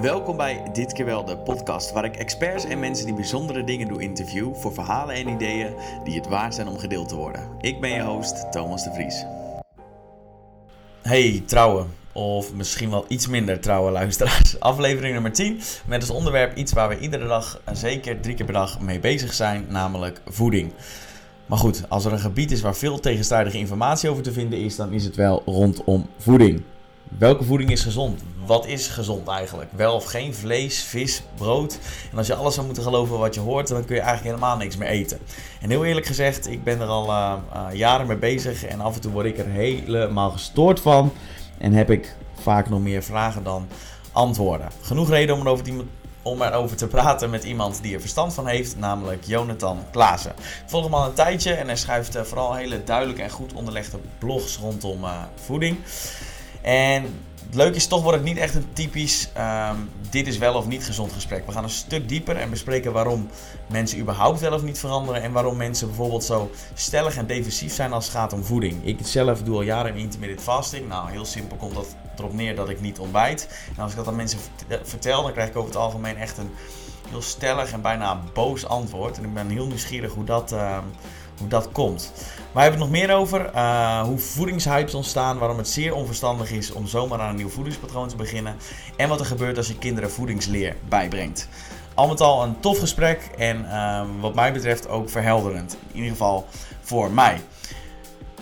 Welkom 0.00 0.36
bij 0.36 0.62
Dit 0.72 0.92
keer 0.92 1.04
wel 1.04 1.24
de 1.24 1.38
podcast, 1.38 1.92
waar 1.92 2.04
ik 2.04 2.16
experts 2.16 2.64
en 2.64 2.80
mensen 2.80 3.06
die 3.06 3.14
bijzondere 3.14 3.64
dingen 3.64 3.88
doen 3.88 4.00
interview 4.00 4.54
voor 4.54 4.72
verhalen 4.72 5.14
en 5.14 5.28
ideeën 5.28 5.74
die 6.04 6.14
het 6.14 6.28
waard 6.28 6.54
zijn 6.54 6.68
om 6.68 6.78
gedeeld 6.78 7.08
te 7.08 7.16
worden. 7.16 7.48
Ik 7.60 7.80
ben 7.80 7.90
je 7.90 8.02
host, 8.02 8.52
Thomas 8.52 8.84
de 8.84 8.92
Vries. 8.92 9.24
Hey 11.02 11.42
trouwen, 11.46 11.86
of 12.12 12.54
misschien 12.54 12.90
wel 12.90 13.04
iets 13.08 13.26
minder 13.26 13.60
trouwe 13.60 13.90
luisteraars. 13.90 14.60
Aflevering 14.70 15.12
nummer 15.12 15.32
10 15.32 15.60
met 15.86 16.00
als 16.00 16.10
onderwerp 16.10 16.56
iets 16.56 16.72
waar 16.72 16.88
we 16.88 16.98
iedere 16.98 17.26
dag, 17.26 17.60
zeker 17.72 18.20
drie 18.20 18.34
keer 18.34 18.46
per 18.46 18.54
dag, 18.54 18.80
mee 18.80 18.98
bezig 18.98 19.32
zijn, 19.32 19.66
namelijk 19.68 20.20
voeding. 20.26 20.72
Maar 21.46 21.58
goed, 21.58 21.82
als 21.88 22.04
er 22.04 22.12
een 22.12 22.18
gebied 22.18 22.50
is 22.50 22.60
waar 22.60 22.76
veel 22.76 23.00
tegenstrijdige 23.00 23.58
informatie 23.58 24.10
over 24.10 24.22
te 24.22 24.32
vinden 24.32 24.58
is, 24.58 24.76
dan 24.76 24.92
is 24.92 25.04
het 25.04 25.16
wel 25.16 25.42
rondom 25.44 26.06
voeding. 26.18 26.62
Welke 27.08 27.44
voeding 27.44 27.70
is 27.70 27.82
gezond? 27.82 28.22
Wat 28.46 28.66
is 28.66 28.86
gezond 28.86 29.28
eigenlijk? 29.28 29.70
Wel 29.72 29.94
of 29.94 30.04
geen 30.04 30.34
vlees, 30.34 30.82
vis, 30.82 31.22
brood? 31.34 31.78
En 32.10 32.18
als 32.18 32.26
je 32.26 32.34
alles 32.34 32.54
zou 32.54 32.66
moeten 32.66 32.84
geloven 32.84 33.18
wat 33.18 33.34
je 33.34 33.40
hoort, 33.40 33.68
dan 33.68 33.84
kun 33.84 33.94
je 33.94 34.00
eigenlijk 34.00 34.34
helemaal 34.34 34.56
niks 34.56 34.76
meer 34.76 34.88
eten. 34.88 35.18
En 35.60 35.70
heel 35.70 35.84
eerlijk 35.84 36.06
gezegd, 36.06 36.50
ik 36.50 36.64
ben 36.64 36.80
er 36.80 36.86
al 36.86 37.08
uh, 37.08 37.32
uh, 37.54 37.66
jaren 37.72 38.06
mee 38.06 38.16
bezig 38.16 38.64
en 38.64 38.80
af 38.80 38.94
en 38.94 39.00
toe 39.00 39.12
word 39.12 39.26
ik 39.26 39.38
er 39.38 39.46
helemaal 39.46 40.30
gestoord 40.30 40.80
van. 40.80 41.12
En 41.58 41.72
heb 41.72 41.90
ik 41.90 42.16
vaak 42.40 42.68
nog 42.68 42.80
meer 42.80 43.02
vragen 43.02 43.42
dan 43.42 43.68
antwoorden. 44.12 44.68
Genoeg 44.82 45.08
reden 45.10 45.34
om 45.34 45.46
erover, 45.46 46.58
om 46.58 46.76
te 46.76 46.86
praten 46.86 47.30
met 47.30 47.44
iemand 47.44 47.82
die 47.82 47.94
er 47.94 48.00
verstand 48.00 48.34
van 48.34 48.46
heeft, 48.46 48.78
namelijk 48.78 49.24
Jonathan 49.24 49.78
Klaassen. 49.90 50.32
Ik 50.38 50.64
volg 50.66 50.84
hem 50.84 50.94
al 50.94 51.06
een 51.06 51.14
tijdje 51.14 51.52
en 51.52 51.66
hij 51.66 51.76
schrijft 51.76 52.16
uh, 52.16 52.22
vooral 52.22 52.54
hele 52.54 52.84
duidelijke 52.84 53.22
en 53.22 53.30
goed 53.30 53.52
onderlegde 53.52 53.98
blogs 54.18 54.56
rondom 54.56 55.04
voeding. 55.34 55.78
En 56.66 57.02
het 57.44 57.54
leuke 57.54 57.76
is, 57.76 57.86
toch 57.86 58.02
wordt 58.02 58.18
het 58.18 58.26
niet 58.26 58.36
echt 58.36 58.54
een 58.54 58.72
typisch 58.72 59.28
um, 59.38 59.90
dit 60.10 60.26
is 60.26 60.38
wel 60.38 60.54
of 60.54 60.66
niet 60.66 60.84
gezond 60.84 61.12
gesprek. 61.12 61.46
We 61.46 61.52
gaan 61.52 61.64
een 61.64 61.70
stuk 61.70 62.08
dieper 62.08 62.36
en 62.36 62.50
bespreken 62.50 62.92
waarom 62.92 63.28
mensen 63.66 63.98
überhaupt 63.98 64.40
wel 64.40 64.52
of 64.52 64.62
niet 64.62 64.78
veranderen. 64.78 65.22
En 65.22 65.32
waarom 65.32 65.56
mensen 65.56 65.86
bijvoorbeeld 65.86 66.24
zo 66.24 66.50
stellig 66.74 67.16
en 67.16 67.26
defensief 67.26 67.74
zijn 67.74 67.92
als 67.92 68.04
het 68.04 68.14
gaat 68.14 68.32
om 68.32 68.44
voeding. 68.44 68.86
Ik 68.86 68.98
zelf 69.02 69.42
doe 69.42 69.54
al 69.54 69.62
jaren 69.62 69.96
intermittent 69.96 70.42
fasting. 70.42 70.88
Nou, 70.88 71.10
heel 71.10 71.24
simpel 71.24 71.56
komt 71.56 71.74
dat 71.74 71.96
erop 72.18 72.32
neer 72.32 72.56
dat 72.56 72.68
ik 72.68 72.80
niet 72.80 72.98
ontbijt. 72.98 73.48
En 73.76 73.82
als 73.82 73.90
ik 73.90 73.96
dat 73.96 74.06
aan 74.06 74.16
mensen 74.16 74.38
vertel, 74.82 75.22
dan 75.22 75.32
krijg 75.32 75.48
ik 75.48 75.56
over 75.56 75.70
het 75.70 75.78
algemeen 75.78 76.16
echt 76.16 76.38
een 76.38 76.50
heel 77.08 77.22
stellig 77.22 77.72
en 77.72 77.80
bijna 77.80 78.20
boos 78.34 78.66
antwoord. 78.66 79.18
En 79.18 79.24
ik 79.24 79.34
ben 79.34 79.48
heel 79.48 79.66
nieuwsgierig 79.66 80.12
hoe 80.12 80.24
dat... 80.24 80.52
Uh, 80.52 80.78
hoe 81.38 81.48
dat 81.48 81.72
komt. 81.72 82.12
Waar 82.56 82.64
hebben 82.64 82.82
het 82.82 82.92
nog 82.92 83.00
meer 83.00 83.16
over? 83.16 83.50
Uh, 83.54 84.00
hoe 84.00 84.18
voedingshypes 84.18 84.94
ontstaan, 84.94 85.38
waarom 85.38 85.56
het 85.58 85.68
zeer 85.68 85.94
onverstandig 85.94 86.50
is 86.50 86.72
om 86.72 86.86
zomaar 86.86 87.20
aan 87.20 87.28
een 87.28 87.36
nieuw 87.36 87.48
voedingspatroon 87.48 88.08
te 88.08 88.16
beginnen. 88.16 88.56
En 88.96 89.08
wat 89.08 89.20
er 89.20 89.26
gebeurt 89.26 89.56
als 89.56 89.68
je 89.68 89.78
kinderen 89.78 90.10
voedingsleer 90.10 90.76
bijbrengt. 90.88 91.48
Al 91.94 92.08
met 92.08 92.20
al 92.20 92.42
een 92.42 92.60
tof 92.60 92.78
gesprek 92.78 93.30
en 93.38 93.64
uh, 93.64 94.02
wat 94.20 94.34
mij 94.34 94.52
betreft 94.52 94.88
ook 94.88 95.10
verhelderend. 95.10 95.76
In 95.86 95.96
ieder 95.96 96.10
geval 96.10 96.46
voor 96.80 97.10
mij. 97.10 97.40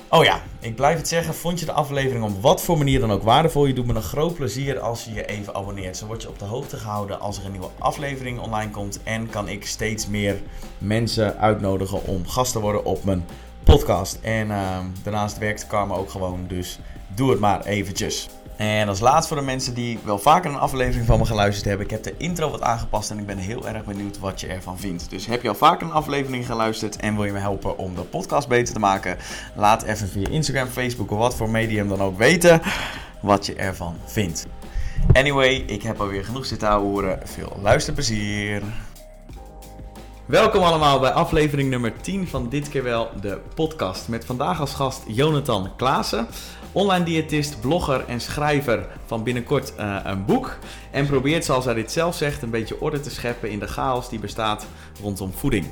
Oh 0.09 0.25
ja, 0.25 0.41
ik 0.61 0.75
blijf 0.75 0.97
het 0.97 1.09
zeggen. 1.09 1.35
Vond 1.35 1.61
je 1.61 1.67
de 1.67 1.73
aflevering 1.73 2.25
op 2.25 2.43
wat 2.43 2.63
voor 2.63 2.79
manier 2.79 3.01
dan 3.01 3.13
ook 3.13 3.23
waardevol? 3.23 3.67
Je 3.67 3.75
doet 3.75 3.87
me 3.87 3.95
een 3.95 4.03
groot 4.03 4.35
plezier 4.35 4.79
als 4.79 5.05
je 5.05 5.13
je 5.13 5.27
even 5.27 5.55
abonneert. 5.55 5.97
Zo 5.97 6.07
word 6.07 6.23
je 6.23 6.29
op 6.29 6.39
de 6.39 6.45
hoogte 6.45 6.77
gehouden 6.77 7.21
als 7.21 7.39
er 7.39 7.45
een 7.45 7.51
nieuwe 7.51 7.71
aflevering 7.79 8.41
online 8.41 8.71
komt. 8.71 9.03
En 9.03 9.31
kan 9.31 9.49
ik 9.49 9.67
steeds 9.67 10.07
meer 10.07 10.43
mensen 10.79 11.39
uitnodigen 11.39 12.05
om 12.05 12.27
gast 12.27 12.53
te 12.53 12.61
worden 12.61 12.85
op 12.85 13.05
mijn 13.05 13.25
podcast. 13.65 14.19
En 14.23 14.49
uh, 14.49 14.79
daarnaast 15.03 15.39
werkt 15.39 15.67
Karma 15.67 15.95
ook 15.95 16.11
gewoon. 16.11 16.45
Dus 16.49 16.79
doe 17.15 17.31
het 17.31 17.41
maar 17.41 17.65
eventjes. 17.65 18.29
En 18.57 18.89
als 18.89 19.01
laatste 19.01 19.29
voor 19.29 19.37
de 19.37 19.43
mensen 19.47 19.75
die 19.75 19.99
wel 20.05 20.19
vaker 20.19 20.51
een 20.51 20.59
aflevering 20.59 21.07
van 21.07 21.19
me 21.19 21.25
geluisterd 21.25 21.65
hebben. 21.65 21.87
Ik 21.87 21.93
heb 21.93 22.03
de 22.03 22.15
intro 22.17 22.51
wat 22.51 22.63
aangepast 22.63 23.11
en 23.11 23.19
ik 23.19 23.27
ben 23.27 23.39
heel 23.39 23.69
erg 23.69 23.85
benieuwd 23.85 24.19
wat 24.19 24.41
je 24.41 24.47
ervan 24.47 24.79
vindt. 24.79 25.11
Dus 25.11 25.27
heb 25.27 25.43
je 25.43 25.49
al 25.49 25.55
vaker 25.55 25.87
een 25.87 25.93
aflevering 25.93 26.47
geluisterd 26.47 26.97
en 26.97 27.15
wil 27.15 27.25
je 27.25 27.33
me 27.33 27.39
helpen 27.39 27.79
om 27.79 27.95
de 27.95 28.03
podcast 28.03 28.49
beter 28.49 28.75
te 28.75 28.81
maken? 28.81 29.17
Laat 29.55 29.83
even 29.83 30.09
via 30.09 30.29
Instagram, 30.29 30.69
Facebook 30.69 31.11
of 31.11 31.19
wat 31.19 31.35
voor 31.35 31.51
medium 31.51 31.89
dan 31.89 32.01
ook 32.01 32.19
weten 32.19 32.61
wat 33.21 33.47
je 33.47 33.55
ervan 33.55 33.97
vindt. 34.05 34.47
Anyway, 35.13 35.55
ik 35.55 35.83
heb 35.83 36.01
alweer 36.01 36.25
genoeg 36.25 36.47
zitten 36.47 36.73
horen. 36.73 37.21
Veel 37.25 37.59
luisterplezier. 37.63 38.63
Welkom 40.27 40.63
allemaal 40.63 41.01
bij 41.01 41.11
aflevering 41.11 41.71
nummer 41.71 41.93
10 42.01 42.29
van 42.29 42.49
Dit 42.49 42.69
keer 42.69 42.83
wel 42.83 43.11
de 43.21 43.39
podcast. 43.55 44.09
Met 44.09 44.25
vandaag 44.25 44.61
als 44.61 44.75
gast 44.75 45.03
Jonathan 45.07 45.77
Klaassen. 45.77 46.27
Online 46.73 47.05
diëtist, 47.05 47.61
blogger 47.61 48.05
en 48.09 48.21
schrijver 48.21 48.87
van 49.07 49.23
binnenkort 49.23 49.73
uh, 49.79 50.01
een 50.05 50.25
boek. 50.25 50.57
En 50.91 51.07
probeert, 51.07 51.45
zoals 51.45 51.65
hij 51.65 51.75
dit 51.75 51.93
zelf 51.93 52.17
zegt, 52.17 52.43
een 52.43 52.51
beetje 52.51 52.81
orde 52.81 53.01
te 53.01 53.11
scheppen 53.11 53.51
in 53.51 53.59
de 53.59 53.67
chaos 53.67 54.09
die 54.09 54.19
bestaat 54.19 54.67
rondom 55.03 55.33
voeding. 55.33 55.65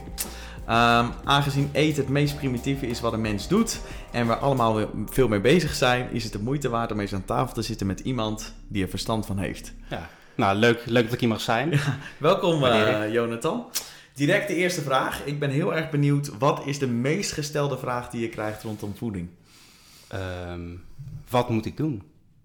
Um, 0.68 1.10
aangezien 1.24 1.70
eten 1.72 2.02
het 2.02 2.12
meest 2.12 2.36
primitieve 2.36 2.86
is 2.86 3.00
wat 3.00 3.12
een 3.12 3.20
mens 3.20 3.48
doet 3.48 3.80
en 4.10 4.26
we 4.26 4.36
allemaal 4.36 4.80
veel 5.10 5.28
mee 5.28 5.40
bezig 5.40 5.74
zijn, 5.74 6.08
is 6.10 6.24
het 6.24 6.32
de 6.32 6.42
moeite 6.42 6.68
waard 6.68 6.92
om 6.92 7.00
eens 7.00 7.14
aan 7.14 7.24
tafel 7.24 7.54
te 7.54 7.62
zitten 7.62 7.86
met 7.86 8.00
iemand 8.00 8.54
die 8.68 8.82
er 8.82 8.88
verstand 8.88 9.26
van 9.26 9.38
heeft. 9.38 9.72
Ja, 9.90 10.08
nou 10.34 10.56
leuk, 10.56 10.82
leuk 10.86 11.04
dat 11.04 11.12
ik 11.12 11.20
hier 11.20 11.28
mag 11.28 11.40
zijn. 11.40 11.70
Ja, 11.70 11.98
welkom 12.18 12.64
uh, 12.64 13.12
Jonathan. 13.12 13.66
Direct 14.14 14.48
de 14.48 14.54
eerste 14.54 14.82
vraag. 14.82 15.24
Ik 15.24 15.38
ben 15.38 15.50
heel 15.50 15.74
erg 15.74 15.90
benieuwd, 15.90 16.38
wat 16.38 16.66
is 16.66 16.78
de 16.78 16.86
meest 16.86 17.32
gestelde 17.32 17.78
vraag 17.78 18.10
die 18.10 18.20
je 18.20 18.28
krijgt 18.28 18.62
rondom 18.62 18.96
voeding? 18.96 19.28
Um, 20.14 20.84
wat 21.28 21.48
moet 21.48 21.66
ik 21.66 21.76
doen? 21.76 22.02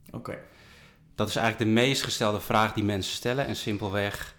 Oké. 0.08 0.18
Okay. 0.18 0.40
Dat 1.16 1.30
is 1.30 1.36
eigenlijk 1.36 1.70
de 1.70 1.82
meest 1.82 2.04
gestelde 2.04 2.40
vraag 2.40 2.74
die 2.74 2.84
mensen 2.84 3.14
stellen. 3.14 3.48
En 3.48 3.56
simpelweg, 3.56 4.36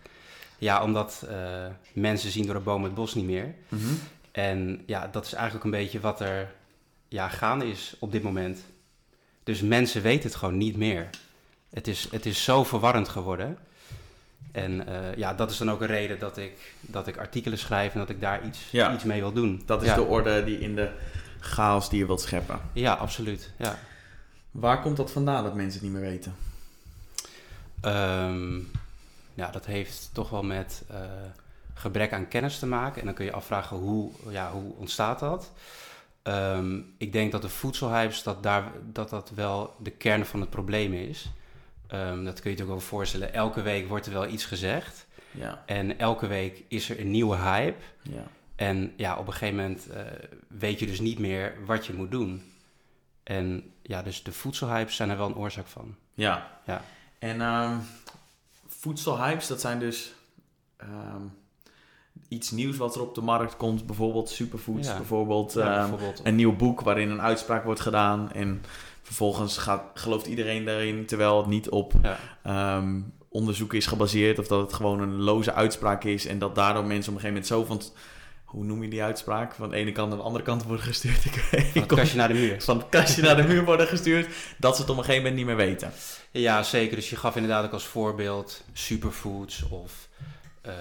ja, 0.58 0.82
omdat 0.82 1.26
uh, 1.30 1.66
mensen 1.92 2.30
zien 2.30 2.44
door 2.44 2.54
de 2.54 2.60
boom 2.60 2.84
het 2.84 2.94
bos 2.94 3.14
niet 3.14 3.24
meer. 3.24 3.54
Mm 3.68 3.78
-hmm. 3.78 3.98
En 4.32 4.82
ja, 4.86 5.06
dat 5.06 5.24
is 5.24 5.32
eigenlijk 5.32 5.64
een 5.64 5.70
beetje 5.70 6.00
wat 6.00 6.20
er 6.20 6.54
ja, 7.08 7.28
gaande 7.28 7.70
is 7.70 7.96
op 7.98 8.12
dit 8.12 8.22
moment. 8.22 8.60
Dus 9.42 9.60
mensen 9.60 10.02
weten 10.02 10.28
het 10.28 10.38
gewoon 10.38 10.56
niet 10.56 10.76
meer. 10.76 11.10
Het 11.70 11.88
is, 11.88 12.08
het 12.10 12.26
is 12.26 12.44
zo 12.44 12.64
verwarrend 12.64 13.08
geworden. 13.08 13.58
En 14.52 14.88
uh, 14.88 15.14
ja, 15.16 15.34
dat 15.34 15.50
is 15.50 15.56
dan 15.56 15.70
ook 15.70 15.80
een 15.80 15.86
reden 15.86 16.18
dat 16.18 16.36
ik, 16.36 16.74
dat 16.80 17.06
ik 17.06 17.16
artikelen 17.16 17.58
schrijf 17.58 17.92
en 17.92 17.98
dat 17.98 18.08
ik 18.08 18.20
daar 18.20 18.46
iets, 18.46 18.70
ja. 18.70 18.94
iets 18.94 19.04
mee 19.04 19.20
wil 19.20 19.32
doen. 19.32 19.62
Dat 19.66 19.82
is 19.82 19.88
ja. 19.88 19.94
de 19.94 20.02
orde 20.02 20.44
die 20.44 20.58
in 20.58 20.74
de 20.74 20.90
chaos 21.40 21.88
die 21.88 21.98
je 21.98 22.06
wilt 22.06 22.20
scheppen. 22.20 22.60
Ja, 22.72 22.92
absoluut. 22.92 23.50
Ja. 23.56 23.78
Waar 24.50 24.80
komt 24.80 24.96
dat 24.96 25.10
vandaan 25.10 25.44
dat 25.44 25.54
mensen 25.54 25.80
het 25.80 25.90
niet 25.90 26.00
meer 26.00 26.10
weten? 26.10 26.36
Um, 27.82 28.70
ja, 29.34 29.50
dat 29.50 29.66
heeft 29.66 30.10
toch 30.12 30.30
wel 30.30 30.42
met 30.42 30.82
uh, 30.90 30.96
gebrek 31.74 32.12
aan 32.12 32.28
kennis 32.28 32.58
te 32.58 32.66
maken. 32.66 33.00
En 33.00 33.06
dan 33.06 33.14
kun 33.14 33.24
je 33.24 33.32
afvragen 33.32 33.76
hoe, 33.76 34.10
ja, 34.28 34.50
hoe 34.52 34.74
ontstaat 34.76 35.18
dat? 35.18 35.52
Um, 36.22 36.94
ik 36.98 37.12
denk 37.12 37.32
dat 37.32 37.42
de 37.42 37.48
voedselhypes, 37.48 38.22
dat, 38.22 38.42
daar, 38.42 38.72
dat 38.92 39.10
dat 39.10 39.30
wel 39.34 39.74
de 39.78 39.90
kern 39.90 40.26
van 40.26 40.40
het 40.40 40.50
probleem 40.50 40.92
is. 40.92 41.30
Um, 41.94 42.24
dat 42.24 42.40
kun 42.40 42.50
je 42.50 42.56
je 42.56 42.62
ook 42.62 42.68
wel 42.68 42.80
voorstellen. 42.80 43.32
Elke 43.32 43.62
week 43.62 43.88
wordt 43.88 44.06
er 44.06 44.12
wel 44.12 44.26
iets 44.26 44.44
gezegd. 44.44 45.06
Ja. 45.30 45.62
En 45.66 45.98
elke 45.98 46.26
week 46.26 46.64
is 46.68 46.90
er 46.90 47.00
een 47.00 47.10
nieuwe 47.10 47.36
hype. 47.36 47.82
Ja. 48.02 48.26
En 48.56 48.92
ja, 48.96 49.16
op 49.16 49.26
een 49.26 49.32
gegeven 49.32 49.56
moment 49.56 49.86
uh, 49.90 49.96
weet 50.48 50.78
je 50.78 50.86
dus 50.86 51.00
niet 51.00 51.18
meer 51.18 51.54
wat 51.66 51.86
je 51.86 51.94
moet 51.94 52.10
doen. 52.10 52.42
En 53.22 53.72
ja, 53.82 54.02
dus 54.02 54.22
de 54.22 54.32
voedselhypes 54.32 54.96
zijn 54.96 55.10
er 55.10 55.16
wel 55.16 55.26
een 55.26 55.36
oorzaak 55.36 55.66
van. 55.66 55.96
Ja. 56.14 56.60
ja. 56.66 56.82
En 57.18 57.40
um, 57.40 57.80
voedselhypes, 58.66 59.46
dat 59.46 59.60
zijn 59.60 59.78
dus 59.78 60.12
um, 60.82 61.36
iets 62.28 62.50
nieuws 62.50 62.76
wat 62.76 62.94
er 62.94 63.00
op 63.00 63.14
de 63.14 63.20
markt 63.20 63.56
komt. 63.56 63.86
Bijvoorbeeld 63.86 64.30
superfoods, 64.30 64.88
ja. 64.88 64.96
bijvoorbeeld, 64.96 65.54
um, 65.54 65.64
ja, 65.64 65.78
bijvoorbeeld, 65.78 66.20
een 66.24 66.34
nieuw 66.34 66.56
boek 66.56 66.80
waarin 66.80 67.10
een 67.10 67.22
uitspraak 67.22 67.64
wordt 67.64 67.80
gedaan. 67.80 68.32
En 68.32 68.62
vervolgens 69.08 69.56
gaat, 69.56 69.82
gelooft 69.94 70.26
iedereen 70.26 70.64
daarin, 70.64 71.06
terwijl 71.06 71.36
het 71.36 71.46
niet 71.46 71.68
op 71.68 71.92
ja. 72.02 72.82
onderzoek 73.28 73.74
is 73.74 73.86
gebaseerd. 73.86 74.38
Of 74.38 74.46
dat 74.46 74.60
het 74.60 74.72
gewoon 74.72 75.00
een 75.00 75.20
loze 75.20 75.52
uitspraak 75.52 76.04
is. 76.04 76.26
En 76.26 76.38
dat 76.38 76.54
daardoor 76.54 76.84
mensen 76.84 77.12
op 77.12 77.18
een 77.18 77.24
gegeven 77.24 77.28
moment 77.28 77.46
zo 77.46 77.64
van 77.64 77.82
hoe 78.44 78.64
noem 78.64 78.82
je 78.82 78.88
die 78.88 79.02
uitspraak? 79.02 79.54
Van 79.54 79.70
de 79.70 79.76
ene 79.76 79.92
kant 79.92 80.08
naar 80.08 80.18
de 80.18 80.24
andere 80.24 80.44
kant 80.44 80.62
worden 80.62 80.84
gestuurd. 80.84 81.24
Ik, 81.24 81.32
van 81.32 81.82
het 81.82 81.86
kastje 81.86 82.16
naar 82.16 82.28
de 82.28 82.34
muur. 82.34 82.62
Van 82.62 82.78
het 82.78 82.88
kastje 82.88 83.22
naar 83.22 83.36
de 83.36 83.42
muur 83.42 83.64
worden 83.64 83.86
gestuurd. 83.86 84.34
Dat 84.58 84.76
ze 84.76 84.80
het 84.80 84.90
op 84.90 84.96
een 84.96 85.04
gegeven 85.04 85.22
moment 85.22 85.46
niet 85.46 85.56
meer 85.56 85.66
weten. 85.66 85.92
Ja, 86.30 86.62
zeker. 86.62 86.96
Dus 86.96 87.10
je 87.10 87.16
gaf 87.16 87.36
inderdaad 87.36 87.64
ook 87.64 87.72
als 87.72 87.84
voorbeeld 87.84 88.64
superfoods 88.72 89.68
of 89.68 90.08
uh, 90.66 90.72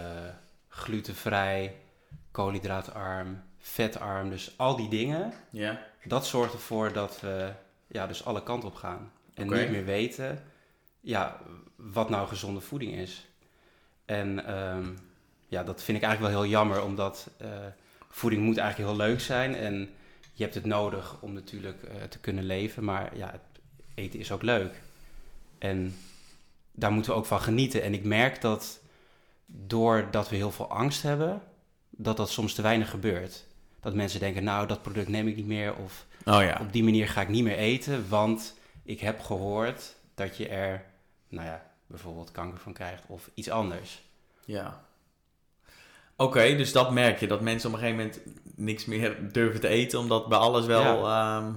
glutenvrij, 0.70 1.76
koolhydraatarm, 2.32 3.44
vetarm. 3.60 4.30
Dus 4.30 4.54
al 4.58 4.76
die 4.76 4.90
dingen. 4.90 5.34
Ja. 5.52 5.80
Dat 6.04 6.28
zorgt 6.28 6.54
ervoor 6.54 6.94
dat 6.94 7.18
we 7.22 7.52
ja, 7.88 8.08
dus 8.08 8.26
alle 8.26 8.44
kanten 8.44 8.70
op 8.70 8.76
gaan. 8.76 9.12
En 9.34 9.50
niet 9.50 9.70
meer 9.70 9.86
weten 9.86 10.44
ja, 11.08 11.40
wat 11.76 12.10
nou 12.10 12.28
gezonde 12.28 12.62
voeding 12.62 12.94
is. 12.94 13.28
En 14.06 14.58
um, 14.58 14.98
ja, 15.48 15.64
dat 15.64 15.84
vind 15.84 15.98
ik 15.98 16.04
eigenlijk 16.04 16.34
wel 16.34 16.44
heel 16.44 16.52
jammer, 16.52 16.84
omdat 16.84 17.30
uh, 17.42 17.48
voeding 18.10 18.42
moet 18.44 18.58
eigenlijk 18.58 18.90
heel 18.90 19.08
leuk 19.08 19.20
zijn. 19.20 19.56
En 19.56 19.90
je 20.34 20.44
hebt 20.44 20.56
het 20.56 20.66
nodig 20.66 21.22
om 21.22 21.34
natuurlijk 21.34 21.84
uh, 21.84 22.04
te 22.04 22.20
kunnen 22.20 22.44
leven, 22.44 22.84
maar 22.84 23.18
ja, 23.18 23.42
eten 23.94 24.20
is 24.20 24.32
ook 24.32 24.42
leuk. 24.42 24.82
En 25.58 25.96
daar 26.72 26.92
moeten 26.92 27.12
we 27.12 27.18
ook 27.18 27.26
van 27.26 27.42
genieten. 27.42 27.82
En 27.82 27.94
ik 27.94 28.04
merk 28.04 28.42
dat 28.42 28.80
doordat 29.46 30.30
we 30.30 30.36
heel 30.36 30.52
veel 30.52 30.70
angst 30.70 31.02
hebben, 31.04 31.42
dat 31.90 32.18
dat 32.18 32.30
soms 32.30 32.54
te 32.54 32.62
weinig 32.62 32.90
gebeurt. 32.90 33.47
Dat 33.88 33.96
mensen 33.96 34.20
denken, 34.20 34.44
nou, 34.44 34.68
dat 34.68 34.82
product 34.82 35.08
neem 35.08 35.28
ik 35.28 35.36
niet 35.36 35.46
meer. 35.46 35.76
Of 35.76 36.06
Oh 36.26 36.42
ja. 36.42 36.58
op 36.62 36.72
die 36.74 36.84
manier 36.84 37.08
ga 37.08 37.22
ik 37.22 37.28
niet 37.30 37.44
meer 37.44 37.58
eten, 37.58 38.10
want 38.10 38.58
ik 38.84 39.00
heb 39.00 39.20
gehoord 39.22 39.96
dat 40.16 40.38
je 40.38 40.48
er, 40.48 40.86
nou 41.30 41.48
ja, 41.48 41.66
bijvoorbeeld 41.86 42.32
kanker 42.32 42.60
van 42.60 42.74
krijgt 42.74 43.04
of 43.08 43.30
iets 43.34 43.50
anders. 43.50 44.02
Ja. 44.46 44.84
Oké, 46.16 46.56
dus 46.56 46.72
dat 46.72 46.92
merk 46.92 47.20
je, 47.20 47.28
dat 47.28 47.42
mensen 47.42 47.70
op 47.70 47.76
een 47.76 47.82
gegeven 47.82 48.04
moment 48.06 48.22
niks 48.56 48.86
meer 48.86 49.32
durven 49.32 49.60
te 49.60 49.68
eten, 49.68 50.00
omdat 50.00 50.28
bij 50.28 50.38
alles 50.38 50.66
wel... 50.66 51.08
ehm, 51.08 51.52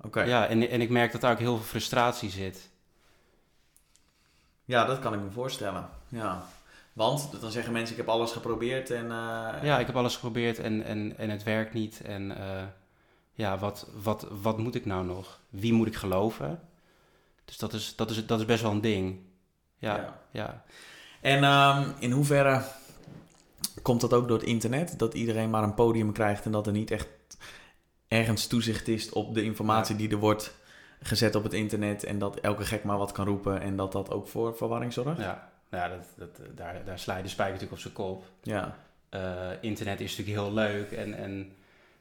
Oké. 0.00 0.20
Ja. 0.20 0.26
Ja, 0.26 0.46
en, 0.46 0.68
en 0.68 0.80
ik 0.80 0.90
merk 0.90 1.12
dat 1.12 1.20
daar 1.20 1.32
ook 1.32 1.38
heel 1.38 1.56
veel 1.56 1.64
frustratie 1.66 2.30
zit. 2.30 2.70
dat 4.64 4.98
kan 4.98 5.14
ik 5.14 5.20
me 5.20 5.30
voorstellen. 5.30 5.88
Ja. 6.08 6.46
Want 6.96 7.40
dan 7.40 7.50
zeggen 7.50 7.72
mensen, 7.72 7.90
ik 7.90 7.96
heb 7.96 8.08
alles 8.08 8.32
geprobeerd 8.32 8.90
en... 8.90 9.04
eh, 9.04 9.62
Ja, 9.62 9.78
ik 9.78 9.86
heb 9.86 9.96
alles 9.96 10.14
geprobeerd 10.14 10.58
en, 10.58 10.82
en, 10.84 11.18
en 11.18 11.30
het 11.30 11.42
werkt 11.42 11.72
niet. 11.72 12.00
En 12.04 12.38
eh, 12.38 12.62
ja, 13.32 13.58
wat, 13.58 13.88
wat, 14.02 14.26
wat 14.42 14.58
moet 14.58 14.74
ik 14.74 14.84
nou 14.84 15.04
nog? 15.06 15.40
Wie 15.48 15.72
moet 15.72 15.86
ik 15.86 15.94
geloven? 15.96 16.60
Dus 17.44 17.56
dat 17.58 17.72
is, 17.72 17.96
dat 17.96 18.10
is, 18.10 18.26
dat 18.26 18.38
is 18.40 18.44
best 18.44 18.62
wel 18.62 18.70
een 18.70 18.80
ding. 18.80 19.18
Ja, 19.78 19.96
Ja. 19.96 20.18
ja. 20.30 20.64
En 21.20 21.44
ehm, 21.44 21.88
in 21.98 22.10
hoeverre 22.10 22.62
komt 23.82 24.00
dat 24.00 24.12
ook 24.12 24.28
door 24.28 24.38
het 24.38 24.46
internet? 24.46 24.98
Dat 24.98 25.14
iedereen 25.14 25.50
maar 25.50 25.62
een 25.62 25.74
podium 25.74 26.12
krijgt 26.12 26.44
en 26.44 26.52
dat 26.52 26.66
er 26.66 26.72
niet 26.72 26.90
echt 26.90 27.08
ergens 28.08 28.46
toezicht 28.46 28.88
is 28.88 29.10
op 29.10 29.34
de 29.34 29.42
informatie 29.42 29.96
die 29.96 30.10
er 30.10 30.16
wordt 30.16 30.54
gezet 31.00 31.34
op 31.34 31.42
het 31.42 31.52
internet. 31.52 32.04
En 32.04 32.18
dat 32.18 32.36
elke 32.40 32.64
gek 32.64 32.84
maar 32.84 32.98
wat 32.98 33.12
kan 33.12 33.26
roepen 33.26 33.60
en 33.60 33.76
dat 33.76 33.92
dat 33.92 34.10
ook 34.10 34.28
voor 34.28 34.56
verwarring 34.56 34.92
zorgt? 34.92 35.20
ja. 35.20 35.54
Nou 35.70 35.90
ja, 35.90 35.96
dat, 35.96 36.06
dat, 36.16 36.56
daar, 36.56 36.84
daar 36.84 36.98
sla 36.98 37.16
je 37.16 37.22
de 37.22 37.28
spijker 37.28 37.54
natuurlijk 37.54 37.78
op 37.78 37.92
zijn 37.92 37.94
kop. 37.94 38.24
Ja. 38.42 38.76
Eh, 39.08 39.50
internet 39.60 40.00
is 40.00 40.16
natuurlijk 40.16 40.44
heel 40.44 40.54
leuk 40.54 40.92
en, 40.92 41.14
en 41.14 41.52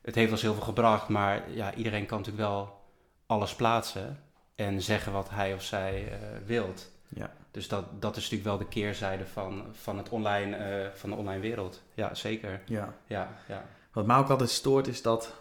het 0.01 0.15
heeft 0.15 0.31
ons 0.31 0.41
heel 0.41 0.53
veel 0.53 0.63
gebracht. 0.63 1.07
Maar 1.07 1.51
ja, 1.51 1.73
iedereen 1.73 2.05
kan 2.05 2.17
natuurlijk 2.17 2.47
wel 2.47 2.81
alles 3.25 3.55
plaatsen 3.55 4.19
en 4.55 4.81
zeggen 4.81 5.11
wat 5.11 5.29
hij 5.29 5.53
of 5.53 5.63
zij 5.63 6.07
eh 6.11 6.17
wilt. 6.45 6.91
Ja. 7.07 7.33
Dus 7.51 7.67
dat, 7.67 8.01
dat 8.01 8.15
is 8.15 8.21
natuurlijk 8.21 8.49
wel 8.49 8.57
de 8.57 8.67
keerzijde 8.67 9.25
van, 9.25 9.65
van, 9.71 9.97
het 9.97 10.09
online, 10.09 10.55
eh, 10.55 10.91
van 10.93 11.09
de 11.09 11.15
online 11.15 11.41
wereld. 11.41 11.83
Ja, 11.93 12.13
zeker. 12.13 12.61
ja. 12.65 12.93
Ja, 13.07 13.37
ja. 13.47 13.65
Wat 13.91 14.05
mij 14.05 14.17
ook 14.17 14.29
altijd 14.29 14.49
stoort 14.49 14.87
is 14.87 15.01
dat 15.01 15.33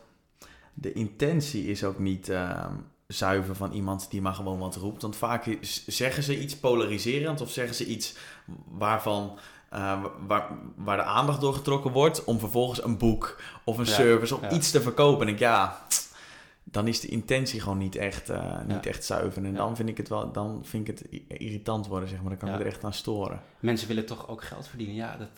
de 0.74 0.92
intentie 0.92 1.66
is 1.66 1.84
ook 1.84 1.98
niet 1.98 2.28
ehm, 2.28 2.74
zuiver 3.06 3.54
van 3.56 3.72
iemand 3.72 4.06
die 4.10 4.20
maar 4.22 4.34
gewoon 4.34 4.58
wat 4.58 4.76
roept. 4.76 5.02
Want 5.02 5.16
vaak 5.16 5.46
is- 5.46 5.86
zeggen 5.86 6.22
ze 6.22 6.40
iets 6.40 6.56
polariserend 6.56 7.40
of 7.40 7.50
zeggen 7.50 7.74
ze 7.76 7.84
iets 7.86 8.14
waarvan... 8.68 9.38
eh, 9.70 10.04
waar, 10.26 10.48
waar 10.76 10.96
de 10.96 11.02
aandacht 11.02 11.40
door 11.40 11.54
getrokken 11.54 11.90
wordt 11.92 12.24
om 12.24 12.38
vervolgens 12.38 12.84
een 12.84 12.98
boek 12.98 13.40
of 13.64 13.78
een 13.78 13.84
Ja, 13.84 13.92
service 13.92 14.34
of 14.34 14.40
ja. 14.40 14.50
iets 14.50 14.70
te 14.70 14.80
verkopen. 14.80 15.26
En 15.26 15.32
ik, 15.32 15.38
ja, 15.38 15.78
dan 16.64 16.86
is 16.88 17.00
de 17.00 17.08
intentie 17.08 17.60
gewoon 17.60 17.78
niet 17.78 17.96
echt, 17.96 18.28
eh, 18.30 18.58
niet 18.66 18.84
Ja. 18.84 18.90
echt 18.90 19.04
zuiver. 19.04 19.44
En 19.44 19.50
Ja. 19.50 19.56
dan 19.56 19.76
vind 19.76 19.88
ik 19.88 19.96
het 19.96 20.08
wel, 20.08 20.32
dan 20.32 20.60
vind 20.64 20.88
ik 20.88 20.96
het 20.98 21.22
irritant 21.40 21.86
worden, 21.86 22.08
zeg 22.08 22.18
maar. 22.20 22.28
Dan 22.28 22.38
kan 22.38 22.48
ik 22.48 22.54
Ja. 22.54 22.60
me 22.60 22.66
er 22.66 22.72
echt 22.72 22.84
aan 22.84 22.92
storen. 22.92 23.42
Mensen 23.60 23.88
willen 23.88 24.06
toch 24.06 24.28
ook 24.28 24.44
geld 24.44 24.68
verdienen? 24.68 24.94
Ja, 24.96 25.16
dat, 25.16 25.28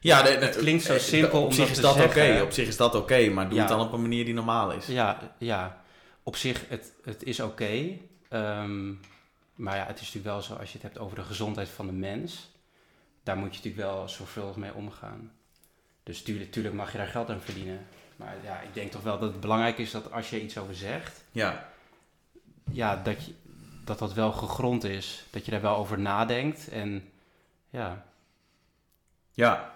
Ja, 0.00 0.22
de- 0.22 0.54
klinkt 0.58 0.84
zo 0.84 0.92
eh, 0.94 0.98
simpel 1.00 1.40
Op 1.40 1.46
om 1.46 1.52
zich 1.52 1.58
dat 1.66 1.68
is 1.70 1.76
te 1.76 1.82
dat 1.82 2.04
oké, 2.06 2.40
op 2.42 2.50
zich 2.52 2.68
is 2.68 2.76
dat 2.76 2.94
oké, 2.94 3.28
maar 3.28 3.48
doe 3.48 3.58
het 3.58 3.68
dan 3.68 3.80
op 3.80 3.92
een 3.92 4.02
manier 4.02 4.24
die 4.24 4.34
normaal 4.34 4.72
is. 4.72 4.86
ja, 4.86 5.18
ja, 5.38 5.84
op 6.26 6.36
zich, 6.36 6.68
het, 6.68 6.92
het 7.02 7.22
is 7.22 7.40
oké. 7.40 7.98
Ehm, 8.28 8.92
maar 9.54 9.76
ja, 9.76 9.86
het 9.86 10.00
is 10.00 10.06
natuurlijk 10.06 10.34
wel 10.34 10.42
zo, 10.42 10.54
als 10.54 10.68
je 10.68 10.78
het 10.78 10.82
hebt 10.82 10.98
over 10.98 11.16
de 11.16 11.22
gezondheid 11.22 11.68
van 11.68 11.86
de 11.86 11.92
mens, 11.92 12.50
daar 13.22 13.36
moet 13.36 13.50
je 13.50 13.56
natuurlijk 13.56 13.90
wel 13.90 14.08
zorgvuldig 14.08 14.56
mee 14.56 14.74
omgaan. 14.74 15.32
Dus 16.02 16.22
tuurlijk, 16.22 16.52
tuurlijk 16.52 16.74
mag 16.74 16.92
je 16.92 16.98
daar 16.98 17.06
geld 17.06 17.30
aan 17.30 17.40
verdienen. 17.40 17.86
Maar 18.16 18.36
ja, 18.42 18.60
ik 18.60 18.74
denk 18.74 18.90
toch 18.90 19.02
wel 19.02 19.18
dat 19.18 19.30
het 19.32 19.40
belangrijk 19.40 19.78
is 19.78 19.90
dat 19.90 20.12
als 20.12 20.30
je 20.30 20.42
iets 20.42 20.58
over 20.58 20.74
zegt, 20.74 21.24
Ja, 21.32 21.68
ja, 22.70 22.96
dat, 22.96 23.24
je, 23.24 23.34
dat 23.84 23.98
dat 23.98 24.14
wel 24.14 24.32
gegrond 24.32 24.84
is. 24.84 25.24
Dat 25.30 25.44
je 25.44 25.50
daar 25.50 25.60
wel 25.60 25.76
over 25.76 25.98
nadenkt. 25.98 26.68
En 26.68 27.10
ja, 27.70 28.06
ja. 29.32 29.75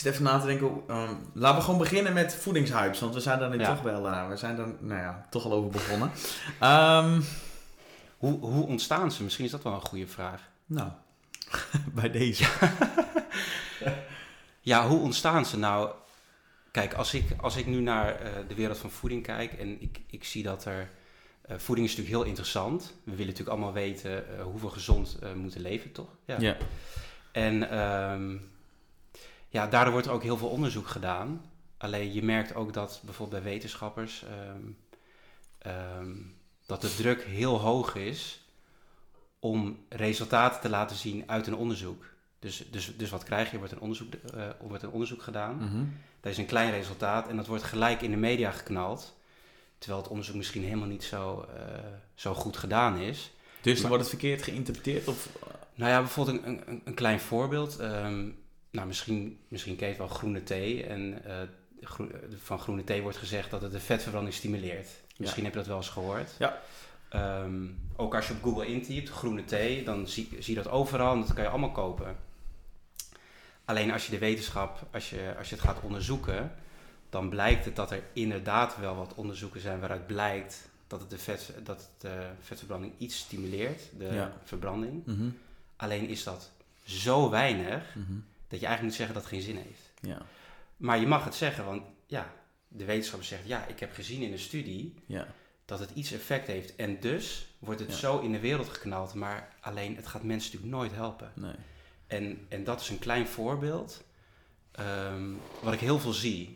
Zit 0.00 0.12
even 0.12 0.24
na 0.24 0.38
te 0.40 0.46
denken. 0.46 0.70
ehm, 0.88 1.14
laten 1.32 1.58
we 1.58 1.64
gewoon 1.64 1.78
beginnen 1.78 2.12
met 2.12 2.34
voedingshypes. 2.34 3.00
Want 3.00 3.14
we 3.14 3.20
zijn 3.20 3.38
daar 3.38 3.50
nu 3.50 3.58
Ja. 3.58 3.74
toch 3.74 3.82
wel 3.82 4.08
eh, 4.08 4.28
we 4.28 4.36
zijn 4.36 4.56
daar, 4.56 4.66
nou 4.78 5.00
ja, 5.00 5.26
toch 5.30 5.44
al 5.44 5.52
over 5.52 5.70
begonnen. 5.70 6.10
Ehm, 6.60 7.20
hoe, 8.18 8.38
hoe 8.40 8.66
ontstaan 8.66 9.12
ze? 9.12 9.22
Misschien 9.22 9.44
is 9.44 9.50
dat 9.50 9.62
wel 9.62 9.72
een 9.72 9.80
goede 9.80 10.06
vraag. 10.06 10.48
nou, 10.66 10.90
bij 11.94 12.10
deze. 12.10 12.44
Ja, 14.60 14.86
hoe 14.88 15.00
ontstaan 15.00 15.46
ze 15.46 15.58
nou? 15.58 15.90
Kijk, 16.70 16.94
als 16.94 17.14
ik, 17.14 17.24
als 17.40 17.56
ik 17.56 17.66
nu 17.66 17.80
naar 17.80 18.14
eh, 18.20 18.32
de 18.48 18.54
wereld 18.54 18.78
van 18.78 18.90
voeding 18.90 19.22
kijk 19.22 19.52
en 19.52 19.80
ik, 19.82 20.00
ik 20.06 20.24
zie 20.24 20.42
dat 20.42 20.64
er. 20.64 20.90
eh, 21.42 21.56
voeding 21.58 21.86
is 21.88 21.96
natuurlijk 21.96 22.18
heel 22.22 22.28
interessant. 22.28 22.82
We 23.04 23.10
willen 23.10 23.26
natuurlijk 23.26 23.50
allemaal 23.56 23.72
weten 23.72 24.24
hoe 24.42 24.60
we 24.60 24.68
gezond 24.68 25.18
moeten 25.34 25.60
leven, 25.60 25.92
toch? 25.92 26.08
Ja. 26.24 26.56
En 27.32 27.70
ehm, 27.70 28.36
ja, 29.50 29.66
daardoor 29.66 29.92
wordt 29.92 30.06
er 30.06 30.12
ook 30.12 30.22
heel 30.22 30.36
veel 30.36 30.48
onderzoek 30.48 30.86
gedaan. 30.88 31.44
Alleen 31.78 32.12
je 32.12 32.22
merkt 32.22 32.54
ook 32.54 32.72
dat 32.72 33.00
bijvoorbeeld 33.04 33.42
bij 33.42 33.52
wetenschappers 33.52 34.24
ehm, 34.24 34.62
ehm, 35.58 36.12
dat 36.66 36.80
de 36.80 36.94
druk 36.94 37.22
heel 37.24 37.58
hoog 37.60 37.94
is 37.94 38.44
om 39.38 39.84
resultaten 39.88 40.60
te 40.60 40.68
laten 40.68 40.96
zien 40.96 41.22
uit 41.26 41.46
een 41.46 41.54
onderzoek. 41.54 42.04
Dus, 42.38 42.64
dus, 42.70 42.96
dus 42.96 43.10
wat 43.10 43.22
krijg 43.24 43.46
je? 43.46 43.52
Er 43.52 43.58
wordt 43.58 43.72
een 43.72 43.80
onderzoek, 43.80 44.12
eh, 44.14 44.48
wordt 44.60 44.82
een 44.82 44.90
onderzoek 44.90 45.22
gedaan. 45.22 45.56
Mhm. 45.56 45.84
Dat 46.20 46.32
is 46.32 46.38
een 46.38 46.46
klein 46.46 46.70
resultaat 46.70 47.28
en 47.28 47.36
dat 47.36 47.46
wordt 47.46 47.62
gelijk 47.64 48.02
in 48.02 48.10
de 48.10 48.16
media 48.16 48.50
geknald. 48.50 49.14
Terwijl 49.78 50.02
het 50.02 50.10
onderzoek 50.10 50.36
misschien 50.36 50.62
helemaal 50.64 50.88
niet 50.88 51.04
zo, 51.04 51.46
eh, 51.56 51.62
zo 52.14 52.34
goed 52.34 52.56
gedaan 52.56 52.96
is. 52.98 53.32
Dus 53.60 53.72
dan 53.72 53.80
Maar- 53.80 53.90
wordt 53.90 54.10
het 54.10 54.18
verkeerd 54.20 54.42
geïnterpreteerd? 54.42 55.08
Of, 55.08 55.28
Nou 55.74 55.92
ja, 55.92 55.98
bijvoorbeeld 55.98 56.44
een, 56.44 56.62
een, 56.68 56.80
een 56.84 56.94
klein 56.94 57.20
voorbeeld. 57.20 57.78
Ehm, 57.78 58.28
nou, 58.70 58.86
misschien, 58.86 59.38
misschien 59.48 59.76
ken 59.76 59.88
je 59.88 59.96
wel 59.96 60.08
groene 60.08 60.42
thee. 60.42 60.84
En 60.86 61.24
eh, 61.24 61.36
groe- 61.80 62.10
van 62.42 62.58
groene 62.58 62.84
thee 62.84 63.02
wordt 63.02 63.16
gezegd 63.16 63.50
dat 63.50 63.62
het 63.62 63.72
de 63.72 63.80
vetverbranding 63.80 64.34
stimuleert. 64.34 64.88
Misschien 65.16 65.44
heb 65.44 65.52
je 65.52 65.58
dat 65.58 65.68
wel 65.68 65.76
eens 65.76 65.88
gehoord. 65.88 66.30
Ja. 66.38 66.60
Ehm, 67.08 67.66
ook 67.96 68.14
als 68.14 68.26
je 68.28 68.32
op 68.32 68.42
Google 68.42 68.66
intypt, 68.66 69.08
groene 69.10 69.44
thee, 69.44 69.84
dan 69.84 70.08
zie, 70.08 70.28
zie 70.38 70.54
je 70.56 70.62
dat 70.62 70.72
overal 70.72 71.12
en 71.14 71.20
dat 71.20 71.32
kan 71.32 71.42
je 71.44 71.48
allemaal 71.50 71.72
kopen. 71.72 72.16
Alleen 73.64 73.92
als 73.92 74.04
je 74.04 74.10
de 74.10 74.18
wetenschap, 74.18 74.86
als 74.92 75.10
je, 75.10 75.34
als 75.38 75.48
je 75.48 75.54
het 75.54 75.64
gaat 75.64 75.80
onderzoeken, 75.80 76.52
dan 77.10 77.28
blijkt 77.28 77.64
het 77.64 77.76
dat 77.76 77.90
er 77.90 78.02
inderdaad 78.12 78.76
wel 78.78 78.96
wat 78.96 79.14
onderzoeken 79.14 79.60
zijn 79.60 79.78
waaruit 79.78 80.06
blijkt 80.06 80.68
dat 80.86 81.00
het 81.00 81.10
de, 81.10 81.18
vet, 81.18 81.52
dat 81.64 81.76
het 81.78 81.88
de 82.00 82.26
vetverbranding 82.40 82.92
iets 82.98 83.18
stimuleert, 83.18 83.82
de 83.98 84.04
Ja. 84.12 84.32
verbranding. 84.44 85.06
Mhm. 85.06 85.28
Alleen 85.76 86.08
is 86.08 86.24
dat 86.24 86.50
zo 86.84 87.30
weinig 87.30 87.94
Mhm. 87.94 88.12
Dat 88.50 88.60
je 88.60 88.66
eigenlijk 88.66 88.82
moet 88.82 88.94
zeggen 88.94 89.14
dat 89.14 89.22
het 89.22 89.32
geen 89.32 89.42
zin 89.42 89.56
heeft. 89.56 89.92
Ja. 90.00 90.22
Maar 90.76 90.98
je 90.98 91.06
mag 91.06 91.24
het 91.24 91.34
zeggen, 91.34 91.64
want 91.64 91.82
ja, 92.06 92.32
de 92.68 92.84
wetenschapper 92.84 93.26
zegt 93.28 93.46
ja, 93.46 93.66
ik 93.66 93.80
heb 93.80 93.94
gezien 93.94 94.22
in 94.22 94.32
een 94.32 94.38
studie 94.38 94.94
Ja. 95.06 95.26
dat 95.64 95.78
het 95.78 95.90
iets 95.94 96.12
effect 96.12 96.46
heeft. 96.46 96.76
En 96.76 97.00
dus 97.00 97.46
wordt 97.58 97.80
het 97.80 97.90
Ja. 97.90 97.96
zo 97.96 98.18
in 98.18 98.32
de 98.32 98.40
wereld 98.40 98.68
geknald, 98.68 99.14
maar 99.14 99.48
alleen 99.60 99.96
het 99.96 100.06
gaat 100.06 100.22
mensen 100.22 100.52
natuurlijk 100.52 100.80
nooit 100.82 100.92
helpen. 101.00 101.32
Nee. 101.34 101.54
En, 102.06 102.46
en 102.48 102.64
dat 102.64 102.80
is 102.80 102.88
een 102.88 102.98
klein 102.98 103.26
voorbeeld 103.26 104.02
ehm, 104.72 105.30
wat 105.62 105.72
ik 105.72 105.80
heel 105.80 105.98
veel 105.98 106.12
zie. 106.12 106.52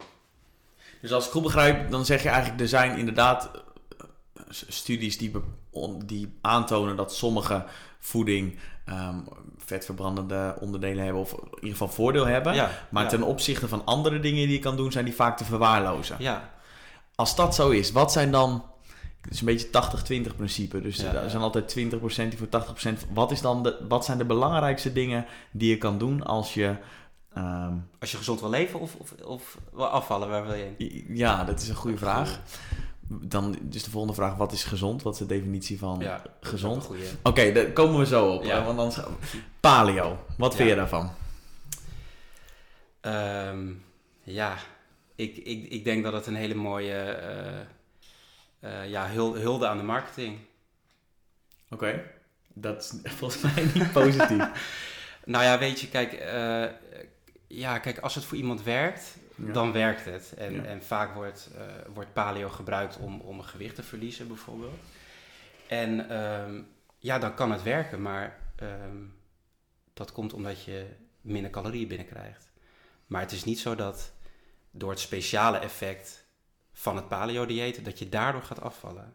Dus 1.00 1.12
als 1.12 1.26
ik 1.26 1.30
goed 1.32 1.42
begrijp, 1.42 1.90
dan 1.90 2.04
zeg 2.04 2.22
je 2.22 2.28
eigenlijk, 2.28 2.60
er 2.60 2.68
zijn 2.68 2.98
inderdaad 2.98 3.50
eh, 3.98 4.04
studies 4.50 5.18
die, 5.18 5.32
die 6.04 6.34
aantonen 6.40 6.96
dat 6.96 7.14
sommige 7.14 7.64
voeding 8.04 8.58
ehm, 8.84 9.18
vetverbrandende 9.58 10.56
onderdelen 10.60 11.04
hebben, 11.04 11.22
of 11.22 11.32
in 11.32 11.38
ieder 11.54 11.70
geval 11.70 11.88
voordeel 11.88 12.26
hebben. 12.26 12.54
Ja, 12.54 12.70
Maar 12.88 13.02
ja, 13.02 13.08
ten 13.08 13.22
opzichte 13.22 13.68
van 13.68 13.84
andere 13.84 14.20
dingen 14.20 14.46
die 14.46 14.52
je 14.56 14.58
kan 14.58 14.76
doen, 14.76 14.92
zijn 14.92 15.04
die 15.04 15.14
vaak 15.14 15.36
te 15.36 15.44
verwaarlozen. 15.44 16.16
ja, 16.18 16.50
Als 17.14 17.36
dat 17.36 17.54
zo 17.54 17.70
is, 17.70 17.92
wat 17.92 18.12
zijn 18.12 18.30
dan... 18.30 18.64
Het 19.20 19.32
is 19.32 19.40
een 19.40 19.46
beetje 19.46 20.28
80-20 20.30 20.36
principe. 20.36 20.80
Dus 20.80 20.98
er 20.98 21.30
zijn 21.30 21.42
altijd 21.42 21.76
20% 21.76 21.76
die 21.76 22.38
voor 22.38 22.46
80%. 22.46 23.12
Wat, 23.12 23.30
is 23.30 23.40
dan 23.40 23.62
de, 23.62 23.76
wat 23.88 24.04
zijn 24.04 24.18
de 24.18 24.24
belangrijkste 24.24 24.92
dingen 24.92 25.26
die 25.52 25.70
je 25.70 25.78
kan 25.78 25.98
doen 25.98 26.22
als 26.22 26.54
je... 26.54 26.76
ehm, 27.34 27.72
als 28.00 28.10
je 28.10 28.16
gezond 28.16 28.40
wil 28.40 28.50
leven 28.50 28.80
of, 28.80 28.94
of, 28.94 29.12
of 29.24 29.58
afvallen, 29.76 30.28
waar 30.28 30.46
wil 30.46 30.54
je 30.54 30.72
heen? 30.76 31.04
ja, 31.16 31.44
dat 31.44 31.60
is 31.60 31.68
een 31.68 31.74
goede 31.74 31.98
vraag. 31.98 32.40
Dan 33.08 33.56
dus 33.62 33.82
de 33.84 33.90
volgende 33.90 34.14
vraag, 34.16 34.34
wat 34.36 34.52
is 34.52 34.64
gezond? 34.64 35.02
Wat 35.02 35.12
is 35.12 35.18
de 35.18 35.26
definitie 35.26 35.78
van 35.78 35.98
Ja, 36.00 36.22
gezond? 36.40 36.88
Oké, 37.22 37.52
daar 37.52 37.64
komen 37.72 37.98
we 37.98 38.06
zo 38.06 38.28
op. 38.28 38.44
Ja. 38.44 38.64
Want 38.64 38.78
anders... 38.78 38.98
Paleo, 39.60 40.18
wat 40.36 40.54
vind 40.56 40.68
je 40.68 40.74
daarvan? 40.74 41.10
Ehm, 43.00 43.72
ja, 44.22 44.56
ik, 45.14 45.36
ik, 45.36 45.68
ik 45.70 45.84
denk 45.84 46.04
dat 46.04 46.12
het 46.12 46.26
een 46.26 46.34
hele 46.34 46.54
mooie 46.54 46.94
eh, 46.94 47.60
eh, 48.60 48.90
ja, 48.90 49.08
hul- 49.08 49.34
hulde 49.36 49.66
aan 49.66 49.76
de 49.76 49.82
marketing. 49.82 50.38
Oké. 51.70 52.02
Dat 52.54 52.82
is 53.02 53.12
volgens 53.18 53.42
mij 53.42 53.64
niet 53.74 53.92
positief. 53.92 54.46
nou 55.24 55.44
ja, 55.44 55.58
weet 55.58 55.80
je, 55.80 55.88
kijk, 55.88 56.12
eh, 56.12 56.64
ja, 57.46 57.78
kijk, 57.78 57.98
als 57.98 58.14
het 58.14 58.24
voor 58.24 58.36
iemand 58.36 58.62
werkt, 58.62 59.16
dan 59.36 59.72
werkt 59.72 60.04
het. 60.04 60.34
En, 60.36 60.52
Ja. 60.54 60.64
en 60.64 60.82
vaak 60.82 61.14
wordt, 61.14 61.50
eh, 61.56 61.62
wordt 61.94 62.12
paleo 62.12 62.48
gebruikt 62.48 62.96
om, 62.96 63.20
om 63.20 63.40
gewicht 63.40 63.74
te 63.74 63.82
verliezen, 63.82 64.28
bijvoorbeeld. 64.28 64.78
En 65.66 66.08
ehm, 66.10 66.62
ja, 66.98 67.18
dan 67.18 67.34
kan 67.34 67.52
het 67.52 67.62
werken, 67.62 68.02
maar 68.02 68.38
ehm, 68.56 68.96
dat 69.94 70.12
komt 70.12 70.32
omdat 70.32 70.64
je 70.64 70.86
minder 71.20 71.50
calorieën 71.50 71.88
binnenkrijgt. 71.88 72.50
Maar 73.06 73.20
het 73.20 73.32
is 73.32 73.44
niet 73.44 73.58
zo 73.58 73.74
dat 73.74 74.12
door 74.70 74.90
het 74.90 75.00
speciale 75.00 75.58
effect 75.58 76.24
van 76.72 76.96
het 76.96 77.08
paleo-dieet, 77.08 77.84
dat 77.84 77.98
je 77.98 78.08
daardoor 78.08 78.42
gaat 78.42 78.60
afvallen. 78.60 79.14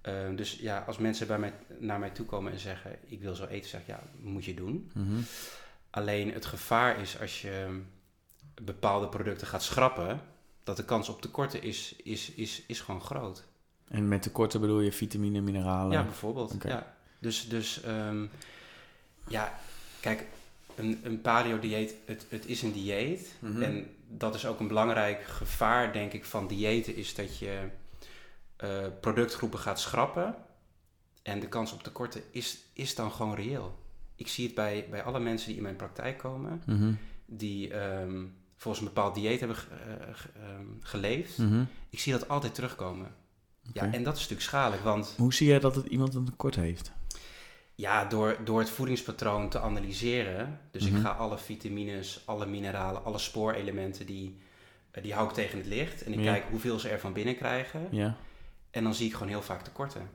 Ehm, 0.00 0.34
dus 0.36 0.58
ja, 0.60 0.84
als 0.86 0.98
mensen 0.98 1.26
bij 1.26 1.38
mij, 1.38 1.52
naar 1.78 1.98
mij 1.98 2.10
toe 2.10 2.26
komen 2.26 2.52
en 2.52 2.58
zeggen, 2.58 2.98
ik 3.06 3.20
wil 3.20 3.34
zo 3.34 3.44
eten, 3.46 3.68
zeg 3.70 3.80
ik, 3.80 3.86
ja, 3.86 4.00
moet 4.16 4.44
je 4.44 4.54
doen. 4.54 4.90
Mhm. 4.94 5.20
Alleen 5.90 6.32
het 6.32 6.46
gevaar 6.46 7.00
is 7.00 7.20
als 7.20 7.40
je 7.42 7.80
bepaalde 8.60 9.08
producten 9.08 9.46
gaat 9.46 9.62
schrappen, 9.62 10.20
dat 10.64 10.76
de 10.76 10.84
kans 10.84 11.08
op 11.08 11.22
tekorten 11.22 11.62
is, 11.62 11.94
is, 12.02 12.30
is, 12.30 12.62
is 12.66 12.80
gewoon 12.80 13.00
groot. 13.00 13.44
En 13.88 14.08
met 14.08 14.22
tekorten 14.22 14.60
bedoel 14.60 14.80
je 14.80 14.92
vitamine, 14.92 15.40
mineralen? 15.40 15.92
Ja, 15.92 16.04
bijvoorbeeld. 16.04 16.54
Ja. 16.62 16.94
Dus, 17.18 17.48
dus 17.48 17.82
ehm, 17.82 18.26
ja, 19.28 19.58
kijk, 20.00 20.24
een, 20.74 21.00
een 21.02 21.20
paleo-dieet, 21.20 21.94
het, 22.04 22.26
het 22.28 22.46
is 22.46 22.62
een 22.62 22.72
dieet. 22.72 23.34
Mhm. 23.38 23.62
En 23.62 23.94
dat 24.08 24.34
is 24.34 24.46
ook 24.46 24.60
een 24.60 24.68
belangrijk 24.68 25.22
gevaar, 25.22 25.92
denk 25.92 26.12
ik, 26.12 26.24
van 26.24 26.46
diëten, 26.46 26.96
is 26.96 27.14
dat 27.14 27.38
je 27.38 27.68
eh, 28.56 28.86
productgroepen 29.00 29.58
gaat 29.58 29.80
schrappen. 29.80 30.34
En 31.22 31.40
de 31.40 31.48
kans 31.48 31.72
op 31.72 31.82
tekorten 31.82 32.22
is, 32.30 32.58
is 32.72 32.94
dan 32.94 33.10
gewoon 33.12 33.34
reëel. 33.34 33.78
Ik 34.14 34.28
zie 34.28 34.46
het 34.46 34.54
bij, 34.54 34.86
bij 34.90 35.02
alle 35.02 35.20
mensen 35.20 35.48
die 35.48 35.56
in 35.56 35.62
mijn 35.62 35.76
praktijk 35.76 36.18
komen, 36.18 36.62
Mhm. 36.66 36.92
die 37.26 37.72
ehm, 37.74 38.24
volgens 38.58 38.82
een 38.86 38.92
bepaald 38.94 39.14
dieet 39.14 39.38
hebben 39.40 39.56
eh, 39.56 40.14
ge- 40.14 40.28
ehm, 40.42 40.66
geleefd. 40.80 41.38
Mhm. 41.38 41.62
Ik 41.90 41.98
zie 42.00 42.12
dat 42.12 42.28
altijd 42.28 42.54
terugkomen. 42.54 43.14
Ja, 43.72 43.82
en 43.92 44.02
dat 44.02 44.14
is 44.14 44.20
natuurlijk 44.20 44.48
schadelijk, 44.48 44.82
want 44.82 45.14
Hoe 45.16 45.34
zie 45.34 45.46
jij 45.48 45.58
dat 45.58 45.74
het 45.74 45.86
iemand 45.86 46.14
een 46.14 46.24
tekort 46.24 46.54
heeft? 46.54 46.92
ja, 47.74 48.04
door, 48.04 48.36
door 48.44 48.58
het 48.58 48.70
voedingspatroon 48.70 49.48
te 49.48 49.60
analyseren, 49.60 50.60
dus 50.70 50.84
Mhm. 50.86 50.96
ik 50.96 51.02
ga 51.02 51.10
alle 51.10 51.38
vitamines, 51.38 52.22
alle 52.24 52.46
mineralen, 52.46 53.04
alle 53.04 53.18
spoorelementen, 53.18 54.06
die, 54.06 54.38
eh, 54.90 55.02
die 55.02 55.14
hou 55.14 55.28
ik 55.28 55.34
tegen 55.34 55.58
het 55.58 55.66
licht. 55.66 56.02
En 56.02 56.12
ik 56.12 56.18
Ja. 56.18 56.32
kijk 56.32 56.44
hoeveel 56.50 56.78
ze 56.78 56.88
er 56.88 57.00
van 57.00 57.12
binnen 57.12 57.36
krijgen. 57.36 57.88
Ja, 57.90 58.16
En 58.70 58.82
dan 58.84 58.94
zie 58.94 59.06
ik 59.06 59.12
gewoon 59.12 59.28
heel 59.28 59.42
vaak 59.42 59.62
tekorten. 59.62 60.10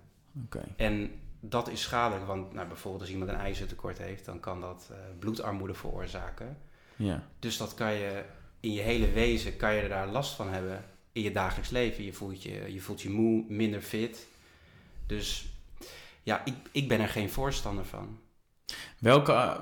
oké. 0.46 0.64
En 0.78 1.12
dat 1.40 1.70
is 1.70 1.82
schadelijk, 1.82 2.26
want 2.28 2.54
nou, 2.54 2.68
bijvoorbeeld 2.68 3.02
als 3.04 3.12
iemand 3.12 3.30
een 3.30 3.36
ijzertekort 3.36 3.98
heeft, 3.98 4.26
dan 4.26 4.40
kan 4.40 4.62
dat 4.62 4.88
eh, 4.92 4.98
bloedarmoede 5.20 5.74
veroorzaken. 5.74 6.58
Ja. 6.96 7.28
Dus 7.40 7.58
dat 7.58 7.74
kan 7.74 7.94
je 7.94 8.24
in 8.60 8.74
je 8.74 8.82
hele 8.82 9.12
wezen, 9.12 9.58
kan 9.58 9.74
je 9.76 9.82
er 9.82 9.90
daar 9.90 10.08
last 10.08 10.34
van 10.36 10.50
hebben 10.50 10.86
in 11.12 11.22
je 11.22 11.32
dagelijks 11.32 11.70
leven. 11.70 12.04
Je 12.04 12.14
voelt 12.14 12.44
je, 12.44 12.74
je, 12.74 12.82
voelt 12.82 13.02
je 13.02 13.10
moe, 13.10 13.44
minder 13.48 13.82
fit. 13.82 14.28
Dus 15.06 15.54
ja, 16.24 16.46
ik, 16.46 16.54
ik 16.72 16.88
ben 16.88 17.00
er 17.00 17.10
geen 17.10 17.30
voorstander 17.30 17.86
van. 17.86 18.20
Welke, 19.00 19.32
eh, 19.32 19.60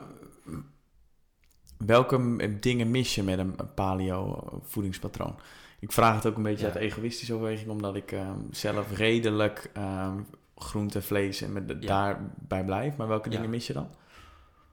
welke 1.78 2.58
dingen 2.60 2.92
mis 2.92 3.16
je 3.16 3.24
met 3.24 3.40
een 3.40 3.56
paleo 3.76 4.48
voedingspatroon? 4.64 5.36
Ik 5.80 5.92
vraag 5.92 6.16
het 6.16 6.26
ook 6.26 6.36
een 6.38 6.44
beetje 6.44 6.66
Ja. 6.68 6.74
uit 6.74 6.82
egoïstische 6.82 7.34
overweging, 7.34 7.70
omdat 7.70 7.96
ik 7.96 8.12
ehm, 8.12 8.40
zelf 8.52 8.98
redelijk 8.98 9.70
ehm, 9.74 10.22
groente, 10.56 11.02
vlees 11.02 11.42
en 11.42 11.54
met 11.54 11.76
Ja. 11.80 11.88
daarbij 11.88 12.66
blijf. 12.66 12.96
Maar 12.96 13.08
welke 13.08 13.30
Ja. 13.30 13.36
dingen 13.36 13.50
mis 13.50 13.68
je 13.68 13.74
dan? 13.74 13.90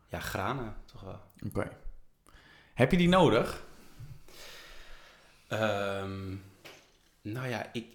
Ja, 0.09 0.21
granen 0.21 0.75
toch 0.85 1.01
wel. 1.03 1.21
Oké. 1.47 1.71
Heb 2.79 2.91
je 2.91 2.97
die 2.97 3.09
nodig? 3.09 3.65
Ehm, 5.49 6.35
nou 7.23 7.49
ja 7.49 7.67
ik, 7.73 7.87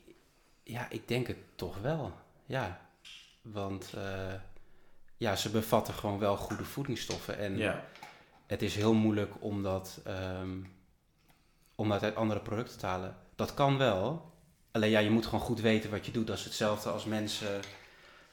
ja, 0.64 0.90
ik 0.90 1.08
denk 1.08 1.28
het 1.28 1.38
toch 1.56 1.78
wel. 1.82 2.14
Ja, 2.46 2.82
want 3.42 3.94
eh, 3.96 4.34
ja, 5.18 5.36
ze 5.36 5.50
bevatten 5.50 5.94
gewoon 5.94 6.20
wel 6.20 6.38
goede 6.38 6.64
voedingsstoffen. 6.64 7.38
En 7.38 7.82
het 8.48 8.62
is 8.62 8.76
heel 8.76 8.94
moeilijk 8.94 9.34
om 9.40 9.64
dat, 9.64 10.02
ehm, 10.06 10.58
om 11.76 11.90
dat 11.90 12.04
uit 12.04 12.16
andere 12.16 12.40
producten 12.40 12.80
te 12.80 12.86
halen. 12.86 13.16
Dat 13.36 13.54
kan 13.54 13.78
wel. 13.78 14.32
Alleen 14.72 14.90
ja, 14.90 15.00
je 15.00 15.10
moet 15.10 15.26
gewoon 15.26 15.46
goed 15.46 15.62
weten 15.62 15.92
wat 15.92 16.06
je 16.06 16.12
doet. 16.12 16.28
Dat 16.28 16.38
is 16.38 16.44
hetzelfde 16.44 16.90
als 16.90 17.06
mensen 17.06 17.60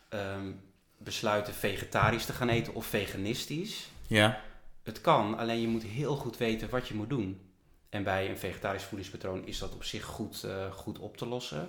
ehm, 0.09 0.53
besluiten 0.99 1.55
vegetarisch 1.55 2.27
te 2.27 2.33
gaan 2.33 2.49
eten 2.49 2.75
of 2.75 2.87
veganistisch. 2.87 3.91
Ja. 4.07 4.49
Het 4.83 5.01
kan, 5.01 5.39
alleen 5.39 5.61
je 5.61 5.69
moet 5.69 5.83
heel 5.83 6.17
goed 6.17 6.37
weten 6.37 6.71
wat 6.71 6.89
je 6.89 6.95
moet 6.95 7.09
doen. 7.09 7.41
En 7.89 8.03
bij 8.05 8.29
een 8.31 8.39
vegetarisch 8.39 8.83
voedingspatroon 8.85 9.47
is 9.47 9.59
dat 9.59 9.75
op 9.75 9.85
zich 9.85 10.05
goed, 10.05 10.45
eh, 10.45 10.73
goed 10.73 10.99
op 10.99 11.17
te 11.17 11.27
lossen. 11.27 11.69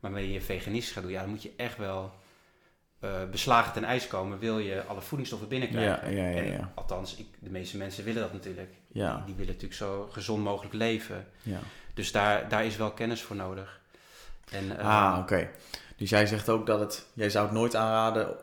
Maar 0.00 0.10
wanneer 0.12 0.30
je 0.30 0.40
veganistisch 0.40 0.92
gaat 0.92 1.02
doen, 1.02 1.12
ja, 1.12 1.20
dan 1.20 1.30
moet 1.30 1.42
je 1.42 1.52
echt 1.56 1.76
wel 1.76 2.12
eh, 3.00 3.10
beslagen 3.30 3.72
ten 3.72 3.84
ijs 3.84 4.06
komen. 4.06 4.38
Wil 4.38 4.58
je 4.58 4.84
alle 4.84 5.00
voedingsstoffen 5.00 5.48
binnenkrijgen? 5.48 6.14
Ja, 6.14 6.28
ja, 6.28 6.40
ja, 6.40 6.42
En 6.52 6.70
althans, 6.74 7.16
ik, 7.16 7.26
de 7.38 7.50
meeste 7.50 7.76
mensen 7.76 8.04
willen 8.04 8.22
dat 8.22 8.32
natuurlijk. 8.32 8.72
Ja. 8.92 9.14
Die, 9.16 9.24
die 9.24 9.34
willen 9.34 9.52
natuurlijk 9.52 9.80
zo 9.80 10.08
gezond 10.12 10.42
mogelijk 10.44 10.74
leven. 10.74 11.26
ja. 11.42 11.58
Dus 11.94 12.12
daar, 12.12 12.48
daar 12.48 12.64
is 12.64 12.76
wel 12.76 12.90
kennis 12.90 13.22
voor 13.22 13.36
nodig. 13.36 13.80
En, 14.50 14.78
eh, 14.78 14.86
Ah, 14.86 15.18
oké. 15.18 15.50
Dus 15.96 16.10
jij 16.10 16.26
zegt 16.26 16.48
ook 16.48 16.66
dat 16.66 16.80
het... 16.80 17.06
Jij 17.12 17.30
zou 17.30 17.44
het 17.46 17.54
nooit 17.54 17.74
aanraden 17.74 18.36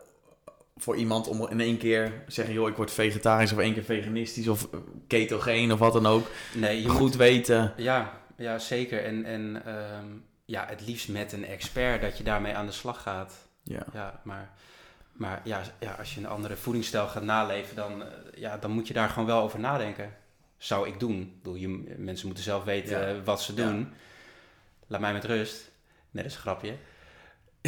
voor 0.75 0.95
iemand 0.95 1.27
om 1.27 1.47
in 1.49 1.59
één 1.59 1.77
keer 1.77 2.23
zeggen... 2.27 2.53
joh, 2.53 2.69
ik 2.69 2.75
word 2.75 2.91
vegetarisch 2.91 3.51
of 3.51 3.57
één 3.59 3.73
keer 3.73 3.83
veganistisch 3.83 4.47
of 4.47 4.67
ketogeen 5.07 5.71
of 5.71 5.79
wat 5.79 5.93
dan 5.93 6.05
ook. 6.05 6.27
nee, 6.53 6.81
je 6.81 6.89
Goed 6.89 6.99
moet, 6.99 7.15
weten. 7.15 7.73
ja, 7.77 8.19
ja, 8.37 8.59
zeker. 8.59 9.03
En, 9.03 9.25
en 9.25 9.61
ehm, 9.65 10.05
ja, 10.45 10.65
het 10.69 10.85
liefst 10.87 11.09
met 11.09 11.31
een 11.33 11.45
expert 11.45 12.01
dat 12.01 12.17
je 12.17 12.23
daarmee 12.23 12.53
aan 12.55 12.65
de 12.65 12.71
slag 12.71 13.01
gaat. 13.01 13.33
Ja. 13.63 13.85
Ja, 13.93 14.19
maar, 14.23 14.49
maar 15.11 15.41
ja, 15.43 15.61
ja, 15.79 15.91
als 15.99 16.13
je 16.13 16.19
een 16.19 16.27
andere 16.27 16.55
voedingsstijl 16.55 17.07
gaat 17.07 17.23
naleven, 17.23 17.75
dan, 17.75 18.01
eh, 18.03 18.07
ja, 18.35 18.57
dan 18.57 18.71
moet 18.71 18.87
je 18.87 18.93
daar 18.93 19.09
gewoon 19.09 19.25
wel 19.27 19.41
over 19.41 19.59
nadenken. 19.59 20.13
Zou 20.57 20.87
ik 20.87 20.99
doen. 20.99 21.21
Ik 21.21 21.37
bedoel, 21.41 21.55
je, 21.55 21.95
mensen 21.97 22.25
moeten 22.25 22.43
zelf 22.43 22.63
weten 22.63 23.07
Ja. 23.15 23.21
wat 23.23 23.41
ze 23.41 23.55
Ja. 23.55 23.63
doen. 23.67 23.93
Laat 24.87 25.01
mij 25.01 25.13
met 25.13 25.23
rust. 25.25 25.71
Nee, 26.11 26.23
dat 26.23 26.31
is 26.31 26.37
een 26.37 26.43
grapje. 26.43 26.73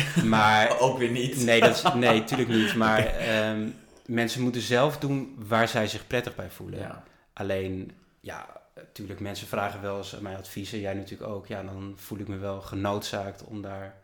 Maar 0.25 0.79
Ook 0.79 0.97
weer 0.97 1.11
niet. 1.11 1.43
nee, 1.43 1.59
dat 1.59 1.75
is, 1.75 1.83
nee, 1.93 2.23
tuurlijk 2.23 2.49
niet. 2.49 2.75
Maar 2.75 3.05
ehm, 3.05 3.69
mensen 4.05 4.41
moeten 4.41 4.61
zelf 4.61 4.97
doen 4.97 5.35
waar 5.47 5.67
zij 5.67 5.87
zich 5.87 6.07
prettig 6.07 6.35
bij 6.35 6.49
voelen. 6.49 6.79
Ja. 6.79 7.03
Alleen, 7.33 7.91
ja, 8.19 8.61
natuurlijk, 8.75 9.19
mensen 9.19 9.47
vragen 9.47 9.81
wel 9.81 9.97
eens 9.97 10.19
mijn 10.19 10.37
adviezen. 10.37 10.79
Jij 10.79 10.93
natuurlijk 10.93 11.29
ook. 11.29 11.47
Ja, 11.47 11.63
dan 11.63 11.93
voel 11.97 12.19
ik 12.19 12.27
me 12.27 12.37
wel 12.37 12.61
genoodzaakt 12.61 13.43
om 13.43 13.61
daar, 13.61 13.95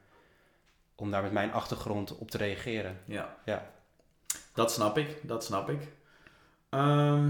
om 0.96 1.12
daar 1.12 1.22
met 1.22 1.32
mijn 1.32 1.54
achtergrond 1.54 2.18
op 2.18 2.32
te 2.32 2.38
reageren. 2.38 2.98
ja. 3.06 3.36
Ja. 3.46 3.72
Dat 4.54 4.72
snap 4.72 4.98
ik. 4.98 5.18
Dat 5.22 5.44
snap 5.44 5.70
ik. 5.70 5.82
Ehm, 6.70 7.30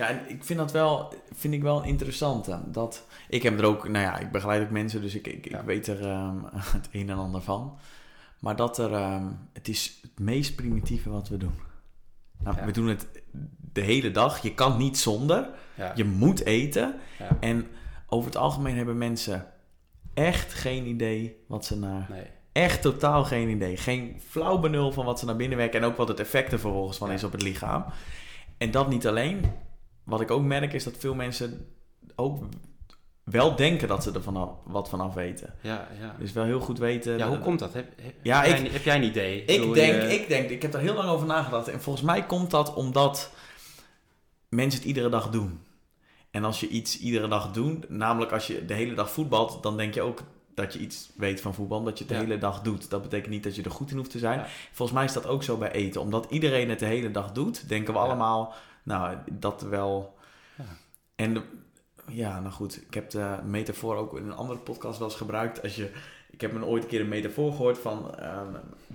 ja, 0.00 0.08
en 0.08 0.20
ik 0.28 0.44
vind 0.44 0.58
dat 0.58 0.72
wel, 0.72 1.14
vind 1.34 1.54
ik 1.54 1.62
wel 1.62 1.78
een 1.78 1.88
interessante. 1.88 2.60
Dat, 2.66 3.06
ik 3.28 3.42
heb 3.42 3.58
er 3.58 3.64
ook, 3.64 3.88
nou 3.88 4.04
ja, 4.04 4.18
ik 4.18 4.30
begeleid 4.30 4.62
ook 4.62 4.70
mensen, 4.70 5.00
dus 5.00 5.14
ik, 5.14 5.26
ik, 5.26 5.48
Ja. 5.48 5.58
ik 5.58 5.64
weet 5.64 5.86
er 5.86 6.00
ehm, 6.06 6.36
het 6.76 6.88
een 6.92 7.10
en 7.10 7.16
ander 7.18 7.42
van. 7.42 7.78
Maar 8.38 8.56
dat 8.56 8.78
er, 8.78 8.92
ehm, 8.92 9.24
het 9.52 9.68
is 9.68 9.98
het 10.02 10.18
meest 10.18 10.54
primitieve 10.54 11.10
wat 11.10 11.28
we 11.28 11.36
doen. 11.36 11.54
Nou, 12.42 12.56
Ja. 12.56 12.64
We 12.64 12.72
doen 12.72 12.86
het 12.88 13.06
de 13.72 13.80
hele 13.80 14.10
dag. 14.10 14.42
Je 14.42 14.54
kan 14.54 14.76
niet 14.78 14.98
zonder. 14.98 15.48
Ja. 15.74 15.92
Je 15.94 16.04
moet 16.04 16.44
eten. 16.44 16.94
En 17.40 17.66
over 18.06 18.26
het 18.30 18.36
algemeen 18.38 18.76
hebben 18.76 18.98
mensen 18.98 19.46
echt 20.14 20.54
geen 20.54 20.86
idee 20.86 21.44
wat 21.48 21.64
ze 21.64 21.78
naar 21.78 22.06
Nee. 22.10 22.26
Echt 22.52 22.82
totaal 22.82 23.24
geen 23.24 23.48
idee. 23.48 23.76
Geen 23.76 24.20
flauw 24.28 24.58
benul 24.58 24.92
van 24.92 25.04
wat 25.04 25.18
ze 25.18 25.24
naar 25.24 25.36
binnen 25.36 25.58
werken 25.58 25.80
en 25.80 25.86
ook 25.86 25.96
wat 25.96 26.08
het 26.08 26.20
effect 26.20 26.52
er 26.52 26.60
vervolgens 26.60 26.98
van 26.98 27.10
is 27.12 27.24
op 27.24 27.32
het 27.32 27.42
lichaam. 27.42 27.84
En 28.58 28.70
dat 28.70 28.88
niet 28.88 29.06
alleen. 29.06 29.44
Wat 30.10 30.20
ik 30.20 30.30
ook 30.30 30.42
merk 30.42 30.72
is 30.72 30.84
dat 30.84 30.94
veel 30.98 31.14
mensen 31.14 31.66
ook 32.16 32.42
wel 33.24 33.56
denken 33.56 33.88
dat 33.88 34.02
ze 34.02 34.12
er 34.12 34.22
vanaf, 34.22 34.50
wat 34.64 34.88
vanaf 34.88 35.14
weten. 35.14 35.54
Ja, 35.60 35.88
ja. 36.00 36.14
Dus 36.18 36.32
wel 36.32 36.44
heel 36.44 36.60
goed 36.60 36.78
weten. 36.78 37.18
Ja, 37.18 37.28
hoe 37.28 37.38
komt 37.38 37.58
dat? 37.58 37.72
Heb, 37.72 37.92
heb, 38.02 38.14
Ja, 38.22 38.42
heb, 38.42 38.56
ik- 38.56 38.62
jij, 38.62 38.70
heb 38.72 38.82
jij 38.82 38.96
een 38.96 39.02
idee? 39.02 39.44
Ik 39.44 39.74
denk, 39.74 40.02
je- 40.02 40.14
ik 40.20 40.28
denk, 40.28 40.50
ik 40.50 40.62
heb 40.62 40.74
er 40.74 40.80
heel 40.80 40.94
lang 40.94 41.08
over 41.08 41.26
nagedacht. 41.26 41.68
En 41.68 41.80
volgens 41.80 42.04
mij 42.04 42.26
komt 42.26 42.50
dat 42.50 42.74
omdat 42.74 43.30
mensen 44.48 44.78
het 44.80 44.88
iedere 44.88 45.08
dag 45.08 45.30
doen. 45.30 45.60
En 46.30 46.44
als 46.44 46.60
je 46.60 46.68
iets 46.68 46.98
iedere 46.98 47.28
dag 47.28 47.50
doet, 47.52 47.90
namelijk 47.90 48.32
als 48.32 48.46
je 48.46 48.64
de 48.64 48.74
hele 48.74 48.94
dag 48.94 49.10
voetbalt, 49.10 49.62
dan 49.62 49.76
denk 49.76 49.94
je 49.94 50.02
ook 50.02 50.22
dat 50.54 50.72
je 50.72 50.78
iets 50.78 51.10
weet 51.16 51.40
van 51.40 51.54
voetbal, 51.54 51.78
omdat 51.78 51.98
je 51.98 52.04
het 52.04 52.12
de 52.12 52.18
Ja. 52.20 52.24
hele 52.26 52.38
dag 52.38 52.62
doet. 52.62 52.90
Dat 52.90 53.02
betekent 53.02 53.30
niet 53.30 53.42
dat 53.42 53.56
je 53.56 53.62
er 53.62 53.70
goed 53.70 53.90
in 53.90 53.96
hoeft 53.96 54.10
te 54.10 54.18
zijn. 54.18 54.38
Ja. 54.38 54.46
Volgens 54.72 54.96
mij 54.98 55.06
is 55.06 55.12
dat 55.12 55.26
ook 55.26 55.42
zo 55.42 55.56
bij 55.56 55.70
eten. 55.72 56.00
Omdat 56.00 56.26
iedereen 56.30 56.68
het 56.70 56.78
de 56.78 56.86
hele 56.86 57.10
dag 57.10 57.32
doet, 57.32 57.68
denken 57.68 57.92
we 57.94 57.98
Ja. 57.98 58.04
allemaal, 58.06 58.54
nou, 58.90 59.16
dat 59.30 59.62
wel. 59.62 60.18
Ja. 60.58 60.64
En 61.16 61.34
de- 61.34 61.42
ja, 62.08 62.40
nou 62.40 62.52
goed, 62.52 62.82
ik 62.88 62.94
heb 62.94 63.10
de 63.10 63.36
metafoor 63.44 63.96
ook 63.96 64.16
in 64.16 64.24
een 64.26 64.34
andere 64.36 64.58
podcast 64.58 64.98
wel 64.98 65.08
eens 65.08 65.16
gebruikt. 65.16 65.62
Als 65.62 65.76
je 65.76 65.90
Ik 66.30 66.40
heb 66.40 66.52
me 66.52 66.64
ooit 66.64 66.82
een 66.82 66.88
keer 66.88 67.00
een 67.00 67.08
metafoor 67.08 67.50
gehoord 67.52 67.78
van 67.78 68.14
ehm, 68.18 68.46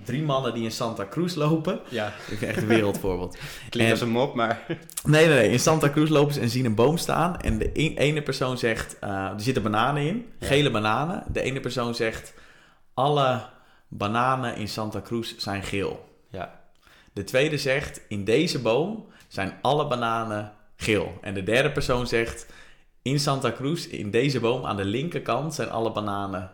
drie 0.04 0.22
mannen 0.22 0.54
die 0.54 0.62
in 0.64 0.70
Santa 0.70 1.06
Cruz 1.10 1.34
lopen. 1.34 1.80
Ja, 1.88 2.06
Ik 2.06 2.12
vind 2.22 2.42
echt 2.42 2.56
een 2.62 2.66
wereldvoorbeeld. 2.66 3.36
klinkt 3.70 3.76
En- 3.76 3.90
als 3.90 4.00
een 4.00 4.08
mop, 4.08 4.34
maar... 4.34 4.66
Nee, 5.04 5.26
nee, 5.26 5.34
nee. 5.36 5.50
In 5.50 5.58
Santa 5.60 5.90
Cruz 5.90 6.10
lopen 6.10 6.34
ze 6.34 6.40
en 6.40 6.48
zien 6.48 6.64
een 6.64 6.74
boom 6.74 6.96
staan. 6.96 7.40
En 7.40 7.58
de 7.58 7.70
een- 7.72 7.96
ene 7.96 8.22
persoon 8.22 8.58
zegt, 8.58 8.98
eh, 8.98 9.10
er 9.10 9.40
zitten 9.40 9.62
bananen 9.62 10.02
in. 10.02 10.26
Ja. 10.38 10.46
Gele 10.46 10.70
bananen. 10.70 11.24
De 11.32 11.40
ene 11.40 11.60
persoon 11.60 11.94
zegt, 11.94 12.34
alle 12.94 13.42
bananen 13.88 14.56
in 14.56 14.68
Santa 14.68 15.00
Cruz 15.00 15.36
zijn 15.36 15.62
geel. 15.62 16.08
Ja, 16.30 16.60
De 17.12 17.24
tweede 17.24 17.58
zegt, 17.58 18.00
in 18.08 18.24
deze 18.24 18.60
boom 18.60 19.06
zijn 19.36 19.52
alle 19.62 19.86
bananen 19.86 20.52
geel. 20.76 21.18
En 21.20 21.34
de 21.34 21.42
derde 21.42 21.72
persoon 21.72 22.06
zegt, 22.06 22.46
in 23.02 23.20
Santa 23.20 23.52
Cruz, 23.52 23.86
in 23.86 24.10
deze 24.10 24.40
boom 24.40 24.64
aan 24.64 24.76
de 24.76 24.84
linkerkant 24.84 25.54
zijn 25.54 25.70
alle 25.70 25.92
bananen 25.92 26.50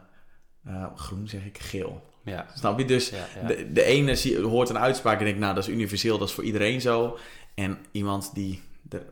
eh, 0.64 0.86
groen, 0.96 1.28
zeg 1.28 1.44
ik, 1.44 1.58
geel. 1.58 2.02
ja, 2.24 2.46
Snap 2.54 2.78
je? 2.78 2.84
Dus 2.84 3.08
ja. 3.10 3.26
ja. 3.40 3.46
de, 3.46 3.72
de 3.72 3.82
ene 3.82 4.14
zie- 4.16 4.40
hoort 4.40 4.68
een 4.68 4.78
uitspraak 4.78 5.18
en 5.18 5.24
denkt, 5.24 5.40
nou, 5.40 5.54
dat 5.54 5.62
is 5.62 5.74
universeel, 5.74 6.18
dat 6.18 6.28
is 6.28 6.34
voor 6.34 6.44
iedereen 6.44 6.80
zo. 6.80 7.18
En 7.54 7.78
iemand 7.92 8.34
die 8.34 8.62
er 8.88 9.02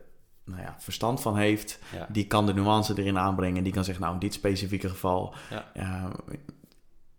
nou 0.43 0.61
ja, 0.61 0.75
verstand 0.79 1.21
van 1.21 1.37
heeft, 1.37 1.79
ja. 1.95 2.07
die 2.09 2.27
kan 2.27 2.45
de 2.45 2.53
nuance 2.53 2.93
erin 2.97 3.17
aanbrengen. 3.17 3.63
Die 3.63 3.73
kan 3.73 3.83
zeggen, 3.83 4.03
nou, 4.03 4.15
in 4.15 4.19
dit 4.19 4.33
specifieke 4.33 4.89
geval 4.89 5.33
eh, 5.73 6.05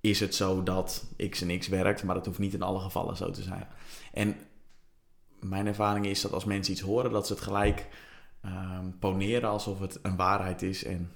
is 0.01 0.21
het 0.21 0.35
zo 0.35 0.63
dat 0.63 1.05
X 1.31 1.43
en 1.43 1.59
X 1.59 1.69
werkt, 1.69 2.03
maar 2.05 2.15
dat 2.15 2.27
hoeft 2.27 2.39
niet 2.39 2.55
in 2.55 2.63
alle 2.63 2.81
gevallen 2.81 3.17
zo 3.17 3.31
te 3.31 3.43
zijn. 3.43 3.67
En 4.13 4.37
mijn 5.43 5.67
ervaring 5.67 6.07
is 6.07 6.21
dat 6.21 6.33
als 6.33 6.45
mensen 6.45 6.73
iets 6.73 6.83
horen, 6.83 7.11
dat 7.11 7.27
ze 7.27 7.33
het 7.33 7.43
gelijk 7.43 7.87
ehm, 8.43 8.87
poneren 8.99 9.49
alsof 9.49 9.81
het 9.81 9.99
een 10.03 10.17
waarheid 10.17 10.63
is. 10.63 10.85
En 10.85 11.13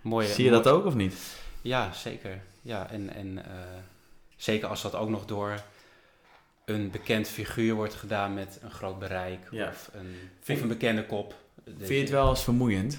Mooie, 0.00 0.26
zie 0.28 0.44
je 0.44 0.50
dat 0.50 0.66
ook 0.68 0.84
of 0.84 0.94
niet? 0.94 1.14
Ja, 1.60 1.92
zeker. 1.92 2.42
Ja, 2.62 2.90
en, 2.90 3.14
en 3.14 3.44
eh, 3.44 3.52
zeker 4.36 4.68
als 4.68 4.82
dat 4.82 4.94
ook 4.94 5.08
nog 5.08 5.24
door 5.24 5.62
een 6.64 6.90
bekend 6.90 7.28
figuur 7.28 7.74
wordt 7.74 7.94
gedaan 7.94 8.34
met 8.34 8.58
een 8.62 8.70
groot 8.70 8.98
bereik 8.98 9.46
Ja. 9.50 9.68
of, 9.68 9.90
een, 9.92 10.14
Vind- 10.40 10.58
of 10.58 10.62
een 10.64 10.70
bekende 10.70 11.06
kop. 11.06 11.34
Vind 11.64 11.88
je 11.88 11.94
het 11.94 12.10
wel 12.10 12.28
eens 12.28 12.42
vermoeiend? 12.44 12.98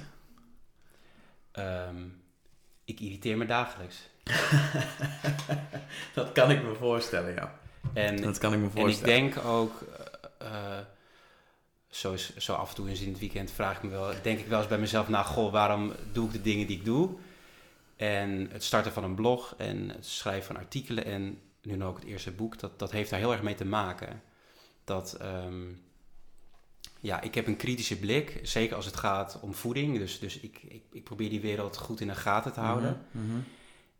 Ehm, 1.51 1.95
ik 2.85 2.99
irriteer 2.99 3.37
me 3.37 3.45
dagelijks. 3.45 4.09
dat 6.13 6.31
kan 6.31 6.51
ik 6.51 6.63
me 6.63 6.73
voorstellen, 6.75 7.33
ja. 7.33 7.59
En, 7.93 8.21
Dat 8.21 8.37
kan 8.37 8.53
ik 8.53 8.59
me 8.59 8.65
en 8.65 8.71
ik 8.71 8.77
voorstellen. 8.81 9.13
denk 9.15 9.45
ook, 9.45 9.83
eh, 10.43 10.79
zo, 11.89 12.13
is, 12.13 12.35
zo 12.35 12.53
af 12.53 12.69
en 12.69 12.75
toe 12.75 12.89
eens 12.89 13.01
in 13.01 13.09
het 13.09 13.19
weekend 13.19 13.51
vraag 13.51 13.77
ik 13.77 13.83
me 13.83 13.89
wel, 13.89 14.13
denk 14.21 14.39
ik 14.39 14.47
wel 14.47 14.59
eens 14.59 14.67
bij 14.67 14.77
mezelf, 14.77 15.09
nou 15.09 15.25
goh, 15.25 15.51
waarom 15.51 15.93
doe 16.11 16.25
ik 16.25 16.31
de 16.31 16.41
dingen 16.41 16.67
die 16.67 16.77
ik 16.77 16.85
doe? 16.85 17.09
En 17.95 18.49
het 18.51 18.63
starten 18.63 18.91
van 18.91 19.03
een 19.03 19.15
blog 19.15 19.55
en 19.57 19.89
het 19.89 20.05
schrijven 20.05 20.45
van 20.45 20.57
artikelen 20.57 21.05
en 21.05 21.41
nu 21.61 21.83
ook 21.83 21.95
het 21.95 22.05
eerste 22.07 22.31
boek, 22.31 22.59
dat, 22.59 22.79
dat 22.79 22.91
heeft 22.91 23.09
daar 23.09 23.19
heel 23.19 23.31
erg 23.31 23.41
mee 23.41 23.55
te 23.55 23.65
maken. 23.65 24.21
Dat, 24.83 25.13
ehm, 25.13 25.71
ja, 26.99 27.21
ik 27.21 27.35
heb 27.35 27.47
een 27.47 27.55
kritische 27.55 27.99
blik, 27.99 28.39
zeker 28.43 28.75
als 28.75 28.85
het 28.85 28.95
gaat 28.95 29.39
om 29.41 29.53
voeding. 29.53 29.97
Dus, 29.97 30.19
dus 30.19 30.39
ik, 30.39 30.61
ik, 30.63 30.83
ik 30.91 31.03
probeer 31.03 31.29
die 31.29 31.41
wereld 31.41 31.77
goed 31.77 32.01
in 32.01 32.07
de 32.07 32.15
gaten 32.15 32.53
te 32.53 32.59
houden. 32.59 33.05
Mhm, 33.11 33.25
mhm. 33.25 33.39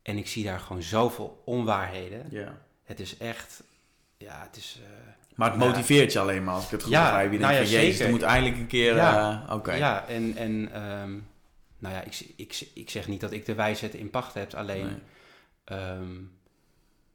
En 0.02 0.18
ik 0.18 0.28
zie 0.28 0.44
daar 0.44 0.60
gewoon 0.60 0.82
zoveel 0.82 1.42
onwaarheden. 1.46 2.28
Ja. 2.30 2.62
Het 2.84 3.00
is 3.00 3.18
echt, 3.18 3.64
ja, 4.18 4.42
het 4.42 4.58
is... 4.58 4.80
eh, 4.84 5.14
Maar 5.36 5.50
het 5.50 5.60
motiveert 5.60 6.14
je 6.14 6.20
alleen 6.20 6.44
maar 6.44 6.54
als 6.54 6.66
ik 6.66 6.72
het 6.72 6.84
goed 6.84 6.92
Ja, 6.92 7.04
begrijp. 7.04 7.32
Je 7.32 7.40
nou 7.40 7.54
denkt 7.54 7.70
ja, 7.70 7.76
van, 7.78 7.86
jezus, 7.86 8.00
er 8.00 8.10
moet 8.10 8.22
eindelijk 8.22 8.60
een 8.60 8.68
keer... 8.68 8.96
Ja. 8.96 9.46
Oké. 9.50 9.74
Ja, 9.74 10.08
en, 10.08 10.36
en 10.36 10.72
ehm, 10.74 11.12
nou 11.78 11.96
ja, 11.96 12.02
ik, 12.02 12.26
ik, 12.36 12.68
ik 12.74 12.90
zeg 12.90 13.08
niet 13.08 13.22
dat 13.22 13.32
ik 13.32 13.46
de 13.46 13.54
wijsheid 13.56 13.94
in 13.94 14.10
pacht 14.10 14.34
heb, 14.34 14.54
alleen 14.54 14.86
Nee. 14.86 14.98
ehm, 15.64 16.12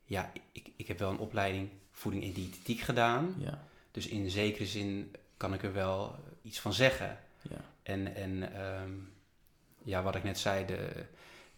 ja, 0.04 0.30
ik, 0.52 0.70
ik 0.76 0.88
heb 0.88 0.98
wel 0.98 1.10
een 1.10 1.18
opleiding 1.18 1.68
voeding 1.92 2.24
en 2.24 2.32
diëtetiek 2.32 2.80
gedaan. 2.80 3.34
Ja. 3.38 3.64
Dus 3.90 4.06
in 4.06 4.30
zekere 4.30 4.66
zin 4.66 5.14
kan 5.36 5.54
ik 5.54 5.62
er 5.62 5.72
wel 5.72 6.14
iets 6.42 6.60
van 6.60 6.72
zeggen. 6.72 7.18
Ja. 7.42 7.60
En, 7.82 8.14
en 8.14 8.54
ehm, 8.54 8.90
ja, 9.82 10.02
wat 10.02 10.14
ik 10.14 10.24
net 10.24 10.38
zei, 10.38 10.66
de, 10.66 10.88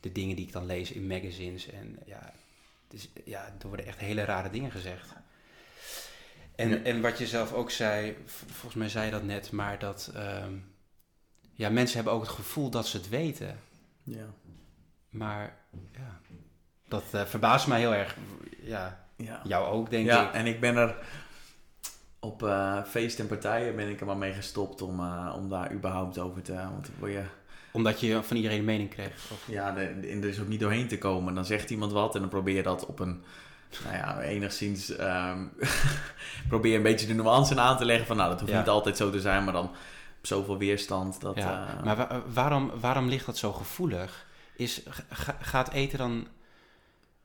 de 0.01 0.13
dingen 0.13 0.37
die 0.37 0.47
ik 0.47 0.53
dan 0.53 0.67
lees 0.67 0.93
in 0.93 1.07
magazines. 1.07 1.69
En 1.69 1.99
ja, 2.07 2.33
het 2.89 2.99
is, 3.01 3.09
ja, 3.25 3.55
er 3.61 3.69
worden 3.69 3.87
echt 3.87 3.99
hele 3.99 4.25
rare 4.25 4.51
dingen 4.51 4.71
gezegd. 4.71 5.13
En, 6.61 6.69
Ja. 6.69 6.83
en 6.83 7.01
wat 7.01 7.19
je 7.19 7.27
zelf 7.27 7.53
ook 7.53 7.71
zei, 7.71 8.17
volgens 8.47 8.75
mij 8.75 8.89
zei 8.89 9.05
je 9.05 9.11
dat 9.11 9.23
net, 9.23 9.51
maar 9.53 9.79
dat 9.79 10.11
ehm, 10.15 10.53
ja, 11.53 11.69
mensen 11.71 11.95
hebben 11.97 12.13
ook 12.15 12.23
het 12.23 12.31
gevoel 12.31 12.71
dat 12.71 12.87
ze 12.87 12.97
het 12.97 13.09
weten. 13.09 13.59
Ja. 14.03 14.25
Maar 15.09 15.57
ja, 15.93 16.21
dat 16.89 17.03
eh, 17.13 17.25
verbaast 17.25 17.67
mij 17.67 17.79
heel 17.81 17.95
erg. 17.95 18.17
Ja, 18.63 19.05
Ja. 19.17 19.41
jou 19.45 19.67
ook, 19.73 19.91
denk 19.91 20.07
ja, 20.07 20.29
ik. 20.29 20.35
en 20.35 20.47
ik 20.47 20.61
ben 20.61 20.77
er 20.77 20.97
op 22.19 22.43
eh 22.43 22.85
feesten 22.85 23.23
en 23.25 23.29
partijen 23.31 23.77
ben 23.77 23.89
ik 23.89 24.01
er 24.01 24.07
maar 24.07 24.17
mee 24.17 24.33
gestopt 24.33 24.83
om, 24.83 25.01
eh, 25.01 25.35
om 25.37 25.49
daar 25.49 25.73
überhaupt 25.73 26.19
over 26.19 26.43
te... 26.43 26.55
Want 26.55 26.91
word 26.99 27.13
je, 27.13 27.25
Omdat 27.73 28.01
je 28.01 28.23
van 28.23 28.37
iedereen 28.37 28.59
een 28.59 28.65
mening 28.65 28.91
kreeg. 28.91 29.31
Of, 29.33 29.45
ja, 29.49 29.73
de, 29.73 30.01
de- 30.01 30.09
er 30.09 30.25
is 30.25 30.41
ook 30.41 30.49
niet 30.49 30.61
doorheen 30.61 30.89
te 30.89 30.99
komen. 30.99 31.35
Dan 31.35 31.45
zegt 31.45 31.71
iemand 31.71 31.93
wat 31.93 32.15
en 32.15 32.21
dan 32.21 32.29
probeer 32.31 32.55
je 32.57 32.63
dat 32.63 32.87
op 32.87 32.99
een... 32.99 33.23
Nou 33.85 33.97
ja, 33.97 34.21
enigszins... 34.21 34.97
ehm, 34.97 35.45
probeer 36.49 36.77
een 36.77 36.83
beetje 36.83 37.07
de 37.07 37.15
nuance 37.15 37.61
aan 37.61 37.77
te 37.77 37.85
leggen 37.85 38.07
van... 38.07 38.17
Nou, 38.17 38.31
dat 38.31 38.41
hoeft 38.41 38.53
Ja. 38.53 38.59
niet 38.59 38.69
altijd 38.69 38.97
zo 38.97 39.11
te 39.11 39.21
zijn, 39.21 39.45
maar 39.45 39.53
dan 39.53 39.71
zoveel 40.23 40.59
weerstand 40.59 41.21
dat... 41.21 41.37
ja. 41.37 41.67
eh, 41.79 41.85
maar 41.85 41.97
wa- 41.97 42.23
waarom, 42.33 42.71
waarom 42.81 43.09
ligt 43.09 43.27
dat 43.27 43.39
zo 43.39 43.53
gevoelig? 43.53 44.27
Is, 44.57 44.83
ga- 45.09 45.37
gaat 45.41 45.71
eten 45.71 45.99
dan... 45.99 46.27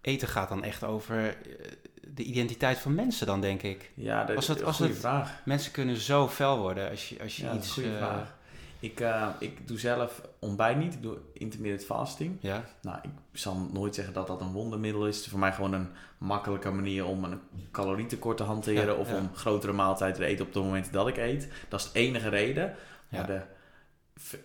Eten 0.01 0.27
gaat 0.27 0.49
dan 0.49 0.63
echt 0.63 0.83
over 0.83 1.27
eh, 1.27 1.71
de 2.07 2.23
identiteit 2.23 2.77
van 2.77 2.95
mensen 2.95 3.27
dan, 3.27 3.41
denk 3.41 3.61
ik. 3.61 3.91
ja, 3.93 4.23
dat 4.23 4.37
is 4.37 4.47
een 4.47 4.73
goede 4.73 4.93
vraag. 4.93 5.41
Mensen 5.45 5.71
kunnen 5.71 5.97
zo 5.97 6.27
fel 6.27 6.57
worden 6.59 6.89
als 6.89 7.09
je, 7.09 7.21
als 7.21 7.37
je 7.37 7.43
Ja, 7.45 7.53
iets... 7.53 7.71
goede 7.71 7.89
eh, 7.91 7.97
vraag. 7.97 8.33
Ik, 8.79 8.99
eh, 8.99 9.27
ik 9.39 9.67
doe 9.67 9.79
zelf 9.79 10.21
ontbijt 10.39 10.77
niet. 10.77 10.93
Ik 10.93 11.01
doe 11.01 11.17
intermittent 11.33 11.85
fasting. 11.85 12.37
Ja, 12.39 12.63
Nou, 12.81 12.97
ik 13.01 13.09
zal 13.31 13.69
nooit 13.73 13.95
zeggen 13.95 14.13
dat 14.13 14.27
dat 14.27 14.41
een 14.41 14.51
wondermiddel 14.51 15.07
is. 15.07 15.15
Het 15.15 15.25
is 15.25 15.31
voor 15.31 15.39
mij 15.39 15.53
gewoon 15.53 15.73
een 15.73 15.89
makkelijke 16.25 16.71
manier 16.71 17.05
om 17.05 17.23
een 17.23 17.39
calorietekort 17.71 18.37
te 18.37 18.43
hanteren. 18.43 18.85
Ja, 18.85 18.93
of 18.93 19.09
ja. 19.09 19.17
om 19.17 19.29
grotere 19.35 19.73
maaltijden 19.73 20.17
te 20.17 20.25
eten 20.25 20.45
op 20.45 20.53
het 20.53 20.63
moment 20.63 20.93
dat 20.93 21.07
ik 21.07 21.17
eet. 21.17 21.47
Dat 21.69 21.79
is 21.79 21.91
de 21.91 21.99
enige 21.99 22.29
reden. 22.29 22.75
Maar 23.09 23.25
de, 23.27 23.41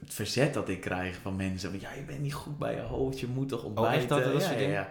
het 0.01 0.15
verzet 0.15 0.55
dat 0.55 0.69
ik 0.69 0.81
krijg 0.81 1.17
van 1.23 1.37
mensen. 1.37 1.71
Van, 1.71 1.81
ja, 1.81 1.93
je 1.93 2.03
bent 2.03 2.21
niet 2.21 2.35
goed 2.35 2.59
bij 2.59 2.75
je 2.75 2.81
hoofd. 2.81 3.21
Je 3.21 3.27
moet 3.27 3.49
toch 3.49 3.59
echt 3.59 3.67
ontbijten. 3.69 4.09
dat- 4.09 4.33
dat 4.33 4.43
ja, 4.43 4.51
ja, 4.51 4.89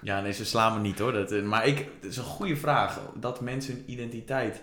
ja. 0.00 0.20
nee, 0.20 0.32
ze 0.32 0.44
slaan 0.44 0.74
me 0.74 0.80
niet 0.80 0.98
hoor. 0.98 1.12
Dat, 1.12 1.32
eh, 1.32 1.42
maar 1.42 1.66
ik, 1.66 1.78
het 1.78 2.10
is 2.10 2.16
een 2.16 2.24
goede 2.24 2.56
vraag. 2.56 3.00
Dat 3.14 3.40
mensen 3.40 3.74
hun 3.74 3.90
identiteit... 3.90 4.62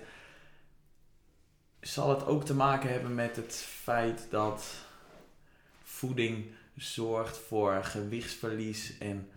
Zal 1.82 2.10
het 2.10 2.26
ook 2.26 2.44
te 2.46 2.54
maken 2.54 2.90
hebben 2.92 3.16
met 3.16 3.36
het 3.36 3.56
feit 3.84 4.28
dat 4.30 4.64
voeding 5.84 6.46
zorgt 6.76 7.38
voor 7.38 7.84
gewichtsverlies 7.84 8.98
en 9.00 9.30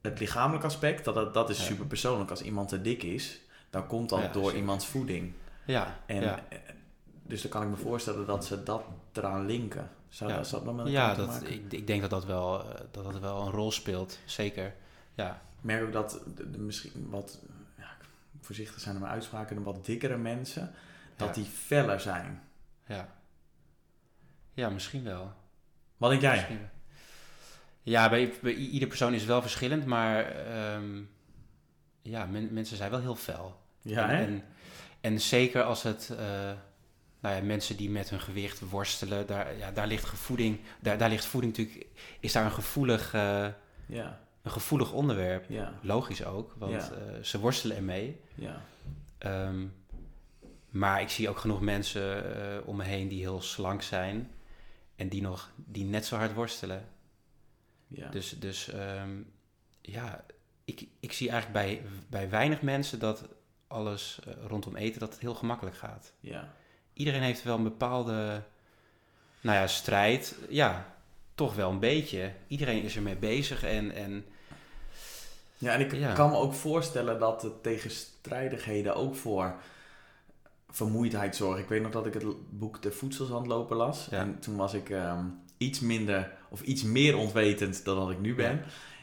het 0.00 0.18
lichamelijk 0.20 0.64
aspect? 0.64 1.04
Dat, 1.04 1.14
dat, 1.14 1.34
dat 1.34 1.50
is 1.50 1.58
Ja. 1.58 1.64
super 1.64 1.86
persoonlijk. 1.86 2.30
Als 2.30 2.42
iemand 2.42 2.68
te 2.68 2.80
dik 2.82 3.02
is, 3.02 3.40
dan 3.70 3.86
komt 3.86 4.08
dat 4.08 4.20
Ja, 4.20 4.28
door 4.32 4.44
zeker. 4.44 4.58
iemands 4.58 4.86
voeding. 4.86 5.32
ja, 5.64 5.98
En, 6.06 6.22
ja. 6.22 6.40
eh, 6.48 6.58
Dus 7.22 7.42
dan 7.42 7.50
kan 7.50 7.62
ik 7.62 7.68
me 7.68 7.76
voorstellen 7.76 8.26
dat 8.26 8.44
ze 8.44 8.62
dat 8.62 8.82
eraan 9.12 9.46
linken. 9.46 9.90
Zou 10.08 10.32
dat, 10.32 10.46
zou 10.48 10.64
dat 10.64 10.74
met 10.74 10.88
ja 10.88 11.14
dat, 11.14 11.26
maken? 11.26 11.52
ik, 11.52 11.72
ik 11.72 11.86
denk 11.86 12.00
dat 12.00 12.10
dat, 12.10 12.24
wel, 12.24 12.60
eh, 12.74 12.80
dat 12.90 13.04
dat 13.04 13.18
wel 13.18 13.42
een 13.46 13.52
rol 13.52 13.72
speelt. 13.72 14.18
Zeker. 14.24 14.74
Ja, 15.14 15.30
Ik 15.58 15.64
merk 15.64 15.84
ook 15.84 15.92
dat 15.92 16.20
de, 16.36 16.50
de 16.50 16.58
misschien 16.58 17.06
wat, 17.10 17.38
ja, 17.78 17.90
voorzichtig 18.40 18.80
zijn 18.80 18.94
er 18.94 19.00
mijn 19.00 19.12
uitspraken, 19.12 19.56
de 19.56 19.62
wat 19.62 19.84
dikkere 19.86 20.16
mensen, 20.16 20.72
dat 21.16 21.34
die 21.34 21.44
feller 21.44 22.00
zijn. 22.00 22.42
ja. 22.86 23.08
Ja, 24.54 24.68
misschien 24.70 25.04
wel. 25.04 25.32
Wat 25.96 26.10
denk 26.10 26.22
jij? 26.22 26.34
Misschien. 26.36 26.68
Ja, 27.82 28.08
bij, 28.08 28.32
ieder 28.54 28.88
persoon 28.88 29.12
is 29.12 29.20
het 29.20 29.28
wel 29.28 29.42
verschillend, 29.42 29.86
maar 29.86 30.24
ehm, 30.30 31.00
ja, 32.02 32.26
men- 32.26 32.52
mensen 32.52 32.76
zijn 32.76 32.90
wel 32.90 33.00
heel 33.00 33.14
fel. 33.14 33.60
Ja, 33.82 34.08
en, 34.08 34.16
hè? 34.16 34.24
en, 34.24 34.44
en 35.00 35.20
zeker 35.20 35.62
als 35.62 35.82
het, 35.82 36.10
eh, 36.18 36.50
nou 37.20 37.36
ja, 37.36 37.42
mensen 37.42 37.76
die 37.76 37.90
met 37.90 38.10
hun 38.10 38.20
gewicht 38.20 38.60
worstelen, 38.70 39.26
daar, 39.26 39.56
ja, 39.56 39.70
daar 39.72 39.86
ligt 39.86 40.08
voeding, 40.08 40.58
daar, 40.80 40.98
daar 40.98 41.08
ligt 41.08 41.24
voeding 41.24 41.56
natuurlijk, 41.56 41.86
is 42.20 42.32
daar 42.32 42.44
een 42.44 42.52
gevoelig, 42.52 43.14
eh, 43.14 43.46
Ja, 43.86 44.20
een 44.42 44.50
gevoelig 44.50 44.92
onderwerp. 44.92 45.44
ja, 45.48 45.72
Logisch 45.82 46.24
ook, 46.24 46.54
want 46.58 46.72
Ja. 46.72 46.90
eh, 46.90 47.22
ze 47.22 47.38
worstelen 47.38 47.76
ermee. 47.76 48.20
ja. 48.34 48.62
Ehm, 49.18 49.66
maar 50.70 51.00
ik 51.00 51.08
zie 51.08 51.28
ook 51.28 51.38
genoeg 51.38 51.60
mensen 51.60 52.22
om 52.66 52.76
me 52.76 52.84
heen 52.84 53.08
die 53.08 53.20
heel 53.20 53.40
slank 53.42 53.82
zijn 53.82 54.30
en 54.96 55.08
die 55.08 55.22
nog 55.22 55.50
die 55.56 55.84
net 55.84 56.06
zo 56.06 56.16
hard 56.16 56.34
worstelen. 56.34 56.84
Ja. 57.90 58.08
Dus, 58.08 58.38
dus 58.38 58.68
ehm, 58.68 59.10
ja, 59.80 60.24
ik, 60.64 60.86
ik 61.00 61.12
zie 61.12 61.30
eigenlijk 61.30 61.66
bij, 61.66 61.82
bij 62.08 62.30
weinig 62.30 62.62
mensen 62.62 62.98
dat 62.98 63.24
alles 63.66 64.18
eh, 64.26 64.32
rondom 64.46 64.76
eten 64.76 65.00
dat 65.00 65.12
het 65.12 65.20
heel 65.20 65.34
gemakkelijk 65.34 65.76
gaat. 65.76 66.12
ja. 66.20 66.52
Iedereen 66.92 67.22
heeft 67.22 67.42
wel 67.42 67.56
een 67.56 67.62
bepaalde, 67.62 68.42
nou 69.40 69.56
ja, 69.58 69.66
strijd. 69.66 70.36
Ja, 70.48 70.94
toch 71.34 71.54
wel 71.54 71.70
een 71.70 71.78
beetje. 71.78 72.32
Iedereen 72.46 72.82
is 72.82 72.96
ermee 72.96 73.16
bezig 73.16 73.62
en, 73.64 73.90
en 73.94 74.24
Ja, 75.58 75.72
en 75.72 75.80
ik 75.80 75.92
Ja. 75.92 76.12
kan 76.12 76.30
me 76.30 76.36
ook 76.36 76.54
voorstellen 76.54 77.18
dat 77.18 77.40
de 77.40 77.60
tegenstrijdigheden 77.60 78.96
ook 78.96 79.14
voor 79.14 79.54
vermoeidheid 80.68 81.36
zorgen. 81.36 81.62
Ik 81.62 81.68
weet 81.68 81.82
nog 81.82 81.92
dat 81.92 82.06
ik 82.06 82.14
het 82.14 82.24
boek 82.58 82.82
De 82.82 82.92
Voedselzandloper 82.92 83.76
las. 83.76 84.06
Ja. 84.10 84.18
En 84.18 84.38
toen 84.38 84.56
was 84.56 84.74
ik 84.74 84.90
ehm, 84.90 85.24
iets 85.60 85.80
minder 85.80 86.30
of 86.48 86.60
iets 86.60 86.82
meer 86.82 87.16
ontwetend 87.16 87.84
dan 87.84 87.96
dat 87.96 88.10
ik 88.10 88.20
nu 88.20 88.34
ben. 88.34 88.62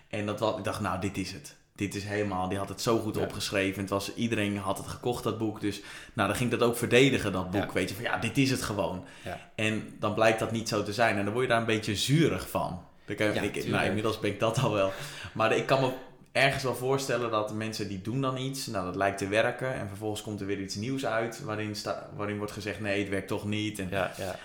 En 0.10 0.26
dat 0.26 0.39
was, 0.39 0.58
ik 0.58 0.63
dacht, 0.63 0.80
nou, 0.82 1.00
dit 1.02 1.17
is 1.17 1.32
het. 1.32 1.56
Dit 1.76 1.96
is 1.96 2.04
helemaal, 2.04 2.50
die 2.50 2.58
had 2.58 2.70
het 2.70 2.82
zo 2.82 3.00
goed 3.00 3.15
Ja. 3.15 3.22
opgeschreven. 3.22 3.82
Het 3.82 3.89
was, 3.89 4.15
iedereen 4.15 4.58
had 4.58 4.78
het 4.78 4.88
gekocht, 4.88 5.24
dat 5.24 5.38
boek. 5.38 5.62
Dus 5.62 5.82
nou, 6.13 6.28
dan 6.28 6.38
ging 6.38 6.52
ik 6.54 6.60
dat 6.60 6.70
ook 6.70 6.78
verdedigen, 6.78 7.32
dat 7.32 7.52
boek. 7.52 7.63
Ja. 7.63 7.74
Weet 7.74 7.89
je, 7.89 7.96
van 7.96 8.04
ja, 8.04 8.17
dit 8.17 8.38
is 8.38 8.50
het 8.52 8.62
gewoon. 8.62 9.06
Ja. 9.24 9.39
En 9.56 9.96
dan 10.00 10.13
blijkt 10.13 10.39
dat 10.39 10.52
niet 10.52 10.70
zo 10.70 10.84
te 10.84 10.93
zijn. 10.93 11.17
En 11.17 11.24
dan 11.24 11.34
word 11.34 11.46
je 11.46 11.52
daar 11.52 11.60
een 11.60 11.65
beetje 11.65 11.96
zurig 11.96 12.50
van. 12.50 12.82
Dan 13.06 13.15
kan 13.15 13.34
je- 13.34 13.39
ik, 13.52 13.67
nou, 13.67 13.86
inmiddels 13.86 14.20
ben 14.20 14.32
ik 14.32 14.39
dat 14.39 14.58
al 14.60 14.72
wel. 14.74 14.91
Maar 15.34 15.56
ik 15.56 15.65
kan 15.65 15.82
me 15.82 15.91
ergens 16.32 16.63
wel 16.63 16.76
voorstellen 16.76 17.32
dat 17.32 17.54
mensen 17.54 17.88
die 17.88 18.02
doen 18.02 18.22
dan 18.22 18.38
iets. 18.38 18.67
Nou, 18.67 18.86
dat 18.86 18.96
lijkt 18.96 19.17
te 19.17 19.28
werken. 19.28 19.74
En 19.74 19.88
vervolgens 19.88 20.22
komt 20.22 20.39
er 20.41 20.46
weer 20.48 20.60
iets 20.62 20.76
nieuws 20.76 21.06
uit. 21.06 21.41
Waarin, 21.43 21.76
sta, 21.76 22.10
waarin 22.15 22.38
wordt 22.38 22.52
gezegd, 22.52 22.80
nee, 22.80 23.00
het 23.00 23.10
werkt 23.10 23.28
toch 23.28 23.46
niet. 23.46 23.80
En 23.80 23.88
Ja, 23.89 24.12
ja. 24.17 24.36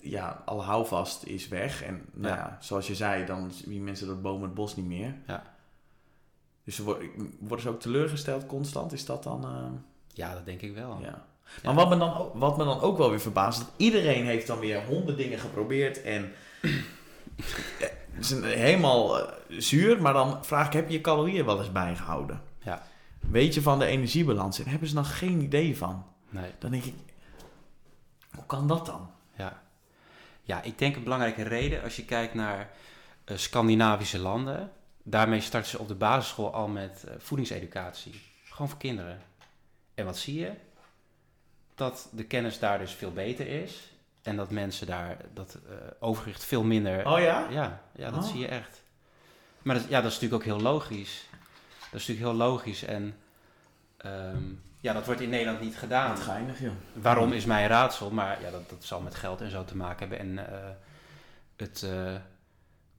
Ja, 0.00 0.42
alle 0.44 0.62
houvast 0.62 1.22
is 1.24 1.48
weg. 1.48 1.82
En 1.82 2.04
nou 2.12 2.34
Ja. 2.34 2.40
ja, 2.40 2.56
zoals 2.60 2.86
je 2.86 2.94
zei, 2.94 3.26
dan 3.26 3.50
zien 3.52 3.84
mensen 3.84 4.06
dat 4.06 4.22
boom 4.22 4.42
het 4.42 4.54
bos 4.54 4.76
niet 4.76 4.86
meer. 4.86 5.14
Ja. 5.26 5.42
Dus 6.64 6.78
worden, 6.78 7.60
ze 7.60 7.68
ook 7.68 7.80
teleurgesteld 7.80 8.46
constant? 8.46 8.92
Is 8.92 9.04
dat 9.06 9.22
dan... 9.22 9.44
eh, 9.44 9.64
ja, 10.12 10.34
dat 10.34 10.44
denk 10.44 10.60
ik 10.60 10.74
wel. 10.74 10.98
ja. 11.02 11.24
Maar 11.64 11.74
wat 11.74 11.88
me, 11.88 11.96
dan, 11.96 12.14
ook- 12.16 12.34
wat 12.34 12.56
me 12.56 12.64
dan 12.64 12.80
ook 12.80 12.98
wel 12.98 13.10
weer 13.10 13.20
verbaast, 13.20 13.58
dat 13.58 13.70
iedereen 13.76 14.24
heeft 14.24 14.46
dan 14.46 14.58
weer 14.58 14.84
honderd 14.86 15.16
dingen 15.18 15.38
geprobeerd 15.38 16.02
en 16.02 16.32
is 18.20 18.30
een- 18.30 18.44
helemaal 18.44 19.18
eh, 19.20 19.32
zuur, 19.48 20.02
maar 20.02 20.12
dan 20.12 20.44
vraag 20.44 20.66
ik, 20.66 20.72
heb 20.72 20.86
je 20.88 20.92
je 20.92 21.00
calorieën 21.00 21.44
wel 21.44 21.58
eens 21.58 21.72
bijgehouden? 21.72 22.42
Ja. 22.62 22.82
Weet 23.20 23.54
je 23.54 23.62
van 23.62 23.78
de 23.78 23.84
energiebalans? 23.86 24.58
En 24.58 24.66
hebben 24.70 24.88
ze 24.88 24.94
dan 24.94 25.04
geen 25.04 25.40
idee 25.40 25.76
van? 25.76 26.04
Nee. 26.28 26.50
Dan 26.58 26.70
denk 26.70 26.84
ik, 26.84 26.94
hoe 28.34 28.46
kan 28.46 28.68
dat 28.68 28.86
dan? 28.86 29.10
Ja. 30.50 30.62
ik 30.62 30.78
denk 30.78 30.96
een 30.96 31.02
belangrijke 31.02 31.42
reden 31.42 31.82
als 31.82 31.96
je 31.96 32.04
kijkt 32.04 32.34
naar 32.34 32.70
eh, 33.24 33.36
Scandinavische 33.36 34.18
landen. 34.18 34.72
Daarmee 35.02 35.40
starten 35.40 35.70
ze 35.70 35.78
op 35.78 35.88
de 35.88 35.94
basisschool 35.94 36.54
al 36.54 36.68
met 36.68 37.04
eh, 37.04 37.14
voedingseducatie. 37.18 38.20
Gewoon 38.44 38.68
voor 38.68 38.78
kinderen. 38.78 39.22
En 39.94 40.04
wat 40.04 40.18
zie 40.18 40.40
je? 40.40 40.52
Dat 41.74 42.08
de 42.12 42.24
kennis 42.24 42.58
daar 42.58 42.78
dus 42.78 42.92
veel 42.92 43.12
beter 43.12 43.46
is. 43.46 43.92
En 44.22 44.36
dat 44.36 44.50
mensen 44.50 44.86
daar 44.86 45.16
dat 45.34 45.58
eh, 45.68 45.74
overgewicht 46.00 46.44
veel 46.44 46.62
minder. 46.62 47.06
Oh 47.06 47.18
ja? 47.20 47.46
Ja, 47.50 47.82
ja 47.96 48.10
dat 48.10 48.24
Oh. 48.24 48.30
zie 48.30 48.40
je 48.40 48.48
echt. 48.48 48.82
Maar 49.62 49.74
dat, 49.74 49.84
ja, 49.88 50.00
dat 50.00 50.10
is 50.10 50.20
natuurlijk 50.20 50.42
ook 50.42 50.56
heel 50.56 50.60
logisch. 50.72 51.24
Dat 51.90 52.00
is 52.00 52.06
natuurlijk 52.06 52.26
heel 52.38 52.46
logisch. 52.48 52.82
En 52.82 53.16
ehm, 53.96 54.42
ja, 54.80 54.92
dat 54.92 55.06
wordt 55.06 55.20
in 55.20 55.28
Nederland 55.28 55.60
niet 55.60 55.76
gedaan. 55.76 56.08
Wat 56.14 56.20
geinig, 56.20 56.60
joh. 56.60 56.72
Waarom 56.92 57.32
is 57.32 57.44
mijn 57.44 57.68
raadsel, 57.68 58.10
maar 58.10 58.40
ja, 58.42 58.50
dat, 58.50 58.68
dat 58.70 58.84
zal 58.84 59.00
met 59.00 59.14
geld 59.14 59.40
en 59.40 59.50
zo 59.50 59.64
te 59.64 59.76
maken 59.76 60.08
hebben. 60.08 60.18
En 60.18 60.52
eh, 60.52 60.68
het 61.56 61.82
eh, 61.82 62.14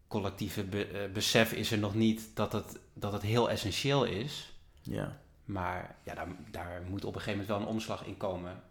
collectieve 0.07 0.63
be- 0.63 0.85
eh, 0.87 1.11
besef 1.11 1.51
is 1.51 1.71
er 1.71 1.77
nog 1.77 1.93
niet 1.95 2.29
dat 2.33 2.51
het, 2.53 2.79
dat 2.93 3.13
het 3.13 3.21
heel 3.21 3.49
essentieel 3.49 4.03
is. 4.03 4.53
Ja. 4.81 5.17
Maar 5.45 5.95
ja, 6.03 6.13
daar, 6.15 6.27
daar 6.51 6.81
moet 6.89 7.05
op 7.05 7.15
een 7.15 7.21
gegeven 7.21 7.39
moment 7.39 7.47
wel 7.47 7.59
een 7.67 7.73
omslag 7.75 8.05
in 8.05 8.17
komen, 8.17 8.61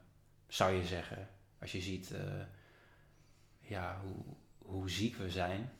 zou 0.48 0.72
je 0.72 0.86
zeggen. 0.86 1.28
Als 1.60 1.72
je 1.72 1.80
ziet 1.80 2.10
eh, 2.12 2.20
ja, 3.60 4.00
hoe, 4.02 4.34
hoe 4.58 4.90
ziek 4.90 5.16
we 5.16 5.30
zijn. 5.30 5.70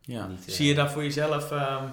ja. 0.00 0.26
Niet, 0.26 0.44
Zie 0.52 0.66
je 0.68 0.74
daar 0.74 0.90
voor 0.90 1.02
jezelf 1.02 1.50
ehm, 1.50 1.88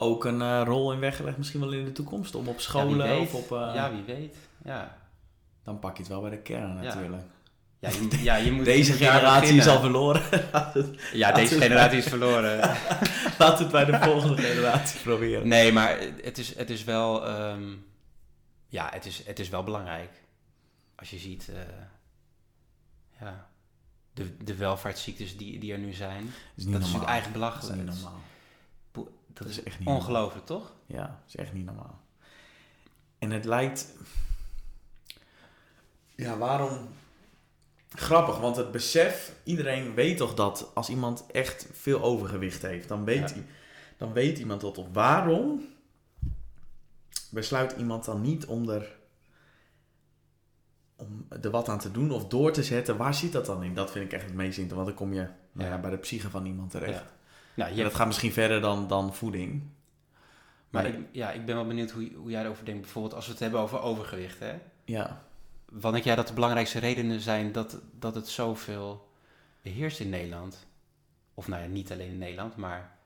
ook 0.00 0.24
een 0.24 0.42
eh, 0.42 0.62
rol 0.64 0.92
in 0.92 0.98
weggelegd, 1.00 1.36
misschien 1.38 1.60
wel 1.60 1.72
in 1.72 1.84
de 1.84 1.92
toekomst? 1.92 2.34
Om 2.34 2.48
op 2.48 2.54
Ja, 2.56 2.60
scholen 2.62 3.08
weet. 3.08 3.20
of 3.20 3.34
op... 3.34 3.52
eh, 3.58 3.70
Ja, 3.74 3.90
wie 3.92 4.02
weet. 4.02 4.36
Ja. 4.64 4.98
Dan 5.64 5.78
pak 5.78 5.92
je 5.96 6.02
het 6.02 6.10
wel 6.12 6.20
bij 6.20 6.30
de 6.30 6.38
kern 6.38 6.68
Ja. 6.76 6.82
natuurlijk. 6.82 7.22
Ja, 7.78 7.88
je, 7.88 8.22
ja, 8.22 8.36
je 8.36 8.52
moet, 8.52 8.64
Deze 8.74 8.92
generatie 8.92 9.56
is 9.56 9.66
al 9.66 9.80
verloren. 9.80 10.22
Laat 10.52 10.74
het- 10.74 11.00
Ja, 11.12 11.32
deze 11.32 11.60
generatie 11.60 11.98
is 11.98 12.06
verloren. 12.06 12.58
Laten 13.38 13.56
we 13.56 13.62
het 13.62 13.70
bij 13.70 13.84
de 13.84 13.98
volgende 14.04 14.42
generatie 14.42 15.00
proberen. 15.00 15.48
Nee, 15.48 15.72
maar 15.72 15.98
het 16.22 16.38
is, 16.38 16.56
het 16.56 16.70
is 16.70 16.84
wel. 16.84 17.26
ehm, 17.26 17.62
ja, 18.68 18.88
het 18.92 19.06
is, 19.06 19.22
het 19.26 19.38
is 19.38 19.48
wel 19.48 19.62
belangrijk. 19.64 20.10
Als 20.96 21.10
je 21.10 21.18
ziet. 21.18 21.48
eh, 21.48 21.56
ja, 23.20 23.46
de, 24.14 24.36
de 24.44 24.54
welvaartsziektes 24.56 25.36
die, 25.36 25.58
die 25.58 25.72
er 25.72 25.78
nu 25.78 25.92
zijn. 25.92 26.22
Dat 26.24 26.32
is 26.56 26.64
dat 26.64 26.72
niet 26.72 26.82
is 26.82 26.92
natuurlijk 26.92 27.06
Dat 27.12 27.24
is 27.26 27.32
belachelijk. 27.32 27.76
niet 27.76 27.86
normaal. 27.86 28.20
Dat 29.40 29.48
is 29.48 29.62
echt 29.62 29.78
niet 29.78 29.88
ongelooflijk, 29.88 30.46
toch? 30.46 30.72
Ja, 30.86 31.02
dat 31.06 31.28
is 31.28 31.36
echt 31.36 31.52
niet 31.52 31.64
normaal. 31.64 32.00
En 33.18 33.30
het 33.30 33.44
lijkt... 33.44 33.86
Ja, 36.14 36.38
waarom... 36.38 36.88
Grappig, 37.88 38.38
want 38.38 38.56
het 38.56 38.70
besef... 38.72 39.32
Iedereen 39.44 39.94
weet 39.94 40.16
toch 40.16 40.34
dat 40.34 40.70
als 40.74 40.88
iemand 40.88 41.24
echt 41.32 41.66
veel 41.72 42.02
overgewicht 42.02 42.62
heeft... 42.62 42.88
Dan 42.88 43.04
weet, 43.04 43.30
Ja. 43.30 43.42
dan 43.96 44.12
weet 44.12 44.38
iemand 44.38 44.60
dat. 44.60 44.78
Of 44.78 44.86
waarom 44.92 45.68
besluit 47.30 47.72
iemand 47.78 48.04
dan 48.04 48.20
niet 48.20 48.46
om 48.46 48.68
er... 48.68 48.98
Om 50.96 51.26
er 51.42 51.50
wat 51.50 51.68
aan 51.68 51.78
te 51.78 51.90
doen 51.90 52.10
of 52.10 52.26
door 52.26 52.52
te 52.52 52.62
zetten. 52.62 52.96
Waar 52.96 53.14
zit 53.14 53.32
dat 53.32 53.46
dan 53.46 53.62
in? 53.62 53.74
Dat 53.74 53.90
vind 53.90 54.04
ik 54.04 54.12
echt 54.12 54.24
het 54.24 54.34
meest 54.34 54.58
interessant. 54.58 54.86
Want 54.86 54.98
dan 54.98 55.06
kom 55.08 55.12
je 55.14 55.28
nou 55.52 55.68
ja, 55.68 55.74
Ja. 55.74 55.80
bij 55.80 55.90
de 55.90 55.96
psyche 55.98 56.30
van 56.30 56.46
iemand 56.46 56.70
terecht. 56.70 56.98
Ja. 56.98 57.10
Je 57.66 57.76
En 57.76 57.82
dat 57.82 57.94
gaat 57.94 58.06
misschien 58.06 58.32
verder 58.32 58.60
dan, 58.60 58.88
dan 58.88 59.14
voeding. 59.14 59.62
maar 60.70 60.82
maar- 60.82 60.92
ik, 60.94 61.06
ja, 61.12 61.30
ik 61.30 61.44
ben 61.46 61.54
wel 61.54 61.66
benieuwd 61.66 61.90
hoe, 61.90 62.10
hoe 62.14 62.30
jij 62.30 62.42
erover 62.44 62.64
denkt. 62.64 62.80
Bijvoorbeeld 62.80 63.14
als 63.14 63.24
we 63.26 63.30
het 63.32 63.40
hebben 63.40 63.60
over 63.60 63.80
overgewicht. 63.80 64.38
Hè? 64.38 64.58
Ja. 64.84 65.22
Wat 65.72 65.92
denk 65.92 66.04
jij 66.04 66.14
dat 66.16 66.26
de 66.28 66.32
belangrijkste 66.34 66.78
redenen 66.78 67.20
zijn 67.20 67.52
dat, 67.52 67.78
dat 67.98 68.14
het 68.14 68.28
zoveel 68.28 69.08
heerst 69.62 70.00
in 70.00 70.08
Nederland? 70.08 70.66
Of 71.34 71.48
nou 71.48 71.62
ja, 71.62 71.68
niet 71.68 71.92
alleen 71.92 72.10
in 72.10 72.18
Nederland, 72.18 72.56
maar 72.56 72.98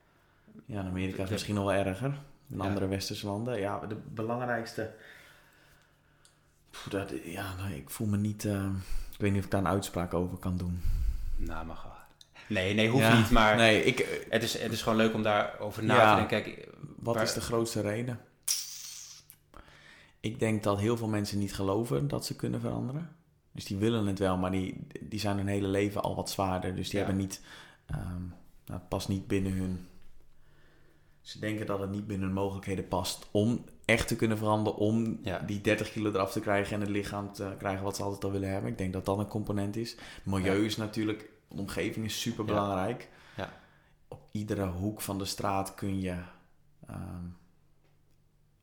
Ja, 0.66 0.80
in 0.80 0.86
Amerika 0.86 1.18
is 1.22 1.26
De- 1.26 1.32
misschien 1.32 1.54
nog 1.54 1.64
wel 1.64 1.74
erger. 1.86 2.18
In 2.48 2.56
Ja. 2.56 2.62
andere 2.64 2.86
westerse 2.86 3.26
landen. 3.26 3.60
Ja, 3.60 3.78
de 3.86 3.94
belangrijkste... 4.14 4.94
Dat, 6.88 7.12
ja, 7.24 7.54
nou, 7.54 7.72
ik 7.72 7.90
voel 7.90 8.06
me 8.06 8.16
niet... 8.16 8.44
eh, 8.44 8.64
ik 9.12 9.20
weet 9.20 9.30
niet 9.30 9.38
of 9.38 9.44
ik 9.44 9.50
daar 9.50 9.60
een 9.60 9.66
uitspraak 9.68 10.14
over 10.14 10.38
kan 10.38 10.56
doen. 10.56 10.80
nou 11.36 11.66
mag. 11.66 11.86
Nee, 12.48 12.74
nee, 12.74 12.88
hoeft 12.88 13.02
Ja, 13.04 13.18
niet, 13.18 13.30
maar 13.30 13.56
Nee, 13.56 13.84
ik, 13.84 14.24
het, 14.28 14.42
is, 14.42 14.58
het 14.58 14.72
is 14.72 14.82
gewoon 14.82 14.98
leuk 14.98 15.14
om 15.14 15.22
daarover 15.22 15.84
na 15.84 15.94
Ja. 15.94 16.10
te 16.10 16.16
denken. 16.28 16.52
Kijk, 16.52 16.68
wat 16.98 17.14
waar- 17.14 17.24
is 17.24 17.32
de 17.32 17.40
grootste 17.40 17.80
reden? 17.80 18.20
Ik 20.20 20.38
denk 20.38 20.62
dat 20.62 20.78
heel 20.78 20.96
veel 20.96 21.08
mensen 21.08 21.38
niet 21.38 21.54
geloven 21.54 22.08
dat 22.08 22.26
ze 22.26 22.36
kunnen 22.36 22.60
veranderen. 22.60 23.16
Dus 23.52 23.64
die 23.64 23.76
willen 23.76 24.06
het 24.06 24.18
wel, 24.18 24.36
maar 24.36 24.50
die, 24.50 24.86
die 25.00 25.20
zijn 25.20 25.36
hun 25.36 25.46
hele 25.46 25.68
leven 25.68 26.02
al 26.02 26.14
wat 26.16 26.30
zwaarder. 26.30 26.74
Dus 26.76 26.88
die 26.90 26.98
Ja. 26.98 27.04
hebben 27.04 27.22
niet... 27.22 27.40
ehm, 27.86 28.20
nou, 28.66 28.80
het 28.80 28.88
past 28.88 29.08
niet 29.08 29.26
binnen 29.26 29.52
hun... 29.52 29.86
Ze 31.20 31.38
denken 31.38 31.66
dat 31.66 31.80
het 31.80 31.90
niet 31.90 32.06
binnen 32.06 32.26
hun 32.26 32.36
mogelijkheden 32.36 32.88
past 32.88 33.26
om 33.30 33.64
echt 33.84 34.08
te 34.08 34.16
kunnen 34.16 34.38
veranderen. 34.38 34.78
Om 34.78 35.18
Ja. 35.22 35.38
die 35.38 35.60
30 35.60 35.92
kilo 35.92 36.10
eraf 36.10 36.32
te 36.32 36.40
krijgen 36.40 36.74
en 36.74 36.80
het 36.80 36.90
lichaam 36.90 37.32
te 37.32 37.54
krijgen 37.58 37.84
wat 37.84 37.96
ze 37.96 38.02
altijd 38.02 38.24
al 38.24 38.30
willen 38.32 38.50
hebben. 38.50 38.70
Ik 38.70 38.78
denk 38.78 38.92
dat 38.92 39.04
dat 39.04 39.18
een 39.18 39.26
component 39.28 39.76
is. 39.76 39.96
Milieu 40.24 40.58
Ja. 40.60 40.64
is 40.64 40.76
natuurlijk... 40.76 41.30
De 41.48 41.56
omgeving 41.60 42.04
is 42.04 42.20
super 42.20 42.44
belangrijk. 42.44 43.08
Ja. 43.36 43.52
Op 44.08 44.28
iedere 44.30 44.66
hoek 44.66 45.00
van 45.00 45.18
de 45.18 45.24
straat 45.24 45.74
kun 45.74 46.00
je 46.00 46.22
ehm, 46.86 47.24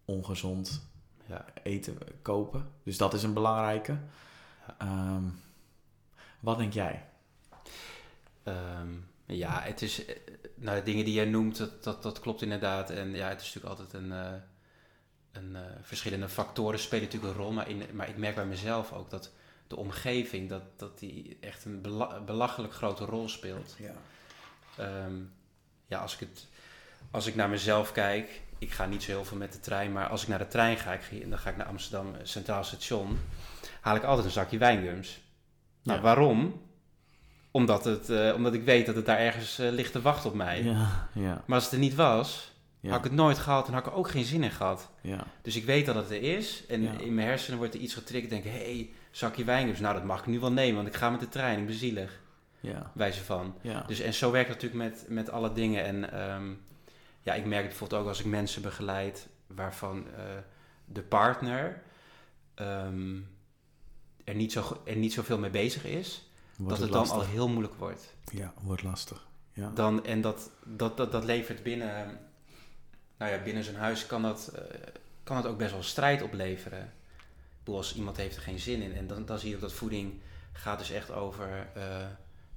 ongezond 0.05 0.89
ja, 1.25 1.45
eten 1.63 1.97
kopen. 2.21 2.71
Dus 2.83 2.97
dat 2.97 3.13
is 3.13 3.23
een 3.23 3.33
belangrijke. 3.33 3.97
Ehm, 4.77 5.23
wat 6.39 6.57
denk 6.57 6.73
jij? 6.73 7.05
ehm, 8.43 8.89
ja, 9.25 9.61
het 9.61 9.81
is... 9.81 10.05
eh, 10.05 10.15
Nou, 10.55 10.77
de 10.77 10.83
dingen 10.83 11.05
die 11.05 11.13
jij 11.13 11.25
noemt, 11.25 11.57
dat, 11.57 11.83
dat, 11.83 12.03
dat 12.03 12.19
klopt 12.19 12.41
inderdaad. 12.41 12.89
En 12.89 13.11
ja, 13.15 13.27
het 13.29 13.41
is 13.41 13.53
natuurlijk 13.53 13.79
altijd 13.79 14.03
een... 14.03 14.11
eh, 14.11 14.31
een 15.31 15.55
eh, 15.55 15.61
verschillende 15.81 16.29
factoren 16.29 16.79
spelen 16.79 17.03
natuurlijk 17.05 17.33
een 17.33 17.39
rol. 17.43 17.51
Maar, 17.51 17.69
in, 17.69 17.83
maar 17.93 18.09
ik 18.09 18.17
merk 18.17 18.35
bij 18.35 18.45
mezelf 18.45 18.93
ook 18.93 19.09
dat 19.09 19.31
de 19.71 19.77
omgeving... 19.77 20.49
dat, 20.49 20.61
dat 20.75 20.99
die 20.99 21.37
echt 21.39 21.65
een 21.65 21.81
bela- 21.81 22.19
belachelijk 22.21 22.73
grote 22.73 23.05
rol 23.05 23.29
speelt. 23.29 23.75
Ja. 23.79 23.93
Ehm, 24.77 25.13
ja, 25.85 25.99
als 25.99 26.13
ik, 26.13 26.19
het, 26.19 26.47
als 27.11 27.25
ik 27.25 27.35
naar 27.35 27.49
mezelf 27.49 27.91
kijk, 27.91 28.41
ik 28.57 28.71
ga 28.71 28.85
niet 28.85 29.03
zo 29.03 29.11
heel 29.11 29.25
veel 29.25 29.37
met 29.37 29.51
de 29.53 29.59
trein, 29.59 29.91
maar 29.91 30.07
als 30.07 30.21
ik 30.21 30.27
naar 30.27 30.39
de 30.39 30.47
trein 30.47 30.77
ga, 30.77 30.93
ik, 30.93 31.29
dan 31.29 31.39
ga 31.39 31.49
ik 31.49 31.57
naar 31.57 31.65
Amsterdam 31.67 32.13
Centraal 32.23 32.63
Station, 32.63 33.19
haal 33.81 33.95
ik 33.95 34.03
altijd 34.03 34.25
een 34.25 34.31
zakje 34.31 34.57
wijngums. 34.57 35.19
Nou, 35.83 35.97
Ja. 35.97 36.03
waarom? 36.03 36.61
Omdat, 37.51 37.85
het, 37.85 38.09
eh, 38.09 38.33
omdat 38.35 38.53
ik 38.53 38.63
weet 38.63 38.85
dat 38.85 38.95
het 38.95 39.05
daar 39.05 39.17
ergens 39.17 39.59
eh, 39.59 39.69
ligt 39.71 39.91
te 39.91 40.01
wachten 40.01 40.29
op 40.29 40.35
mij. 40.35 40.63
Ja, 40.63 41.09
ja, 41.13 41.43
Maar 41.45 41.55
als 41.55 41.63
het 41.63 41.73
er 41.73 41.79
niet 41.79 41.95
was, 41.95 42.50
ja. 42.81 42.89
had 42.89 42.97
ik 42.97 43.03
het 43.03 43.13
nooit 43.13 43.37
gehaald 43.39 43.67
en 43.67 43.73
had 43.73 43.85
ik 43.85 43.91
er 43.91 43.97
ook 43.97 44.09
geen 44.09 44.23
zin 44.25 44.43
in 44.43 44.51
gehad. 44.51 44.89
ja. 45.01 45.25
Dus 45.41 45.55
ik 45.55 45.65
weet 45.65 45.85
dat 45.85 45.95
het 45.95 46.09
er 46.09 46.21
is 46.23 46.65
en 46.67 46.81
Ja. 46.81 46.91
in 46.99 47.13
mijn 47.13 47.27
hersenen 47.27 47.57
wordt 47.59 47.73
er 47.73 47.79
iets 47.79 47.93
getriggerd. 47.93 48.33
Ik 48.33 48.43
denk, 48.43 48.55
hé, 48.55 48.61
hey, 48.63 48.89
zakje 49.11 49.43
wijngums, 49.43 49.79
nou 49.79 49.93
dat 49.93 50.03
mag 50.03 50.19
ik 50.19 50.25
nu 50.25 50.39
wel 50.39 50.51
nemen, 50.51 50.75
want 50.75 50.87
ik 50.87 50.93
ga 50.95 51.09
met 51.09 51.19
de 51.19 51.29
trein, 51.29 51.59
ik 51.59 51.65
ben 51.65 51.75
zielig. 51.75 52.19
ja. 52.59 52.91
Wijze 52.93 53.23
van. 53.23 53.55
ja. 53.61 53.83
Dus 53.87 53.99
en 53.99 54.13
zo 54.13 54.31
werkt 54.31 54.49
het 54.49 54.61
natuurlijk 54.61 54.91
met, 54.91 55.05
met 55.09 55.29
alle 55.29 55.51
dingen. 55.53 55.83
En 55.83 56.11
ehm, 56.11 56.51
ja, 57.21 57.33
ik 57.33 57.45
merk 57.45 57.59
het 57.61 57.69
bijvoorbeeld 57.69 58.01
ook 58.01 58.07
als 58.07 58.19
ik 58.19 58.25
mensen 58.25 58.61
begeleid 58.61 59.27
waarvan 59.47 60.05
eh, 60.15 60.23
de 60.85 61.01
partner 61.01 61.81
ehm, 62.53 63.15
er, 64.23 64.35
niet 64.35 64.51
zo, 64.51 64.81
er 64.85 64.95
niet 64.95 65.13
zoveel 65.13 65.37
mee 65.37 65.49
bezig 65.49 65.85
is, 65.85 66.29
Wordt 66.57 66.79
dat 66.79 66.79
het 66.89 66.91
dan 67.07 67.09
al 67.17 67.25
heel 67.25 67.47
moeilijk 67.49 67.73
wordt. 67.75 68.13
Ja, 68.31 68.53
wordt 68.61 68.83
lastig. 68.83 69.27
Ja. 69.53 69.71
Dan, 69.73 70.05
en 70.05 70.21
dat, 70.21 70.49
dat, 70.65 70.97
dat, 70.97 71.11
dat 71.11 71.23
levert 71.23 71.63
binnen, 71.63 72.19
nou 73.21 73.33
ja, 73.33 73.43
binnen 73.43 73.63
zijn 73.63 73.75
huis 73.75 74.05
kan 74.05 74.21
dat, 74.21 74.51
eh, 74.55 74.61
kan 75.23 75.37
het 75.37 75.45
ook 75.45 75.57
best 75.57 75.71
wel 75.71 75.83
strijd 75.83 76.21
opleveren. 76.21 76.81
Ik 76.81 77.57
bedoel, 77.67 77.77
als 77.77 77.95
iemand 77.95 78.17
heeft 78.17 78.35
er 78.35 78.41
geen 78.41 78.59
zin 78.59 78.81
in. 78.81 78.95
En 78.95 79.07
dan, 79.07 79.25
dan 79.25 79.39
zie 79.39 79.49
je 79.49 79.55
ook 79.55 79.61
dat 79.61 79.73
voeding 79.73 80.13
gaat 80.51 80.79
dus 80.79 80.91
echt 80.91 81.11
over 81.11 81.67
eh, 81.75 82.05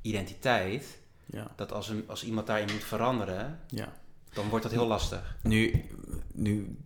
identiteit. 0.02 0.98
ja. 1.26 1.50
Dat 1.56 1.72
als, 1.72 1.88
een, 1.88 2.04
als 2.06 2.24
iemand 2.24 2.46
daarin 2.46 2.72
moet 2.72 2.84
veranderen, 2.84 3.60
ja. 3.68 3.92
dan 4.32 4.48
wordt 4.48 4.64
dat 4.64 4.72
heel 4.72 4.86
lastig. 4.86 5.36
Nu, 5.42 5.84
nu 6.32 6.76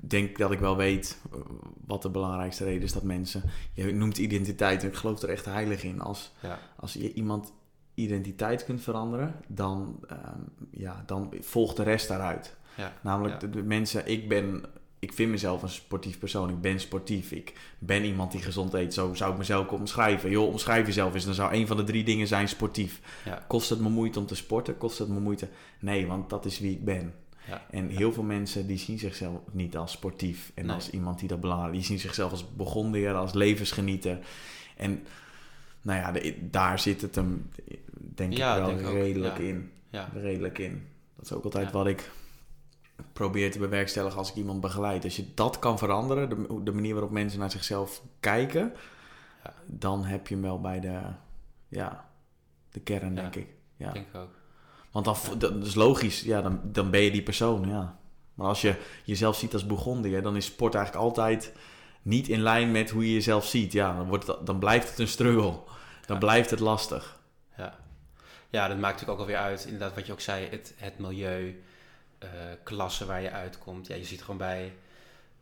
denk 0.00 0.28
ik 0.28 0.38
dat 0.38 0.50
ik 0.50 0.58
wel 0.58 0.76
weet 0.76 1.18
eh, 1.32 1.38
wat 1.86 2.02
de 2.02 2.10
belangrijkste 2.10 2.64
reden 2.64 2.82
is 2.82 2.92
dat 2.92 3.02
mensen... 3.02 3.42
Je 3.72 3.92
noemt 3.92 4.18
identiteit 4.18 4.82
en 4.82 4.88
ik 4.88 4.94
geloof 4.94 5.22
er 5.22 5.28
echt 5.28 5.44
heilig 5.44 5.82
in. 5.82 6.00
Als, 6.00 6.32
Ja, 6.42 6.58
als 6.76 6.92
je 6.92 7.12
iemand 7.12 7.52
identiteit 7.96 8.64
kunt 8.64 8.80
veranderen, 8.82 9.34
dan, 9.48 9.98
ehm, 10.08 10.40
ja, 10.70 11.02
dan 11.06 11.32
volgt 11.40 11.76
de 11.76 11.82
rest 11.82 12.08
daaruit. 12.08 12.56
ja, 12.76 12.92
Namelijk 13.02 13.34
Ja. 13.34 13.40
de, 13.48 13.50
de 13.50 13.62
mensen, 13.62 14.06
ik 14.10 14.28
ben, 14.28 14.64
ik 14.98 15.12
vind 15.12 15.30
mezelf 15.30 15.62
een 15.62 15.68
sportief 15.68 16.18
persoon, 16.18 16.48
ik 16.50 16.60
ben 16.60 16.80
sportief, 16.80 17.30
ik 17.32 17.52
ben 17.78 18.04
iemand 18.04 18.32
die 18.32 18.42
gezond 18.42 18.74
eet, 18.74 18.94
zo 18.94 19.14
zou 19.14 19.32
ik 19.32 19.38
mezelf 19.38 19.68
omschrijven. 19.68 20.30
Joh, 20.30 20.48
omschrijf 20.48 20.86
jezelf 20.86 21.14
eens, 21.14 21.24
dan 21.24 21.34
zou 21.34 21.54
een 21.54 21.66
van 21.66 21.76
de 21.76 21.84
drie 21.84 22.04
dingen 22.04 22.26
zijn 22.26 22.48
sportief. 22.48 23.00
ja, 23.24 23.44
Kost 23.48 23.70
het 23.70 23.80
me 23.80 23.88
moeite 23.88 24.18
om 24.18 24.26
te 24.26 24.34
sporten? 24.36 24.78
Kost 24.78 24.98
het 24.98 25.08
me 25.08 25.20
moeite? 25.20 25.48
Nee, 25.80 26.06
want 26.06 26.30
dat 26.30 26.44
is 26.44 26.58
wie 26.58 26.70
ik 26.72 26.84
ben. 26.84 27.14
ja. 27.48 27.62
En 27.70 27.88
heel 27.88 28.12
veel 28.12 28.22
mensen 28.22 28.66
die 28.66 28.78
zien 28.78 28.98
zichzelf 28.98 29.38
niet 29.52 29.76
als 29.76 29.92
sportief 29.92 30.52
en 30.54 30.66
Nee. 30.66 30.74
als 30.74 30.90
iemand 30.90 31.18
die 31.18 31.28
dat 31.28 31.40
belangrijk 31.40 31.72
Die 31.72 31.82
zien 31.84 31.98
zichzelf 31.98 32.30
als 32.30 32.54
begondeer, 32.54 33.14
als 33.14 33.32
levensgenieter. 33.32 34.18
En 34.76 35.04
nou 35.86 35.98
ja, 36.00 36.12
de- 36.12 36.48
daar 36.50 36.78
zit 36.78 37.00
het 37.00 37.14
hem 37.14 37.50
denk 37.98 38.32
Ja, 38.36 38.52
ik 38.52 38.58
wel 38.58 38.66
denk 38.68 38.80
ik 38.80 38.86
ook, 38.86 38.92
redelijk 38.92 39.38
ja. 39.38 39.44
in. 39.44 39.70
ja. 39.90 40.08
Redelijk 40.14 40.58
in. 40.58 40.86
Dat 41.16 41.24
is 41.24 41.32
ook 41.32 41.44
altijd 41.44 41.72
wat 41.72 41.86
ik 41.86 42.10
probeer 43.12 43.50
te 43.50 43.58
bewerkstelligen 43.58 44.18
als 44.18 44.30
ik 44.30 44.34
iemand 44.36 44.60
begeleid. 44.60 45.04
Als 45.04 45.16
je 45.16 45.34
dat 45.34 45.58
kan 45.58 45.78
veranderen, 45.78 46.28
de, 46.28 46.62
de 46.62 46.72
manier 46.72 46.92
waarop 46.92 47.10
mensen 47.10 47.38
naar 47.38 47.50
zichzelf 47.50 48.02
kijken, 48.20 48.72
dan 49.66 50.04
heb 50.04 50.26
je 50.26 50.34
hem 50.34 50.42
wel 50.42 50.60
bij 50.60 50.80
de, 50.80 50.98
ja, 51.68 52.08
de 52.72 52.80
kern, 52.80 53.14
denk 53.14 53.34
ik. 53.34 53.46
Ja. 53.76 53.92
denk 53.92 54.06
ik 54.06 54.14
ook. 54.20 54.30
Want 54.90 55.04
dan, 55.04 55.16
dat 55.38 55.66
is 55.66 55.74
logisch, 55.74 56.20
ja, 56.22 56.42
dan, 56.42 56.60
dan 56.64 56.90
ben 56.90 57.00
je 57.00 57.10
die 57.10 57.22
persoon, 57.22 57.68
ja. 57.68 57.98
Maar 58.34 58.46
als 58.46 58.60
je 58.60 58.74
jezelf 59.04 59.36
ziet 59.36 59.52
als 59.52 59.66
Bourgondier, 59.66 60.22
dan 60.22 60.36
is 60.36 60.44
sport 60.44 60.74
eigenlijk 60.74 61.04
altijd 61.04 61.52
niet 62.02 62.28
in 62.28 62.40
lijn 62.40 62.70
met 62.72 62.90
hoe 62.90 63.06
je 63.06 63.12
jezelf 63.12 63.44
ziet. 63.46 63.72
Ja, 63.72 63.96
dan, 63.96 64.06
wordt 64.06 64.46
dan 64.46 64.58
blijft 64.58 64.88
het 64.90 64.98
een 64.98 65.08
struggle. 65.08 65.58
Dan 66.06 66.18
blijft 66.18 66.50
het 66.50 66.60
lastig. 66.60 67.18
Ja. 67.56 67.76
ja, 68.50 68.68
dat 68.68 68.78
maakt 68.78 68.92
natuurlijk 68.92 69.20
ook 69.20 69.26
alweer 69.26 69.36
uit, 69.44 69.64
inderdaad 69.64 69.94
wat 69.94 70.06
je 70.06 70.12
ook 70.12 70.20
zei, 70.20 70.48
het, 70.50 70.74
het 70.76 70.98
milieu, 70.98 71.62
eh, 72.18 72.28
klasse 72.62 73.06
waar 73.06 73.20
je 73.20 73.30
uitkomt. 73.30 73.86
Ja, 73.86 73.94
je 73.94 74.04
ziet 74.04 74.20
gewoon 74.20 74.36
bij 74.36 74.72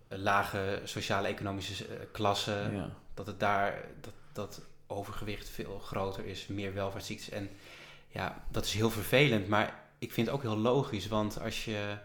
eh, 0.09 0.19
lage 0.19 0.81
sociale 0.85 1.29
economische 1.29 1.87
eh, 1.87 1.97
klassen 2.13 2.75
Ja. 2.75 2.91
dat 3.15 3.27
het 3.27 3.41
daar, 3.41 3.85
dat, 4.01 4.13
dat 4.33 4.61
overgewicht 4.87 5.49
veel 5.49 5.79
groter 5.79 6.27
is, 6.27 6.47
meer 6.47 6.75
welvaartsziektes. 6.75 7.29
En 7.31 7.51
ja, 8.09 8.45
dat 8.49 8.65
is 8.65 8.73
heel 8.73 8.91
vervelend, 8.91 9.49
maar 9.49 9.81
ik 9.99 10.13
vind 10.13 10.27
het 10.27 10.37
ook 10.37 10.43
heel 10.43 10.57
logisch, 10.59 11.09
want 11.09 11.41
als 11.41 11.65
je 11.65 11.97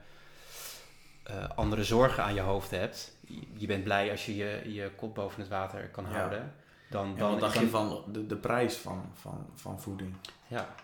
andere 1.56 1.84
zorgen 1.84 2.24
aan 2.24 2.34
je 2.34 2.42
hoofd 2.42 2.72
hebt, 2.72 3.12
je, 3.28 3.42
je 3.54 3.68
bent 3.68 3.84
blij 3.84 4.12
als 4.12 4.26
je, 4.26 4.36
je 4.36 4.74
je 4.74 4.92
kop 4.96 5.16
boven 5.16 5.40
het 5.40 5.50
water 5.50 5.90
kan 5.90 6.04
Ja. 6.04 6.10
houden, 6.12 6.54
dan, 6.90 7.10
Ja, 7.10 7.16
dan, 7.18 7.32
wat 7.32 7.40
dacht 7.40 7.54
dan- 7.54 7.64
je 7.64 7.70
van 7.70 8.04
de, 8.12 8.26
de 8.26 8.36
prijs 8.38 8.76
van, 8.76 9.06
van, 9.14 9.46
van 9.56 9.82
voeding? 9.82 10.14
Ja, 10.48 10.76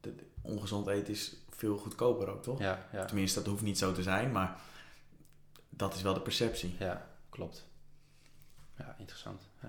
De, 0.00 0.14
de- 0.14 0.26
ongezond 0.42 0.86
eten 0.86 1.12
is 1.12 1.36
veel 1.50 1.76
goedkoper 1.76 2.28
ook, 2.28 2.42
toch? 2.42 2.58
ja, 2.58 2.86
ja. 2.92 3.04
Tenminste, 3.04 3.38
dat 3.42 3.48
hoeft 3.48 3.62
niet 3.62 3.78
zo 3.78 3.92
te 3.92 4.02
zijn, 4.02 4.32
maar 4.32 4.56
dat 5.68 5.94
is 5.94 6.02
wel 6.02 6.14
de 6.14 6.20
perceptie. 6.20 6.76
Ja, 6.78 7.06
klopt. 7.30 7.66
Ja, 8.78 8.94
interessant. 8.98 9.42
Ja. 9.62 9.68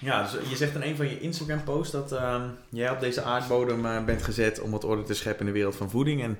Ja, 0.00 0.22
dus 0.22 0.48
je 0.48 0.56
zegt 0.56 0.74
in 0.74 0.82
een 0.82 0.96
van 0.96 1.08
je 1.08 1.20
Instagram-posts 1.20 1.92
dat 1.92 2.12
ehm, 2.12 2.48
jij 2.68 2.90
op 2.90 3.00
deze 3.00 3.22
aardbodem 3.22 3.86
eh, 3.86 4.04
bent 4.04 4.22
gezet 4.22 4.60
om 4.60 4.70
wat 4.70 4.84
orde 4.84 5.02
te 5.02 5.14
scheppen 5.14 5.40
in 5.46 5.52
de 5.52 5.58
wereld 5.58 5.76
van 5.76 5.90
voeding. 5.90 6.22
En 6.22 6.38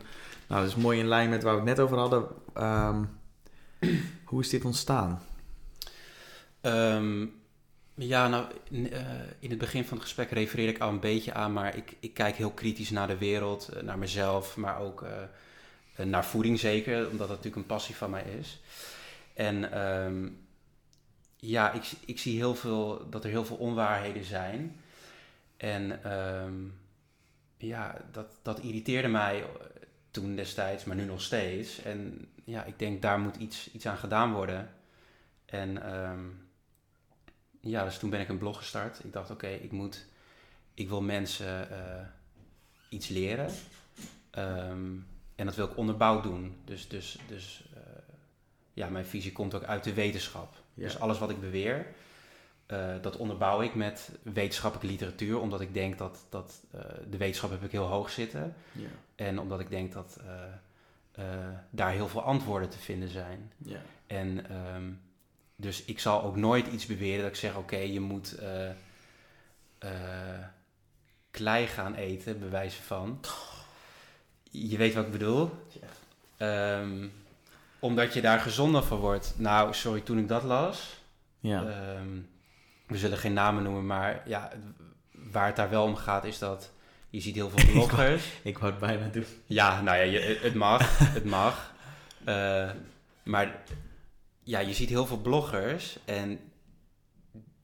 nou, 0.49 0.61
dat 0.63 0.71
is 0.71 0.77
mooi 0.83 0.99
in 0.99 1.07
lijn 1.07 1.31
met 1.31 1.43
waar 1.43 1.53
we 1.53 1.59
het 1.61 1.69
net 1.69 1.81
over 1.81 1.99
hadden. 1.99 2.27
Ehm, 2.55 3.05
hoe 4.31 4.41
is 4.41 4.49
dit 4.49 4.65
ontstaan? 4.65 5.23
Ehm, 6.61 7.27
ja, 7.99 8.29
nou, 8.29 8.47
in, 8.71 8.93
eh, 8.93 9.03
in 9.39 9.51
het 9.51 9.59
begin 9.59 9.85
van 9.85 9.97
het 9.97 10.07
gesprek 10.07 10.31
refereer 10.31 10.69
ik 10.69 10.79
al 10.79 10.89
een 10.89 11.01
beetje 11.01 11.35
aan, 11.35 11.53
maar 11.53 11.77
ik, 11.77 11.97
ik 12.01 12.15
kijk 12.15 12.37
heel 12.37 12.51
kritisch 12.51 12.91
naar 12.91 13.07
de 13.07 13.19
wereld, 13.19 13.69
eh, 13.69 13.83
naar 13.83 13.99
mezelf, 13.99 14.57
maar 14.57 14.81
ook 14.81 15.03
eh, 15.03 16.05
naar 16.07 16.25
voeding 16.25 16.59
zeker, 16.59 16.99
omdat 17.11 17.19
dat 17.19 17.37
natuurlijk 17.37 17.57
een 17.57 17.67
passie 17.67 17.97
van 17.97 18.11
mij 18.11 18.25
is. 18.39 18.61
En 19.35 19.73
ehm, 19.73 20.29
ja, 21.37 21.73
ik, 21.73 21.93
ik 22.05 22.19
zie 22.19 22.37
heel 22.37 22.55
veel, 22.55 23.11
dat 23.11 23.25
er 23.25 23.31
heel 23.31 23.45
veel 23.45 23.57
onwaarheden 23.57 24.25
zijn. 24.25 24.81
En 25.57 26.03
ehm, 26.05 26.55
ja, 27.57 28.05
dat, 28.13 28.39
dat 28.43 28.61
irriteerde 28.61 29.09
mij 29.09 29.45
toen 30.11 30.37
destijds, 30.37 30.85
maar 30.85 30.97
nu 30.97 31.05
nog 31.05 31.21
steeds. 31.23 31.83
En 31.83 32.29
ja, 32.45 32.65
ik 32.65 32.79
denk 32.79 33.03
daar 33.03 33.19
moet 33.19 33.37
iets, 33.37 33.71
iets 33.73 33.87
aan 33.87 33.99
gedaan 33.99 34.33
worden. 34.33 34.71
En 35.45 35.83
ehm, 35.83 36.21
ja, 37.69 37.85
dus 37.85 37.99
toen 37.99 38.11
ben 38.11 38.21
ik 38.21 38.29
een 38.29 38.39
blog 38.39 38.57
gestart. 38.57 39.05
Ik 39.05 39.13
dacht, 39.13 39.31
oké, 39.31 39.49
ik 39.49 39.73
moet, 39.73 40.07
ik 40.75 40.89
wil 40.89 41.03
mensen 41.03 41.71
eh, 41.71 42.07
iets 42.89 43.09
leren. 43.09 43.51
Ehm, 44.31 44.97
en 45.35 45.47
dat 45.47 45.55
wil 45.55 45.67
ik 45.67 45.77
onderbouwd 45.77 46.23
doen. 46.23 46.57
Dus, 46.65 46.89
dus, 46.89 47.19
dus 47.29 47.65
eh, 47.75 47.81
ja, 48.73 48.89
mijn 48.89 49.07
visie 49.07 49.33
komt 49.33 49.55
ook 49.55 49.65
uit 49.65 49.85
de 49.85 49.95
wetenschap. 49.95 50.55
Ja. 50.75 50.83
Dus 50.83 51.01
alles 51.01 51.19
wat 51.19 51.31
ik 51.31 51.41
beweer, 51.41 51.87
eh, 52.67 52.95
dat 53.01 53.17
onderbouw 53.17 53.63
ik 53.63 53.75
met 53.75 54.11
wetenschappelijke 54.23 54.93
literatuur. 54.93 55.41
Omdat 55.41 55.61
ik 55.61 55.75
denk 55.75 55.99
dat, 55.99 56.27
dat 56.29 56.63
de 57.11 57.17
wetenschap 57.17 57.51
heb 57.51 57.63
ik 57.63 57.73
heel 57.73 57.87
hoog 57.87 58.11
zitten. 58.11 58.55
Ja. 58.73 58.89
En 59.15 59.39
omdat 59.39 59.61
ik 59.61 59.71
denk 59.71 59.93
dat 59.93 60.21
daar 61.71 61.91
heel 61.91 62.09
veel 62.09 62.23
antwoorden 62.23 62.69
te 62.69 62.79
vinden 62.79 63.09
zijn. 63.09 63.53
Ja. 63.57 63.81
En 64.07 64.49
ehm, 64.49 64.91
dus 65.61 65.85
ik 65.85 66.01
zal 66.01 66.23
ook 66.23 66.37
nooit 66.37 66.67
iets 66.67 66.87
beweren 66.87 67.23
dat 67.23 67.31
ik 67.31 67.37
zeg: 67.37 67.57
oké, 67.57 67.77
je 67.77 68.01
moet 68.01 68.33
eh, 68.39 68.69
eh, 69.79 70.45
klei 71.31 71.67
gaan 71.67 71.95
eten, 71.95 72.39
bij 72.39 72.51
wijze 72.51 72.83
van. 72.83 73.21
Je 74.51 74.77
weet 74.77 74.95
wat 74.95 75.05
ik 75.07 75.13
bedoel. 75.13 75.51
Ehm, 76.37 77.07
omdat 77.79 78.15
je 78.15 78.21
daar 78.21 78.41
gezonder 78.41 78.83
van 78.83 78.99
wordt. 78.99 79.35
Nou, 79.37 79.75
sorry, 79.75 80.01
toen 80.01 80.19
ik 80.19 80.29
dat 80.29 80.43
las. 80.43 81.01
Ja. 81.41 81.61
ehm, 81.63 82.09
we 82.87 82.99
zullen 82.99 83.19
geen 83.19 83.33
namen 83.33 83.63
noemen, 83.63 83.87
maar 83.87 84.23
ja, 84.27 84.51
waar 85.11 85.47
het 85.47 85.57
daar 85.57 85.71
wel 85.71 85.85
om 85.85 85.97
gaat 85.97 86.25
is 86.25 86.39
dat 86.39 86.71
je 87.11 87.21
ziet 87.21 87.35
heel 87.35 87.51
veel 87.51 87.71
bloggers. 87.73 88.25
ik 88.43 88.59
wou 88.59 88.71
het 88.71 88.81
bijna 88.81 89.07
doen. 89.09 89.27
Ja, 89.47 89.81
nou 89.81 89.97
ja, 89.97 90.03
je, 90.03 90.19
het- 90.21 90.43
het 90.43 90.55
mag. 90.55 90.99
het 90.99 91.25
mag. 91.25 91.67
Eh, 92.25 92.71
maar 93.23 93.63
ja, 94.49 94.59
je 94.59 94.75
ziet 94.75 94.89
heel 94.89 95.07
veel 95.07 95.19
bloggers 95.21 95.99
en 96.05 96.39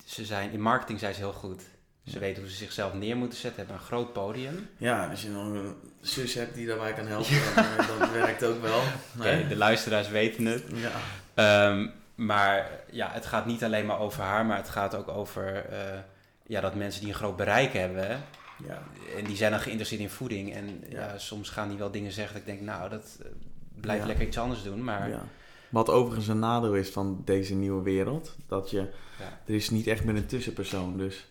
ze 0.06 0.24
zijn, 0.24 0.50
in 0.52 0.60
marketing 0.60 0.98
zijn 0.98 1.14
ze 1.14 1.20
heel 1.20 1.32
goed. 1.32 1.62
Ze 2.04 2.12
Ja. 2.12 2.18
weten 2.18 2.42
hoe 2.42 2.50
ze 2.50 2.56
zichzelf 2.56 2.92
neer 2.94 3.16
moeten 3.16 3.38
zetten, 3.38 3.58
hebben 3.60 3.76
een 3.80 3.86
groot 3.86 4.12
podium. 4.12 4.68
Ja, 4.76 5.06
als 5.10 5.22
je 5.22 5.28
nog 5.28 5.44
een 5.46 5.74
zus 6.00 6.34
hebt 6.34 6.54
die 6.54 6.66
daarbij 6.66 6.92
kan 6.92 7.06
helpen, 7.06 7.54
dan, 7.54 7.64
eh, 7.64 7.98
dat 7.98 8.10
werkt 8.10 8.44
ook 8.44 8.60
wel. 8.62 8.80
Nee? 9.12 9.46
de 9.46 9.56
luisteraars 9.56 10.08
weten 10.08 10.44
het. 10.44 10.62
Ja. 10.74 10.90
Ehm, 11.34 11.88
maar 12.14 12.70
ja, 12.90 13.10
het 13.12 13.26
gaat 13.26 13.46
niet 13.46 13.64
alleen 13.64 13.86
maar 13.86 13.98
over 13.98 14.22
haar, 14.22 14.46
maar 14.46 14.56
het 14.56 14.68
gaat 14.68 14.94
ook 14.94 15.08
over 15.08 15.64
eh, 15.66 15.98
ja, 16.46 16.60
dat 16.60 16.74
mensen 16.74 17.00
die 17.00 17.10
een 17.10 17.16
groot 17.18 17.36
bereik 17.36 17.72
hebben. 17.72 18.22
Ja. 18.66 18.82
En 19.18 19.24
die 19.24 19.36
zijn 19.36 19.50
dan 19.50 19.60
geïnteresseerd 19.60 20.00
in 20.00 20.10
voeding. 20.10 20.54
En 20.54 20.84
ja. 20.88 21.00
Ja. 21.00 21.18
soms 21.18 21.48
gaan 21.50 21.68
die 21.68 21.78
wel 21.78 21.90
dingen 21.90 22.12
zeggen 22.12 22.32
dat 22.32 22.42
ik 22.42 22.48
denk, 22.48 22.60
nou, 22.60 22.90
dat 22.90 23.18
eh, 23.22 23.28
blijf 23.80 24.00
Ja. 24.00 24.06
lekker 24.06 24.26
iets 24.26 24.38
anders 24.38 24.62
doen. 24.62 24.84
Maar 24.84 25.08
ja. 25.08 25.22
Wat 25.74 25.90
overigens 25.90 26.28
een 26.28 26.38
nadeel 26.38 26.74
is 26.74 26.90
van 26.90 27.22
deze 27.24 27.54
nieuwe 27.54 27.82
wereld, 27.82 28.36
dat 28.46 28.70
je, 28.70 28.78
Ja. 29.18 29.40
er 29.46 29.54
is 29.54 29.70
niet 29.70 29.86
echt 29.86 30.04
meer 30.04 30.16
een 30.16 30.26
tussenpersoon. 30.26 30.96
Dus 30.98 31.26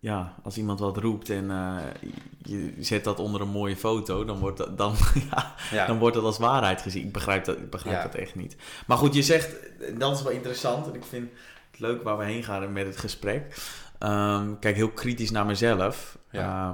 ja, 0.00 0.34
als 0.42 0.56
iemand 0.56 0.80
wat 0.80 0.96
roept 0.96 1.30
en 1.30 1.50
eh, 1.50 1.76
je 2.42 2.74
zet 2.80 3.04
dat 3.04 3.18
onder 3.18 3.40
een 3.40 3.48
mooie 3.48 3.76
foto, 3.76 4.24
dan 4.24 4.38
wordt 4.38 4.58
dat, 4.58 4.78
dan, 4.78 4.94
ja, 5.30 5.54
ja, 5.70 5.86
dan 5.86 5.98
wordt 5.98 6.14
dat 6.14 6.24
als 6.24 6.38
waarheid 6.38 6.82
gezien. 6.82 7.04
Ik 7.06 7.12
begrijp, 7.12 7.44
dat, 7.44 7.56
ik 7.56 7.70
begrijp 7.70 7.96
Ja. 7.96 8.02
dat 8.02 8.14
echt 8.14 8.34
niet. 8.34 8.56
Maar 8.86 8.96
goed, 8.98 9.14
je 9.14 9.22
zegt, 9.22 9.56
dat 9.98 10.16
is 10.16 10.22
wel 10.22 10.32
interessant 10.32 10.86
en 10.86 10.94
ik 10.94 11.04
vind 11.04 11.30
het 11.70 11.80
leuk 11.80 12.02
waar 12.02 12.18
we 12.18 12.24
heen 12.24 12.44
gaan 12.44 12.72
met 12.72 12.86
het 12.86 12.96
gesprek. 12.96 13.56
Ehm, 13.98 14.50
kijk 14.60 14.76
heel 14.76 14.90
kritisch 14.90 15.30
naar 15.30 15.46
mezelf. 15.46 16.18
Je 16.30 16.72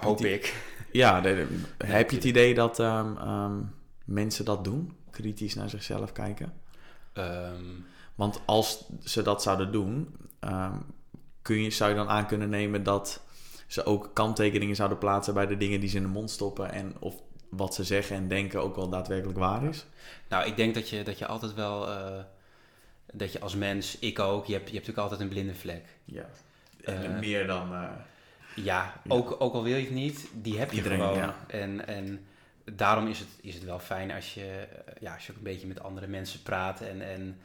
hoop 0.00 0.20
ik. 0.24 0.54
Ja, 0.92 1.20
de- 1.20 1.46
de- 1.76 1.86
heb 1.98 2.10
je 2.10 2.16
het 2.16 2.24
idee 2.24 2.54
dat 2.54 2.78
ehm, 2.78 3.60
mensen 4.04 4.44
dat 4.44 4.64
doen? 4.64 4.96
Kritisch 5.12 5.54
naar 5.54 5.70
zichzelf 5.70 6.12
kijken? 6.12 6.52
Ehm, 7.12 7.64
Want 8.14 8.40
als 8.44 8.84
ze 9.04 9.22
dat 9.22 9.42
zouden 9.42 9.72
doen, 9.72 10.16
ehm, 10.40 10.76
kun 11.42 11.62
je, 11.62 11.70
zou 11.70 11.90
je 11.90 11.96
dan 11.96 12.08
aan 12.08 12.26
kunnen 12.26 12.48
nemen 12.50 12.82
dat 12.82 13.20
ze 13.66 13.84
ook 13.84 14.10
kanttekeningen 14.12 14.76
zouden 14.76 14.98
plaatsen 14.98 15.34
bij 15.34 15.46
de 15.46 15.56
dingen 15.56 15.80
die 15.80 15.88
ze 15.88 15.96
in 15.96 16.02
de 16.02 16.08
mond 16.08 16.30
stoppen 16.30 16.72
en 16.72 16.94
of 16.98 17.14
wat 17.48 17.74
ze 17.74 17.84
zeggen 17.84 18.16
en 18.16 18.28
denken 18.28 18.62
ook 18.62 18.76
wel 18.76 18.88
daadwerkelijk 18.88 19.38
waar 19.38 19.64
is? 19.64 19.86
nou, 20.28 20.46
ik 20.46 20.56
denk 20.56 20.74
dat 20.74 20.88
je, 20.88 21.02
dat 21.04 21.18
je 21.18 21.26
altijd 21.26 21.54
wel, 21.54 21.88
eh, 21.88 22.22
dat 23.12 23.32
je 23.32 23.40
als 23.40 23.54
mens, 23.54 23.98
ik 23.98 24.18
ook, 24.18 24.46
je 24.46 24.52
hebt, 24.52 24.68
je 24.68 24.74
hebt 24.74 24.86
natuurlijk 24.86 24.98
altijd 24.98 25.20
een 25.20 25.28
blinde 25.28 25.54
vlek. 25.54 25.84
Ja. 26.04 26.28
En 26.84 27.14
Eh, 27.14 27.18
meer 27.18 27.46
dan. 27.46 27.72
eh, 27.74 27.88
Ja, 28.54 29.00
Ook, 29.08 29.36
ook 29.38 29.54
al 29.54 29.62
wil 29.62 29.76
je 29.76 29.84
het 29.84 29.94
niet, 29.94 30.28
die 30.34 30.58
heb 30.58 30.70
je 30.70 30.76
Iedereen, 30.76 30.98
gewoon. 31.00 31.16
ja. 31.16 31.36
En, 31.46 31.86
en 31.86 32.26
daarom 32.64 33.06
is 33.06 33.18
het, 33.18 33.28
is 33.40 33.54
het 33.54 33.64
wel 33.64 33.78
fijn 33.78 34.10
als 34.10 34.34
je, 34.34 34.44
eh, 34.44 34.94
ja, 35.00 35.14
als 35.14 35.26
je 35.26 35.32
ook 35.32 35.38
een 35.38 35.44
beetje 35.44 35.66
met 35.66 35.82
andere 35.82 36.06
mensen 36.06 36.42
praat. 36.42 36.80
En, 36.80 37.02
en 37.08 37.38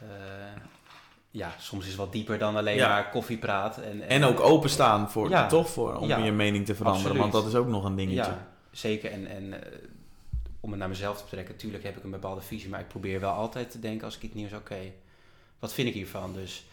eh, 0.00 0.08
ja, 1.30 1.54
soms 1.58 1.82
is 1.82 1.88
het 1.88 1.98
wat 1.98 2.12
dieper 2.12 2.38
dan 2.38 2.56
alleen 2.56 2.76
Ja. 2.76 2.88
maar 2.88 3.10
koffie 3.10 3.38
praat. 3.38 3.78
En, 3.78 4.02
en 4.08 4.24
ook 4.24 4.40
openstaan 4.40 5.10
voor, 5.10 5.28
Ja. 5.28 5.46
toch 5.46 5.70
voor, 5.70 5.96
om 5.96 6.08
Ja. 6.08 6.18
je 6.18 6.32
mening 6.32 6.66
te 6.66 6.74
veranderen. 6.74 7.10
Absoluut. 7.10 7.32
Want 7.32 7.44
dat 7.44 7.52
is 7.52 7.58
ook 7.58 7.68
nog 7.68 7.84
een 7.84 7.96
dingetje. 7.96 8.16
Ja, 8.30 8.46
zeker. 8.70 9.10
En, 9.10 9.26
en 9.26 9.64
eh, 9.64 9.78
om 10.60 10.70
het 10.70 10.78
naar 10.78 10.88
mezelf 10.88 11.16
te 11.16 11.22
betrekken, 11.24 11.54
natuurlijk 11.54 11.84
heb 11.84 11.96
ik 11.96 12.04
een 12.04 12.10
bepaalde 12.10 12.40
visie, 12.40 12.68
maar 12.68 12.80
ik 12.80 12.88
probeer 12.88 13.20
wel 13.20 13.32
altijd 13.32 13.70
te 13.70 13.78
denken 13.80 14.04
als 14.04 14.16
ik 14.16 14.22
iets 14.22 14.34
nieuws, 14.34 14.52
oké, 14.52 14.78
wat 15.58 15.72
vind 15.72 15.88
ik 15.88 15.94
hiervan? 15.94 16.32
Dus 16.32 16.64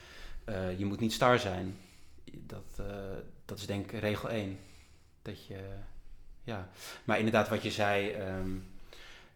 je 0.77 0.85
moet 0.85 0.99
niet 0.99 1.13
star 1.13 1.39
zijn. 1.39 1.77
Dat, 2.31 2.81
dat 3.45 3.57
is 3.57 3.65
denk 3.65 3.91
ik 3.91 3.99
regel 3.99 4.29
1. 4.29 4.59
Dat 5.21 5.45
je, 5.45 5.57
ja. 6.49 6.69
Maar 7.03 7.17
inderdaad, 7.17 7.49
wat 7.49 7.63
je 7.63 7.71
zei, 7.71 8.11
ehm, 8.11 8.49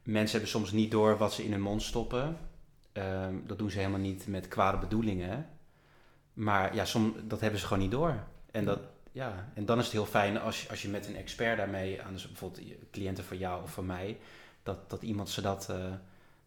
mensen 0.04 0.32
hebben 0.32 0.50
soms 0.50 0.72
niet 0.72 0.92
door 0.92 1.18
wat 1.18 1.34
ze 1.34 1.44
in 1.44 1.52
hun 1.52 1.62
mond 1.62 1.84
stoppen. 1.84 2.38
Ehm, 2.92 3.36
dat 3.46 3.58
doen 3.58 3.72
ze 3.72 3.78
helemaal 3.78 4.00
niet 4.00 4.28
met 4.28 4.48
kwade 4.48 4.78
bedoelingen. 4.78 5.48
Maar 6.34 6.76
ja, 6.76 6.86
soms, 6.86 7.14
dat 7.24 7.40
hebben 7.40 7.60
ze 7.60 7.66
gewoon 7.66 7.84
niet 7.84 7.92
door. 7.92 8.24
En 8.52 8.66
dat, 8.66 8.80
ja, 9.12 9.52
en 9.54 9.66
dan 9.66 9.78
is 9.78 9.84
het 9.84 9.94
heel 9.94 10.06
fijn 10.06 10.40
als 10.40 10.62
je, 10.62 10.70
als 10.70 10.82
je 10.82 10.90
met 10.90 11.08
een 11.08 11.16
expert 11.16 11.58
daarmee, 11.58 12.02
aan 12.02 12.14
dus 12.14 12.28
bijvoorbeeld 12.28 12.68
cliënten 12.92 13.24
van 13.24 13.38
jou 13.38 13.64
of 13.64 13.72
van 13.72 13.86
mij, 13.86 14.18
dat, 14.64 14.90
dat 14.90 15.02
iemand 15.02 15.30
ze 15.30 15.42
dat, 15.42 15.70
eh, 15.70 15.94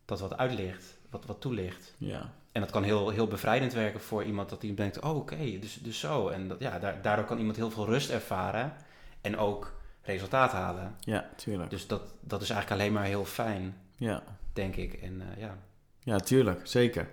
dat 0.05 0.21
wat 0.21 0.37
uitlicht, 0.37 0.99
wat, 1.11 1.27
wat 1.27 1.41
toelicht. 1.41 1.95
Ja. 1.99 2.33
En 2.53 2.61
dat 2.61 2.71
kan 2.71 2.83
heel, 2.83 3.09
heel 3.11 3.27
bevrijdend 3.27 3.73
werken 3.73 4.01
voor 4.01 4.25
iemand 4.25 4.49
dat 4.49 4.63
hij 4.63 4.75
denkt, 4.75 5.01
oh 5.01 5.17
oké, 5.17 5.59
dus, 5.59 5.75
dus 5.83 5.99
zo. 5.99 6.29
En 6.29 6.49
dat, 6.49 6.61
ja, 6.61 6.79
daar, 6.79 7.03
daardoor 7.03 7.25
kan 7.25 7.39
iemand 7.39 7.57
heel 7.57 7.71
veel 7.71 7.87
rust 7.87 8.11
ervaren 8.11 8.77
en 9.21 9.39
ook 9.39 9.77
resultaat 10.07 10.53
halen. 10.53 10.95
ja, 11.01 11.29
tuurlijk. 11.37 11.71
Dus 11.71 11.87
dat, 11.87 12.03
dat 12.21 12.43
is 12.43 12.51
eigenlijk 12.51 12.81
alleen 12.81 12.93
maar 12.95 13.05
heel 13.05 13.25
fijn, 13.25 13.77
Ja. 13.97 14.23
denk 14.53 14.77
ik. 14.77 14.93
En 14.95 15.21
eh, 15.21 15.41
ja, 15.41 15.57
Ja, 16.01 16.19
tuurlijk, 16.19 16.61
zeker. 16.67 17.09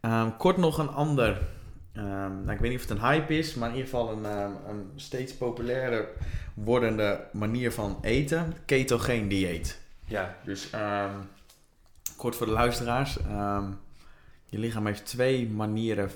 Ehm, 0.00 0.30
kort 0.38 0.56
nog 0.56 0.78
een 0.78 0.88
ander. 0.90 1.38
ehm, 1.92 2.04
nou, 2.44 2.50
ik 2.50 2.58
weet 2.58 2.70
niet 2.70 2.80
of 2.82 2.88
het 2.88 2.98
een 2.98 3.04
hype 3.06 3.38
is, 3.38 3.54
maar 3.54 3.68
in 3.68 3.74
ieder 3.74 3.90
geval 3.90 4.12
een, 4.12 4.24
ehm, 4.24 4.50
een 4.68 4.92
steeds 4.96 5.36
populairder 5.36 6.08
wordende 6.54 7.24
manier 7.32 7.72
van 7.72 7.98
eten: 8.02 8.54
ketogeen 8.64 9.28
dieet. 9.28 9.80
ja, 10.04 10.36
Dus 10.44 10.70
kort 12.16 12.36
voor 12.36 12.46
de 12.46 12.52
luisteraars: 12.52 13.14
je 14.46 14.58
lichaam 14.58 14.86
heeft 14.86 15.06
twee 15.06 15.48
manieren 15.48 16.10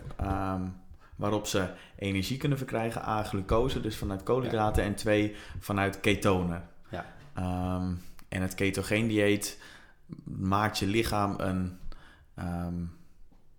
waarop 1.21 1.47
ze 1.47 1.69
energie 1.97 2.37
kunnen 2.37 2.59
verkrijgen: 2.59 3.03
A, 3.03 3.23
glucose, 3.23 3.81
dus 3.81 3.97
vanuit 3.97 4.23
koolhydraten, 4.23 4.85
en 4.85 4.95
twee, 4.95 5.37
vanuit 5.59 6.01
ketonen. 6.01 6.69
Ja. 6.91 7.07
Ehm, 7.35 7.93
en 8.29 8.43
het 8.43 8.55
ketogeen 8.55 9.09
dieet 9.09 9.61
maakt 10.25 10.79
je 10.79 10.87
lichaam 10.87 11.35
een 11.39 11.79
ehm, 12.35 12.85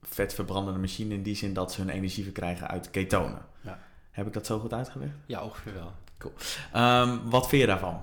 vetverbrandende 0.01 0.79
machine 0.79 1.13
in 1.13 1.23
die 1.23 1.35
zin 1.35 1.53
dat 1.53 1.71
ze 1.71 1.81
hun 1.81 1.89
energie 1.89 2.23
verkrijgen 2.23 2.67
uit 2.67 2.89
ketonen. 2.89 3.45
Ja. 3.61 3.79
Heb 4.11 4.27
ik 4.27 4.33
dat 4.33 4.45
zo 4.45 4.59
goed 4.59 4.73
uitgelegd? 4.73 5.15
ja 5.25 5.43
ongeveer 5.43 5.73
wel. 5.73 5.93
Ehm, 6.71 7.29
wat 7.29 7.49
vind 7.49 7.61
je 7.61 7.67
daarvan? 7.67 8.01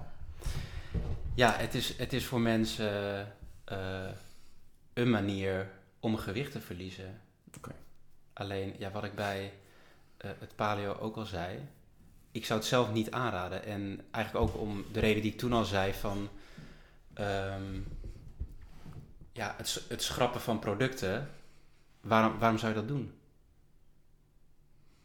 Ja, 1.34 1.52
het 1.56 1.74
is, 1.74 1.98
het 1.98 2.12
is 2.12 2.26
voor 2.26 2.40
mensen 2.40 3.26
eh, 3.64 4.10
een 4.92 5.10
manier 5.10 5.70
om 6.00 6.16
gewicht 6.16 6.52
te 6.52 6.60
verliezen. 6.60 7.20
Oké. 7.56 7.70
Alleen, 8.38 8.74
ja, 8.78 8.90
wat 8.90 9.04
ik 9.04 9.14
bij 9.14 9.52
eh, 10.16 10.30
het 10.38 10.56
paleo 10.56 10.96
ook 11.00 11.16
al 11.16 11.24
zei, 11.24 11.68
ik 12.30 12.44
zou 12.44 12.58
het 12.58 12.68
zelf 12.68 12.92
niet 12.92 13.10
aanraden. 13.10 13.64
En 13.64 14.00
eigenlijk 14.10 14.44
ook 14.44 14.60
om 14.60 14.84
de 14.92 15.00
reden 15.00 15.22
die 15.22 15.32
ik 15.32 15.38
toen 15.38 15.52
al 15.52 15.64
zei 15.64 15.92
van, 15.92 16.28
ehm, 17.14 17.80
ja, 19.32 19.54
het, 19.56 19.82
het 19.88 20.02
schrappen 20.02 20.40
van 20.40 20.58
producten, 20.58 21.30
waarom, 22.00 22.38
waarom 22.38 22.58
zou 22.58 22.72
je 22.72 22.78
dat 22.78 22.88
doen? 22.88 23.12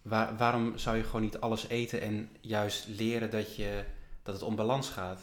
Waar, 0.02 0.38
waarom 0.38 0.78
zou 0.78 0.98
je 0.98 1.04
gewoon 1.04 1.22
niet 1.22 1.40
alles 1.40 1.68
eten 1.68 2.02
en 2.02 2.30
juist 2.42 2.88
leren 2.88 3.30
dat, 3.30 3.56
je, 3.56 3.84
dat 4.24 4.34
het 4.34 4.44
om 4.44 4.56
balans 4.56 4.90
gaat? 4.90 5.22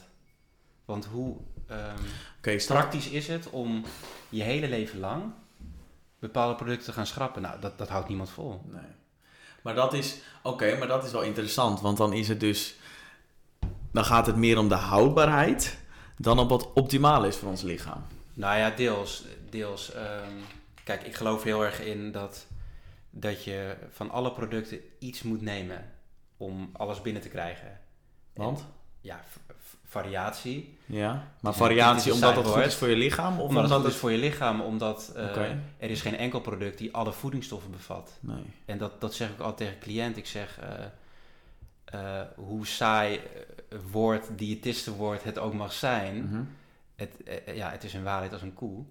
Want 0.85 1.05
hoe 1.05 1.37
ehm, 1.67 2.05
praktisch 2.67 3.09
is 3.09 3.29
het 3.29 3.51
om 3.51 3.85
je 4.29 4.43
hele 4.43 4.69
leven 4.69 4.99
lang 4.99 5.33
bepaalde 6.21 6.55
producten 6.55 6.85
te 6.85 6.93
gaan 6.93 7.07
schrappen? 7.07 7.43
Nou, 7.43 7.61
dat, 7.61 7.79
dat 7.79 7.89
houdt 7.89 8.09
niemand 8.09 8.31
vol. 8.31 8.63
Nee. 8.65 8.99
Maar 9.63 9.75
dat 9.75 9.93
is, 9.93 10.19
oké, 10.43 10.77
maar 10.79 10.89
dat 10.89 11.05
is 11.05 11.13
wel 11.13 11.23
interessant, 11.23 11.81
want 11.81 11.97
dan 11.97 12.13
is 12.13 12.29
het 12.29 12.41
dus, 12.41 12.75
dan 13.93 14.05
gaat 14.05 14.27
het 14.27 14.37
meer 14.37 14.59
om 14.59 14.69
de 14.69 14.75
houdbaarheid 14.75 15.79
dan 16.17 16.39
op 16.39 16.49
wat 16.49 16.73
optimaal 16.73 17.25
is 17.25 17.37
voor 17.37 17.49
ons 17.49 17.63
lichaam. 17.63 18.03
Nou 18.35 18.59
ja, 18.59 18.71
deels. 18.71 19.25
deels 19.51 19.93
ehm, 19.93 20.33
kijk, 20.85 21.03
ik 21.03 21.15
geloof 21.15 21.43
heel 21.43 21.65
erg 21.65 21.81
in 21.81 22.13
dat, 22.13 22.47
dat 23.11 23.45
je 23.45 23.77
van 23.91 24.11
alle 24.11 24.33
producten 24.33 24.81
iets 24.99 25.23
moet 25.23 25.41
nemen 25.41 25.93
om 26.37 26.71
alles 26.73 27.03
binnen 27.03 27.23
te 27.23 27.29
krijgen. 27.29 27.81
Want? 28.33 28.59
En, 28.59 28.67
ja, 29.01 29.25
variatie. 29.91 30.79
Ja, 30.87 31.13
maar 31.13 31.53
het 31.53 31.61
variatie 31.63 32.13
omdat 32.13 32.37
het 32.37 32.45
saai 32.47 32.57
goed 32.57 32.67
is 32.67 32.75
voor 32.75 32.89
je 32.89 32.97
lichaam? 32.97 33.41
Of 33.41 33.49
omdat 33.49 33.63
het 33.63 33.73
goed 33.73 33.83
het... 33.83 33.93
is 33.93 33.99
voor 33.99 34.11
je 34.11 34.19
lichaam, 34.19 34.61
omdat 34.61 35.13
eh, 35.17 35.37
er 35.79 35.91
is 35.91 36.01
geen 36.01 36.17
enkel 36.17 36.41
product 36.41 36.79
die 36.79 36.95
alle 36.95 37.13
voedingsstoffen 37.13 37.71
bevat. 37.71 38.19
Nee. 38.21 38.43
En 38.65 38.79
dat, 38.79 39.01
dat 39.01 39.15
zeg 39.15 39.31
ik 39.31 39.41
altijd 39.41 39.57
tegen 39.59 39.79
cliënt. 39.79 40.17
Ik 40.17 40.27
zeg, 40.27 40.59
eh, 40.59 40.85
eh, 42.21 42.27
hoe 42.37 42.67
saai 42.67 43.21
woord, 43.91 44.39
diëtistenwoord 44.39 45.25
het 45.25 45.39
ook 45.39 45.55
mag 45.55 45.73
zijn. 45.73 46.25
Mhm. 46.25 46.43
Het, 46.97 47.11
ja, 47.55 47.71
het 47.71 47.85
is 47.85 47.95
een 47.95 48.03
waarheid 48.03 48.33
als 48.33 48.43
een 48.43 48.55
koe. 48.55 48.85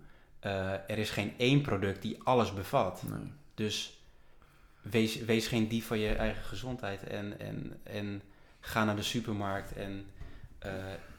Er 0.88 0.98
is 0.98 1.10
geen 1.10 1.34
één 1.38 1.62
product 1.62 2.02
die 2.02 2.24
alles 2.24 2.54
bevat. 2.54 3.04
nee. 3.08 3.32
Dus 3.54 4.00
wees, 4.82 5.18
wees 5.18 5.48
geen 5.48 5.68
dief 5.68 5.88
van 5.88 6.00
je 6.00 6.14
eigen 6.14 6.44
gezondheid. 6.44 7.04
En, 7.04 7.40
en, 7.40 7.80
en 7.84 8.22
ga 8.60 8.84
naar 8.84 8.96
de 8.96 9.02
supermarkt 9.02 9.74
en 9.74 10.06
eh, 10.60 10.72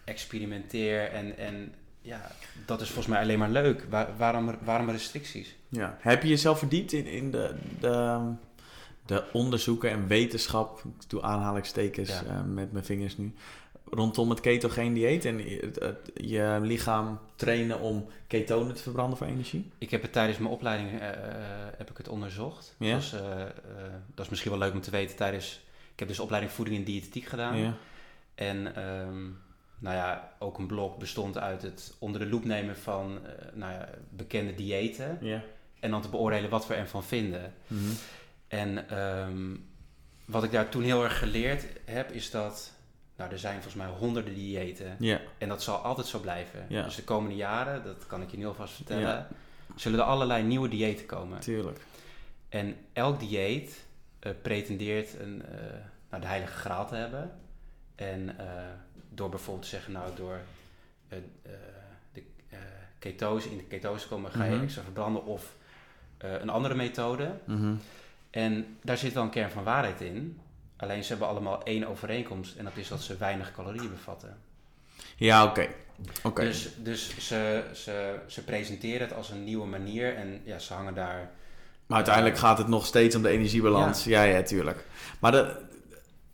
experimenteer. 0.05 1.11
En, 1.11 1.39
en 1.39 1.75
ja, 2.03 2.31
dat 2.67 2.81
is 2.81 2.87
volgens 2.87 3.07
mij 3.07 3.23
alleen 3.23 3.39
maar 3.39 3.51
leuk. 3.51 3.87
Waar, 3.91 4.09
waarom, 4.17 4.57
waarom 4.65 4.91
restricties? 4.91 5.57
Ja. 5.69 5.97
Heb 6.01 6.23
je 6.23 6.29
jezelf 6.29 6.59
verdiept 6.59 6.93
in, 6.93 7.07
in 7.07 7.31
de, 7.31 7.55
de, 7.81 8.19
de 9.07 9.25
onderzoeken 9.33 9.91
en 9.91 10.07
wetenschap, 10.07 10.79
ik 11.01 11.09
doe 11.11 11.23
aanhalingstekens 11.23 12.09
Ja. 12.09 12.23
eh, 12.27 12.43
met 12.45 12.73
mijn 12.73 12.85
vingers 12.85 13.17
nu, 13.17 13.33
rondom 13.91 14.31
het 14.31 14.41
ketogeen 14.41 14.95
dieet 14.95 15.25
en 15.25 15.39
het- 15.39 15.79
het- 15.81 16.11
je 16.15 16.59
lichaam 16.63 17.19
trainen 17.37 17.81
om 17.81 18.07
ketonen 18.27 18.75
te 18.75 18.83
verbranden 18.83 19.19
voor 19.19 19.27
energie? 19.27 19.71
Ik 19.79 19.91
heb 19.91 20.03
het 20.03 20.13
tijdens 20.13 20.39
mijn 20.39 20.51
opleiding 20.53 21.01
eh, 21.01 21.09
heb 21.79 21.91
ik 21.91 21.97
het 21.97 22.09
onderzocht. 22.09 22.75
Ja? 22.79 22.93
Dat, 22.93 23.03
is, 23.03 23.11
dat 24.15 24.25
is 24.25 24.29
misschien 24.31 24.51
wel 24.51 24.61
leuk 24.61 24.73
om 24.73 24.81
te 24.81 24.91
weten. 24.91 25.17
Tijdens, 25.17 25.61
ik 25.93 25.99
heb 25.99 26.09
dus 26.09 26.21
opleiding 26.21 26.53
voeding 26.53 26.77
en 26.79 26.85
diëtetiek 26.85 27.25
gedaan. 27.25 27.57
Ja. 27.57 27.75
En 28.41 28.75
ehm, 28.75 29.23
nou 29.79 29.97
ja, 29.97 30.33
ook 30.39 30.59
een 30.59 30.67
blok 30.67 30.99
bestond 30.99 31.39
uit 31.39 31.63
het 31.63 31.95
onder 31.99 32.21
de 32.21 32.27
loep 32.27 32.45
nemen 32.45 32.77
van 32.77 33.27
eh, 33.27 33.33
nou 33.55 33.73
ja, 33.73 33.89
bekende 34.11 34.55
diëten. 34.55 35.19
Ja. 35.21 35.43
En 35.81 35.91
dan 35.91 36.03
te 36.03 36.09
beoordelen 36.09 36.51
wat 36.51 36.67
we 36.67 36.75
ervan 36.75 37.05
vinden. 37.05 37.55
Mhm. 37.67 37.91
En 38.49 38.89
ehm, 38.89 39.57
wat 40.25 40.45
ik 40.45 40.51
daar 40.51 40.69
toen 40.69 40.83
heel 40.83 41.05
erg 41.05 41.19
geleerd 41.19 41.67
heb, 41.85 42.11
is 42.11 42.31
dat... 42.31 42.73
Nou, 43.17 43.33
er 43.33 43.39
zijn 43.39 43.55
volgens 43.55 43.75
mij 43.75 43.87
honderden 43.87 44.35
diëten. 44.35 44.97
En 45.39 45.49
dat 45.49 45.63
zal 45.63 45.77
altijd 45.77 46.07
zo 46.07 46.19
blijven. 46.19 46.67
Dus 46.69 46.95
de 46.95 47.05
komende 47.05 47.37
jaren, 47.37 47.85
dat 47.85 48.07
kan 48.07 48.23
ik 48.23 48.31
je 48.31 48.37
nu 48.37 48.47
alvast 48.47 48.75
vertellen... 48.75 49.27
Zullen 49.77 49.99
er 49.99 50.05
allerlei 50.05 50.43
nieuwe 50.43 50.69
diëten 50.69 51.07
komen. 51.07 51.41
Tuurlijk. 51.41 51.81
En 52.49 52.77
elk 52.93 53.21
dieet 53.21 53.85
eh, 54.19 54.33
pretendeert 54.43 55.19
een, 55.21 55.43
eh, 55.43 55.59
nou, 56.11 56.23
de 56.23 56.29
heilige 56.29 56.53
graal 56.53 56.87
te 56.87 56.95
hebben. 56.95 57.31
En 58.01 58.39
eh, 58.39 58.47
door 59.09 59.29
bijvoorbeeld 59.29 59.65
te 59.65 59.71
zeggen, 59.71 59.93
nou 59.93 60.17
door 60.17 60.39
eh, 61.09 61.19
eh, 61.43 61.53
de 62.13 62.23
ketose, 62.99 63.51
in 63.51 63.57
de 63.57 63.65
ketose 63.65 64.09
komen 64.09 64.31
ga 64.31 64.45
je 64.45 64.55
Mhm. 64.55 64.63
extra 64.63 64.83
verbranden 64.83 65.25
of 65.25 65.57
een 66.19 66.49
andere 66.49 66.75
methode. 66.75 67.33
Mhm. 67.45 67.75
En 68.31 68.77
daar 68.83 68.97
zit 68.99 69.13
wel 69.13 69.23
een 69.23 69.31
kern 69.31 69.51
van 69.51 69.65
waarheid 69.65 70.01
in. 70.01 70.41
Alleen 70.77 71.03
ze 71.05 71.11
hebben 71.11 71.29
allemaal 71.29 71.63
één 71.63 71.89
overeenkomst 71.89 72.57
en 72.57 72.65
dat 72.65 72.77
is 72.77 72.89
dat 72.89 73.03
ze 73.03 73.17
weinig 73.17 73.53
calorieën 73.53 73.91
bevatten. 73.91 74.37
Ja, 75.17 75.45
oké. 75.45 75.69
Oké. 76.23 76.43
Dus, 76.43 76.69
dus 76.79 77.27
ze, 77.27 77.65
ze, 77.75 78.19
ze 78.27 78.45
presenteren 78.45 79.01
het 79.01 79.17
als 79.17 79.31
een 79.31 79.45
nieuwe 79.45 79.67
manier 79.67 80.15
en 80.17 80.41
ja, 80.45 80.59
ze 80.59 80.75
hangen 80.75 80.95
daar... 80.95 81.31
Maar 81.87 81.97
uiteindelijk 81.97 82.39
gaat 82.39 82.59
het 82.59 82.69
nog 82.69 82.87
steeds 82.87 83.17
om 83.17 83.23
de 83.23 83.29
energiebalans. 83.29 84.05
Ja, 84.05 84.23
ja, 84.23 84.43
tuurlijk. 84.43 84.85
Maar 85.19 85.33
de, 85.33 85.57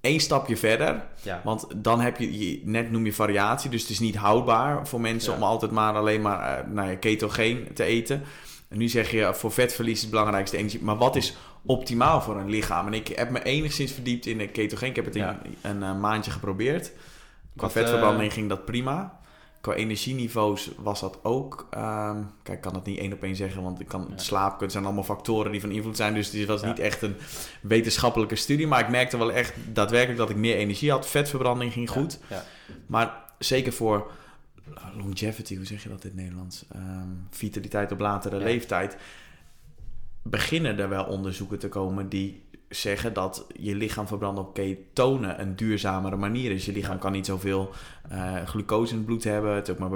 één 0.00 0.20
stapje 0.20 0.56
verder, 0.56 1.02
Ja, 1.22 1.40
want 1.44 1.66
dan 1.76 2.00
heb 2.00 2.16
je, 2.18 2.38
je, 2.50 2.60
net 2.64 2.90
noem 2.90 3.04
je 3.04 3.12
variatie, 3.12 3.70
dus 3.70 3.80
het 3.80 3.90
is 3.90 3.98
niet 3.98 4.16
houdbaar 4.16 4.86
voor 4.88 5.00
mensen 5.00 5.30
Ja. 5.32 5.36
om 5.36 5.42
altijd 5.42 5.70
maar 5.70 5.94
alleen 5.94 6.22
maar 6.22 6.58
eh, 6.58 6.66
nou 6.70 6.90
ja, 6.90 6.96
ketogeen 6.96 7.68
te 7.74 7.84
eten. 7.84 8.22
En 8.68 8.78
nu 8.78 8.88
zeg 8.88 9.10
je, 9.10 9.34
voor 9.34 9.52
vetverlies 9.52 9.94
is 9.94 10.00
het 10.00 10.10
belangrijkste 10.10 10.56
energie. 10.56 10.82
Maar 10.82 10.96
wat 10.96 11.16
is 11.16 11.36
optimaal 11.64 12.20
voor 12.20 12.36
een 12.36 12.50
lichaam? 12.50 12.86
En 12.86 12.94
ik 12.94 13.08
heb 13.08 13.30
me 13.30 13.42
enigszins 13.42 13.92
verdiept 13.92 14.26
in 14.26 14.38
de 14.38 14.48
ketogeen. 14.48 14.88
Ik 14.90 14.96
heb 14.96 15.04
het 15.04 15.16
in 15.16 15.36
een, 15.62 15.82
eh, 15.82 15.98
maandje 15.98 16.30
geprobeerd. 16.30 16.92
Qua 17.56 17.70
vetverbranding 17.70 18.28
eh, 18.28 18.34
ging 18.34 18.48
dat 18.48 18.64
prima. 18.64 19.15
Qua 19.66 19.74
energieniveaus 19.74 20.70
was 20.78 21.00
dat 21.00 21.18
ook. 21.22 21.66
ehm, 21.70 22.22
kijk, 22.42 22.56
ik 22.56 22.62
kan 22.62 22.74
het 22.74 22.84
niet 22.84 22.98
één 22.98 23.12
op 23.12 23.22
één 23.22 23.36
zeggen, 23.36 23.62
want 23.62 23.80
ik 23.80 23.88
kan 23.88 24.06
Ja. 24.10 24.18
slaap. 24.18 24.60
Het 24.60 24.72
zijn 24.72 24.84
allemaal 24.84 25.04
factoren 25.04 25.52
die 25.52 25.60
van 25.60 25.70
invloed 25.70 25.96
zijn. 25.96 26.14
Dus 26.14 26.32
het 26.32 26.46
was 26.46 26.60
Ja. 26.60 26.66
niet 26.66 26.78
echt 26.78 27.02
een 27.02 27.14
wetenschappelijke 27.62 28.36
studie. 28.36 28.66
Maar 28.66 28.80
ik 28.80 28.88
merkte 28.88 29.18
wel 29.18 29.32
echt 29.32 29.54
daadwerkelijk 29.72 30.18
dat 30.18 30.30
ik 30.30 30.36
meer 30.36 30.56
energie 30.56 30.90
had. 30.90 31.06
Vetverbranding 31.06 31.72
ging 31.72 31.90
goed. 31.90 32.18
Ja, 32.30 32.44
Maar 32.86 33.24
zeker 33.38 33.72
voor 33.72 34.10
longevity, 34.96 35.56
hoe 35.56 35.66
zeg 35.66 35.82
je 35.82 35.88
dat 35.88 36.04
in 36.04 36.10
het 36.10 36.18
Nederlands? 36.18 36.64
Ehm, 36.72 37.08
vitaliteit 37.30 37.92
op 37.92 38.00
latere 38.00 38.36
leeftijd. 38.38 38.96
Beginnen 40.22 40.78
er 40.78 40.88
wel 40.88 41.04
onderzoeken 41.04 41.58
te 41.58 41.68
komen 41.68 42.08
die 42.08 42.42
zeggen 42.68 43.12
dat 43.12 43.46
je 43.56 43.74
lichaam 43.74 44.06
verbranden 44.06 44.44
op 44.44 44.54
ketonen 44.54 45.40
een 45.40 45.56
duurzamere 45.56 46.16
manier 46.16 46.50
is. 46.50 46.64
Je 46.66 46.72
lichaam 46.72 46.98
kan 46.98 47.12
niet 47.12 47.26
zoveel 47.26 47.70
eh, 48.08 48.42
glucose 48.44 48.90
in 48.90 48.96
het 48.96 49.06
bloed 49.06 49.24
hebben. 49.24 49.54
Het 49.54 49.70
ook 49.70 49.78
maar 49.78 49.90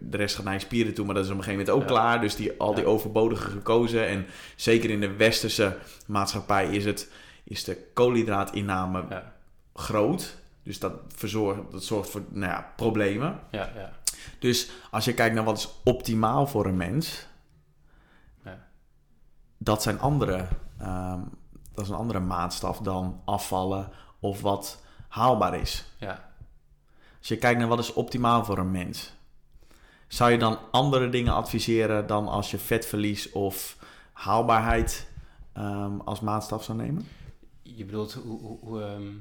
de 0.00 0.16
rest 0.16 0.34
gaat 0.36 0.44
naar 0.44 0.54
je 0.54 0.60
spieren 0.60 0.94
toe, 0.94 1.04
maar 1.06 1.14
dat 1.14 1.24
is 1.24 1.30
op 1.30 1.36
een 1.36 1.42
gegeven 1.44 1.66
moment 1.66 1.82
ook 1.84 1.90
Ja. 1.90 2.00
klaar. 2.00 2.20
Dus 2.20 2.36
die, 2.36 2.52
al 2.58 2.74
die 2.74 2.86
overbodige 2.86 3.50
glucose 3.50 4.04
en 4.04 4.26
zeker 4.56 4.90
in 4.90 5.00
de 5.00 5.12
westerse 5.16 5.76
maatschappij 6.06 6.68
is, 6.68 6.84
het, 6.84 7.10
is 7.44 7.64
de 7.64 7.86
koolhydraatinname 7.94 9.04
ja, 9.08 9.32
groot. 9.74 10.36
Dus 10.62 10.78
dat, 10.78 10.92
verzorgt, 11.14 11.60
dat 11.70 11.84
zorgt 11.84 12.10
voor 12.10 12.22
nou 12.30 12.52
ja, 12.52 12.72
problemen. 12.76 13.40
ja, 13.50 13.70
ja. 13.76 13.92
Dus 14.38 14.70
als 14.90 15.04
je 15.04 15.14
kijkt 15.14 15.34
naar 15.34 15.44
wat 15.44 15.58
is 15.58 15.68
optimaal 15.84 16.46
voor 16.46 16.66
een 16.66 16.76
mens, 16.76 17.26
Ja. 18.44 18.66
dat 19.58 19.82
zijn 19.82 20.00
andere, 20.00 20.46
ehm, 20.78 21.20
dat 21.78 21.86
is 21.86 21.92
een 21.92 21.98
andere 21.98 22.20
maatstaf 22.20 22.78
dan 22.78 23.20
afvallen 23.24 23.90
of 24.20 24.40
wat 24.40 24.82
haalbaar 25.08 25.60
is. 25.60 25.84
ja. 25.98 26.26
Als 27.18 27.28
je 27.28 27.36
kijkt 27.36 27.58
naar 27.58 27.68
wat 27.68 27.78
is 27.78 27.92
optimaal 27.92 28.44
voor 28.44 28.58
een 28.58 28.70
mens, 28.70 29.12
zou 30.08 30.30
je 30.30 30.38
dan 30.38 30.58
andere 30.70 31.08
dingen 31.08 31.32
adviseren 31.32 32.06
dan 32.06 32.28
als 32.28 32.50
je 32.50 32.58
vetverlies 32.58 33.32
of 33.32 33.76
haalbaarheid 34.12 35.06
ehm, 35.52 35.98
als 36.04 36.20
maatstaf 36.20 36.64
zou 36.64 36.78
nemen? 36.78 37.08
Je 37.62 37.84
bedoelt 37.84 38.12
hoe, 38.12 38.40
hoe, 38.40 38.58
hoe, 38.60 38.82
ehm, 38.82 39.12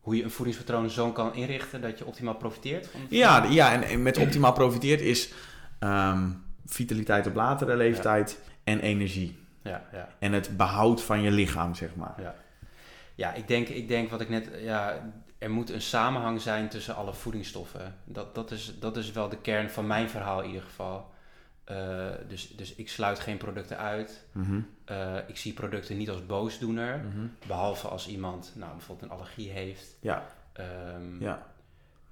hoe 0.00 0.16
je 0.16 0.22
een 0.22 0.30
voedingspatroon 0.30 0.90
zo 0.90 1.12
kan 1.12 1.34
inrichten 1.34 1.80
dat 1.80 1.98
je 1.98 2.06
optimaal 2.06 2.36
profiteert 2.36 2.86
van 2.86 3.00
Ja, 3.08 3.44
ja 3.44 3.72
en, 3.72 3.82
en 3.82 4.02
met 4.02 4.18
optimaal 4.18 4.52
profiteert 4.52 5.00
is 5.00 5.32
ehm, 5.78 6.30
vitaliteit 6.66 7.26
op 7.26 7.34
latere 7.34 7.76
leeftijd 7.76 8.40
en 8.64 8.80
energie. 8.80 9.38
Ja, 9.68 9.82
ja. 9.92 10.08
En 10.18 10.32
het 10.32 10.56
behoud 10.56 11.02
van 11.02 11.20
je 11.20 11.30
lichaam, 11.30 11.74
zeg 11.74 11.94
maar. 11.94 12.14
Ja, 12.20 12.34
ja 13.14 13.32
ik, 13.32 13.48
denk, 13.48 13.68
ik 13.68 13.88
denk 13.88 14.10
wat 14.10 14.20
ik 14.20 14.28
net... 14.28 14.50
Ja, 14.58 15.10
er 15.38 15.50
moet 15.50 15.70
een 15.70 15.80
samenhang 15.82 16.40
zijn 16.40 16.68
tussen 16.68 16.94
alle 16.94 17.14
voedingsstoffen. 17.14 17.94
Dat, 18.04 18.34
dat, 18.34 18.50
is, 18.50 18.78
dat 18.78 18.96
is 18.96 19.12
wel 19.12 19.28
de 19.28 19.40
kern 19.40 19.70
van 19.70 19.86
mijn 19.86 20.08
verhaal 20.10 20.40
in 20.40 20.46
ieder 20.48 20.62
geval. 20.62 21.10
Eh, 21.64 22.06
dus, 22.28 22.56
dus 22.56 22.74
ik 22.74 22.88
sluit 22.88 23.18
geen 23.20 23.36
producten 23.36 23.78
uit. 23.78 24.26
Mhm, 24.32 24.60
Eh, 24.84 25.16
ik 25.26 25.36
zie 25.36 25.52
producten 25.52 25.96
niet 25.96 26.10
als 26.10 26.26
boosdoener. 26.26 26.98
mhm. 26.98 27.26
Behalve 27.46 27.88
als 27.88 28.08
iemand 28.08 28.52
nou, 28.54 28.72
bijvoorbeeld 28.72 29.10
een 29.10 29.16
allergie 29.16 29.50
heeft. 29.50 29.96
Ja, 30.00 30.22
Ehm, 30.52 31.22
ja, 31.22 31.46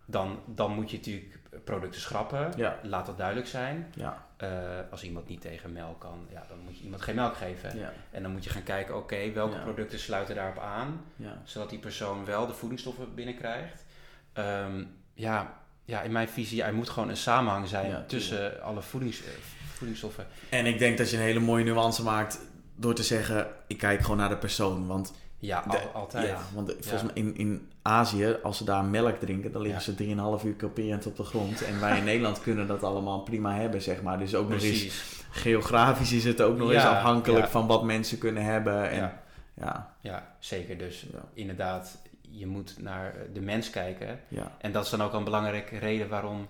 dan, 0.07 0.39
dan 0.47 0.73
moet 0.73 0.91
je 0.91 0.97
natuurlijk 0.97 1.39
producten 1.65 2.01
schrappen. 2.01 2.53
ja, 2.57 2.79
Laat 2.83 3.07
dat 3.07 3.17
duidelijk 3.19 3.47
zijn. 3.49 3.93
ja, 3.95 4.25
Eh, 4.37 4.51
als 4.91 5.03
iemand 5.03 5.29
niet 5.29 5.41
tegen 5.41 5.73
melk 5.73 6.01
kan, 6.01 6.27
ja, 6.33 6.45
dan 6.49 6.59
moet 6.65 6.79
je 6.79 6.85
iemand 6.85 7.03
geen 7.03 7.15
melk 7.15 7.37
geven. 7.37 7.79
ja, 7.79 7.93
En 8.11 8.23
dan 8.23 8.33
moet 8.33 8.45
je 8.45 8.51
gaan 8.51 8.63
kijken, 8.63 8.97
oké, 8.97 9.33
welke 9.33 9.59
producten 9.59 9.99
sluiten 9.99 10.35
daarop 10.35 10.59
aan? 10.59 11.01
zodat 11.45 11.71
die 11.71 11.79
persoon 11.79 12.25
wel 12.25 12.47
de 12.47 12.53
voedingsstoffen 12.53 13.15
binnenkrijgt. 13.15 13.85
Ehm, 14.33 14.85
ja, 15.15 15.61
ja, 15.85 16.03
in 16.03 16.13
mijn 16.13 16.29
visie, 16.29 16.63
er 16.63 16.75
moet 16.75 16.89
gewoon 16.89 17.09
een 17.09 17.17
samenhang 17.17 17.69
zijn 17.69 18.07
tussen 18.07 18.63
alle 18.63 18.83
voedings, 18.83 19.23
eh, 19.25 19.29
voedingsstoffen. 19.75 20.27
En 20.51 20.67
ik 20.67 20.79
denk 20.79 20.99
dat 20.99 21.11
je 21.11 21.17
een 21.17 21.23
hele 21.23 21.41
mooie 21.41 21.65
nuance 21.65 22.03
maakt 22.03 22.41
door 22.77 22.95
te 22.95 23.03
zeggen, 23.03 23.47
ik 23.67 23.79
kijk 23.79 24.01
gewoon 24.03 24.17
naar 24.17 24.29
de 24.29 24.37
persoon. 24.37 24.87
Want, 24.87 25.13
Ja, 25.39 25.63
de- 25.63 25.79
altijd. 25.79 26.27
Ja, 26.29 26.41
want 26.55 26.73
volgens 26.81 27.03
mij 27.03 27.13
in, 27.15 27.37
in 27.37 27.71
Azië, 27.87 28.37
als 28.43 28.57
ze 28.57 28.65
daar 28.65 28.85
melk 28.85 29.19
drinken, 29.19 29.53
dan 29.53 29.63
liggen 29.63 29.81
Ja. 29.81 29.85
ze 29.85 30.39
3,5 30.41 30.45
uur 30.47 30.55
koperend 30.55 31.07
op 31.07 31.17
de 31.17 31.23
grond. 31.25 31.65
En 31.65 31.81
wij 31.81 31.99
in 31.99 32.05
Nederland 32.11 32.41
kunnen 32.41 32.67
dat 32.67 32.83
allemaal 32.83 33.21
prima 33.21 33.55
hebben, 33.55 33.83
zeg 33.83 34.03
maar. 34.03 34.19
Dus 34.19 34.35
ook 34.35 34.49
nog 34.49 34.61
eens, 34.63 35.03
geografisch 35.31 36.13
is 36.13 36.25
het 36.25 36.41
ook 36.43 36.57
nog 36.57 36.71
eens 36.73 36.85
afhankelijk 36.85 37.45
ja. 37.45 37.51
van 37.51 37.67
wat 37.67 37.85
mensen 37.85 38.19
kunnen 38.19 38.45
hebben. 38.45 38.91
En, 38.91 39.13
Ja. 39.55 39.95
ja, 40.01 40.35
zeker. 40.39 40.79
Dus 40.79 41.07
inderdaad, 41.35 41.99
je 42.21 42.47
moet 42.47 42.75
naar 42.79 43.15
de 43.33 43.41
mens 43.41 43.71
kijken. 43.71 44.21
ja. 44.29 44.57
En 44.59 44.73
dat 44.73 44.85
is 44.85 44.91
dan 44.91 45.03
ook 45.03 45.13
een 45.13 45.25
belangrijke 45.25 45.79
reden 45.79 46.09
waarom 46.09 46.47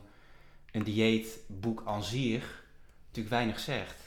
een 0.72 0.82
dieetboek 0.84 1.82
aan 1.84 2.04
zich 2.04 2.64
natuurlijk 3.06 3.34
weinig 3.34 3.58
zegt. 3.58 4.04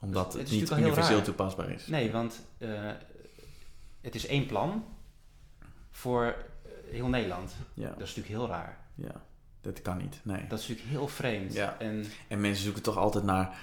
Omdat 0.00 0.32
Het 0.32 0.50
niet 0.50 0.70
universeel 0.70 1.22
toepasbaar 1.22 1.70
is. 1.70 1.86
Nee, 1.86 2.10
want 2.12 2.40
eh, 2.58 2.68
het 4.00 4.14
is 4.14 4.26
één 4.26 4.46
plan 4.46 4.84
voor 5.98 6.24
eh, 6.24 6.70
heel 6.90 7.08
Nederland. 7.08 7.54
Ja, 7.74 7.88
Dat 7.88 7.92
is 8.08 8.16
natuurlijk 8.16 8.28
heel 8.28 8.48
raar. 8.48 8.78
ja, 8.94 9.22
dat 9.60 9.82
kan 9.82 9.96
niet. 9.96 10.20
Nee. 10.22 10.46
Dat 10.48 10.58
is 10.58 10.68
natuurlijk 10.68 10.96
heel 10.96 11.08
vreemd. 11.08 11.52
Ja. 11.54 11.76
En 11.78 12.04
En 12.28 12.40
mensen 12.40 12.64
zoeken 12.64 12.82
toch 12.82 12.96
altijd 12.96 13.24
naar 13.24 13.58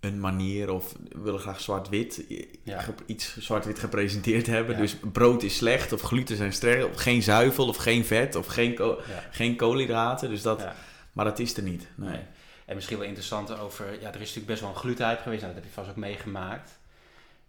een 0.00 0.20
manier 0.20 0.70
of 0.70 0.94
willen 1.22 1.40
graag 1.40 1.60
zwart-wit, 1.60 2.24
Ja. 2.64 2.84
iets 3.06 3.36
zwart-wit 3.38 3.78
gepresenteerd 3.78 4.46
hebben. 4.46 4.74
Ja. 4.74 4.80
Dus 4.80 4.96
brood 5.12 5.42
is 5.42 5.56
slecht 5.56 5.92
of 5.92 6.00
gluten 6.00 6.36
zijn 6.36 6.52
slecht 6.52 6.84
of 6.84 6.96
geen 6.96 7.22
zuivel 7.22 7.68
of 7.68 7.76
geen 7.76 8.04
vet 8.04 8.34
of 8.34 8.46
geen, 8.46 8.74
ko- 8.74 9.00
ja, 9.08 9.22
geen 9.30 9.56
koolhydraten. 9.56 10.28
Dus 10.28 10.42
dat, 10.42 10.60
ja. 10.60 10.74
Maar 11.12 11.24
dat 11.24 11.38
is 11.38 11.56
er 11.56 11.62
niet. 11.62 11.88
Nee. 11.94 12.08
Nee. 12.10 12.20
En 12.66 12.74
misschien 12.74 12.98
wel 12.98 13.06
interessant 13.06 13.58
over, 13.58 13.86
ja, 13.92 13.98
er 14.08 14.14
is 14.14 14.18
natuurlijk 14.20 14.46
best 14.46 14.60
wel 14.60 14.70
een 14.70 14.76
glutenhype 14.76 15.22
geweest, 15.22 15.42
nou, 15.42 15.54
dat 15.54 15.62
heb 15.62 15.72
je 15.72 15.78
vast 15.80 15.90
ook 15.90 15.96
meegemaakt. 15.96 16.78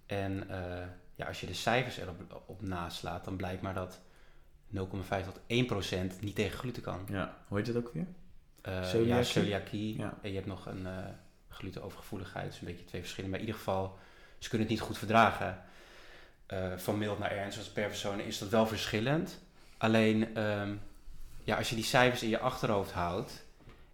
En 0.05 0.49
eh, 0.49 0.86
ja, 1.15 1.26
als 1.26 1.39
je 1.41 1.47
de 1.47 1.53
cijfers 1.53 1.97
erop 1.97 2.43
op 2.45 2.61
naslaat, 2.61 3.26
dan 3.26 3.36
blijkt 3.36 3.61
maar 3.61 3.74
dat 3.74 3.99
0,5 4.76 5.24
tot 5.24 5.39
1 5.47 5.65
procent 5.65 6.21
niet 6.21 6.36
tegen 6.36 6.57
gluten 6.57 6.84
kan. 6.84 6.99
Ja. 7.09 7.38
Hoe 7.47 7.57
heet 7.57 7.67
het 7.67 7.78
ook 7.78 7.93
weer? 7.93 8.07
Eh, 8.61 9.05
ja, 9.05 9.24
Celiakie? 9.24 9.97
Ja. 9.97 10.17
En 10.21 10.30
je 10.30 10.36
hebt 10.36 10.47
nog 10.47 10.65
een 10.65 10.86
eh 10.86 11.05
glutenovergevoeligheid, 11.53 12.51
dus 12.51 12.59
een 12.59 12.67
beetje 12.67 12.86
twee 12.86 13.01
verschillen. 13.01 13.30
Maar 13.30 13.39
in 13.39 13.45
ieder 13.45 13.59
geval, 13.59 13.97
ze 14.38 14.49
kunnen 14.49 14.67
het 14.67 14.76
niet 14.76 14.86
goed 14.86 14.97
verdragen. 14.97 15.61
Eh, 16.45 16.78
van 16.78 16.97
mild 16.97 17.19
naar 17.19 17.32
ernstig, 17.32 17.74
per 17.74 17.88
persoon 17.88 18.19
is 18.19 18.38
dat 18.38 18.49
wel 18.49 18.67
verschillend. 18.67 19.39
Alleen, 19.78 20.36
ehm, 20.36 20.76
ja, 21.43 21.57
als 21.57 21.69
je 21.69 21.76
die 21.76 21.84
cijfers 21.84 22.24
in 22.24 22.30
je 22.30 22.39
achterhoofd 22.39 22.91
houdt 22.91 23.45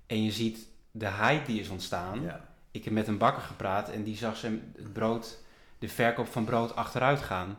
en 0.06 0.24
je 0.24 0.32
ziet 0.32 0.68
de 0.92 1.08
hype 1.08 1.46
die 1.46 1.60
is 1.60 1.70
ontstaan. 1.70 2.22
Ja. 2.22 2.48
Ik 2.72 2.84
heb 2.84 2.94
met 2.94 3.08
een 3.08 3.18
bakker 3.18 3.44
gepraat 3.44 3.90
en 3.90 4.04
die 4.04 4.18
zag 4.18 4.38
zijn 4.38 4.74
het 4.76 4.94
brood, 4.94 5.38
de 5.80 5.88
verkoop 5.88 6.28
van 6.28 6.46
brood 6.46 6.76
achteruit 6.76 7.22
gaan. 7.22 7.58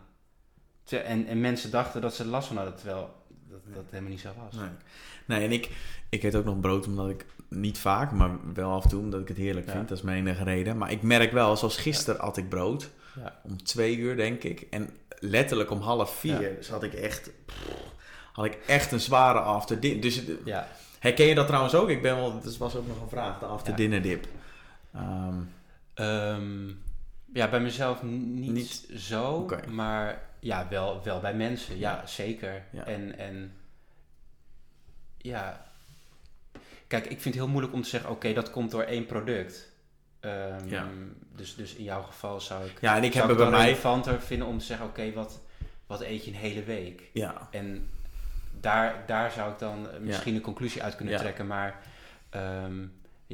En, 0.92 1.26
en 1.26 1.40
mensen 1.40 1.70
dachten 1.70 2.00
dat 2.00 2.14
ze 2.14 2.26
last 2.26 2.46
van 2.48 2.56
hadden, 2.56 2.74
terwijl 2.76 3.14
dat, 3.50 3.60
dat 3.74 3.84
helemaal 3.90 4.10
niet 4.10 4.20
zo 4.20 4.28
was. 4.44 4.54
Nee. 4.60 4.68
nee, 5.26 5.44
en 5.46 5.52
ik, 5.52 5.70
ik 6.08 6.22
eet 6.22 6.34
ook 6.34 6.44
nog 6.44 6.60
brood 6.60 6.86
omdat 6.86 7.08
ik 7.10 7.26
niet 7.48 7.78
vaak, 7.78 8.12
maar 8.12 8.30
wel 8.54 8.70
af 8.70 8.82
en 8.82 8.88
toe 8.88 9.00
omdat 9.00 9.20
ik 9.20 9.28
het 9.28 9.36
heerlijk 9.36 9.66
Ja. 9.66 9.72
vind. 9.72 9.88
Dat 9.88 9.98
is 9.98 10.04
mijn 10.04 10.26
enige 10.26 10.44
reden. 10.44 10.78
Maar 10.78 10.90
ik 10.90 11.02
merk 11.02 11.32
wel, 11.32 11.56
zoals 11.56 11.76
gisteren 11.76 12.20
at 12.20 12.36
ik 12.36 12.48
brood. 12.48 12.90
Ja. 13.16 13.40
Om 13.42 13.62
twee 13.62 13.96
uur, 13.96 14.16
denk 14.16 14.42
ik. 14.42 14.60
En 14.70 14.90
letterlijk 15.18 15.70
om 15.70 15.80
half 15.80 16.16
vier 16.18 16.42
Ja. 16.56 16.62
zat 16.62 16.82
ik 16.82 16.94
echt... 16.94 17.30
Had 18.32 18.44
ik 18.44 18.58
echt 18.66 18.92
een 18.92 19.00
zware 19.00 19.38
after 19.38 19.80
dinner. 19.80 20.00
Dus 20.00 20.22
Ja, 20.44 20.68
herken 20.98 21.26
je 21.26 21.34
dat 21.34 21.46
trouwens 21.46 21.74
ook? 21.74 21.88
Ik 21.88 22.02
ben 22.02 22.16
wel... 22.16 22.40
Dat 22.42 22.56
was 22.56 22.76
ook 22.76 22.86
nog 22.86 23.00
een 23.02 23.08
vraag, 23.08 23.38
de 23.38 23.46
after 23.46 23.76
dinner 23.76 24.02
dip. 24.02 24.26
Ehm, 24.94 25.34
Ehm, 25.94 26.68
ja, 27.32 27.48
bij 27.50 27.60
mezelf 27.60 28.02
niet, 28.02 28.50
Niet- 28.52 28.88
zo, 28.96 29.46
maar 29.68 30.22
ja, 30.40 30.66
wel, 30.68 31.02
wel 31.04 31.20
bij 31.20 31.34
mensen. 31.34 31.78
Ja, 31.78 31.90
Ja. 31.96 32.06
zeker. 32.06 32.62
Ja. 32.72 32.84
En, 32.86 33.18
en 33.18 33.52
ja, 35.16 35.66
kijk, 36.86 37.04
ik 37.04 37.10
vind 37.20 37.24
het 37.24 37.34
heel 37.34 37.48
moeilijk 37.48 37.72
om 37.74 37.82
te 37.82 37.88
zeggen, 37.88 38.10
oké, 38.10 38.32
dat 38.32 38.50
komt 38.50 38.70
door 38.70 38.82
één 38.82 39.06
product. 39.06 39.72
Ehm, 40.20 40.68
Ja. 40.68 40.88
dus, 41.36 41.54
dus 41.54 41.74
in 41.74 41.84
jouw 41.84 42.02
geval 42.02 42.40
zou 42.40 42.64
ik, 42.64 42.80
ja, 42.80 42.96
en 42.96 43.04
ik 43.04 43.14
heb 43.14 43.28
het 43.28 43.36
bij 43.36 43.50
mij... 43.50 43.64
relevanter 43.64 44.20
vinden 44.20 44.46
om 44.48 44.58
te 44.58 44.64
zeggen, 44.64 44.86
oké, 44.86 45.12
wat, 45.12 45.40
wat 45.86 46.00
eet 46.00 46.24
je 46.24 46.30
een 46.30 46.36
hele 46.36 46.62
week? 46.62 47.02
Ja, 47.12 47.48
En 47.50 47.88
daar, 48.60 49.02
daar 49.06 49.30
zou 49.30 49.52
ik 49.52 49.58
dan 49.58 49.88
misschien 50.00 50.34
een 50.34 50.40
conclusie 50.40 50.82
uit 50.82 50.96
kunnen 50.96 51.18
trekken. 51.18 51.46
Maar 51.46 51.80
ehm, 52.30 52.86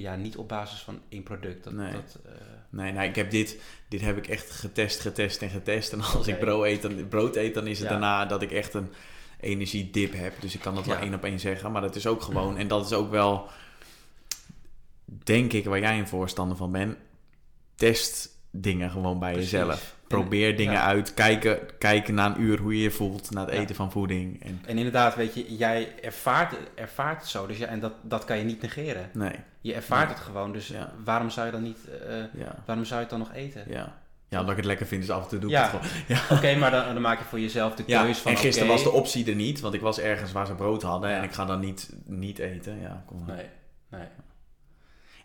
ja, 0.02 0.16
niet 0.16 0.36
op 0.36 0.48
basis 0.48 0.78
van 0.80 1.00
één 1.08 1.22
product. 1.22 1.64
Dat, 1.64 1.72
Nee. 1.72 1.92
dat, 1.92 2.18
eh, 2.26 2.32
Nee, 2.70 2.92
nou, 2.92 3.08
ik 3.08 3.14
heb 3.16 3.30
dit, 3.30 3.58
dit 3.88 4.00
heb 4.00 4.16
ik 4.16 4.26
echt 4.28 4.50
getest, 4.50 5.00
getest 5.00 5.42
en 5.42 5.50
getest. 5.50 5.92
En 5.92 6.00
als 6.00 6.26
ik 6.26 6.38
brood 6.38 6.64
eet, 6.64 6.82
dan, 6.82 7.08
brood 7.08 7.36
eet, 7.36 7.54
dan 7.54 7.66
is 7.66 7.78
het 7.78 7.86
Ja. 7.88 7.92
daarna 7.92 8.26
dat 8.26 8.42
ik 8.42 8.52
echt 8.52 8.74
een 8.74 8.92
energiedip 9.40 10.12
heb. 10.14 10.40
Dus 10.40 10.54
ik 10.54 10.60
kan 10.60 10.74
dat 10.74 10.86
wel 10.86 10.96
één 10.96 11.14
op 11.14 11.24
één 11.24 11.40
zeggen. 11.40 11.72
Maar 11.72 11.80
dat 11.82 11.96
is 11.96 12.06
ook 12.06 12.22
gewoon, 12.22 12.56
en 12.58 12.68
dat 12.68 12.84
is 12.84 12.92
ook 12.92 13.10
wel, 13.10 13.48
denk 15.04 15.52
ik, 15.52 15.64
waar 15.64 15.80
jij 15.80 15.98
een 15.98 16.08
voorstander 16.08 16.56
van 16.56 16.72
bent. 16.72 16.96
Test 17.74 18.35
dingen 18.60 18.90
gewoon 18.90 19.18
bij 19.18 19.32
Precies. 19.32 19.50
jezelf. 19.50 19.94
Probeer 20.08 20.56
dingen 20.56 20.72
ja. 20.72 20.84
uit. 20.84 21.14
Kijken, 21.14 21.58
kijken 21.78 22.14
na 22.14 22.26
een 22.26 22.40
uur 22.40 22.58
hoe 22.58 22.76
je 22.76 22.82
je 22.82 22.90
voelt 22.90 23.30
na 23.30 23.40
het 23.44 23.52
Ja. 23.54 23.60
eten 23.60 23.74
van 23.74 23.90
voeding. 23.90 24.42
En, 24.44 24.60
En 24.66 24.76
inderdaad, 24.78 25.14
weet 25.14 25.34
je, 25.34 25.56
jij 25.56 25.92
ervaart, 26.02 26.54
ervaart 26.74 27.20
het 27.20 27.30
zo. 27.30 27.46
Dus 27.46 27.58
ja, 27.58 27.66
en 27.66 27.80
dat, 27.80 27.92
dat 28.02 28.24
kan 28.24 28.38
je 28.38 28.44
niet 28.44 28.62
negeren. 28.62 29.10
nee, 29.12 29.32
Je 29.60 29.74
ervaart 29.74 30.08
het 30.08 30.18
gewoon. 30.18 30.52
Dus 30.52 30.68
Ja. 30.68 30.92
waarom 31.04 31.30
zou 31.30 31.46
je 31.46 31.52
dan 31.52 31.62
niet... 31.62 31.78
eh, 32.08 32.14
waarom 32.66 32.84
zou 32.84 32.94
je 33.00 33.06
het 33.06 33.10
dan 33.10 33.18
nog 33.18 33.32
eten? 33.34 33.64
ja. 33.68 33.98
Ja, 34.28 34.36
omdat 34.38 34.50
ik 34.50 34.56
het 34.58 34.66
lekker 34.66 34.86
vind, 34.86 35.00
dus 35.00 35.10
af 35.10 35.22
en 35.22 35.28
toe 35.28 35.38
doe 35.38 35.50
ik 35.50 35.56
Ja. 35.56 35.62
het 35.62 35.70
gewoon. 35.70 35.86
Ja. 36.28 36.36
Oké, 36.36 36.54
maar 36.56 36.70
dan, 36.70 36.84
dan 36.92 37.02
maak 37.02 37.18
je 37.18 37.24
voor 37.24 37.40
jezelf 37.40 37.74
de 37.74 37.84
keuze 37.84 38.20
van... 38.20 38.30
en 38.32 38.38
gisteren 38.38 38.68
was 38.68 38.82
de 38.82 38.90
optie 38.90 39.28
er 39.28 39.34
niet, 39.34 39.60
want 39.60 39.74
ik 39.74 39.80
was 39.80 39.98
ergens 39.98 40.32
waar 40.32 40.46
ze 40.46 40.54
brood 40.54 40.82
hadden 40.82 41.10
en 41.10 41.22
ik 41.22 41.32
ga 41.32 41.44
dan 41.44 41.60
niet, 41.60 41.90
niet 42.04 42.38
eten. 42.38 42.80
Ja, 42.80 43.02
kom 43.06 43.24
maar. 43.26 43.36
Nee, 43.36 43.46
nee. 43.90 44.08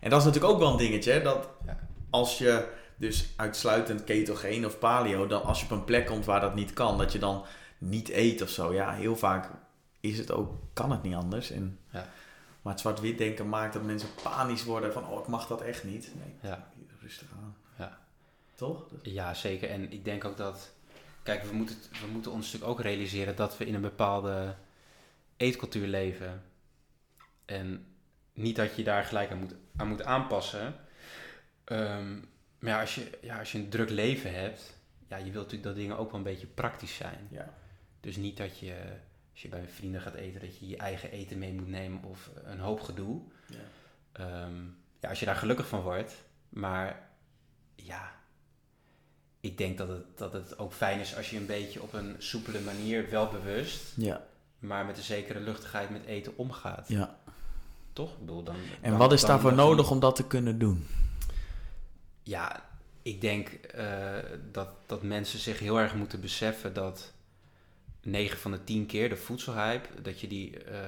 En 0.00 0.10
dat 0.10 0.18
is 0.20 0.24
natuurlijk 0.26 0.52
ook 0.52 0.58
wel 0.60 0.70
een 0.70 0.76
dingetje, 0.76 1.22
dat 1.22 1.48
Ja. 1.66 1.78
als 2.10 2.38
je 2.38 2.68
dus 3.02 3.28
uitsluitend 3.36 4.04
ketogeen 4.04 4.66
of 4.66 4.78
paleo, 4.78 5.26
dan 5.26 5.42
als 5.42 5.58
je 5.58 5.64
op 5.64 5.70
een 5.70 5.84
plek 5.84 6.06
komt 6.06 6.24
waar 6.24 6.40
dat 6.40 6.54
niet 6.54 6.72
kan, 6.72 6.98
dat 6.98 7.12
je 7.12 7.18
dan 7.18 7.44
niet 7.78 8.08
eet 8.08 8.42
of 8.42 8.48
zo. 8.48 8.72
Ja, 8.72 8.92
heel 8.92 9.16
vaak 9.16 9.50
is 10.00 10.18
het 10.18 10.32
ook, 10.32 10.54
kan 10.72 10.90
het 10.90 11.02
niet 11.02 11.14
anders. 11.14 11.50
En, 11.50 11.78
Ja. 11.90 12.06
Maar 12.62 12.72
het 12.72 12.80
zwart-wit 12.80 13.18
denken 13.18 13.48
maakt 13.48 13.72
dat 13.72 13.82
mensen 13.82 14.08
panisch 14.22 14.64
worden 14.64 14.92
van, 14.92 15.06
oh, 15.08 15.20
ik 15.20 15.26
mag 15.26 15.46
dat 15.46 15.60
echt 15.60 15.84
niet. 15.84 16.10
Nee, 16.14 16.50
Ja. 16.50 16.66
rustig 17.00 17.28
aan. 17.42 17.56
Ja. 17.78 17.98
Toch? 18.54 18.84
Ja, 19.02 19.34
zeker. 19.34 19.70
En 19.70 19.92
ik 19.92 20.04
denk 20.04 20.24
ook 20.24 20.36
dat... 20.36 20.72
Kijk, 21.22 21.44
we 21.44 21.54
moeten, 21.54 21.76
we 21.90 22.06
moeten 22.12 22.32
ons 22.32 22.44
natuurlijk 22.44 22.70
ook 22.70 22.80
realiseren 22.80 23.36
dat 23.36 23.58
we 23.58 23.66
in 23.66 23.74
een 23.74 23.80
bepaalde 23.80 24.54
eetcultuur 25.36 25.86
leven. 25.86 26.42
En 27.44 27.86
niet 28.32 28.56
dat 28.56 28.76
je 28.76 28.84
daar 28.84 29.04
gelijk 29.04 29.30
aan 29.30 29.38
moet, 29.38 29.54
aan 29.76 29.88
moet 29.88 30.04
aanpassen. 30.04 30.74
Ehm, 31.64 32.18
maar 32.62 32.70
ja 32.70 32.80
als, 32.80 32.94
je, 32.94 33.18
ja, 33.22 33.38
als 33.38 33.52
je 33.52 33.58
een 33.58 33.68
druk 33.68 33.90
leven 33.90 34.34
hebt... 34.34 34.74
Ja, 35.08 35.16
je 35.16 35.22
wilt 35.24 35.34
natuurlijk 35.34 35.62
dat 35.62 35.74
dingen 35.74 35.98
ook 35.98 36.08
wel 36.10 36.18
een 36.18 36.22
beetje 36.26 36.46
praktisch 36.46 36.94
zijn. 36.94 37.26
Ja. 37.30 37.54
Dus 38.00 38.16
niet 38.16 38.36
dat 38.36 38.58
je, 38.58 38.74
als 39.32 39.42
je 39.42 39.48
bij 39.48 39.68
vrienden 39.68 40.00
gaat 40.00 40.14
eten, 40.14 40.40
dat 40.40 40.58
je 40.58 40.68
je 40.68 40.76
eigen 40.76 41.10
eten 41.10 41.38
mee 41.38 41.52
moet 41.52 41.68
nemen 41.68 42.04
of 42.04 42.30
een 42.44 42.58
hoop 42.58 42.80
gedoe. 42.80 43.20
Ja. 43.46 43.56
Ehm, 44.12 44.54
ja, 45.00 45.08
als 45.08 45.20
je 45.20 45.26
daar 45.26 45.36
gelukkig 45.36 45.68
van 45.68 45.80
wordt. 45.80 46.14
Maar 46.48 47.08
ja, 47.74 48.12
ik 49.40 49.58
denk 49.58 49.78
dat 49.78 49.88
het, 49.88 50.18
dat 50.18 50.32
het 50.32 50.58
ook 50.58 50.72
fijn 50.72 51.00
is 51.00 51.16
als 51.16 51.30
je 51.30 51.36
een 51.36 51.46
beetje 51.46 51.82
op 51.82 51.92
een 51.92 52.14
soepele 52.18 52.60
manier, 52.60 53.10
wel 53.10 53.28
bewust, 53.28 53.92
Ja. 53.96 54.24
maar 54.58 54.84
met 54.86 54.96
een 54.96 55.02
zekere 55.02 55.40
luchtigheid 55.40 55.90
met 55.90 56.04
eten 56.04 56.36
omgaat. 56.36 56.88
ja. 56.88 57.16
Toch? 57.92 58.12
Ik 58.12 58.18
bedoel, 58.18 58.42
dan, 58.42 58.56
En 58.80 58.90
dan- 58.90 58.98
wat 58.98 59.12
is 59.12 59.20
daarvoor 59.20 59.54
nodig 59.54 59.90
om 59.90 60.00
dat 60.00 60.16
te 60.16 60.26
kunnen 60.26 60.58
doen? 60.58 60.86
Ja, 62.22 62.68
ik 63.02 63.20
denk 63.20 63.48
eh, 63.48 64.16
dat, 64.52 64.68
dat 64.86 65.02
mensen 65.02 65.38
zich 65.38 65.58
heel 65.58 65.78
erg 65.78 65.94
moeten 65.94 66.20
beseffen 66.20 66.72
dat 66.74 67.12
9 68.02 68.38
van 68.38 68.50
de 68.50 68.64
10 68.64 68.86
keer 68.86 69.08
de 69.08 69.16
voedselhype, 69.16 70.02
dat 70.02 70.20
je 70.20 70.26
die 70.26 70.64
eh, 70.64 70.78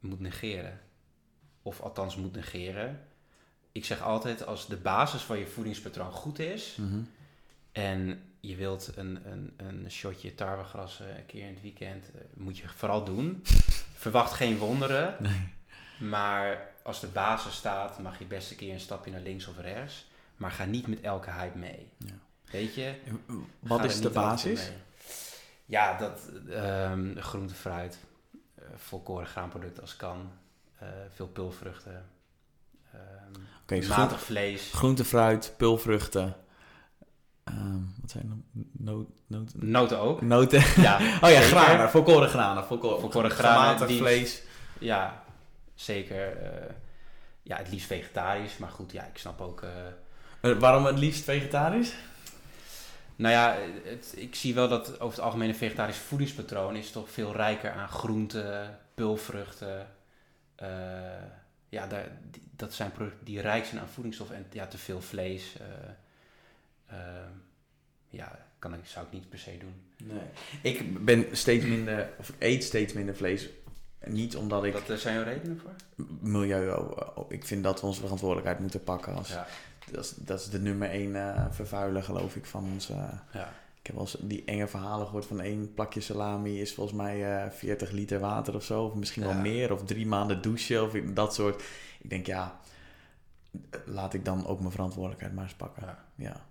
moet 0.00 0.20
negeren. 0.20 0.80
Of 1.62 1.80
althans 1.80 2.16
moet 2.16 2.34
negeren. 2.34 3.00
Ik 3.72 3.84
zeg 3.84 4.02
altijd, 4.02 4.46
als 4.46 4.66
de 4.66 4.76
basis 4.76 5.22
van 5.22 5.38
je 5.38 5.46
voedingspatroon 5.46 6.12
goed 6.12 6.38
is 6.38 6.76
Mhm. 6.80 7.00
en 7.72 8.22
je 8.40 8.56
wilt 8.56 8.92
een, 8.96 9.20
een, 9.30 9.52
een 9.56 9.90
shotje 9.90 10.34
tarwegrassen 10.34 11.16
een 11.16 11.26
keer 11.26 11.46
in 11.46 11.52
het 11.54 11.62
weekend, 11.62 12.04
eh, 12.14 12.20
moet 12.34 12.58
je 12.58 12.68
vooral 12.68 13.04
doen. 13.04 13.42
Verwacht 14.04 14.32
geen 14.32 14.58
wonderen. 14.58 15.16
Nee. 15.20 15.48
Maar 16.08 16.70
als 16.82 17.00
de 17.00 17.06
basis 17.06 17.54
staat, 17.54 17.98
mag 17.98 18.18
je 18.18 18.24
best 18.24 18.50
een 18.50 18.56
keer 18.56 18.72
een 18.72 18.80
stapje 18.80 19.10
naar 19.10 19.20
links 19.20 19.46
of 19.46 19.58
rechts. 19.58 20.06
Maar 20.36 20.50
ga 20.50 20.64
niet 20.64 20.86
met 20.86 21.00
elke 21.00 21.30
hype 21.30 21.58
mee. 21.58 21.88
Ja. 21.98 22.12
Weet 22.50 22.74
je? 22.74 22.94
Wat 23.60 23.84
is 23.84 24.00
de 24.00 24.10
basis? 24.10 24.70
Ja, 25.64 25.96
dat 25.98 26.20
ehm 26.50 27.18
groente, 27.18 27.54
fruit, 27.54 27.98
eh, 28.54 28.64
volkoren 28.76 29.26
graanproducten 29.26 29.82
als 29.82 29.96
kan, 29.96 30.30
eh, 30.78 30.88
veel 31.14 31.26
pulvruchten, 31.28 32.04
Oké, 33.62 33.74
dus 33.78 33.86
matig 33.88 34.20
vlees, 34.22 34.70
Groente, 34.72 35.04
fruit, 35.04 35.54
pulvruchten. 35.56 36.36
Ehm, 37.44 37.78
wat 38.00 38.10
zijn? 38.10 38.44
No, 38.72 39.06
noten? 39.26 39.70
noten 39.70 39.98
ook. 39.98 40.20
Noten. 40.22 40.60
Ja, 40.82 40.96
Oh 41.24 41.30
ja, 41.30 41.40
granen. 41.40 41.90
Volkoren 41.90 42.28
granen. 42.28 42.64
Volkoren, 42.64 43.00
Volkoren 43.00 43.30
granen, 43.30 43.86
die- 43.86 43.98
vlees. 43.98 44.42
Ja, 44.78 45.22
zeker. 45.74 46.36
eh, 46.36 46.74
ja, 47.42 47.56
het 47.56 47.70
liefst 47.70 47.86
vegetarisch, 47.86 48.58
maar 48.58 48.70
goed, 48.70 48.92
ja, 48.92 49.04
ik 49.04 49.18
snap 49.18 49.40
ook. 49.40 49.62
Eh, 50.44 50.58
waarom 50.58 50.84
het 50.84 50.98
liefst 50.98 51.24
vegetarisch? 51.24 51.94
Nou 53.16 53.32
ja, 53.34 53.56
het, 53.84 54.12
ik 54.16 54.34
zie 54.34 54.54
wel 54.54 54.68
dat 54.68 55.00
over 55.00 55.16
het 55.16 55.24
algemeen 55.24 55.48
een 55.48 55.54
vegetarisch 55.54 55.96
voedingspatroon 55.96 56.76
is 56.76 56.90
toch 56.90 57.10
veel 57.10 57.32
rijker 57.32 57.70
aan 57.72 57.88
groenten, 57.88 58.78
pulvruchten. 58.94 59.86
eh, 60.54 60.68
ja, 61.68 61.86
daar, 61.86 62.08
die- 62.30 62.42
dat 62.56 62.74
zijn 62.74 62.92
producten 62.92 63.24
die 63.24 63.40
rijk 63.40 63.64
zijn 63.64 63.80
aan 63.80 63.88
voedingsstoffen 63.88 64.36
en 64.36 64.46
ja, 64.52 64.66
te 64.66 64.78
veel 64.78 65.00
vlees. 65.00 65.56
eh, 66.88 66.96
ja, 68.08 68.38
kan 68.58 68.74
ik, 68.74 68.80
zou 68.84 69.06
ik 69.06 69.12
niet 69.12 69.28
per 69.28 69.38
se 69.38 69.58
doen. 69.58 69.74
Nee. 70.08 70.72
Ik 70.72 71.04
ben 71.04 71.26
steeds 71.32 71.64
minder, 71.64 72.08
of 72.18 72.28
ik 72.28 72.34
eet 72.38 72.64
steeds 72.64 72.92
minder 72.92 73.16
vlees. 73.16 73.48
Niet 74.04 74.36
omdat 74.36 74.64
ik 74.64 74.88
er 74.88 74.98
zijn 74.98 75.16
er 75.16 75.24
redenen 75.24 75.60
voor? 75.60 76.06
milieu, 76.20 76.70
oh, 76.70 77.24
ik 77.32 77.44
vind 77.44 77.64
dat 77.64 77.80
we 77.80 77.86
onze 77.86 78.00
verantwoordelijkheid 78.00 78.58
moeten 78.60 78.84
pakken. 78.84 79.14
Als, 79.14 79.28
Ja, 79.28 79.46
dat, 79.94 80.04
is, 80.04 80.14
dat 80.16 80.40
is 80.40 80.48
de 80.50 80.60
nummer 80.60 80.90
één 80.90 81.16
eh, 81.16 81.44
vervuiler, 81.50 82.02
geloof 82.02 82.36
ik, 82.36 82.46
van 82.46 82.64
ons. 82.72 82.90
eh, 82.90 82.96
ja, 83.32 83.52
ik 83.80 83.86
heb 83.86 83.94
wel 83.96 84.04
eens 84.04 84.16
die 84.20 84.44
enge 84.44 84.66
verhalen 84.68 85.06
gehoord 85.06 85.26
van 85.26 85.40
één 85.40 85.74
plakje 85.74 86.00
salami 86.00 86.60
is 86.60 86.74
volgens 86.74 86.96
mij 86.96 87.42
eh 87.44 87.50
40 87.50 87.90
liter 87.90 88.20
water 88.20 88.54
of 88.54 88.64
zo. 88.64 88.84
Of 88.84 88.94
misschien 88.94 89.22
wel 89.22 89.34
meer. 89.34 89.72
Of 89.72 89.84
drie 89.84 90.06
maanden 90.06 90.42
douchen 90.42 90.82
of 90.84 90.92
dat 90.92 91.34
soort. 91.34 91.62
Ik 92.00 92.10
denk, 92.10 92.26
ja, 92.26 92.60
laat 93.86 94.14
ik 94.14 94.24
dan 94.24 94.46
ook 94.46 94.58
mijn 94.58 94.70
verantwoordelijkheid 94.70 95.34
maar 95.34 95.44
eens 95.44 95.54
pakken. 95.54 95.82
Ja. 95.86 96.04
Ja. 96.14 96.44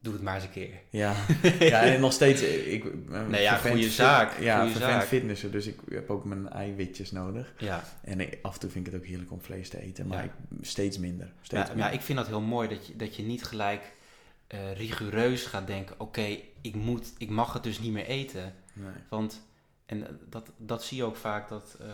Doe 0.00 0.12
het 0.12 0.22
maar 0.22 0.34
eens 0.34 0.44
een 0.44 0.50
keer. 0.50 0.70
Ja, 0.90 1.14
ja 1.72 1.82
en 1.82 2.00
nog 2.00 2.12
steeds. 2.12 2.42
eh, 2.42 2.72
Ik, 2.72 3.06
ben 3.10 3.30
Nee, 3.30 3.42
ja, 3.42 3.56
goede 3.56 3.90
zaak, 3.90 4.38
Ja, 4.40 4.68
vervent 4.68 4.92
zaak. 4.92 5.04
fitnesser, 5.06 5.50
dus 5.50 5.66
ik 5.66 5.78
heb 5.90 6.10
ook 6.10 6.24
mijn 6.24 6.48
eiwitjes 6.48 7.10
nodig. 7.12 7.52
Ja, 7.58 7.84
En 8.02 8.20
ik, 8.20 8.38
af 8.42 8.54
en 8.54 8.60
toe 8.60 8.70
vind 8.70 8.86
ik 8.86 8.92
het 8.92 9.00
ook 9.02 9.08
heerlijk 9.08 9.32
om 9.32 9.40
vlees 9.40 9.68
te 9.68 9.80
eten, 9.82 10.06
maar 10.06 10.18
Ja. 10.18 10.24
ik, 10.24 10.30
steeds 10.66 10.98
minder. 10.98 11.26
ja, 11.26 11.32
Steeds 11.42 11.66
maar 11.66 11.76
minder. 11.76 11.92
ik 11.94 12.00
vind 12.00 12.18
dat 12.18 12.26
heel 12.26 12.40
mooi 12.40 12.68
dat 12.68 12.86
je, 12.86 12.96
dat 12.96 13.16
je 13.16 13.22
niet 13.22 13.44
gelijk 13.44 13.92
eh, 14.46 14.72
rigoureus 14.76 15.46
gaat 15.46 15.66
denken: 15.66 16.00
oké, 16.00 16.36
ik 16.60 16.74
moet, 16.74 17.12
ik 17.18 17.28
mag 17.30 17.52
het 17.52 17.62
dus 17.62 17.78
niet 17.78 17.92
meer 17.92 18.06
eten. 18.06 18.54
Nee. 18.72 18.90
Want, 19.08 19.42
en 19.86 20.06
eh, 20.06 20.12
dat, 20.28 20.50
dat 20.56 20.84
zie 20.84 20.96
je 20.96 21.04
ook 21.04 21.16
vaak, 21.16 21.48
dat 21.48 21.76
eh, 21.80 21.86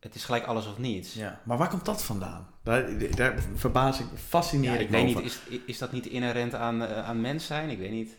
het 0.00 0.14
is 0.14 0.24
gelijk 0.24 0.44
alles 0.46 0.66
of 0.66 0.78
niets. 0.78 1.14
Ja, 1.14 1.40
maar 1.42 1.58
waar 1.58 1.68
komt 1.68 1.84
dat 1.84 2.04
vandaan? 2.04 2.46
Daar, 2.62 2.84
daar 3.14 3.34
verbaas 3.54 4.00
ik, 4.00 4.06
fascineer 4.28 4.70
Ja, 4.72 4.76
ik 4.76 4.80
ik 4.82 4.90
me 4.90 4.96
weet 4.96 5.06
niet, 5.06 5.16
over. 5.16 5.26
is, 5.26 5.58
is 5.66 5.78
dat 5.78 5.92
niet 5.92 6.06
inherent 6.06 6.54
aan, 6.54 6.82
eh, 6.84 7.04
aan 7.08 7.20
mens 7.20 7.46
zijn? 7.46 7.68
Ik 7.70 7.78
weet 7.78 7.90
niet. 7.90 8.16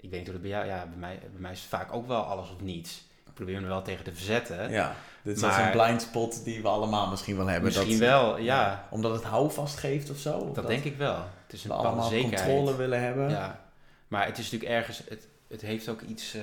Ik 0.00 0.10
weet 0.10 0.18
niet 0.18 0.28
hoe 0.28 0.32
dat 0.32 0.42
bij 0.42 0.50
jou... 0.50 0.66
Ja, 0.66 0.86
bij 0.86 0.98
mij, 0.98 1.18
bij 1.32 1.40
mij 1.40 1.52
is 1.52 1.60
het 1.60 1.68
vaak 1.68 1.92
ook 1.92 2.06
wel 2.06 2.22
alles 2.22 2.50
of 2.52 2.60
niets. 2.60 3.04
Ik 3.26 3.34
probeer 3.34 3.60
me 3.60 3.66
wel 3.66 3.82
tegen 3.82 4.04
te 4.04 4.12
verzetten. 4.12 4.70
Ja, 4.70 4.94
dit 5.22 5.36
is 5.36 5.42
Maar- 5.42 5.64
een 5.66 5.70
blind 5.82 6.02
spot 6.02 6.44
die 6.44 6.62
we 6.62 6.68
allemaal 6.68 7.08
misschien 7.10 7.36
wel 7.36 7.46
hebben. 7.46 7.64
Misschien 7.64 7.98
dat, 7.98 8.08
wel, 8.08 8.38
ja. 8.38 8.86
Omdat 8.90 9.12
het 9.12 9.24
houvast 9.24 9.76
geeft 9.76 10.10
of 10.10 10.18
zo? 10.18 10.38
Of 10.38 10.54
Dat 10.54 10.66
denk 10.66 10.84
ik 10.84 10.96
wel. 10.96 11.16
Het 11.44 11.52
is 11.52 11.64
een 11.64 11.70
we 11.70 11.76
allemaal 11.76 12.08
zekerheid. 12.08 12.40
controle 12.42 12.76
willen 12.76 13.00
hebben. 13.02 13.30
Ja. 13.30 13.60
Maar 14.08 14.26
het 14.26 14.38
is 14.38 14.44
natuurlijk 14.50 14.70
ergens... 14.78 15.02
Het, 15.08 15.28
het 15.48 15.60
heeft 15.60 15.88
ook 15.88 16.00
iets... 16.00 16.34
eh, 16.34 16.42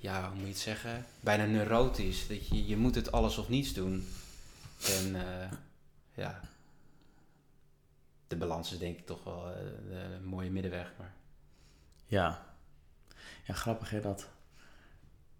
ja, 0.00 0.26
hoe 0.28 0.34
moet 0.34 0.42
je 0.42 0.48
het 0.48 0.58
zeggen? 0.58 1.06
Bijna 1.20 1.44
neurotisch. 1.44 2.26
Dat 2.26 2.48
je, 2.48 2.66
je 2.66 2.76
moet 2.76 2.94
het 2.94 3.12
alles 3.12 3.38
of 3.38 3.48
niets 3.48 3.72
doen. 3.72 4.06
En 4.86 5.14
eh, 5.14 5.50
ja... 6.14 6.40
De 8.26 8.36
balans 8.36 8.72
is 8.72 8.78
denk 8.78 8.98
ik 8.98 9.06
toch 9.06 9.24
wel 9.24 9.48
eh, 9.48 9.54
de 9.88 10.18
mooie 10.24 10.50
middenweg. 10.50 10.92
Maar 10.98 11.14
Ja. 12.06 12.44
Ja, 13.44 13.54
grappig 13.54 13.90
hè, 13.90 14.00
dat, 14.00 14.28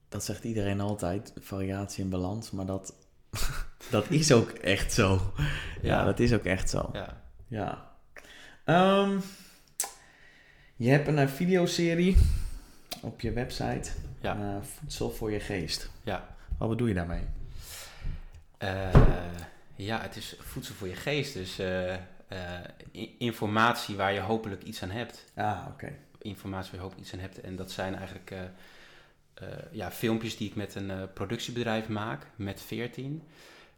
dat 0.08 0.24
zegt 0.24 0.44
iedereen 0.44 0.80
altijd, 0.80 1.32
variatie 1.40 2.04
en 2.04 2.11
balans, 2.11 2.50
maar 2.50 2.66
dat, 2.66 2.94
dat 3.90 4.11
is 4.11 4.32
ook 4.32 4.50
echt 4.50 4.92
zo. 4.92 5.32
Ja, 5.36 5.44
Ja. 5.82 6.04
dat 6.04 6.18
is 6.20 6.32
ook 6.32 6.44
echt 6.44 6.70
zo. 6.70 6.90
ja. 6.92 7.22
Ja. 7.48 7.90
Ehm, 8.64 9.18
je 10.76 10.88
hebt 10.90 11.08
een 11.08 11.18
eh, 11.18 11.28
videoserie 11.28 12.16
op 13.00 13.20
je 13.20 13.32
website. 13.32 13.90
Ja. 14.20 14.36
Eh, 14.36 14.62
voedsel 14.62 15.10
voor 15.10 15.30
je 15.30 15.40
geest. 15.40 15.90
Ja. 16.02 16.36
Wat 16.58 16.68
bedoel 16.68 16.86
je 16.86 16.94
daarmee? 16.94 17.24
Eh, 18.58 18.94
ja, 19.76 20.00
het 20.00 20.16
is 20.16 20.36
voedsel 20.38 20.74
voor 20.74 20.88
je 20.88 20.94
geest. 20.94 21.34
Dus 21.34 21.58
eh, 21.58 21.96
informatie 23.18 23.96
waar 23.96 24.12
je 24.12 24.20
hopelijk 24.20 24.62
iets 24.62 24.82
aan 24.82 24.90
hebt. 24.90 25.24
Ah, 25.34 25.66
oké. 25.68 25.92
Informatie 26.18 26.70
waar 26.70 26.80
je 26.80 26.86
hopelijk 26.86 27.06
iets 27.06 27.14
aan 27.14 27.20
hebt. 27.20 27.40
En 27.40 27.56
dat 27.56 27.70
zijn 27.70 27.94
eigenlijk 27.94 28.34
ja, 29.70 29.90
filmpjes 29.90 30.36
die 30.36 30.48
ik 30.48 30.54
met 30.54 30.74
een 30.74 31.12
productiebedrijf 31.12 31.88
maak, 31.88 32.26
met 32.36 32.62
14. 32.62 33.22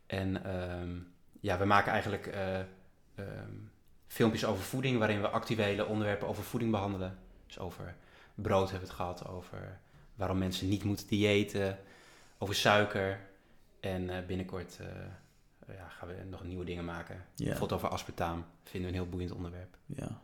En 0.07 0.45
ehm, 0.45 0.99
ja, 1.43 1.59
we 1.59 1.65
maken 1.65 1.93
eigenlijk 1.93 2.27
eh, 2.27 2.59
ehm, 3.15 3.55
filmpjes 4.07 4.45
over 4.45 4.65
voeding, 4.65 4.99
waarin 4.99 5.21
we 5.21 5.29
actuele 5.29 5.87
onderwerpen 5.87 6.29
over 6.29 6.43
voeding 6.43 6.71
behandelen. 6.71 7.19
Dus 7.47 7.59
over 7.59 7.95
brood 8.35 8.71
hebben 8.71 8.89
we 8.89 8.95
het 8.95 9.03
gehad, 9.03 9.29
over 9.29 9.81
waarom 10.15 10.39
mensen 10.39 10.69
niet 10.69 10.85
moeten 10.85 11.07
diëten, 11.09 11.79
over 12.39 12.55
suiker. 12.55 13.21
En 13.81 14.11
eh, 14.11 14.27
binnenkort 14.27 14.77
eh, 14.81 15.77
ja, 15.77 15.89
gaan 15.89 16.09
we 16.09 16.15
nog 16.31 16.45
nieuwe 16.45 16.65
dingen 16.65 16.85
maken. 16.85 17.25
Ja. 17.35 17.45
Bijvoorbeeld 17.45 17.73
over 17.73 17.89
aspartaam. 17.93 18.45
Vinden 18.63 18.91
we 18.91 18.97
een 18.97 19.03
heel 19.03 19.11
boeiend 19.13 19.33
onderwerp. 19.33 19.77
Ja. 19.87 20.21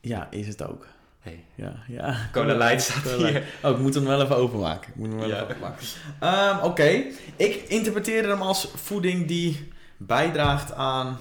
Ja, 0.00 0.30
is 0.30 0.46
het 0.46 0.62
ook. 0.62 0.86
Hey. 1.18 1.44
Ja, 1.54 1.82
ja. 1.88 2.28
Cola 2.32 2.54
Light 2.56 2.82
staat 2.82 3.02
hier. 3.12 3.48
Oh, 3.62 3.70
ik 3.70 3.78
moet 3.78 3.94
hem 3.94 4.04
wel 4.04 4.22
even 4.22 4.36
openmaken. 4.36 4.88
Ik 4.90 4.94
moet 4.96 5.08
hem 5.08 5.18
wel 5.18 5.28
Ja. 5.28 5.34
even 5.34 5.46
openmaken. 5.48 5.86
Ehm, 6.20 6.64
Oké, 6.64 7.04
ik 7.36 7.54
interpreteerde 7.68 8.28
hem 8.28 8.42
als 8.42 8.70
voeding 8.74 9.26
die 9.26 9.68
bijdraagt 9.96 10.72
aan 10.72 11.18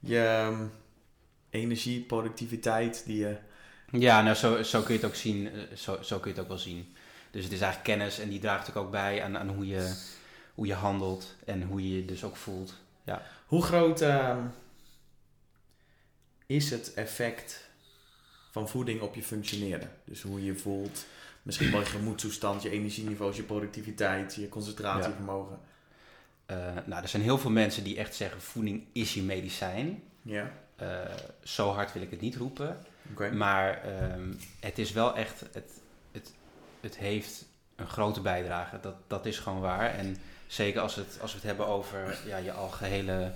je 0.00 0.18
ehm, 0.18 0.66
energie, 1.50 2.00
productiviteit, 2.00 3.02
die 3.06 3.18
je... 3.18 3.36
Ja, 3.92 4.22
nou 4.22 4.34
zo, 4.36 4.62
zo 4.62 4.80
kun 4.82 4.94
je 4.94 5.00
het 5.00 5.08
ook 5.08 5.14
zien. 5.16 5.52
eh, 5.52 5.76
Zo, 5.76 6.02
zo 6.02 6.18
kun 6.18 6.30
je 6.30 6.36
het 6.36 6.38
ook 6.44 6.48
wel 6.48 6.58
zien. 6.58 6.94
Dus 7.30 7.44
het 7.44 7.52
is 7.52 7.60
eigenlijk 7.60 7.98
kennis 7.98 8.18
en 8.18 8.28
die 8.28 8.38
draagt 8.40 8.74
ook 8.76 8.90
bij 8.90 9.22
aan, 9.22 9.38
aan 9.38 9.48
hoe, 9.48 9.66
je, 9.66 9.94
hoe 10.54 10.66
je 10.66 10.74
handelt 10.74 11.34
en 11.44 11.62
hoe 11.62 11.82
je 11.90 11.96
je 11.96 12.04
dus 12.04 12.24
ook 12.24 12.36
voelt. 12.36 12.74
Hoe 13.46 13.62
groot 13.62 14.00
ehm, 14.00 14.38
is 16.46 16.70
het 16.70 16.94
effect 16.94 17.68
van 18.50 18.68
voeding 18.68 19.00
op 19.00 19.14
je 19.14 19.22
functioneren? 19.22 19.90
Dus 20.04 20.22
hoe 20.22 20.38
je 20.40 20.44
je 20.46 20.54
voelt, 20.58 21.04
misschien 21.42 21.70
wel 21.70 21.80
je 21.80 21.86
gemoedstoestand, 21.86 22.62
je 22.62 22.70
energieniveau, 22.70 23.34
je 23.34 23.42
productiviteit, 23.42 24.34
je 24.34 24.48
concentratievermogen. 24.48 25.58
Eh, 26.46 26.56
nou, 26.84 27.02
er 27.02 27.08
zijn 27.08 27.22
heel 27.22 27.38
veel 27.38 27.50
mensen 27.50 27.84
die 27.84 27.96
echt 27.96 28.14
zeggen 28.14 28.40
voeding 28.40 28.84
is 28.92 29.14
je 29.14 29.22
medicijn. 29.22 30.02
Ja, 30.22 30.52
Eh, 30.76 30.88
zo 31.42 31.70
hard 31.70 31.92
wil 31.92 32.02
ik 32.02 32.10
het 32.10 32.20
niet 32.20 32.36
roepen. 32.36 32.84
Maar 33.32 33.82
ehm, 33.82 34.32
het 34.60 34.78
is 34.78 34.92
wel 34.92 35.16
echt, 35.16 35.40
het, 35.52 35.70
het, 36.12 36.32
het 36.80 36.96
heeft 36.96 37.44
een 37.76 37.88
grote 37.88 38.20
bijdrage. 38.20 38.80
Dat, 38.80 38.94
dat 39.06 39.26
is 39.26 39.38
gewoon 39.38 39.60
waar. 39.60 39.94
En 39.94 40.16
zeker 40.46 40.80
als, 40.80 40.94
het, 40.94 41.18
als 41.20 41.30
we 41.30 41.38
het 41.38 41.46
hebben 41.46 41.66
over 41.66 42.18
ja, 42.26 42.36
je 42.36 42.52
algehele, 42.52 43.32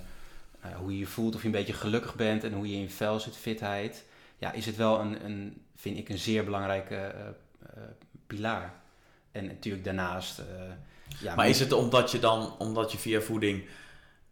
eh, 0.59 0.75
hoe 0.75 0.91
je 0.91 0.97
je 0.97 1.05
voelt, 1.05 1.35
of 1.35 1.41
je 1.41 1.45
een 1.45 1.53
beetje 1.53 1.73
gelukkig 1.73 2.15
bent 2.15 2.43
en 2.43 2.53
hoe 2.53 2.67
je 2.67 2.73
in 2.73 2.81
je 2.81 2.89
vel 2.89 3.19
zit, 3.19 3.37
fitheid. 3.37 4.03
Ja, 4.37 4.51
is 4.51 4.65
het 4.65 4.75
wel 4.75 4.99
een, 4.99 5.25
een 5.25 5.61
vind 5.75 5.97
ik, 5.97 6.09
een 6.09 6.17
zeer 6.17 6.43
belangrijke 6.43 6.95
eh, 6.95 7.27
eh, 7.61 7.83
pilaar. 8.27 8.73
En 9.31 9.45
natuurlijk 9.45 9.83
daarnaast... 9.83 10.41
ja, 11.19 11.35
Maar 11.35 11.49
is 11.49 11.59
het 11.59 11.71
omdat 11.71 12.11
je 12.11 12.19
dan, 12.19 12.57
omdat 12.57 12.91
je 12.91 12.97
via 12.97 13.21
voeding 13.21 13.65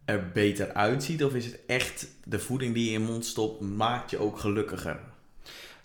er 0.05 0.31
beter 0.31 0.73
uitziet? 0.73 1.23
Of 1.23 1.33
is 1.33 1.45
het 1.45 1.59
echt 1.67 2.07
de 2.23 2.39
voeding 2.39 2.73
die 2.73 2.85
je 2.85 2.91
in 2.91 3.01
je 3.01 3.07
mond 3.07 3.25
stopt, 3.25 3.61
maakt 3.61 4.09
je 4.09 4.17
ook 4.17 4.39
gelukkiger? 4.39 4.99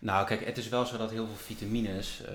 Nou, 0.01 0.27
kijk, 0.27 0.45
het 0.45 0.59
is 0.59 0.69
wel 0.69 0.87
zo 0.87 0.97
dat 0.97 1.11
heel 1.11 1.27
veel 1.27 1.37
vitamines 1.37 2.25
eh, 2.25 2.35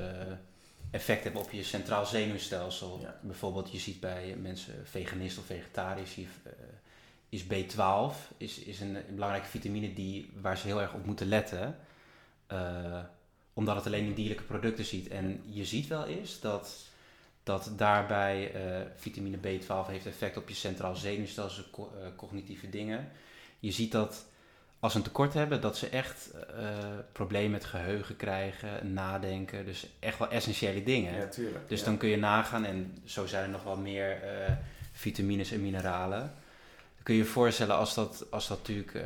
effect 0.92 1.24
hebben 1.24 1.42
op 1.42 1.52
je 1.52 1.64
centraal 1.64 2.06
zenuwstelsel. 2.06 3.00
Ja. 3.02 3.20
Bijvoorbeeld, 3.22 3.72
je 3.72 3.80
ziet 3.80 4.00
bij 4.00 4.36
mensen 4.42 4.74
veganist 4.88 5.38
of 5.38 5.46
vegetarisch, 5.46 6.18
eh, 6.18 6.52
is 7.30 7.44
B12 7.44 8.16
is, 8.38 8.60
is 8.60 8.80
een, 8.80 8.96
een 8.96 9.14
belangrijke 9.14 9.48
vitamine 9.48 9.94
die, 9.94 10.32
waar 10.42 10.58
ze 10.58 10.68
heel 10.68 10.82
erg 10.82 10.94
op 10.94 11.06
moeten 11.06 11.28
letten. 11.28 11.78
Eh, 12.48 13.04
omdat 13.54 13.76
het 13.76 13.86
alleen 13.86 14.06
in 14.06 14.14
dierlijke 14.14 14.44
producten 14.44 14.86
ziet. 14.86 15.08
En 15.08 15.42
je 15.46 15.66
ziet 15.66 15.88
wel 15.88 16.06
eens 16.06 16.40
dat, 16.40 16.76
dat 17.44 17.72
daarbij 17.76 18.52
vitamine 18.96 19.38
B12 19.38 19.88
heeft 19.88 20.06
effect 20.06 20.38
op 20.38 20.50
je 20.50 20.56
centraal 20.56 20.96
zenuwstelsel, 20.96 21.64
co- 21.72 21.94
cognitieve 22.16 22.70
dingen. 22.70 23.12
Je 23.60 23.72
ziet 23.72 23.92
dat 23.92 24.26
als 24.86 24.94
ze 24.94 25.00
een 25.00 25.06
tekort 25.06 25.34
hebben, 25.34 25.62
dat 25.62 25.78
ze 25.78 25.90
echt 25.90 26.32
eh, 26.32 26.68
problemen 27.12 27.52
met 27.52 27.66
geheugen 27.66 28.16
krijgen, 28.16 28.94
nadenken. 28.94 29.66
Dus 29.66 29.88
echt 30.00 30.18
wel 30.18 30.30
essentiële 30.30 30.84
dingen. 30.84 31.30
tuurlijk. 31.30 31.70
Dus 31.70 31.84
dan 31.84 31.98
kun 31.98 32.10
je 32.10 32.18
nagaan, 32.18 32.66
en 32.66 32.98
zo 33.06 33.26
zijn 33.26 33.44
er 33.44 33.50
nog 33.50 33.64
wel 33.64 33.78
meer 33.78 34.24
eh, 34.24 34.54
vitamines 34.92 35.52
en 35.52 35.62
mineralen. 35.62 36.20
Dan 36.20 37.04
kun 37.04 37.14
je 37.14 37.22
je 37.22 37.28
voorstellen 37.28 37.76
als 37.76 37.94
dat, 37.94 38.26
als 38.30 38.48
dat 38.48 38.58
natuurlijk, 38.58 38.94
eh, 38.94 39.04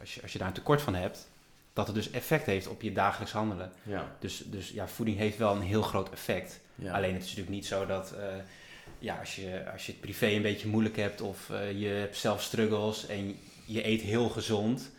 als, 0.00 0.14
je, 0.14 0.22
als 0.22 0.32
je 0.32 0.38
daar 0.38 0.48
een 0.48 0.54
tekort 0.54 0.82
van 0.82 0.94
hebt, 0.94 1.28
dat 1.72 1.86
het 1.86 1.96
dus 1.96 2.10
effect 2.10 2.46
heeft 2.46 2.68
op 2.68 2.82
je 2.82 2.92
dagelijks 2.92 3.32
handelen. 3.32 3.72
Ja, 3.82 4.16
Dus, 4.18 4.42
dus 4.46 4.70
ja, 4.70 4.88
voeding 4.88 5.16
heeft 5.16 5.38
wel 5.38 5.54
een 5.54 5.62
heel 5.62 5.82
groot 5.82 6.10
effect. 6.10 6.60
ja. 6.74 6.92
Alleen 6.92 7.12
het 7.12 7.22
is 7.22 7.28
natuurlijk 7.28 7.56
niet 7.56 7.66
zo 7.66 7.86
dat 7.86 8.14
ja, 8.98 9.18
als, 9.18 9.36
je, 9.36 9.70
als 9.72 9.86
je 9.86 9.92
het 9.92 10.00
privé 10.00 10.26
een 10.26 10.42
beetje 10.42 10.68
moeilijk 10.68 10.96
hebt 10.96 11.20
of 11.20 11.48
je 11.74 11.86
hebt 11.86 12.16
zelf 12.16 12.42
struggles 12.42 13.06
en 13.06 13.38
je 13.64 13.86
eet 13.86 14.00
heel 14.00 14.28
gezond, 14.28 14.90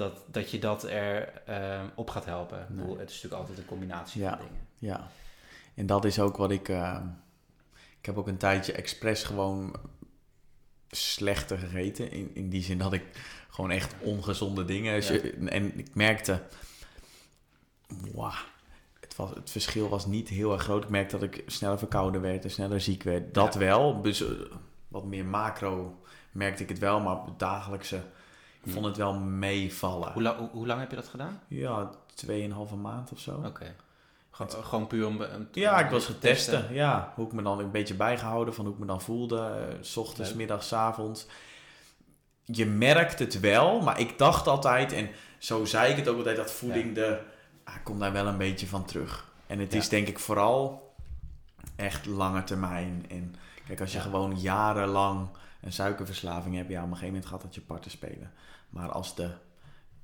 dat, 0.00 0.24
dat 0.26 0.50
je 0.50 0.58
dat 0.58 0.84
er 0.84 1.42
eh, 1.46 1.80
op 1.94 2.10
gaat 2.10 2.24
helpen. 2.24 2.66
Bedoel, 2.70 2.98
het 2.98 3.08
is 3.10 3.14
natuurlijk 3.14 3.40
altijd 3.42 3.58
een 3.58 3.64
combinatie 3.64 4.20
Ja. 4.20 4.30
van 4.36 4.38
dingen. 4.46 4.66
Ja, 4.78 5.08
en 5.74 5.86
dat 5.86 6.04
is 6.04 6.18
ook 6.20 6.36
wat 6.36 6.50
ik. 6.50 6.68
eh, 6.68 7.00
ik 7.98 8.06
heb 8.06 8.18
ook 8.18 8.26
een 8.28 8.36
tijdje 8.36 8.72
expres 8.72 9.22
gewoon 9.22 9.74
slechter 10.90 11.58
gegeten. 11.58 12.10
In, 12.10 12.30
in 12.34 12.48
die 12.48 12.62
zin 12.62 12.78
dat 12.78 12.92
ik 12.92 13.02
gewoon 13.50 13.70
echt 13.70 13.94
ongezonde 14.00 14.64
dingen. 14.64 15.02
En 15.48 15.78
ik 15.78 15.94
merkte. 15.94 16.42
Wauw. 18.14 18.32
Het, 19.00 19.16
was, 19.16 19.30
het 19.34 19.50
verschil 19.50 19.88
was 19.88 20.06
niet 20.06 20.28
heel 20.28 20.52
erg 20.52 20.62
groot. 20.62 20.82
Ik 20.84 20.88
merkte 20.90 21.18
dat 21.18 21.34
ik 21.34 21.42
sneller 21.46 21.78
verkouden 21.78 22.20
werd 22.20 22.44
en 22.44 22.50
sneller 22.50 22.80
ziek 22.80 23.02
werd. 23.02 23.34
Dat 23.34 23.52
Ja. 23.54 23.58
wel. 23.60 24.02
Dus 24.02 24.22
eh, 24.22 24.30
wat 24.88 25.04
meer 25.04 25.24
macro 25.24 26.00
merkte 26.32 26.62
ik 26.62 26.68
het 26.68 26.78
wel. 26.78 27.00
Maar 27.00 27.16
op 27.16 27.26
het 27.26 27.38
dagelijkse. 27.38 28.00
Ik 28.64 28.72
vond 28.72 28.84
het 28.84 28.96
wel 28.96 29.14
meevallen. 29.14 30.12
Hoe, 30.12 30.22
la- 30.22 30.36
hoe, 30.38 30.48
hoe 30.52 30.66
lang 30.66 30.80
heb 30.80 30.90
je 30.90 30.96
dat 30.96 31.08
gedaan? 31.08 31.40
Ja, 31.48 31.90
tweeënhalve 32.14 32.76
maand 32.76 33.12
of 33.12 33.18
zo. 33.18 33.42
Oké. 33.46 33.74
Gewoon- 34.30 34.64
Gewoon 34.64 34.86
puur 34.86 35.06
om... 35.06 35.22
om 35.22 35.48
Ja, 35.52 35.78
ik 35.78 35.90
was 35.90 36.04
te 36.04 36.10
het 36.12 36.20
testen. 36.20 36.74
Ja, 36.74 37.12
hoe 37.16 37.26
ik 37.26 37.32
me 37.32 37.42
dan 37.42 37.58
een 37.58 37.70
beetje 37.70 37.94
bijgehouden 37.94 38.54
van 38.54 38.64
hoe 38.64 38.74
ik 38.74 38.80
me 38.80 38.86
dan 38.86 39.00
voelde. 39.02 39.38
eh, 39.38 39.76
s 39.80 39.96
ochtends, 39.96 40.34
middags, 40.34 40.72
avonds. 40.74 41.26
Je 42.44 42.66
merkt 42.66 43.18
het 43.18 43.40
wel, 43.40 43.80
maar 43.80 44.00
ik 44.00 44.18
dacht 44.18 44.46
altijd, 44.46 44.92
en 44.92 45.08
zo 45.38 45.64
zei 45.64 45.90
ik 45.90 45.96
het 45.96 46.08
ook 46.08 46.16
altijd, 46.16 46.36
dat 46.36 46.52
voeding 46.52 46.94
de... 46.94 47.18
Ah, 47.64 47.74
ik 47.74 47.84
kom 47.84 47.98
daar 47.98 48.12
wel 48.12 48.26
een 48.26 48.38
beetje 48.38 48.66
van 48.66 48.84
terug. 48.84 49.32
En 49.46 49.58
het 49.58 49.72
Ja. 49.72 49.78
is 49.78 49.88
denk 49.88 50.08
ik 50.08 50.18
vooral 50.18 50.89
echt 51.80 52.06
lange 52.06 52.44
termijn. 52.44 53.04
En 53.08 53.34
kijk, 53.66 53.80
als 53.80 53.92
je 53.92 53.98
Ja. 53.98 54.04
gewoon 54.04 54.40
jarenlang 54.40 55.28
een 55.60 55.72
suikerverslaving 55.72 56.54
hebt, 56.56 56.68
ja, 56.70 56.78
op 56.78 56.82
een 56.84 56.88
gegeven 56.96 57.12
moment 57.14 57.26
gaat 57.30 57.42
dat 57.42 57.54
je 57.54 57.60
parten 57.60 57.90
spelen. 57.90 58.32
Maar 58.70 58.90
als 58.92 59.14
de 59.14 59.30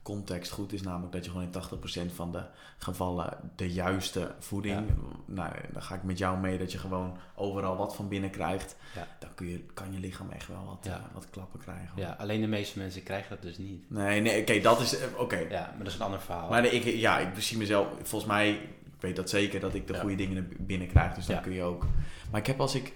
context 0.02 0.52
goed 0.52 0.72
is, 0.72 0.82
namelijk 0.82 1.12
dat 1.12 1.24
je 1.24 1.30
gewoon 1.30 1.44
in 1.46 1.50
80% 1.50 2.12
van 2.14 2.32
de 2.32 2.42
gevallen 2.78 3.36
de 3.56 3.72
juiste 3.72 4.34
voeding, 4.38 4.88
nou, 5.24 5.52
dan 5.72 5.82
ga 5.82 5.94
ik 5.94 6.02
met 6.02 6.18
jou 6.18 6.38
mee 6.38 6.58
dat 6.58 6.72
je 6.72 6.78
gewoon 6.78 7.16
overal 7.34 7.76
wat 7.76 7.94
van 7.96 8.08
binnen 8.08 8.30
krijgt, 8.30 8.76
Ja. 8.94 9.06
dan 9.18 9.28
kun 9.34 9.46
je, 9.46 9.58
kan 9.74 9.92
je 9.92 9.98
lichaam 9.98 10.30
echt 10.30 10.48
wel 10.48 10.64
wat, 10.64 10.78
Ja. 10.84 10.92
eh, 10.96 11.02
wat 11.12 11.30
klappen 11.30 11.60
krijgen. 11.60 11.88
hoor. 11.88 11.98
Ja, 12.04 12.16
alleen 12.18 12.40
de 12.40 12.46
meeste 12.46 12.78
mensen 12.78 13.02
krijgen 13.02 13.30
dat 13.30 13.42
dus 13.42 13.58
niet. 13.58 13.90
Nee, 13.90 14.20
nee, 14.20 14.40
oké, 14.40 14.60
dat 14.60 14.80
is, 14.80 14.98
eh, 14.98 15.06
oké. 15.18 15.36
Ja, 15.36 15.60
maar 15.74 15.78
dat 15.78 15.86
is 15.86 15.94
een 15.94 16.00
ander 16.04 16.20
verhaal. 16.20 16.48
Maar 16.48 16.62
nee, 16.62 16.70
ik, 16.70 16.84
ja, 16.84 17.18
ik 17.18 17.40
zie 17.42 17.56
mezelf, 17.58 17.86
volgens 18.02 18.30
mij, 18.30 18.60
weet 19.00 19.16
dat 19.16 19.30
zeker, 19.30 19.60
dat 19.60 19.74
ik 19.74 19.86
de 19.86 19.92
Ja. 19.92 20.00
goede 20.00 20.14
dingen 20.16 20.36
er 20.36 20.46
binnen 20.58 20.88
krijg, 20.88 21.14
dus 21.14 21.26
dan 21.26 21.40
kun 21.40 21.52
je 21.52 21.62
ook. 21.62 21.86
Maar 22.30 22.40
ik 22.40 22.46
heb 22.46 22.60
als 22.60 22.74
ik, 22.74 22.92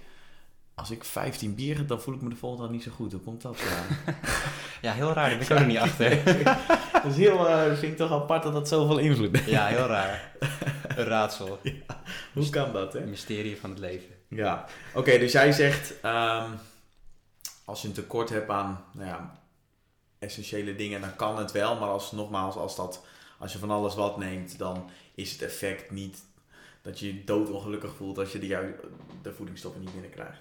als 0.75 0.91
ik 0.91 1.05
15 1.05 1.55
bier 1.55 1.77
heb, 1.77 1.89
dan 1.89 2.01
voel 2.01 2.15
ik 2.15 2.21
me 2.21 2.29
de 2.29 2.37
volgende 2.37 2.65
dag 2.65 2.73
niet 2.73 2.83
zo 2.83 2.91
goed. 2.91 3.13
Hoe 3.13 3.21
komt 3.21 3.43
dat? 3.43 3.59
Ja, 4.83 4.93
heel 5.01 5.13
raar, 5.13 5.29
daar 5.29 5.39
ben 5.39 5.47
ik 5.47 5.53
ook 5.53 5.59
nog 5.59 5.67
niet 5.67 5.79
achter. 5.79 6.25
dat 6.93 7.05
is 7.05 7.17
heel, 7.27 7.49
eh, 7.49 7.65
vind 7.67 7.83
ik 7.93 7.97
toch 7.97 8.13
apart 8.13 8.43
dat 8.43 8.53
dat 8.53 8.69
zoveel 8.69 8.99
invloed 8.99 9.37
heeft. 9.37 9.51
Ja, 9.51 9.67
heel 9.67 9.87
raar. 9.87 10.33
Een 10.89 11.05
raadsel. 11.05 11.59
Hoe 12.35 12.51
kan 12.51 12.73
dat, 12.73 12.93
hè? 12.93 13.01
Mysterie 13.07 13.57
van 13.61 13.71
het 13.71 13.79
leven. 13.79 14.09
Ja, 14.29 14.65
oké, 14.95 15.19
dus 15.19 15.33
jij 15.33 15.53
zegt, 15.53 16.01
ehm, 16.01 16.51
als 17.65 17.83
je 17.83 17.89
een 17.89 17.95
tekort 17.95 18.29
hebt 18.29 18.51
aan, 18.51 18.85
nou 18.93 19.07
ja, 19.09 19.39
essentiële 20.19 20.77
dingen, 20.77 21.01
dan 21.01 21.17
kan 21.17 21.39
het 21.39 21.53
wel, 21.53 21.79
maar 21.79 21.89
als, 21.89 22.13
nogmaals, 22.13 22.55
als, 22.57 22.77
dat, 22.77 23.05
als 23.39 23.53
je 23.53 23.59
van 23.59 23.71
alles 23.71 23.95
wat 23.95 24.17
neemt, 24.19 24.59
dan 24.59 24.91
is 25.21 25.33
het 25.33 25.43
effect 25.43 25.91
niet 25.91 26.19
dat 26.83 26.99
je 26.99 27.07
je 27.07 27.25
doodongelukkig 27.25 27.95
voelt 27.95 28.19
als 28.19 28.33
je 28.33 28.39
de, 28.39 28.75
de 29.23 29.33
voedingsstoffen 29.33 29.81
niet 29.81 29.93
binnenkrijgt. 29.93 30.41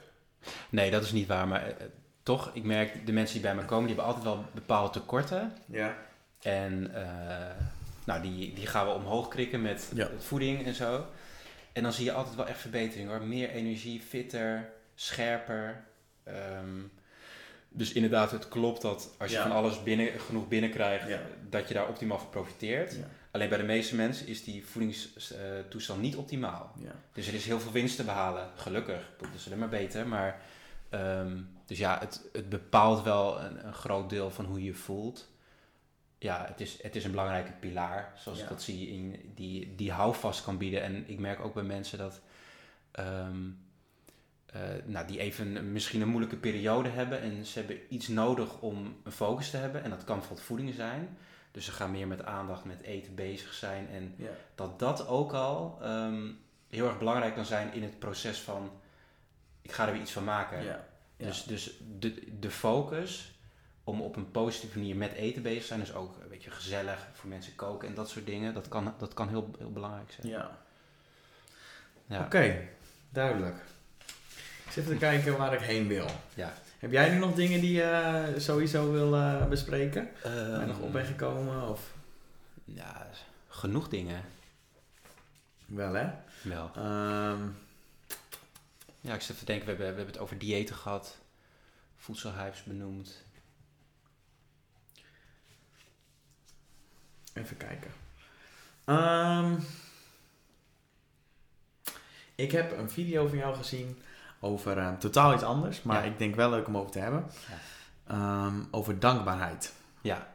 Nee, 0.69 0.91
dat 0.91 1.03
is 1.03 1.11
niet 1.11 1.27
waar. 1.27 1.47
Maar 1.47 1.67
eh, 1.67 1.86
toch, 2.23 2.51
ik 2.53 2.63
merk 2.63 3.05
de 3.05 3.11
mensen 3.11 3.34
die 3.34 3.43
bij 3.43 3.55
me 3.55 3.65
komen, 3.65 3.88
die 3.88 3.95
hebben 3.95 4.13
altijd 4.15 4.36
wel 4.36 4.45
bepaalde 4.53 4.99
tekorten. 4.99 5.53
Ja. 5.65 5.97
En 6.41 6.93
eh, 6.95 7.55
nou, 8.05 8.21
die, 8.21 8.53
die 8.53 8.67
gaan 8.67 8.86
we 8.86 8.91
omhoog 8.93 9.27
krikken 9.27 9.61
met 9.61 9.91
Ja. 9.93 10.09
voeding 10.17 10.65
en 10.65 10.73
zo. 10.73 11.05
En 11.73 11.84
dan 11.84 11.93
zie 11.93 12.05
je 12.05 12.11
altijd 12.11 12.36
wel 12.36 12.47
echt 12.47 12.59
verbetering 12.59 13.09
hoor. 13.09 13.21
Meer 13.23 13.49
energie, 13.49 14.01
fitter, 14.01 14.69
scherper. 14.95 15.84
Ehm, 16.23 16.80
dus 17.69 17.91
inderdaad, 17.93 18.32
het 18.32 18.47
klopt 18.47 18.82
dat 18.82 19.15
als 19.17 19.30
je 19.32 19.36
Ja. 19.38 19.43
van 19.43 19.51
alles 19.51 19.84
binnen, 19.84 20.19
genoeg 20.19 20.47
binnenkrijgt, 20.47 21.07
Ja. 21.07 21.19
dat 21.49 21.67
je 21.67 21.73
daar 21.73 21.88
optimaal 21.88 22.19
van 22.19 22.30
profiteert. 22.30 22.95
Alleen 23.32 23.49
bij 23.49 23.57
de 23.57 23.63
meeste 23.63 23.95
mensen 23.95 24.27
is 24.27 24.43
die 24.43 24.65
voedingstoestand 24.65 26.01
niet 26.01 26.15
optimaal. 26.15 26.73
Ja. 26.80 26.95
Dus 27.13 27.27
er 27.27 27.34
is 27.34 27.45
heel 27.45 27.59
veel 27.59 27.71
winst 27.71 27.95
te 27.95 28.03
behalen. 28.03 28.49
Gelukkig, 28.55 29.11
dat 29.17 29.30
is 29.36 29.45
alleen 29.45 29.59
maar 29.59 29.69
beter. 29.69 30.07
Maar, 30.07 30.41
ehm, 30.89 31.38
dus 31.65 31.77
ja, 31.77 31.99
het, 31.99 32.30
het 32.34 32.49
bepaalt 32.49 33.03
wel 33.03 33.41
een, 33.41 33.65
een 33.67 33.73
groot 33.73 34.09
deel 34.09 34.32
van 34.32 34.45
hoe 34.45 34.57
je 34.59 34.65
je 34.65 34.73
voelt. 34.73 35.30
Ja, 36.17 36.45
het 36.47 36.61
is, 36.61 36.82
het 36.82 36.95
is 36.95 37.03
een 37.03 37.11
belangrijke 37.11 37.51
pilaar, 37.51 38.13
zoals 38.17 38.38
Ja. 38.38 38.43
ik 38.43 38.49
dat 38.49 38.61
zie, 38.61 38.88
in, 38.89 39.32
die, 39.36 39.75
die 39.75 39.91
houvast 39.91 40.43
kan 40.43 40.57
bieden. 40.57 40.82
En 40.82 41.03
ik 41.07 41.19
merk 41.19 41.39
ook 41.39 41.53
bij 41.53 41.63
mensen 41.63 41.97
dat, 41.97 42.21
ehm, 42.91 43.49
eh, 44.45 44.61
nou, 44.86 45.07
die 45.07 45.19
even 45.19 45.71
misschien 45.71 46.01
een 46.01 46.07
moeilijke 46.07 46.36
periode 46.38 46.89
hebben 46.89 47.21
en 47.21 47.45
ze 47.45 47.59
hebben 47.59 47.77
iets 47.89 48.07
nodig 48.07 48.59
om 48.61 48.95
een 49.03 49.11
focus 49.11 49.49
te 49.49 49.57
hebben. 49.57 49.84
En 49.84 49.89
dat 49.89 50.03
kan 50.03 50.17
bijvoorbeeld 50.17 50.47
voeding 50.47 50.73
zijn. 50.73 51.17
Dus 51.52 51.66
ze 51.66 51.72
gaan 51.72 51.91
meer 51.91 52.08
met 52.08 52.26
aandacht 52.26 52.66
met 52.66 52.82
eten 52.82 53.16
bezig 53.16 53.54
zijn. 53.54 53.89
En 53.89 54.14
Ja. 54.18 54.30
dat 54.56 54.80
dat 54.80 55.08
ook 55.08 55.34
al 55.34 55.78
ehm, 55.82 56.28
heel 56.70 56.88
erg 56.88 56.97
belangrijk 56.97 57.34
kan 57.36 57.45
zijn 57.45 57.74
in 57.74 57.84
het 57.84 58.00
proces 58.00 58.39
van 58.39 58.72
ik 59.62 59.72
ga 59.72 59.86
er 59.86 59.91
weer 59.91 60.02
iets 60.02 60.12
van 60.12 60.24
maken. 60.24 60.64
Ja. 60.64 60.86
Ja. 61.18 61.26
Dus, 61.26 61.43
dus 61.43 61.80
de, 62.00 62.39
de 62.39 62.52
focus 62.52 63.34
om 63.84 64.02
op 64.02 64.16
een 64.16 64.32
positieve 64.32 64.78
manier 64.78 64.95
met 64.95 65.12
eten 65.14 65.41
bezig 65.41 65.62
te 65.62 65.68
zijn, 65.68 65.80
dus 65.80 65.93
ook 65.93 66.18
een 66.22 66.30
beetje 66.30 66.52
gezellig 66.52 67.08
voor 67.14 67.30
mensen 67.30 67.56
koken 67.56 67.88
en 67.88 67.93
dat 67.93 68.10
soort 68.10 68.26
dingen, 68.26 68.54
dat 68.54 68.68
kan, 68.68 68.93
dat 68.97 69.14
kan 69.14 69.30
heel, 69.30 69.50
heel 69.58 69.72
belangrijk 69.72 70.12
zijn. 70.12 70.28
Ja. 70.28 70.58
Ja. 72.06 72.24
Oké, 72.26 72.68
duidelijk. 73.10 73.56
Ik 74.66 74.72
zit 74.72 74.86
te 74.88 74.95
kijken 74.95 75.38
waar 75.38 75.54
ik 75.54 75.60
heen 75.60 75.88
wil. 75.88 76.08
Ja. 76.34 76.54
Heb 76.80 76.91
jij 76.91 77.09
nu 77.09 77.17
nog 77.17 77.34
dingen 77.36 77.61
die 77.61 77.71
je 77.71 77.82
eh, 77.82 78.39
sowieso 78.39 78.91
wil 78.91 79.15
eh, 79.15 79.47
bespreken? 79.47 80.09
Ehm, 80.23 80.59
je 80.59 80.65
nog 80.65 80.80
op 80.80 80.91
bent 80.91 81.07
gekomen? 81.07 81.69
Of... 81.69 81.93
ja, 82.65 83.07
genoeg 83.47 83.89
dingen 83.89 84.23
Wel 85.65 85.93
hè? 85.93 86.09
wel. 86.41 86.71
Ehm, 86.75 87.47
Ja, 89.01 89.13
ik 89.13 89.21
zit 89.21 89.39
te 89.39 89.45
denken, 89.45 89.65
we 89.65 89.71
hebben, 89.71 89.89
we 89.89 89.95
hebben 89.95 90.13
het 90.13 90.23
over 90.23 90.38
diëten 90.38 90.75
gehad, 90.75 91.17
voedselhuis 91.97 92.63
benoemd. 92.63 93.23
even 97.34 97.57
kijken. 97.57 97.91
Ehm, 98.86 99.55
ik 102.36 102.51
heb 102.51 102.77
een 102.77 102.89
video 102.89 103.27
van 103.27 103.38
jou 103.38 103.55
gezien 103.55 104.01
over 104.40 104.78
eh, 104.78 104.92
totaal 104.94 105.34
iets 105.34 105.44
anders, 105.44 105.82
maar 105.84 106.04
Ja. 106.06 106.12
ik 106.12 106.18
denk 106.18 106.36
wel 106.36 106.50
leuk 106.50 106.68
om 106.68 106.78
over 106.78 106.92
te 106.92 107.00
hebben. 107.00 107.26
Ja. 107.48 107.56
Ehm, 108.16 108.54
over 108.72 109.00
dankbaarheid. 109.00 109.74
Ja, 110.02 110.28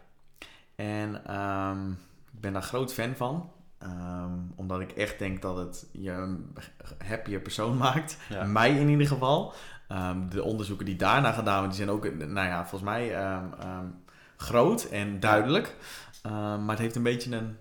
En 0.76 1.24
ehm, 1.26 1.90
ik 2.32 2.40
ben 2.40 2.52
daar 2.52 2.62
groot 2.62 2.92
fan 2.94 3.14
van. 3.16 3.50
Ehm, 3.78 4.32
omdat 4.56 4.80
ik 4.80 4.92
echt 4.92 5.18
denk 5.18 5.42
dat 5.42 5.56
het 5.56 5.86
je 5.92 6.10
een 6.10 6.54
happier 7.06 7.40
persoon 7.40 7.76
maakt. 7.86 8.16
ja. 8.28 8.44
Mij 8.44 8.70
in 8.78 8.88
ieder 8.88 9.06
geval. 9.06 9.52
Ehm, 9.88 10.28
de 10.28 10.42
onderzoeken 10.42 10.86
die 10.86 10.96
daarna 10.96 11.32
gedaan 11.32 11.58
worden, 11.58 11.76
die 11.76 11.86
zijn 11.86 11.90
ook, 11.90 12.14
nou 12.14 12.46
ja, 12.48 12.60
volgens 12.60 12.82
mij 12.90 13.14
ehm, 13.14 13.44
ehm, 13.60 13.86
groot 14.36 14.84
en 14.84 15.20
duidelijk. 15.20 15.76
Ehm, 16.22 16.64
maar 16.64 16.70
het 16.74 16.78
heeft 16.78 16.96
een 16.96 17.02
beetje 17.02 17.36
een 17.36 17.56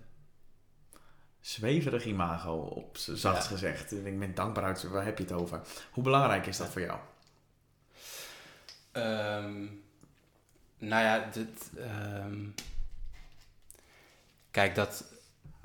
zweverig 1.44 2.06
imago, 2.06 2.54
op 2.56 2.98
Ja. 3.16 3.34
gezegd. 3.42 3.92
Ik 3.92 4.20
ben 4.20 4.36
dankbaar 4.36 4.64
uit, 4.64 4.84
waar 4.84 5.06
heb 5.06 5.18
je 5.18 5.24
het 5.24 5.34
over? 5.34 5.62
Hoe 5.92 6.04
belangrijk 6.04 6.46
is 6.46 6.58
dat 6.58 6.70
voor 6.70 6.82
jou? 6.82 7.00
Ehm, 8.92 9.66
nou 10.78 11.04
ja, 11.04 11.30
dit, 11.32 11.70
ehm, 11.78 12.38
kijk, 14.52 14.76
dat, 14.76 15.04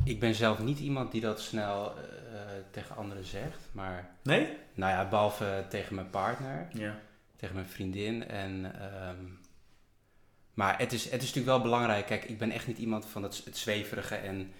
ik 0.04 0.20
ben 0.20 0.34
zelf 0.34 0.58
niet 0.58 0.78
iemand 0.78 1.12
die 1.12 1.20
dat 1.20 1.40
snel 1.40 1.94
eh, 1.96 2.02
tegen 2.70 2.96
anderen 2.96 3.24
zegt. 3.24 3.68
Maar, 3.72 4.10
Nee? 4.22 4.56
nou 4.74 4.92
ja, 4.92 5.08
behalve 5.08 5.66
tegen 5.68 5.94
mijn 5.94 6.10
partner, 6.10 6.68
Ja. 6.72 6.98
tegen 7.36 7.54
mijn 7.54 7.68
vriendin. 7.68 8.28
En, 8.28 8.80
ehm, 8.80 9.24
maar 10.54 10.78
het 10.78 10.92
is, 10.92 11.04
het 11.04 11.12
is 11.22 11.26
natuurlijk 11.28 11.46
wel 11.46 11.60
belangrijk. 11.60 12.06
Kijk, 12.06 12.24
ik 12.24 12.38
ben 12.38 12.50
echt 12.50 12.66
niet 12.66 12.78
iemand 12.78 13.06
van 13.06 13.22
het, 13.22 13.42
het 13.44 13.56
zweverige 13.56 14.14
en 14.14 14.52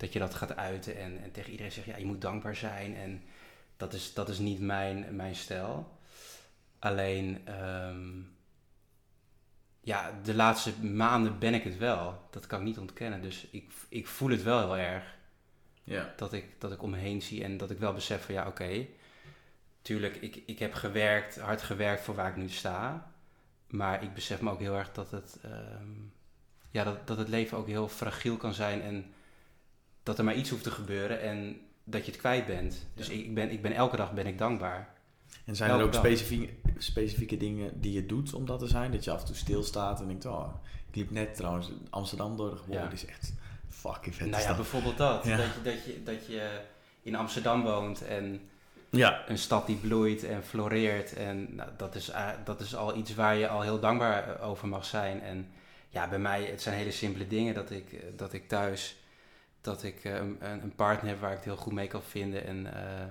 dat 0.00 0.12
je 0.12 0.18
dat 0.18 0.34
gaat 0.34 0.56
uiten 0.56 0.96
en, 0.96 1.22
en 1.22 1.30
tegen 1.30 1.50
iedereen 1.50 1.72
zegt, 1.72 1.86
ja, 1.86 1.96
je 1.96 2.04
moet 2.06 2.20
dankbaar 2.20 2.56
zijn. 2.56 2.96
En 2.96 3.22
dat 3.76 3.92
is, 3.92 4.14
dat 4.14 4.28
is 4.28 4.38
niet 4.38 4.60
mijn, 4.60 5.16
mijn 5.16 5.34
stijl. 5.34 5.98
Alleen, 6.78 7.40
ehm, 7.44 8.20
ja, 9.80 10.20
de 10.22 10.34
laatste 10.34 10.84
maanden 10.84 11.38
ben 11.38 11.54
ik 11.54 11.64
het 11.64 11.78
wel. 11.78 12.28
Dat 12.30 12.46
kan 12.46 12.58
ik 12.58 12.66
niet 12.66 12.78
ontkennen. 12.78 13.22
Dus 13.22 13.46
ik, 13.50 13.72
ik 13.88 14.06
voel 14.06 14.30
het 14.30 14.42
wel 14.42 14.58
heel 14.58 14.76
erg 14.76 15.04
Ja. 15.82 16.12
dat 16.16 16.32
ik, 16.32 16.60
dat 16.60 16.72
ik 16.72 16.82
om 16.82 16.90
me 16.90 16.96
heen 16.98 17.22
zie 17.22 17.44
en 17.44 17.56
dat 17.56 17.70
ik 17.70 17.78
wel 17.78 17.92
besef 17.92 18.24
van 18.24 18.34
ja, 18.34 18.46
oké. 18.46 18.86
tuurlijk, 19.82 20.16
ik, 20.16 20.42
ik 20.46 20.58
heb 20.58 20.74
gewerkt, 20.74 21.38
hard 21.38 21.62
gewerkt 21.62 22.02
voor 22.02 22.14
waar 22.14 22.30
ik 22.30 22.36
nu 22.36 22.48
sta. 22.48 23.12
Maar 23.66 24.02
ik 24.02 24.14
besef 24.14 24.40
me 24.40 24.50
ook 24.50 24.60
heel 24.60 24.76
erg 24.76 24.92
dat 24.92 25.10
het, 25.10 25.38
ehm, 25.42 25.92
ja, 26.70 26.84
dat, 26.84 27.06
dat 27.06 27.18
het 27.18 27.28
leven 27.28 27.58
ook 27.58 27.66
heel 27.66 27.88
fragiel 27.88 28.36
kan 28.36 28.54
zijn 28.54 28.82
en 28.82 29.14
dat 30.02 30.18
er 30.18 30.24
maar 30.24 30.34
iets 30.34 30.50
hoeft 30.50 30.62
te 30.62 30.70
gebeuren 30.70 31.20
en 31.20 31.60
dat 31.84 32.04
je 32.04 32.10
het 32.10 32.20
kwijt 32.20 32.46
bent. 32.46 32.86
Dus 32.94 33.06
Ja. 33.06 33.12
ik, 33.12 33.34
ben, 33.34 33.50
ik 33.50 33.62
ben 33.62 33.72
elke 33.72 33.96
dag 33.96 34.12
ben 34.12 34.26
ik 34.26 34.38
dankbaar. 34.38 34.88
En 35.44 35.56
zijn 35.56 35.70
er 35.70 35.82
ook 35.82 35.94
specifieke, 35.94 36.52
specifieke 36.78 37.36
dingen 37.36 37.80
die 37.80 37.92
je 37.92 38.06
doet 38.06 38.34
om 38.34 38.46
dat 38.46 38.58
te 38.58 38.66
zijn? 38.66 38.92
Dat 38.92 39.04
je 39.04 39.10
af 39.10 39.20
en 39.20 39.26
toe 39.26 39.34
stilstaat 39.36 40.00
en 40.00 40.06
denkt, 40.06 40.26
oh, 40.26 40.54
ik 40.88 40.96
liep 40.96 41.10
net 41.10 41.34
trouwens 41.34 41.70
Amsterdam 41.90 42.36
door. 42.36 42.60
Wow, 42.66 42.74
Ja. 42.74 42.90
is 42.90 43.04
echt 43.06 43.32
fucking 43.68 44.14
vet. 44.14 44.30
nou 44.30 44.42
ja, 44.42 44.54
bijvoorbeeld 44.54 44.96
dat. 44.96 45.24
Ja. 45.24 45.36
Dat, 45.36 45.46
je, 45.54 45.62
dat, 45.62 45.84
je, 45.84 46.02
dat 46.04 46.26
je 46.26 46.60
in 47.02 47.14
Amsterdam 47.16 47.62
woont 47.62 48.04
en 48.06 48.40
ja. 48.90 49.28
een 49.28 49.38
stad 49.38 49.66
die 49.66 49.76
bloeit 49.76 50.24
en 50.24 50.44
floreert. 50.44 51.12
En 51.14 51.54
nou, 51.54 51.70
dat, 51.76 51.94
is, 51.94 52.14
a- 52.14 52.40
dat 52.44 52.60
is 52.60 52.74
al 52.76 52.96
iets 52.96 53.14
waar 53.14 53.36
je 53.36 53.48
al 53.48 53.60
heel 53.62 53.80
dankbaar 53.80 54.36
eh, 54.36 54.48
over 54.48 54.68
mag 54.68 54.84
zijn. 54.84 55.20
En 55.22 55.48
ja, 55.88 56.08
bij 56.08 56.18
mij, 56.18 56.44
het 56.44 56.62
zijn 56.62 56.76
hele 56.76 56.90
simpele 56.90 57.26
dingen 57.26 57.54
dat 57.54 57.70
ik, 57.70 57.92
eh, 57.92 58.00
dat 58.16 58.32
ik 58.32 58.48
thuis, 58.48 58.96
dat 59.60 59.82
ik 59.82 60.04
eh, 60.04 60.14
een, 60.14 60.38
een 60.40 60.74
partner 60.74 61.10
heb 61.10 61.20
waar 61.20 61.30
ik 61.30 61.36
het 61.36 61.44
heel 61.44 61.56
goed 61.56 61.72
mee 61.72 61.86
kan 61.86 62.02
vinden. 62.02 62.46
En 62.46 62.74
eh, 62.74 63.06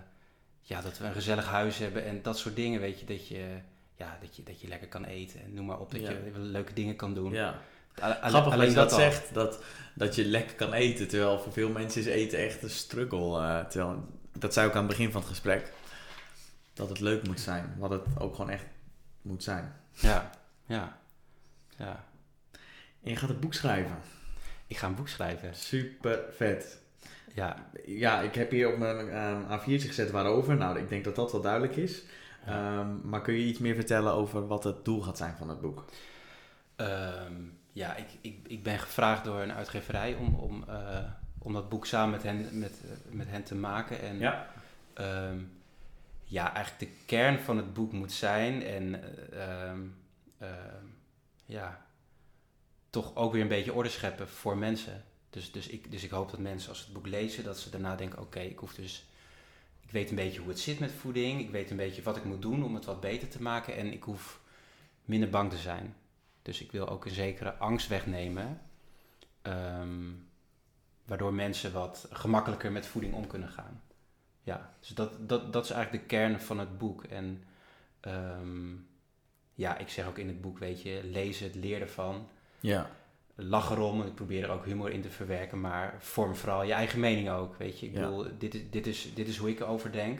ja, 0.62 0.82
dat 0.82 0.98
we 0.98 1.06
een 1.06 1.14
gezellig 1.14 1.46
huis 1.46 1.78
hebben 1.78 2.06
en 2.06 2.22
dat 2.22 2.38
soort 2.38 2.56
dingen, 2.56 2.80
weet 2.82 3.00
je. 3.00 3.06
Dat 3.06 3.28
je, 3.28 3.58
ja, 3.96 4.18
dat 4.22 4.36
je, 4.36 4.44
dat 4.44 4.62
je 4.62 4.68
lekker 4.68 4.88
kan 4.88 5.06
eten 5.06 5.42
en 5.44 5.54
noem 5.54 5.66
maar 5.66 5.80
op. 5.80 5.92
Dat 5.92 6.02
Ja. 6.02 6.10
je 6.10 6.32
leuke 6.40 6.74
dingen 6.74 6.96
kan 6.96 7.14
doen. 7.14 7.32
ja. 7.34 7.60
Alle- 8.00 8.18
Grappig 8.22 8.56
dat 8.56 8.68
je 8.70 8.74
dat 8.74 8.92
al. 8.92 8.98
zegt, 9.00 9.34
dat, 9.34 9.64
dat 9.96 10.16
je 10.16 10.26
lekker 10.26 10.56
kan 10.56 10.74
eten. 10.74 11.08
Terwijl 11.08 11.40
voor 11.40 11.54
veel 11.54 11.70
mensen 11.70 12.02
is 12.02 12.08
eten 12.08 12.40
echt 12.40 12.64
een 12.64 12.70
struggle. 12.70 13.40
eh, 13.40 13.66
terwijl, 13.66 14.06
dat 14.38 14.54
zei 14.54 14.68
ik 14.68 14.74
aan 14.74 14.80
het 14.80 14.88
begin 14.98 15.12
van 15.12 15.22
het 15.22 15.30
gesprek. 15.30 15.72
Dat 16.74 16.90
het 16.90 17.00
leuk 17.00 17.28
moet 17.28 17.40
zijn. 17.40 17.76
Wat 17.78 17.90
het 17.90 18.02
ook 18.20 18.36
gewoon 18.36 18.50
echt 18.50 18.66
moet 19.22 19.44
zijn. 19.44 19.74
Ja, 19.92 20.30
ja, 20.66 20.98
ja. 21.78 22.06
En 23.04 23.10
je 23.10 23.16
gaat 23.16 23.30
een 23.30 23.40
boek 23.40 23.54
schrijven. 23.54 23.98
Ik 24.70 24.78
ga 24.78 24.88
een 24.88 24.96
boek 24.96 25.08
schrijven. 25.08 25.56
Super 25.56 26.20
vet. 26.32 26.80
Ja, 27.34 27.70
Ja, 27.86 28.22
ik 28.22 28.36
heb 28.36 28.52
hier 28.52 28.72
op 28.74 28.78
mijn 28.78 29.10
eh, 29.10 29.60
A4'tje 29.60 29.88
gezet 29.88 30.12
waarover. 30.12 30.56
Nou, 30.58 30.80
ik 30.80 30.90
denk 30.90 31.04
dat 31.04 31.16
dat 31.16 31.32
wel 31.32 31.42
duidelijk 31.42 31.76
is. 31.76 32.04
Ja. 32.46 32.80
Ehm, 32.80 33.10
maar 33.10 33.22
kun 33.22 33.34
je 33.34 33.46
iets 33.46 33.60
meer 33.60 33.76
vertellen 33.76 34.14
over 34.14 34.48
wat 34.48 34.64
het 34.64 34.86
doel 34.86 35.02
gaat 35.02 35.18
zijn 35.18 35.36
van 35.38 35.50
het 35.50 35.62
boek? 35.62 35.86
Ehm, 36.76 37.34
ja, 37.72 37.96
ik, 37.96 38.06
ik, 38.22 38.38
ik 38.48 38.64
ben 38.64 38.80
gevraagd 38.80 39.24
door 39.24 39.42
een 39.42 39.54
uitgeverij 39.54 40.14
om, 40.16 40.36
om, 40.36 40.64
eh, 40.68 41.00
om 41.40 41.54
dat 41.54 41.70
boek 41.70 41.86
samen 41.86 42.10
met 42.12 42.24
hen, 42.24 42.60
met, 42.60 42.72
eh, 42.84 43.14
met 43.16 43.28
hen 43.30 43.44
te 43.44 43.56
maken. 43.56 44.02
En 44.02 44.18
Ja. 44.20 44.48
ehm, 44.94 45.38
ja, 46.24 46.54
eigenlijk 46.54 46.92
de 46.92 46.98
kern 47.06 47.40
van 47.40 47.58
het 47.58 47.74
boek 47.74 47.92
moet 47.92 48.12
zijn 48.12 48.64
en 48.64 49.02
ja, 51.46 51.82
toch 52.90 53.16
ook 53.16 53.32
weer 53.32 53.42
een 53.42 53.48
beetje 53.48 53.74
orde 53.74 53.90
scheppen 53.90 54.28
voor 54.28 54.58
mensen. 54.58 55.04
Dus, 55.30 55.52
dus, 55.52 55.68
ik, 55.68 55.92
dus 55.92 56.04
ik 56.04 56.10
hoop 56.10 56.32
dat 56.32 56.40
mensen 56.40 56.70
als 56.70 56.78
ze 56.78 56.84
het 56.84 56.94
boek 56.94 57.08
lezen, 57.08 57.44
dat 57.44 57.60
ze 57.60 57.70
daarna 57.70 57.96
denken, 57.96 58.20
oké, 58.20 58.40
ik 58.40 58.58
hoef 58.58 58.74
dus... 58.74 59.08
Ik 59.82 59.92
weet 59.96 60.10
een 60.10 60.16
beetje 60.16 60.40
hoe 60.40 60.50
het 60.50 60.60
zit 60.60 60.80
met 60.80 60.92
voeding. 60.92 61.40
Ik 61.40 61.50
weet 61.50 61.70
een 61.72 61.78
beetje 61.78 62.02
wat 62.02 62.18
ik 62.18 62.24
moet 62.24 62.42
doen 62.42 62.64
om 62.64 62.76
het 62.76 62.86
wat 62.86 63.00
beter 63.00 63.28
te 63.28 63.42
maken. 63.42 63.76
En 63.76 63.94
ik 63.94 64.04
hoef 64.04 64.40
minder 65.06 65.30
bang 65.30 65.50
te 65.50 65.58
zijn. 65.58 65.96
Dus 66.42 66.62
ik 66.62 66.72
wil 66.72 66.90
ook 66.90 67.06
een 67.06 67.12
zekere 67.12 67.54
angst 67.54 67.88
wegnemen. 67.88 68.62
ehm, 69.42 70.12
waardoor 71.06 71.34
mensen 71.34 71.74
wat 71.74 72.08
gemakkelijker 72.12 72.72
met 72.72 72.86
voeding 72.86 73.14
om 73.14 73.28
kunnen 73.28 73.50
gaan. 73.50 73.82
Ja, 74.44 74.74
dus 74.80 74.90
dat, 74.90 75.30
dat, 75.30 75.54
dat 75.54 75.64
is 75.64 75.72
eigenlijk 75.72 76.04
de 76.04 76.16
kern 76.16 76.40
van 76.42 76.60
het 76.60 76.78
boek. 76.78 77.04
En 77.04 77.44
ehm, 78.00 78.76
ja, 79.54 79.78
ik 79.78 79.90
zeg 79.90 80.08
ook 80.08 80.18
in 80.18 80.28
het 80.28 80.42
boek, 80.42 80.60
weet 80.60 80.82
je, 80.82 81.02
lees 81.04 81.40
het, 81.40 81.56
leer 81.56 81.82
ervan. 81.82 82.30
Ja. 82.60 82.90
lach 83.36 83.72
erom. 83.72 84.02
Ik 84.02 84.16
probeer 84.16 84.44
er 84.44 84.50
ook 84.52 84.66
humor 84.66 84.92
in 84.92 85.02
te 85.02 85.10
verwerken, 85.10 85.60
maar 85.62 85.96
vorm 86.00 86.36
vooral 86.36 86.64
je 86.64 86.74
eigen 86.74 87.00
mening 87.00 87.30
ook. 87.30 87.56
Weet 87.58 87.80
je, 87.80 87.86
ik 87.86 87.94
Ja. 87.94 88.00
bedoel, 88.02 88.26
dit 88.38 88.54
is, 88.54 88.70
dit, 88.70 88.88
is, 88.88 89.14
dit 89.14 89.28
is 89.28 89.38
hoe 89.38 89.50
ik 89.50 89.60
erover 89.60 89.92
denk. 89.92 90.20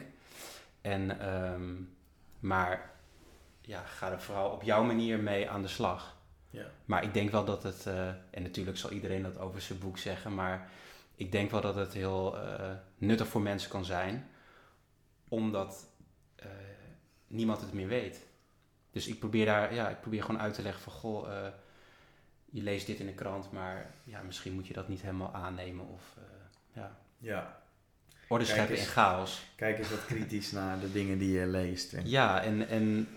En, 0.80 1.20
ehm, 1.20 1.72
maar 2.38 2.90
ja, 3.60 3.82
ga 3.82 4.10
er 4.10 4.20
vooral 4.20 4.50
op 4.50 4.62
jouw 4.62 4.82
manier 4.84 5.18
mee 5.18 5.50
aan 5.50 5.62
de 5.62 5.68
slag. 5.68 6.16
Ja. 6.50 6.64
Maar 6.84 7.02
ik 7.04 7.14
denk 7.14 7.30
wel 7.30 7.44
dat 7.44 7.62
het, 7.62 7.86
eh, 7.86 8.08
en 8.08 8.42
natuurlijk 8.42 8.76
zal 8.76 8.90
iedereen 8.90 9.22
dat 9.22 9.38
over 9.38 9.60
zijn 9.60 9.78
boek 9.78 9.98
zeggen, 9.98 10.34
maar 10.34 10.70
ik 11.14 11.32
denk 11.32 11.50
wel 11.50 11.60
dat 11.60 11.74
het 11.74 11.92
heel 11.92 12.38
eh, 12.38 12.70
nuttig 12.96 13.26
voor 13.26 13.40
mensen 13.40 13.70
kan 13.70 13.84
zijn, 13.84 14.30
omdat 15.28 15.86
eh, 16.36 16.46
niemand 17.26 17.60
het 17.60 17.72
meer 17.72 17.88
weet. 17.88 18.26
Dus 18.90 19.06
ik 19.06 19.18
probeer 19.18 19.46
daar, 19.46 19.74
ja, 19.74 19.88
ik 19.88 20.00
probeer 20.00 20.22
gewoon 20.22 20.40
uit 20.40 20.54
te 20.54 20.62
leggen 20.62 20.82
van, 20.82 20.92
goh, 20.92 21.28
je 22.50 22.62
leest 22.62 22.86
dit 22.86 22.98
in 23.00 23.06
de 23.06 23.12
krant, 23.12 23.52
maar 23.52 23.90
ja, 24.04 24.22
misschien 24.22 24.52
moet 24.52 24.66
je 24.66 24.74
dat 24.74 24.88
niet 24.88 25.00
helemaal 25.00 25.34
aannemen 25.34 25.88
of 25.88 26.02
eh, 26.16 26.22
ja, 26.72 26.96
Ja. 27.18 27.60
orde 28.28 28.44
scheppen 28.44 28.76
in 28.78 28.84
chaos. 28.84 29.42
Kijk 29.56 29.78
eens 29.78 29.90
wat 29.90 30.06
kritisch 30.06 30.52
naar 30.60 30.80
de 30.80 30.92
dingen 30.92 31.18
die 31.18 31.38
je 31.38 31.46
leest. 31.46 31.92
En... 31.92 32.08
Ja, 32.08 32.42
en, 32.42 32.68
en, 32.68 33.08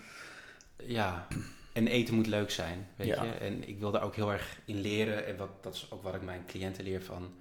ja, 0.78 1.28
en 1.74 1.88
eten 1.88 2.16
moet 2.16 2.28
leuk 2.28 2.52
zijn, 2.52 2.88
weet 2.96 3.08
Ja. 3.08 3.24
je. 3.24 3.32
En 3.32 3.68
ik 3.68 3.80
wil 3.80 3.92
daar 3.92 4.04
ook 4.04 4.16
heel 4.16 4.32
erg 4.32 4.60
in 4.66 4.80
leren. 4.80 5.26
En 5.26 5.38
wat, 5.38 5.64
dat 5.64 5.74
is 5.74 5.92
ook 5.92 6.04
wat 6.04 6.16
ik 6.16 6.22
mijn 6.22 6.46
cliënten 6.46 6.84
leer 6.84 7.02
van... 7.04 7.34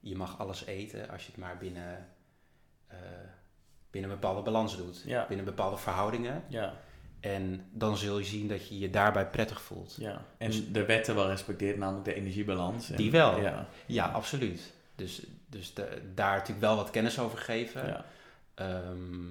je 0.00 0.16
mag 0.16 0.38
alles 0.38 0.64
eten 0.64 1.08
als 1.08 1.22
je 1.26 1.30
het 1.32 1.40
maar 1.40 1.58
binnen, 1.58 2.08
eh, 2.86 2.98
binnen 3.90 4.10
een 4.10 4.16
bepaalde 4.20 4.42
balans 4.42 4.76
doet. 4.76 5.02
Ja. 5.06 5.26
Binnen 5.26 5.46
bepaalde 5.46 5.76
verhoudingen. 5.76 6.44
Ja, 6.48 6.80
En 7.22 7.64
dan 7.72 7.96
zul 7.96 8.18
je 8.18 8.24
zien 8.24 8.48
dat 8.48 8.68
je 8.68 8.78
je 8.78 8.90
daarbij 8.90 9.26
prettig 9.26 9.62
voelt. 9.62 9.96
ja. 9.98 10.24
En 10.38 10.72
de 10.72 10.84
wetten 10.84 11.14
wel 11.14 11.28
respecteert, 11.28 11.76
namelijk 11.78 12.04
de 12.04 12.14
energiebalans. 12.14 12.90
En- 12.90 12.96
Die 12.96 13.10
wel. 13.10 13.40
Ja. 13.40 13.66
Ja, 13.86 14.06
absoluut. 14.06 14.72
Dus, 14.94 15.22
dus 15.48 15.74
de- 15.74 16.02
daar 16.14 16.32
natuurlijk 16.32 16.60
wel 16.60 16.76
wat 16.76 16.90
kennis 16.90 17.18
over 17.18 17.38
geven. 17.38 17.86
ja. 17.86 18.04
Ehm, 18.54 19.30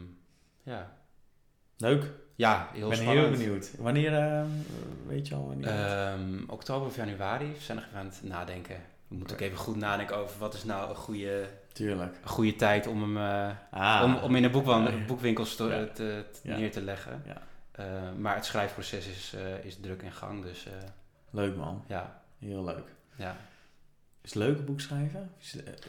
ja. 0.64 0.92
Leuk. 1.78 2.06
ja, 2.36 2.70
Ik 2.70 2.76
heel 2.78 2.88
ben 2.90 2.98
spannend. 2.98 3.28
heel 3.28 3.38
benieuwd. 3.38 3.72
Wanneer, 3.78 4.14
eh, 4.18 4.44
weet 5.08 5.28
je 5.28 5.36
al 5.36 5.48
wanneer? 5.48 5.68
Ehm, 5.68 6.44
oktober 6.48 6.88
of 6.88 6.96
januari 6.96 7.46
we 7.46 7.60
zijn 7.60 7.78
nog 7.78 7.88
aan 7.96 8.06
het 8.06 8.20
nadenken. 8.24 8.76
We 9.08 9.16
moeten 9.16 9.36
ook 9.36 9.42
even 9.42 9.58
goed 9.58 9.76
nadenken 9.76 10.16
over 10.18 10.40
wat 10.40 10.54
is 10.54 10.64
nou 10.64 10.90
een 10.90 10.96
goede, 10.96 11.50
Tuurlijk. 11.74 12.16
een 12.24 12.30
goede 12.30 12.56
tijd 12.56 12.88
om 12.88 13.02
hem 13.02 13.18
eh, 13.18 13.50
Ah. 13.72 14.04
om, 14.04 14.16
om 14.16 14.36
in 14.36 14.42
de 14.42 14.62
Ja. 14.66 15.06
boekwinkels 15.08 15.56
te, 15.56 15.64
Ja. 15.64 15.86
te- 15.86 16.26
te- 16.32 16.40
Ja. 16.44 16.58
neer 16.58 16.72
te 16.72 16.82
leggen. 16.82 17.22
Ja. 17.26 17.42
Eh, 17.86 18.14
maar 18.18 18.36
het 18.36 18.46
schrijfproces 18.46 19.08
is, 19.08 19.34
eh, 19.34 19.66
is 19.66 19.76
druk 19.82 20.02
in 20.02 20.12
gang, 20.12 20.44
dus 20.44 20.66
eh, 20.66 20.74
Leuk 21.30 21.56
man. 21.56 21.84
ja, 21.88 22.22
Heel 22.40 22.64
leuk. 22.64 22.88
ja. 23.16 23.38
Is 24.22 24.34
het 24.34 24.44
leuk 24.44 24.58
een 24.58 24.66
boek 24.66 24.80
schrijven? 24.82 25.32
Is 25.40 25.52
het, 25.54 25.88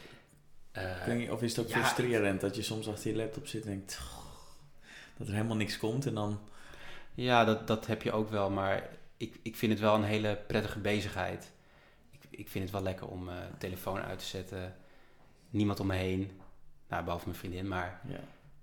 je- 1.07 1.31
of 1.33 1.41
is 1.41 1.55
het 1.55 1.65
ook 1.65 1.71
ja, 1.71 1.77
frustrerend 1.77 2.41
dat 2.41 2.55
je 2.55 2.61
soms 2.61 2.87
achter 2.89 3.09
je 3.11 3.15
laptop 3.17 3.47
zit 3.47 3.63
en 3.63 3.69
denkt... 3.69 3.99
Dat 5.17 5.27
er 5.27 5.33
helemaal 5.33 5.55
niks 5.55 5.77
komt 5.77 6.05
en 6.05 6.13
dan... 6.13 6.39
ja, 7.13 7.45
dat, 7.45 7.67
dat 7.67 7.87
heb 7.87 8.01
je 8.01 8.11
ook 8.11 8.29
wel, 8.29 8.49
maar 8.49 8.89
ik, 9.17 9.39
ik 9.43 9.55
vind 9.55 9.71
het 9.71 9.81
wel 9.81 9.95
een 9.95 10.03
hele 10.03 10.35
prettige 10.47 10.79
bezigheid. 10.79 11.51
Ik, 12.11 12.21
ik 12.29 12.49
vind 12.49 12.63
het 12.63 12.73
wel 12.73 12.83
lekker 12.83 13.07
om 13.07 13.29
eh 13.29 13.35
telefoon 13.57 13.99
uit 14.01 14.19
te 14.19 14.25
zetten, 14.25 14.75
niemand 15.49 15.79
om 15.79 15.87
me 15.87 15.95
heen, 15.95 16.39
nou, 16.87 17.03
behalve 17.03 17.25
mijn 17.25 17.37
vriendin, 17.39 17.67
maar 17.67 18.01
Ja. 18.07 18.19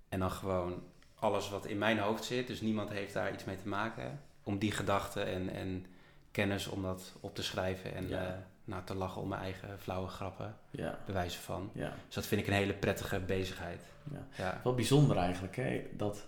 En 0.08 0.18
dan 0.18 0.30
gewoon 0.30 0.82
alles 1.20 1.50
wat 1.50 1.66
in 1.66 1.78
mijn 1.78 1.98
hoofd 1.98 2.24
zit, 2.24 2.46
dus 2.46 2.60
niemand 2.60 2.90
heeft 2.90 3.12
daar 3.14 3.32
iets 3.32 3.44
mee 3.44 3.56
te 3.56 3.68
maken. 3.68 4.20
Om 4.42 4.58
die 4.58 4.72
gedachten 4.72 5.26
en, 5.26 5.48
en 5.52 5.86
kennis 6.30 6.66
om 6.66 6.82
dat 6.82 7.12
op 7.20 7.34
te 7.34 7.42
schrijven 7.42 7.94
en 7.94 8.08
Ja. 8.08 8.26
eh, 8.26 8.32
nou, 8.64 8.84
te 8.84 8.94
lachen 8.94 9.22
om 9.22 9.28
mijn 9.28 9.40
eigen 9.42 9.78
flauwe 9.80 10.08
grappen, 10.08 10.56
Ja. 10.70 10.98
bewijzen 11.06 11.40
van. 11.42 11.70
Ja. 11.72 11.92
Dus 12.06 12.14
dat 12.14 12.26
vind 12.26 12.40
ik 12.40 12.46
een 12.46 12.52
hele 12.52 12.74
prettige 12.74 13.20
bezigheid. 13.20 13.80
Ja. 14.36 14.60
Wel 14.64 14.74
bijzonder 14.74 15.16
eigenlijk, 15.16 15.56
hè? 15.56 15.82
Dat 15.92 16.26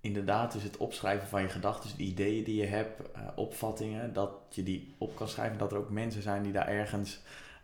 inderdaad 0.00 0.52
dus 0.52 0.62
het 0.62 0.76
opschrijven 0.76 1.28
van 1.28 1.42
je 1.42 1.48
gedachten, 1.48 1.96
de 1.96 2.02
ideeën 2.02 2.44
die 2.44 2.56
je 2.60 2.66
hebt, 2.66 3.12
eh, 3.12 3.22
opvattingen, 3.34 4.12
dat 4.12 4.30
je 4.50 4.62
die 4.62 4.94
op 4.98 5.16
kan 5.16 5.28
schrijven. 5.28 5.58
Dat 5.58 5.72
er 5.72 5.78
ook 5.78 5.90
mensen 5.90 6.22
zijn 6.22 6.42
die 6.42 6.52
daar 6.52 6.68
ergens 6.68 7.20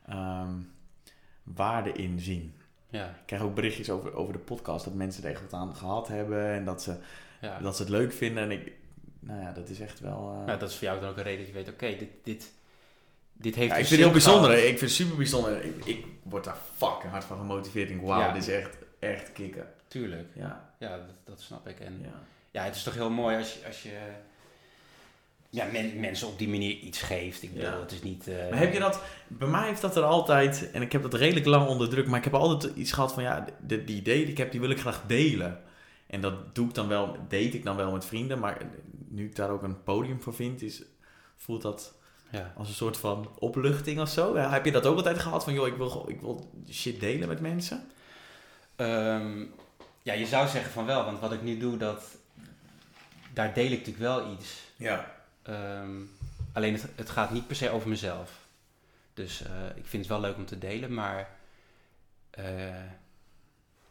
ehm, 0.07 0.55
waarde 1.43 1.93
in 1.93 2.21
zien. 2.21 2.55
Ja, 2.99 3.07
Ik 3.09 3.27
krijg 3.27 3.43
ook 3.43 3.55
berichtjes 3.55 3.91
over, 3.91 4.15
over 4.15 4.33
de 4.33 4.39
podcast, 4.39 4.85
dat 4.85 4.95
mensen 4.95 5.25
er 5.25 5.31
echt 5.31 5.41
wat 5.41 5.53
aan 5.53 5.75
gehad 5.77 6.09
hebben 6.09 6.47
en 6.53 6.65
dat 6.65 6.83
ze, 6.83 6.97
ja. 7.41 7.59
dat 7.59 7.77
ze 7.77 7.83
het 7.83 7.91
leuk 7.91 8.13
vinden. 8.13 8.43
En 8.43 8.51
ik, 8.51 8.73
nou 9.21 9.41
ja, 9.41 9.53
dat 9.53 9.69
is 9.69 9.81
echt 9.81 10.01
wel... 10.01 10.37
eh, 10.41 10.47
Nou, 10.47 10.59
dat 10.59 10.71
is 10.71 10.77
voor 10.77 10.87
jou 10.87 11.01
dan 11.01 11.09
ook 11.11 11.17
een 11.17 11.23
reden 11.23 11.39
dat 11.39 11.47
je 11.47 11.53
weet, 11.53 11.69
oké, 11.69 11.87
dit, 11.99 12.09
dit, 12.23 12.53
dit 13.33 13.55
heeft 13.55 13.71
ja, 13.71 13.77
ik 13.77 13.87
vind 13.87 13.91
het 13.91 13.99
heel 14.01 14.11
bijzonder. 14.11 14.53
Ik 14.59 14.65
vind 14.67 14.81
het 14.81 14.91
super 14.91 15.17
bijzonder. 15.17 15.65
Ik, 15.65 15.85
ik 15.85 16.05
word 16.23 16.45
daar 16.45 16.59
fucking 16.77 17.13
hard 17.13 17.25
van 17.25 17.39
gemotiveerd. 17.39 17.89
Ik 17.91 17.95
denk, 17.97 18.09
wauw, 18.09 18.21
Ja. 18.21 18.33
dit 18.33 18.43
is 18.43 18.49
echt, 18.49 18.77
echt 18.99 19.33
kicken. 19.33 19.67
Tuurlijk, 19.89 20.29
Ja, 20.35 20.71
ja, 20.79 20.97
dat, 20.97 21.07
dat 21.25 21.41
snap 21.41 21.69
ik. 21.69 21.81
En 21.81 21.99
ja. 22.03 22.21
ja, 22.51 22.65
het 22.65 22.75
is 22.75 22.83
toch 22.83 22.95
heel 22.95 23.11
mooi 23.11 23.37
als 23.37 23.55
je, 23.55 23.67
als 23.67 23.83
je 23.83 23.99
ja, 25.55 25.65
men- 25.73 26.01
mensen 26.01 26.29
op 26.29 26.39
die 26.39 26.49
manier 26.49 26.77
iets 26.77 27.03
geeft. 27.03 27.43
Ik 27.43 27.53
bedoel, 27.55 27.71
Ja. 27.71 27.81
het 27.81 27.93
is 27.93 28.03
niet... 28.03 28.29
eh, 28.29 28.51
Maar 28.51 28.59
heb 28.59 28.73
je 28.73 28.79
dat, 28.79 29.01
bij 29.29 29.49
mij 29.49 29.67
heeft 29.67 29.81
dat 29.81 29.97
er 29.97 30.03
altijd, 30.03 30.71
en 30.71 30.83
ik 30.83 30.93
heb 30.93 31.03
dat 31.03 31.15
redelijk 31.15 31.47
lang 31.47 31.69
onder 31.69 31.89
druk, 31.89 32.07
maar 32.07 32.19
ik 32.19 32.25
heb 32.25 32.35
altijd 32.35 32.77
iets 32.77 32.93
gehad 32.93 33.13
van, 33.13 33.23
ja, 33.23 33.45
de, 33.67 33.85
die 33.85 33.97
ideeën 33.97 34.21
die 34.23 34.31
ik 34.31 34.39
heb, 34.39 34.51
die 34.51 34.61
wil 34.61 34.71
ik 34.71 34.81
graag 34.81 35.03
delen. 35.07 35.61
En 36.07 36.21
dat 36.21 36.55
doe 36.55 36.69
ik 36.69 36.75
dan 36.75 36.89
wel, 36.89 37.17
deed 37.29 37.55
ik 37.55 37.65
dan 37.65 37.77
wel 37.77 37.93
met 37.93 38.05
vrienden, 38.05 38.39
maar 38.39 38.59
nu 39.09 39.25
ik 39.25 39.37
daar 39.37 39.51
ook 39.51 39.63
een 39.63 39.83
podium 39.83 40.23
voor 40.23 40.35
vind, 40.35 40.63
is, 40.63 40.83
voelt 41.37 41.63
dat 41.63 41.95
Ja. 42.31 42.53
als 42.57 42.69
een 42.69 42.75
soort 42.75 42.97
van 42.97 43.31
opluchting 43.39 44.01
of 44.01 44.09
zo. 44.09 44.37
Ja, 44.37 44.51
heb 44.51 44.65
je 44.65 44.71
dat 44.73 44.87
ook 44.87 44.97
altijd 44.97 45.19
gehad 45.19 45.45
van, 45.45 45.53
joh, 45.53 45.67
ik 45.67 45.77
wil, 45.77 46.05
ik 46.09 46.21
wil 46.21 46.51
shit 46.71 47.01
delen 47.01 47.29
met 47.29 47.41
mensen? 47.41 47.87
Ehm, 48.77 49.45
ja, 50.03 50.13
je 50.13 50.27
zou 50.27 50.49
zeggen 50.49 50.73
van 50.73 50.87
wel, 50.87 51.05
want 51.05 51.21
wat 51.21 51.33
ik 51.33 51.43
nu 51.43 51.59
doe, 51.59 51.77
dat, 51.77 52.05
daar 53.35 53.55
deel 53.55 53.65
ik 53.71 53.71
natuurlijk 53.79 53.99
wel 53.99 54.33
iets. 54.33 54.61
Ja. 54.77 55.13
Ehm, 55.45 56.01
alleen 56.53 56.73
het, 56.73 56.87
het 56.95 57.11
gaat 57.11 57.31
niet 57.31 57.47
per 57.47 57.57
se 57.57 57.71
over 57.71 57.89
mezelf. 57.89 58.31
Dus 59.15 59.43
eh, 59.43 59.51
ik 59.77 59.87
vind 59.87 60.03
het 60.03 60.13
wel 60.13 60.21
leuk 60.21 60.37
om 60.37 60.47
te 60.47 60.59
delen, 60.59 60.95
maar 60.95 61.29
eh, 62.31 62.45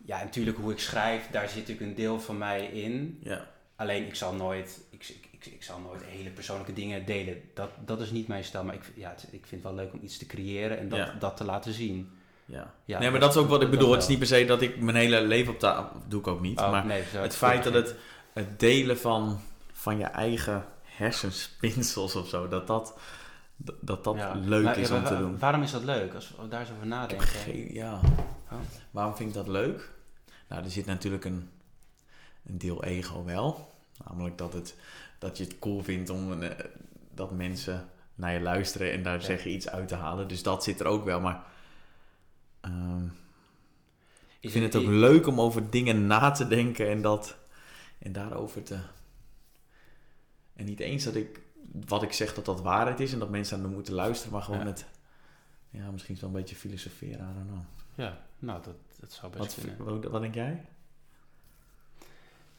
ja, 0.06 0.24
natuurlijk 0.24 0.58
hoe 0.58 0.72
ik 0.72 0.80
schrijf, 0.80 1.28
daar 1.32 1.48
zit 1.50 1.58
natuurlijk 1.58 1.88
een 1.90 1.96
deel 1.96 2.20
van 2.20 2.38
mij 2.38 2.66
in. 2.66 3.20
Ja. 3.24 3.48
Alleen 3.76 4.06
ik 4.08 4.16
zal 4.16 4.34
nooit, 4.34 4.80
ik, 4.90 5.08
ik, 5.10 5.28
ik, 5.32 5.46
ik 5.54 5.64
zal 5.64 5.80
nooit 5.80 6.04
hele 6.04 6.30
persoonlijke 6.30 6.74
dingen 6.74 7.06
delen. 7.06 7.42
Dat, 7.54 7.70
dat 7.86 8.02
is 8.02 8.12
niet 8.12 8.28
mijn 8.28 8.44
stijl, 8.44 8.64
maar 8.64 8.76
ik, 8.76 8.92
ja, 8.96 9.10
het- 9.10 9.24
ik 9.32 9.46
vind 9.46 9.64
het 9.64 9.74
wel 9.74 9.74
leuk 9.84 9.94
om 9.94 10.00
iets 10.04 10.18
te 10.18 10.26
creëren 10.26 10.80
en 10.80 10.90
dat, 10.90 11.00
Ja. 11.00 11.16
dat 11.20 11.38
te 11.38 11.44
laten 11.44 11.74
zien. 11.74 12.12
Ja. 12.46 12.74
Ja, 12.86 13.00
nee, 13.00 13.12
maar 13.12 13.20
dat 13.20 13.36
is 13.36 13.42
ook 13.42 13.50
wat 13.50 13.62
ik 13.62 13.70
bedoel. 13.70 13.92
Het 13.92 14.02
is 14.02 14.08
niet 14.08 14.18
per 14.18 14.28
se 14.28 14.46
dat 14.46 14.62
ik 14.62 14.80
mijn 14.80 14.98
hele 14.98 15.22
leven 15.22 15.54
op 15.54 15.60
tafel... 15.60 16.02
doe 16.08 16.20
ik 16.20 16.28
ook 16.28 16.42
niet. 16.42 16.60
Oh, 16.60 16.72
maar 16.72 16.86
nee, 16.86 17.02
het 17.02 17.36
feit 17.36 17.64
dat 17.64 17.74
het, 17.74 17.96
het 18.34 18.60
delen 18.60 18.98
van, 18.98 19.40
van 19.74 19.98
je 19.98 20.04
eigen 20.06 20.66
hersenspinsels 20.98 22.16
of 22.16 22.28
zo... 22.28 22.48
dat 22.48 22.68
dat, 22.68 22.94
dat, 23.80 24.04
dat 24.04 24.16
Ja. 24.16 24.34
leuk 24.36 24.64
Maar, 24.64 24.78
is 24.78 24.90
ja, 24.90 24.96
om 24.98 25.04
te 25.04 25.18
doen. 25.18 25.40
Waarom 25.40 25.62
is 25.62 25.72
dat 25.72 25.84
leuk? 25.84 26.14
Als 26.14 26.34
we 26.42 26.48
daar 26.48 26.60
eens 26.60 26.72
over 26.72 26.88
nadenken. 26.88 27.28
geen... 27.28 27.74
Ja. 27.74 28.00
Oh. 28.52 28.60
Waarom 28.92 29.16
vind 29.16 29.30
ik 29.30 29.36
dat 29.36 29.48
leuk? 29.48 29.92
Nou, 30.48 30.64
er 30.64 30.72
zit 30.72 30.86
natuurlijk 30.86 31.26
een, 31.26 31.50
een 32.46 32.58
deel 32.58 32.84
ego 32.84 33.24
wel. 33.24 33.72
Namelijk 34.06 34.38
dat, 34.38 34.54
het, 34.54 34.76
dat 35.20 35.38
je 35.38 35.44
het 35.44 35.60
cool 35.60 35.84
vindt 35.84 36.10
om... 36.10 36.32
een, 36.32 36.44
eh, 36.44 36.66
dat 37.14 37.32
mensen 37.32 37.90
naar 38.16 38.34
je 38.34 38.40
luisteren 38.42 38.92
en 38.92 39.04
daar 39.04 39.18
Ja. 39.20 39.26
zeggen 39.26 39.52
iets 39.52 39.70
uit 39.70 39.88
te 39.88 39.96
halen. 39.96 40.28
Dus 40.28 40.44
dat 40.44 40.64
zit 40.64 40.80
er 40.80 40.86
ook 40.86 41.06
wel, 41.06 41.20
maar... 41.20 41.44
ehm, 42.62 43.06
Ik 44.40 44.52
vind 44.52 44.74
het 44.74 44.84
ook 44.84 44.90
leuk 44.90 45.28
om 45.28 45.42
over 45.42 45.70
dingen 45.70 46.08
na 46.08 46.32
te 46.32 46.48
denken 46.48 46.90
en 46.90 47.02
dat 47.02 47.36
en 48.00 48.12
daarover 48.12 48.64
te. 48.64 48.78
En 50.56 50.66
niet 50.66 50.80
eens 50.80 51.04
dat 51.04 51.16
ik 51.16 51.42
wat 51.88 52.04
ik 52.04 52.14
zeg 52.14 52.34
dat 52.34 52.46
dat 52.46 52.62
waarheid 52.62 53.00
is 53.00 53.14
en 53.14 53.20
dat 53.20 53.30
mensen 53.30 53.62
naar 53.62 53.70
moeten 53.70 53.94
luisteren, 53.94 54.34
maar 54.34 54.42
gewoon 54.42 54.60
Ja. 54.60 54.66
met 54.66 54.86
ja, 55.70 55.92
misschien 55.92 56.18
wel 56.20 56.30
een 56.30 56.36
beetje 56.36 56.56
filosoferen. 56.56 57.30
I 57.30 57.34
don't 57.34 57.48
know. 57.48 57.62
Ja, 57.96 58.22
nou, 58.40 58.64
dat, 58.64 58.76
dat 59.00 59.12
zou 59.12 59.32
best 59.38 59.56
Wat, 59.56 59.66
kunnen. 59.66 59.86
wat, 60.02 60.12
wat 60.12 60.22
denk 60.22 60.36
jij? 60.36 60.66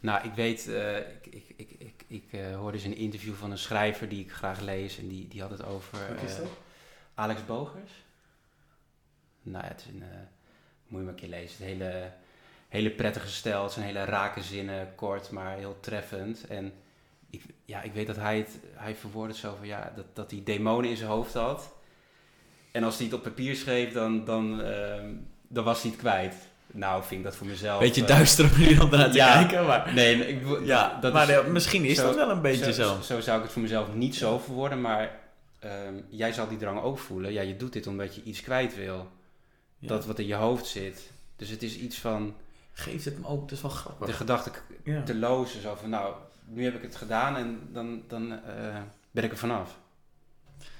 Nou, 0.00 0.24
ik 0.28 0.34
weet, 0.34 0.68
eh, 0.68 0.98
ik, 0.98 1.26
ik, 1.30 1.52
ik, 1.56 1.70
ik, 1.78 2.04
ik 2.06 2.32
eh, 2.32 2.56
hoorde 2.56 2.76
eens 2.76 2.86
een 2.86 2.96
interview 2.96 3.34
van 3.34 3.50
een 3.50 3.58
schrijver 3.58 4.08
die 4.08 4.20
ik 4.24 4.32
graag 4.32 4.60
lees. 4.60 4.98
En 4.98 5.08
die, 5.08 5.28
die 5.28 5.40
had 5.40 5.50
het 5.50 5.64
over 5.64 6.16
eh, 6.16 6.38
Alex 7.14 7.44
Bogers. 7.46 7.92
Nou 9.42 9.64
ja, 9.64 9.70
het 9.70 9.80
is 9.80 9.86
een, 9.86 10.02
moet 10.86 10.98
je 11.00 11.04
maar 11.04 11.14
een 11.14 11.14
keer 11.14 11.28
lezen. 11.28 11.56
Het 11.56 11.66
hele, 11.78 12.12
hele 12.68 12.90
prettige 12.90 13.28
stijl. 13.28 13.62
Het 13.62 13.72
zijn 13.72 13.86
hele 13.86 14.04
rake 14.04 14.42
zinnen, 14.42 14.94
kort, 14.94 15.30
maar 15.30 15.56
heel 15.56 15.80
treffend. 15.80 16.46
En 16.46 16.72
ik, 17.34 17.42
ja, 17.64 17.82
ik 17.82 17.92
weet 17.92 18.06
dat 18.06 18.16
hij 18.16 18.36
het, 18.38 18.58
hij 18.74 18.94
verwoordt 18.94 19.32
het 19.32 19.40
zo 19.40 19.54
van, 19.58 19.66
ja, 19.66 19.92
dat, 19.96 20.04
dat 20.12 20.30
hij 20.30 20.40
demonen 20.44 20.90
in 20.90 20.96
zijn 20.96 21.10
hoofd 21.10 21.34
had. 21.34 21.72
En 22.72 22.84
als 22.84 22.96
hij 22.96 23.04
het 23.06 23.14
op 23.14 23.22
papier 23.22 23.56
schreef, 23.56 23.92
dan, 23.92 24.24
dan, 24.24 24.62
ehm, 24.62 25.12
dan 25.48 25.64
was 25.64 25.82
hij 25.82 25.90
het 25.90 26.00
kwijt. 26.00 26.34
Nou, 26.66 27.02
vind 27.04 27.20
ik 27.20 27.26
dat 27.26 27.36
voor 27.36 27.46
mezelf... 27.46 27.80
Beetje 27.80 28.00
eh, 28.00 28.06
duistere 28.06 28.48
manier 28.58 28.82
om 28.82 28.90
naar 28.90 29.10
te 29.10 29.16
ja. 29.16 29.32
kijken, 29.44 29.66
maar 29.66 29.92
Nee, 29.94 30.28
ik, 30.28 30.42
ja, 30.64 30.98
dat 31.00 31.12
maar 31.12 31.28
is, 31.30 31.46
misschien 31.50 31.84
is 31.84 31.96
zo- 31.96 32.02
dat 32.06 32.14
wel 32.14 32.30
een 32.30 32.42
beetje 32.42 32.72
zo. 32.72 32.82
zo, 32.94 33.00
zo 33.02 33.20
zou 33.20 33.36
ik 33.36 33.42
het 33.42 33.52
voor 33.52 33.62
mezelf 33.62 33.94
niet 33.94 34.14
zo 34.14 34.38
verwoorden, 34.38 34.80
maar 34.80 35.18
ehm, 35.58 35.94
jij 36.08 36.32
zal 36.32 36.48
die 36.48 36.58
drang 36.58 36.80
ook 36.82 36.98
voelen. 36.98 37.32
Ja, 37.32 37.42
je 37.42 37.56
doet 37.56 37.72
dit 37.72 37.86
omdat 37.86 38.14
je 38.14 38.22
iets 38.22 38.40
kwijt 38.40 38.76
wil. 38.76 39.08
Ja. 39.78 39.88
Dat 39.88 40.06
wat 40.06 40.18
in 40.18 40.26
je 40.26 40.34
hoofd 40.34 40.66
zit. 40.66 41.10
Dus 41.36 41.48
het 41.48 41.62
is 41.62 41.76
iets 41.76 41.98
van 41.98 42.34
Geeft 42.72 43.04
het 43.04 43.18
me 43.20 43.26
ook, 43.26 43.40
dat 43.40 43.50
is 43.50 43.62
wel 43.62 43.70
grappig. 43.70 44.06
de 44.06 44.12
gedachte 44.12 44.50
te 45.04 45.14
lozen. 45.14 45.60
Zo 45.60 45.74
van, 45.80 45.90
nou, 45.90 46.14
nu 46.44 46.64
heb 46.64 46.74
ik 46.74 46.82
het 46.82 46.96
gedaan 46.96 47.36
en 47.36 47.68
dan, 47.72 48.02
dan 48.08 48.32
eh, 48.44 48.82
ben 49.10 49.24
ik 49.24 49.30
er 49.30 49.36
vanaf. 49.38 49.78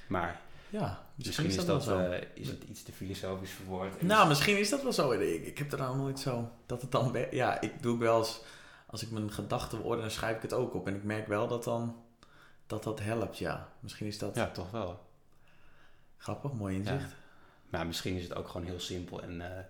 Maar 0.08 0.40
ja, 0.70 1.06
misschien 1.14 1.44
is, 1.46 1.64
dat, 1.66 1.84
zo. 1.84 1.98
eh, 1.98 2.22
is 2.34 2.48
het 2.48 2.62
iets 2.64 2.82
te 2.82 2.92
filosofisch 2.92 3.50
verwoord. 3.50 4.02
Nou, 4.02 4.28
misschien 4.28 4.58
is 4.58 4.68
dat 4.70 4.82
wel 4.82 4.92
zo. 4.92 5.10
Ik, 5.10 5.46
ik 5.46 5.58
heb 5.58 5.72
er 5.72 5.78
nou 5.78 5.96
nooit 5.96 6.18
zo 6.20 6.50
dat 6.66 6.82
het 6.82 6.90
dan. 6.92 7.16
Ja, 7.30 7.60
ik 7.60 7.82
doe 7.82 7.98
wel 7.98 8.18
eens. 8.18 8.40
Als 8.86 9.02
ik 9.02 9.10
mijn 9.10 9.32
gedachten 9.32 9.82
dan 9.82 10.10
schrijf 10.10 10.36
ik 10.36 10.42
het 10.42 10.52
ook 10.52 10.74
op. 10.74 10.86
En 10.86 10.94
ik 10.94 11.04
merk 11.04 11.26
wel 11.26 11.48
dat 11.48 11.64
dan. 11.64 12.02
Dat 12.66 12.82
dat 12.84 13.00
helpt, 13.00 13.38
ja. 13.38 13.68
Misschien 13.80 14.06
is 14.06 14.18
dat 14.18 14.34
Ja, 14.34 14.50
toch 14.50 14.70
wel. 14.70 15.06
grappig, 16.16 16.52
mooi 16.52 16.76
inzicht. 16.76 17.14
Maar 17.70 17.86
misschien 17.86 18.16
is 18.16 18.22
het 18.22 18.34
ook 18.34 18.48
gewoon 18.48 18.66
heel 18.66 18.80
simpel 18.80 19.22
en 19.22 19.40
eh, 19.58 19.64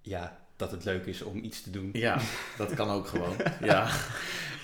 ja, 0.00 0.39
dat 0.60 0.70
het 0.70 0.84
leuk 0.84 1.06
is 1.06 1.22
om 1.22 1.38
iets 1.44 1.62
te 1.62 1.70
doen. 1.70 1.90
Ja, 1.92 2.18
dat 2.56 2.74
kan 2.74 2.90
ook 2.90 3.06
gewoon. 3.06 3.36
Ja. 3.62 3.86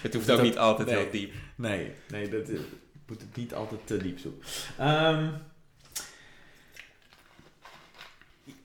Het 0.03 0.15
hoeft 0.15 0.27
Dat- 0.27 0.39
ook 0.39 0.45
niet 0.45 0.59
altijd 0.59 0.89
nee. 0.89 0.97
heel 0.97 1.11
diep. 1.11 1.33
Nee, 1.55 1.93
nee, 2.09 2.29
dat 2.29 2.49
eh, 2.49 2.59
moet 3.07 3.21
het 3.21 3.37
niet 3.37 3.55
altijd 3.55 3.87
te 3.87 3.97
diep 3.97 4.19
zoeken. 4.19 4.43
Ehm, 4.79 5.29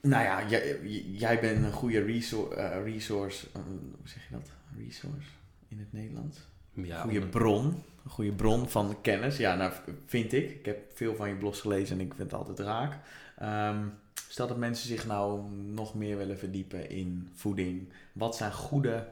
nou 0.00 0.24
ja, 0.24 0.48
jij, 0.48 0.80
jij 1.12 1.40
bent 1.40 1.64
een 1.64 1.72
goede 1.72 2.02
resource, 2.04 2.82
resource 2.84 3.46
eh, 3.52 3.60
hoe 3.66 4.08
zeg 4.08 4.22
je 4.28 4.34
dat? 4.34 4.50
Resource 4.78 5.28
in 5.68 5.78
het 5.78 5.92
Nederlands? 5.92 6.38
Ja, 6.72 7.00
goede 7.00 7.26
bron. 7.26 7.82
Een 8.04 8.10
goede 8.10 8.32
bron 8.32 8.68
van 8.68 9.00
kennis. 9.00 9.36
Ja, 9.36 9.54
nou 9.54 9.72
vind 10.06 10.32
ik. 10.32 10.50
Ik 10.50 10.64
heb 10.64 10.78
veel 10.94 11.16
van 11.16 11.28
je 11.28 11.34
blogs 11.34 11.60
gelezen 11.60 11.98
en 11.98 12.04
ik 12.06 12.14
vind 12.16 12.30
het 12.30 12.40
altijd 12.40 12.58
raak. 12.58 12.98
Ehm, 13.38 13.84
stel 14.32 14.46
dat 14.46 14.56
mensen 14.56 14.86
zich 14.88 15.06
nou 15.06 15.50
nog 15.52 15.94
meer 15.94 16.16
willen 16.16 16.38
verdiepen 16.38 16.90
in 16.90 17.28
voeding. 17.34 17.92
Wat 18.12 18.36
zijn 18.36 18.52
goede, 18.52 19.08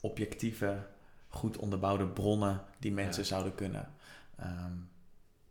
objectieve, 0.00 0.86
goed 1.28 1.56
onderbouwde 1.56 2.06
bronnen 2.06 2.64
die 2.78 2.92
mensen 2.92 3.22
Ja. 3.22 3.28
zouden 3.28 3.54
kunnen 3.54 3.92
ehm, 4.36 4.74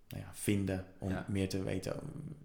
nou 0.07 0.23
ja, 0.23 0.29
vinden 0.33 0.85
om 0.97 1.09
Ja. 1.09 1.25
meer 1.27 1.49
te 1.49 1.63
weten 1.63 1.99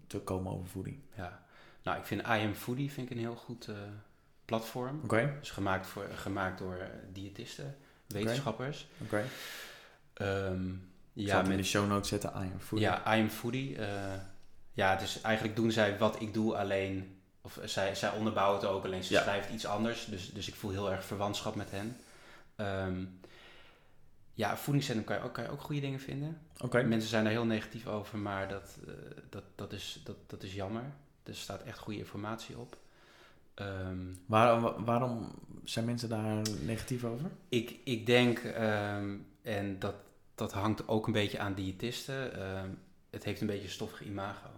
te 0.07 0.19
komen 0.19 0.51
over 0.51 0.67
voeding? 0.67 0.99
ja. 1.15 1.45
Nou, 1.83 1.99
ik 1.99 2.05
vind 2.05 2.21
I 2.21 2.25
Am 2.25 2.53
Foodie 2.53 2.91
vind 2.91 3.09
ik 3.09 3.15
een 3.17 3.23
heel 3.23 3.35
goed 3.35 3.67
eh, 3.67 3.75
platform. 4.45 4.99
Oké, 5.03 5.35
Dus 5.39 5.51
gemaakt, 5.51 5.87
voor, 5.87 6.07
gemaakt 6.15 6.57
door 6.59 6.75
eh, 6.75 6.87
diëtisten, 7.13 7.75
wetenschappers. 8.07 8.87
oké. 9.03 9.23
Ehm, 10.13 10.69
Ik 11.13 11.27
zal 11.27 11.35
ja, 11.35 11.35
het 11.37 11.43
in 11.45 11.51
de 11.51 11.57
met, 11.57 11.65
show 11.65 11.87
notes 11.87 12.09
zetten. 12.09 12.33
Ah, 12.33 12.43
ja, 12.45 12.51
voeding. 12.57 12.91
ja, 12.91 13.15
I 13.17 13.21
Am 13.21 13.29
Foodie. 13.29 13.77
eh, 13.77 14.13
ja, 14.77 14.95
dus 14.95 15.21
eigenlijk 15.21 15.55
doen 15.55 15.71
zij 15.71 15.97
wat 15.97 16.21
ik 16.21 16.33
doe, 16.33 16.57
alleen... 16.57 17.19
Of 17.41 17.59
zij, 17.65 17.95
zij 17.95 18.11
onderbouwen 18.11 18.59
het 18.59 18.69
ook, 18.69 18.85
alleen 18.85 19.03
ze 19.03 19.13
Ja. 19.13 19.21
schrijven 19.21 19.53
iets 19.53 19.65
anders. 19.65 20.05
Dus, 20.05 20.33
dus 20.33 20.47
ik 20.47 20.55
voel 20.55 20.71
heel 20.71 20.91
erg 20.91 21.05
verwantschap 21.05 21.55
met 21.55 21.71
hen. 21.71 21.97
Ehm, 22.55 23.05
ja, 24.33 24.57
voedingscentrum 24.57 25.05
kan 25.07 25.15
je, 25.17 25.21
ook, 25.23 25.33
kan 25.33 25.43
je 25.43 25.49
ook 25.49 25.61
goede 25.61 25.81
dingen 25.81 25.99
vinden. 25.99 26.41
Oké. 26.59 26.83
Mensen 26.83 27.09
zijn 27.09 27.23
daar 27.23 27.31
heel 27.33 27.45
negatief 27.45 27.87
over, 27.87 28.17
maar 28.17 28.47
dat, 28.49 28.77
eh, 28.87 28.93
dat, 29.29 29.43
dat, 29.55 29.73
is, 29.73 30.01
dat, 30.03 30.15
dat 30.27 30.43
is 30.43 30.53
jammer. 30.53 30.83
Er 31.23 31.35
staat 31.35 31.63
echt 31.63 31.79
goede 31.79 31.99
informatie 31.99 32.57
op. 32.57 32.77
Ehm, 33.53 33.97
Waarom, 34.25 34.85
waarom 34.85 35.31
zijn 35.63 35.85
mensen 35.85 36.09
daar 36.09 36.41
negatief 36.61 37.03
over? 37.03 37.29
ik, 37.49 37.75
ik 37.83 38.05
denk, 38.05 38.39
ehm, 38.39 39.15
en 39.41 39.79
dat, 39.79 39.95
dat 40.35 40.51
hangt 40.53 40.87
ook 40.87 41.07
een 41.07 41.13
beetje 41.13 41.39
aan 41.39 41.53
diëtisten, 41.53 42.31
het 43.09 43.23
heeft 43.23 43.41
een 43.41 43.47
beetje 43.47 43.63
een 43.63 43.69
stoffig 43.69 44.03
imago. 44.03 44.49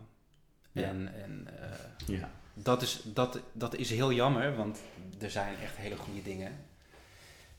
Ja. 0.72 0.84
En, 0.84 1.14
en 1.14 1.48
eh, 1.60 2.08
Ja. 2.08 2.30
dat, 2.54 2.82
is, 2.82 3.02
dat, 3.06 3.40
dat 3.54 3.76
is 3.76 3.90
heel 3.90 4.12
jammer, 4.12 4.56
want 4.56 4.80
er 5.20 5.32
zijn 5.32 5.56
echt 5.58 5.76
hele 5.76 5.96
goede 5.96 6.24
dingen. 6.24 6.66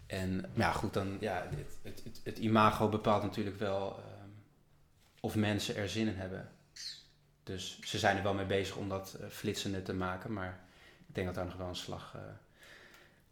En 0.06 0.40
maar 0.40 0.66
ja, 0.66 0.72
goed, 0.72 0.92
dan, 0.92 1.16
ja, 1.20 1.46
het, 1.50 1.76
het, 1.82 2.02
het, 2.04 2.20
het 2.24 2.38
imago 2.38 2.88
bepaalt 2.88 3.22
natuurlijk 3.22 3.58
wel 3.58 3.98
ehm, 3.98 4.28
of 5.20 5.34
mensen 5.34 5.76
er 5.76 5.88
zin 5.88 6.08
in 6.08 6.16
hebben. 6.16 6.50
Dus 7.42 7.78
ze 7.80 7.98
zijn 7.98 8.16
er 8.16 8.22
wel 8.22 8.34
mee 8.34 8.46
bezig 8.46 8.76
om 8.76 8.88
dat 8.88 9.16
eh, 9.20 9.28
flitsender 9.28 9.82
te 9.82 9.94
maken, 9.94 10.32
maar 10.32 10.60
ik 11.08 11.14
denk 11.14 11.26
dat 11.26 11.34
daar 11.34 11.44
nog 11.44 11.56
wel 11.56 11.68
een 11.68 11.76
slag 11.76 12.12
eh, 12.14 12.20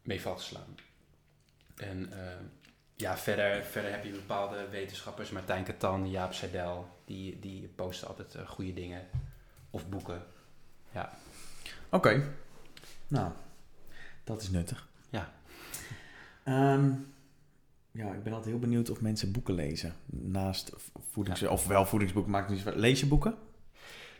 mee 0.02 0.20
valt 0.20 0.38
te 0.38 0.44
slaan. 0.44 0.76
En 1.76 2.12
ja, 2.96 3.16
verder, 3.16 3.64
verder 3.64 3.90
heb 3.90 4.04
je 4.04 4.10
bepaalde 4.10 4.68
wetenschappers, 4.68 5.30
Martijn 5.30 5.64
Katan, 5.64 6.10
Jaap 6.10 6.32
Seidel, 6.32 6.88
die, 7.04 7.38
die 7.38 7.68
posten 7.68 8.08
altijd 8.08 8.36
goede 8.46 8.72
dingen. 8.72 9.06
Of 9.70 9.88
boeken. 9.88 10.22
Oké. 11.90 12.34
Nou, 13.08 13.32
dat 14.24 14.42
is 14.42 14.50
nuttig. 14.50 14.88
Ja. 15.10 15.32
Ehm, 16.44 16.90
ja, 17.90 18.12
ik 18.12 18.22
ben 18.22 18.32
altijd 18.32 18.50
heel 18.50 18.58
benieuwd 18.60 18.90
of 18.90 19.00
mensen 19.00 19.32
boeken 19.32 19.54
lezen. 19.54 19.94
Naast 20.06 20.72
voedings... 21.10 21.42
Of 21.42 21.66
wel 21.66 21.86
voedingsboeken, 21.86 22.32
maakt 22.32 22.48
niet 22.50 22.58
zo 22.60 22.66
uit. 22.68 22.76
Lees 22.76 23.00
je 23.00 23.06
boeken? 23.06 23.34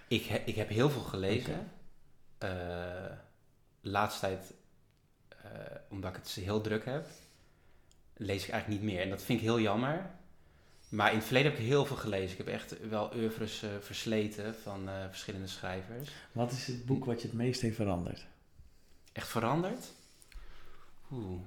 Ik, 0.09 0.25
he- 0.25 0.43
ik 0.45 0.55
heb 0.55 0.69
heel 0.69 0.91
veel 0.91 1.01
gelezen. 1.03 1.71
Eh, 2.39 3.13
laatste 3.81 4.21
tijd, 4.21 4.55
eh, 5.29 5.51
omdat 5.89 6.11
ik 6.11 6.17
het 6.17 6.31
heel 6.31 6.61
druk 6.61 6.85
heb, 6.85 7.07
lees 8.17 8.45
ik 8.45 8.51
eigenlijk 8.51 8.83
niet 8.83 8.93
meer. 8.93 9.03
En 9.03 9.11
dat 9.11 9.23
vind 9.23 9.39
ik 9.39 9.45
heel 9.45 9.61
jammer. 9.61 10.11
Maar 10.89 11.11
in 11.11 11.17
het 11.17 11.25
verleden 11.25 11.51
heb 11.51 11.61
ik 11.61 11.67
heel 11.67 11.87
veel 11.87 11.97
gelezen. 11.97 12.31
Ik 12.31 12.47
heb 12.47 12.55
echt 12.55 12.89
wel 12.89 13.13
oeuvres 13.15 13.63
eh, 13.63 13.71
versleten 13.81 14.55
van 14.55 14.89
eh, 14.89 15.07
verschillende 15.09 15.47
schrijvers. 15.47 16.11
Wat 16.33 16.53
is 16.53 16.67
het 16.67 16.87
boek 16.87 17.05
wat 17.05 17.23
je 17.23 17.29
het 17.29 17.37
meest 17.37 17.61
heeft 17.61 17.77
veranderd? 17.77 18.27
Echt 19.13 19.29
veranderd? 19.29 19.93
Oeh. 21.13 21.41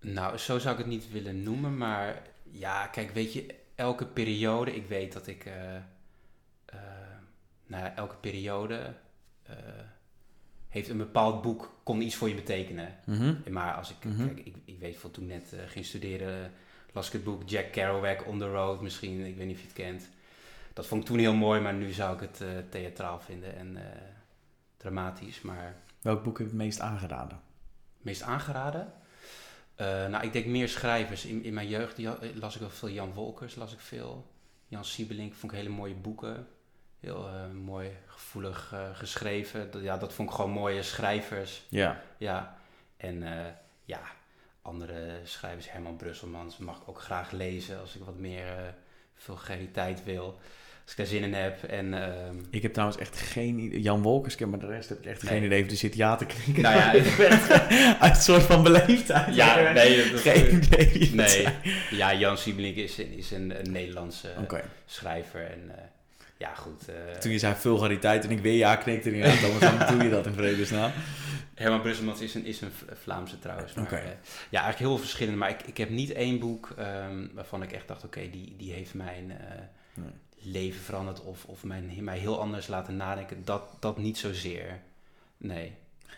Nou, 0.00 0.38
zo 0.38 0.58
zou 0.58 0.72
ik 0.72 0.78
het 0.78 0.90
niet 0.90 1.10
willen 1.10 1.42
noemen, 1.42 1.76
maar 1.76 2.22
ja, 2.50 2.86
kijk, 2.86 3.10
weet 3.10 3.32
je, 3.32 3.54
elke 3.74 4.06
periode, 4.06 4.74
ik 4.74 4.86
weet 4.86 5.12
dat 5.12 5.26
ik, 5.26 5.44
eh, 5.44 5.76
nou 7.66 7.84
ja, 7.84 7.94
elke 7.94 8.16
periode 8.16 8.94
heeft 10.70 10.88
een 10.88 10.96
bepaald 10.96 11.42
boek, 11.42 11.74
kon 11.82 12.00
iets 12.00 12.14
voor 12.14 12.28
je 12.28 12.34
betekenen. 12.34 12.94
Maar 13.50 13.74
als 13.74 13.90
ik, 13.90 14.04
Mhm. 14.04 14.26
kijk, 14.26 14.38
ik, 14.46 14.54
ik 14.64 14.78
weet 14.78 14.96
van 14.96 15.10
toen 15.10 15.26
net 15.26 15.52
eh, 15.52 15.60
ging 15.66 15.84
studeren, 15.84 16.52
las 16.92 17.06
ik 17.06 17.12
het 17.12 17.24
boek 17.24 17.42
Jack 17.48 17.72
Kerouac 17.72 18.26
On 18.26 18.38
The 18.38 18.50
Road 18.50 18.80
misschien, 18.80 19.26
ik 19.26 19.36
weet 19.36 19.46
niet 19.46 19.54
of 19.56 19.60
je 19.60 19.66
het 19.68 19.76
kent. 19.76 20.08
Dat 20.72 20.86
vond 20.86 21.00
ik 21.02 21.06
toen 21.08 21.18
heel 21.18 21.34
mooi, 21.34 21.60
maar 21.60 21.74
nu 21.74 21.92
zou 21.92 22.14
ik 22.14 22.20
het 22.20 22.40
eh, 22.40 22.48
theatraal 22.70 23.20
vinden 23.20 23.56
en 23.56 23.76
eh, 23.76 24.00
dramatisch. 24.76 25.40
Maar 25.42 25.76
Welk 26.00 26.22
boek 26.22 26.38
heb 26.38 26.46
je 26.46 26.52
het 26.52 26.62
meest 26.62 26.80
aangeraden? 26.80 27.40
meest 27.98 28.22
aangeraden? 28.22 28.92
Nou, 30.10 30.24
ik 30.24 30.32
denk 30.32 30.46
meer 30.46 30.68
schrijvers. 30.68 31.24
In, 31.24 31.44
in 31.44 31.54
mijn 31.54 31.68
jeugd 31.68 31.98
las 32.34 32.54
ik 32.54 32.60
wel 32.60 32.70
veel 32.70 32.90
Jan 32.90 33.12
Wolkers, 33.12 33.54
las 33.54 33.72
ik 33.72 33.80
veel. 33.80 34.30
Jan 34.66 34.84
Siebelink 34.84 35.34
vond 35.34 35.52
ik 35.52 35.58
hele 35.58 35.70
mooie 35.70 35.94
boeken. 35.94 36.46
Heel 37.00 37.26
eh, 37.28 37.50
mooi, 37.64 37.88
gevoelig 38.06 38.70
eh, 38.72 38.80
geschreven. 38.92 39.70
Dat, 39.70 39.82
ja, 39.82 39.96
dat 39.96 40.12
vond 40.12 40.28
ik 40.28 40.34
gewoon 40.34 40.50
mooie 40.50 40.82
schrijvers. 40.82 41.62
Ja. 41.68 42.00
Ja, 42.18 42.56
en 42.96 43.22
eh, 43.22 43.46
ja, 43.84 44.00
andere 44.62 45.20
schrijvers, 45.24 45.70
Herman 45.72 45.96
Brusselmans, 45.96 46.56
mag 46.58 46.76
ik 46.76 46.88
ook 46.88 47.00
graag 47.00 47.30
lezen 47.30 47.80
als 47.80 47.96
ik 47.96 48.04
wat 48.04 48.16
meer 48.18 48.74
vulgariteit 49.14 50.04
wil. 50.04 50.38
Als 50.82 50.90
ik 50.90 50.96
daar 50.96 51.06
zin 51.06 51.22
in 51.22 51.34
heb. 51.34 51.62
En 51.64 51.94
ehm, 52.02 52.36
Ik 52.50 52.62
heb 52.62 52.72
trouwens 52.72 52.98
echt 53.00 53.20
geen 53.20 53.58
idee. 53.58 53.80
Jan 53.80 54.02
Wolkers 54.02 54.36
maar 54.36 54.58
de 54.58 54.66
rest 54.66 54.88
heb 54.88 54.98
ik 54.98 55.04
echt 55.06 55.22
Nee. 55.22 55.32
geen 55.32 55.42
idee. 55.44 55.64
Of 55.64 55.70
er 55.70 55.76
zit 55.76 55.94
ja 55.94 56.16
te 56.16 56.26
knikken. 56.26 56.62
Nou 56.62 56.76
ja, 56.76 56.92
ik 57.10 57.16
ben 57.16 57.28
echt 57.30 57.50
uit 58.00 58.16
een 58.16 58.22
soort 58.22 58.42
van 58.42 58.62
beleefdheid. 58.62 59.34
ja, 59.34 59.72
nee, 59.72 60.10
dat, 60.10 60.20
Geen 60.20 60.56
idee. 60.62 61.10
nee. 61.14 61.46
Ja, 61.90 62.14
Jan 62.14 62.38
Siebelink 62.38 62.76
is, 62.76 62.98
een- 62.98 63.12
is 63.12 63.30
een, 63.30 63.58
een 63.66 63.72
Nederlandse 63.72 64.28
schrijver. 64.86 65.50
En 65.50 65.70
ja, 66.40 66.54
goed. 66.54 66.88
eh, 66.88 66.94
Toen 67.18 67.32
je 67.32 67.38
zei 67.38 67.54
vulgariteit 67.54 68.24
en 68.24 68.30
ik 68.30 68.40
weer 68.40 68.56
ja 68.56 68.76
knikte 68.76 69.10
dan 69.40 69.58
waarom 69.58 69.98
doe 69.98 70.02
je 70.04 70.10
dat 70.10 70.26
in 70.26 70.32
vredesnaam? 70.32 70.90
Herman 71.54 71.80
Brusselmans 71.80 72.20
is 72.20 72.34
een, 72.34 72.44
is 72.44 72.60
een 72.60 72.70
Vlaamse 73.02 73.38
trouwens. 73.38 73.74
Maar, 73.74 73.92
eh, 73.92 73.98
ja, 74.50 74.62
eigenlijk 74.62 74.78
heel 74.78 74.88
veel 74.88 74.98
verschillende. 74.98 75.38
Maar 75.38 75.50
ik, 75.50 75.62
ik 75.62 75.76
heb 75.76 75.88
niet 75.90 76.10
één 76.12 76.38
boek 76.38 76.70
ehm, 76.76 77.26
waarvan 77.34 77.62
ik 77.62 77.72
echt 77.72 77.88
dacht, 77.88 78.04
oké, 78.04 78.30
die, 78.30 78.54
die 78.56 78.72
heeft 78.72 78.94
mijn 78.94 79.30
eh, 79.30 79.36
Nee. 79.94 80.10
leven 80.52 80.80
veranderd 80.80 81.20
of, 81.24 81.44
of 81.44 81.64
mijn, 81.64 81.92
mij 82.04 82.18
heel 82.18 82.40
anders 82.40 82.66
laten 82.66 82.96
nadenken. 82.96 83.44
Dat, 83.44 83.62
dat 83.80 83.98
niet 83.98 84.18
zozeer. 84.18 84.80
Nee. 85.36 85.72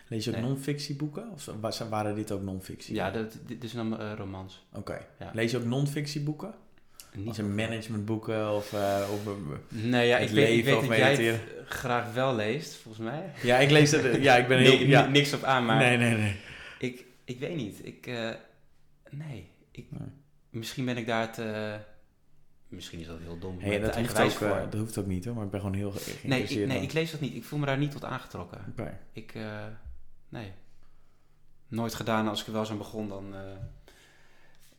Lees 0.07 0.23
je 0.25 0.29
ook 0.31 0.35
Nee. 0.37 0.45
non-fictieboeken? 0.45 1.29
Of 1.31 1.49
waren 1.89 2.15
dit 2.15 2.31
ook 2.31 2.41
non-fictie? 2.41 2.95
Ja, 2.95 3.11
dat, 3.11 3.37
dit 3.45 3.63
is 3.63 3.71
dan 3.71 4.13
romans. 4.15 4.65
Oké. 4.73 5.05
Ja. 5.19 5.31
Lees 5.33 5.51
je 5.51 5.57
ook 5.57 5.65
non-fictieboeken? 5.65 6.53
Niet 7.15 7.37
een 7.37 7.55
managementboeken 7.55 8.53
of... 8.55 8.73
eh, 8.73 9.07
of 9.13 9.27
eh, 9.27 9.33
Nee, 9.67 10.07
ja, 10.07 10.17
het 10.17 10.29
ik 10.29 10.35
weet, 10.35 10.57
ik 10.57 10.65
weet 10.65 10.75
of 10.75 10.87
dat 10.87 10.97
jij 10.97 11.15
het 11.15 11.41
graag 11.67 12.13
wel 12.13 12.35
leest, 12.35 12.75
volgens 12.75 13.05
mij. 13.05 13.31
ja, 13.41 13.57
ik 13.57 13.69
lees 13.69 13.91
het. 13.91 14.21
Ja, 14.21 14.35
ik 14.35 14.47
ben 14.47 14.57
heel... 14.57 14.77
Ja. 14.77 15.07
Niks 15.07 15.33
op 15.33 15.43
aan, 15.43 15.65
maar 15.65 15.77
Nee, 15.77 15.97
nee, 15.97 16.17
nee. 16.17 16.35
ik, 16.79 17.05
ik 17.23 17.39
weet 17.39 17.55
niet. 17.55 17.85
Ik, 17.85 18.07
eh, 18.07 18.29
nee, 19.09 19.49
ik, 19.71 19.85
Nee. 19.89 20.07
misschien 20.49 20.85
ben 20.85 20.97
ik 20.97 21.07
daar 21.07 21.33
te, 21.33 21.77
Misschien 22.67 22.99
is 22.99 23.07
dat 23.07 23.19
heel 23.19 23.39
dom. 23.39 23.59
Hey, 23.59 23.79
dat, 23.79 23.95
hoeft 23.95 24.19
ook, 24.19 24.31
voor. 24.31 24.67
dat 24.69 24.79
hoeft 24.79 24.97
ook 24.97 25.05
niet 25.05 25.25
hoor, 25.25 25.35
maar 25.35 25.45
ik 25.45 25.51
ben 25.51 25.59
gewoon 25.59 25.75
heel 25.75 25.93
Nee, 26.23 26.43
ik, 26.43 26.67
nee, 26.67 26.81
ik 26.81 26.93
lees 26.93 27.11
dat 27.11 27.19
niet. 27.19 27.35
Ik 27.35 27.43
voel 27.43 27.59
me 27.59 27.65
daar 27.65 27.77
niet 27.77 27.91
tot 27.91 28.03
aangetrokken. 28.03 28.59
Oké. 28.71 28.99
Ik, 29.11 29.33
nee. 30.29 30.51
Nooit 31.67 31.93
gedaan. 31.93 32.27
Als 32.27 32.41
ik 32.41 32.47
er 32.47 32.53
wel 32.53 32.65
zo 32.65 32.77
begon, 32.77 33.09
dan... 33.09 33.33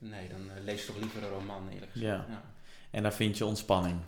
nee, 0.09 0.28
dan 0.28 0.50
eh, 0.57 0.62
lees 0.64 0.86
toch 0.86 0.96
liever 0.96 1.22
een 1.22 1.28
roman, 1.28 1.68
eerlijk 1.68 1.92
gezegd. 1.92 2.12
Ja. 2.12 2.26
Ja. 2.28 2.42
En 2.90 3.02
daar 3.02 3.14
vind 3.14 3.38
je 3.38 3.44
ontspanning 3.44 4.00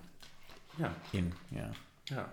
ja. 0.77 0.93
in. 1.11 1.35
Ja. 1.49 1.71
ja. 2.05 2.33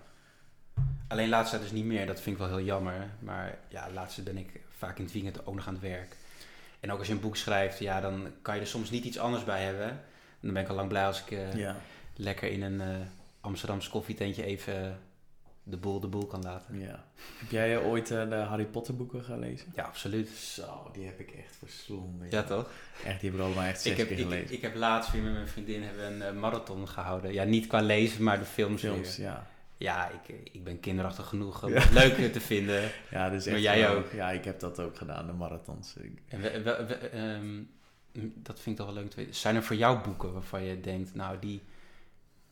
Alleen 1.07 1.29
laatst 1.29 1.59
dus 1.59 1.71
niet 1.71 1.85
meer. 1.85 2.05
Dat 2.05 2.21
vind 2.21 2.35
ik 2.35 2.41
wel 2.41 2.57
heel 2.57 2.65
jammer. 2.65 3.09
Maar 3.19 3.57
ja, 3.67 3.91
laatst 3.91 4.23
ben 4.23 4.37
ik 4.37 4.59
vaak 4.77 4.97
in 4.97 5.03
het 5.03 5.13
weekend 5.13 5.45
ook 5.45 5.55
nog 5.55 5.67
aan 5.67 5.73
het 5.73 5.83
werk. 5.83 6.15
En 6.79 6.91
ook 6.91 6.97
als 6.97 7.07
je 7.07 7.13
een 7.13 7.19
boek 7.19 7.35
schrijft, 7.35 7.79
ja, 7.79 8.01
dan 8.01 8.27
kan 8.41 8.55
je 8.55 8.61
er 8.61 8.67
soms 8.67 8.89
niet 8.89 9.03
iets 9.03 9.19
anders 9.19 9.43
bij 9.43 9.63
hebben. 9.63 9.89
En 9.89 10.39
dan 10.41 10.53
ben 10.53 10.63
ik 10.63 10.69
al 10.69 10.75
lang 10.75 10.87
blij 10.87 11.05
als 11.05 11.21
ik 11.21 11.31
eh, 11.31 11.53
ja. 11.53 11.75
lekker 12.15 12.51
in 12.51 12.61
een 12.61 12.81
eh 12.81 13.05
Amsterdamse 13.43 13.89
koffietentje 13.89 14.43
even 14.43 14.99
de 15.63 15.77
boel 15.77 15.99
de 15.99 16.07
boel 16.07 16.25
kan 16.25 16.41
laten. 16.43 16.79
ja. 16.79 17.05
Heb 17.37 17.49
jij 17.51 17.77
eh, 17.77 17.87
ooit 17.87 18.11
eh, 18.11 18.29
de 18.29 18.35
Harry 18.35 18.65
Potter 18.65 18.95
boeken 18.95 19.23
gelezen? 19.23 19.71
Ja, 19.75 19.83
absoluut. 19.83 20.29
Zo, 20.29 20.89
die 20.93 21.05
heb 21.05 21.19
ik 21.19 21.31
echt 21.31 21.55
verslonden. 21.55 22.27
Ja, 22.29 22.43
toch? 22.43 22.69
Echt, 23.05 23.19
die 23.21 23.29
heb 23.29 23.39
ik 23.39 23.45
allemaal 23.45 23.63
echt 23.63 23.81
zes 23.81 23.91
Ik 23.91 23.97
heb, 23.97 24.07
keer 24.07 24.17
gelezen. 24.17 24.55
ik 24.55 24.61
heb 24.61 24.75
laatst 24.75 25.11
weer 25.11 25.21
met 25.21 25.33
mijn 25.33 25.47
vriendin 25.47 25.83
hebben 25.83 26.13
een 26.13 26.21
eh, 26.21 26.33
marathon 26.41 26.87
gehouden. 26.87 27.33
Ja, 27.33 27.43
niet 27.43 27.67
qua 27.67 27.81
lezen, 27.81 28.23
maar 28.23 28.39
de 28.39 28.45
films. 28.45 28.81
Films, 28.81 29.17
weer. 29.17 29.25
ja. 29.25 29.47
Ja, 29.77 30.09
ik, 30.09 30.35
ik 30.51 30.63
ben 30.63 30.79
kinderachtig 30.79 31.27
genoeg 31.27 31.63
om 31.63 31.69
Ja. 31.73 31.79
het 31.81 31.91
leuk 31.91 32.33
te 32.33 32.41
vinden. 32.41 32.81
Ja, 33.11 33.29
dat 33.29 33.39
is 33.39 33.45
echt 33.45 33.55
Maar 33.55 33.75
jij 33.75 33.79
wel- 33.87 33.95
ook? 33.97 34.11
Ja, 34.11 34.31
ik 34.31 34.43
heb 34.45 34.59
dat 34.59 34.79
ook 34.79 34.97
gedaan, 34.97 35.25
de 35.27 35.33
marathons. 35.33 35.93
Ik- 35.95 36.21
En 36.27 36.41
we, 36.41 36.61
we- 36.61 36.85
we- 36.85 36.95
ehm, 37.09 37.61
dat 38.33 38.59
vind 38.59 38.79
ik 38.79 38.85
toch 38.85 38.93
wel 38.93 39.03
leuk 39.03 39.09
te 39.09 39.15
weten. 39.15 39.35
Zijn 39.35 39.55
er 39.55 39.63
voor 39.63 39.75
jou 39.75 39.99
boeken 40.03 40.33
waarvan 40.33 40.63
je 40.63 40.79
denkt, 40.81 41.15
nou, 41.15 41.39
die, 41.39 41.61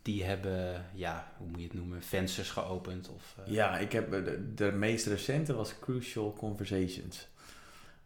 die 0.01 0.23
hebben, 0.23 0.85
ja, 0.93 1.31
hoe 1.37 1.47
moet 1.47 1.59
je 1.59 1.63
het 1.65 1.73
noemen, 1.73 2.03
vensters 2.03 2.49
geopend? 2.49 3.09
Of, 3.09 3.35
eh, 3.45 3.53
Ja, 3.53 3.77
ik 3.77 3.91
heb 3.91 4.13
eh, 4.13 4.23
de, 4.25 4.53
de 4.53 4.71
meest 4.71 5.05
recente 5.05 5.53
was 5.53 5.79
Crucial 5.79 6.33
Conversations. 6.33 7.27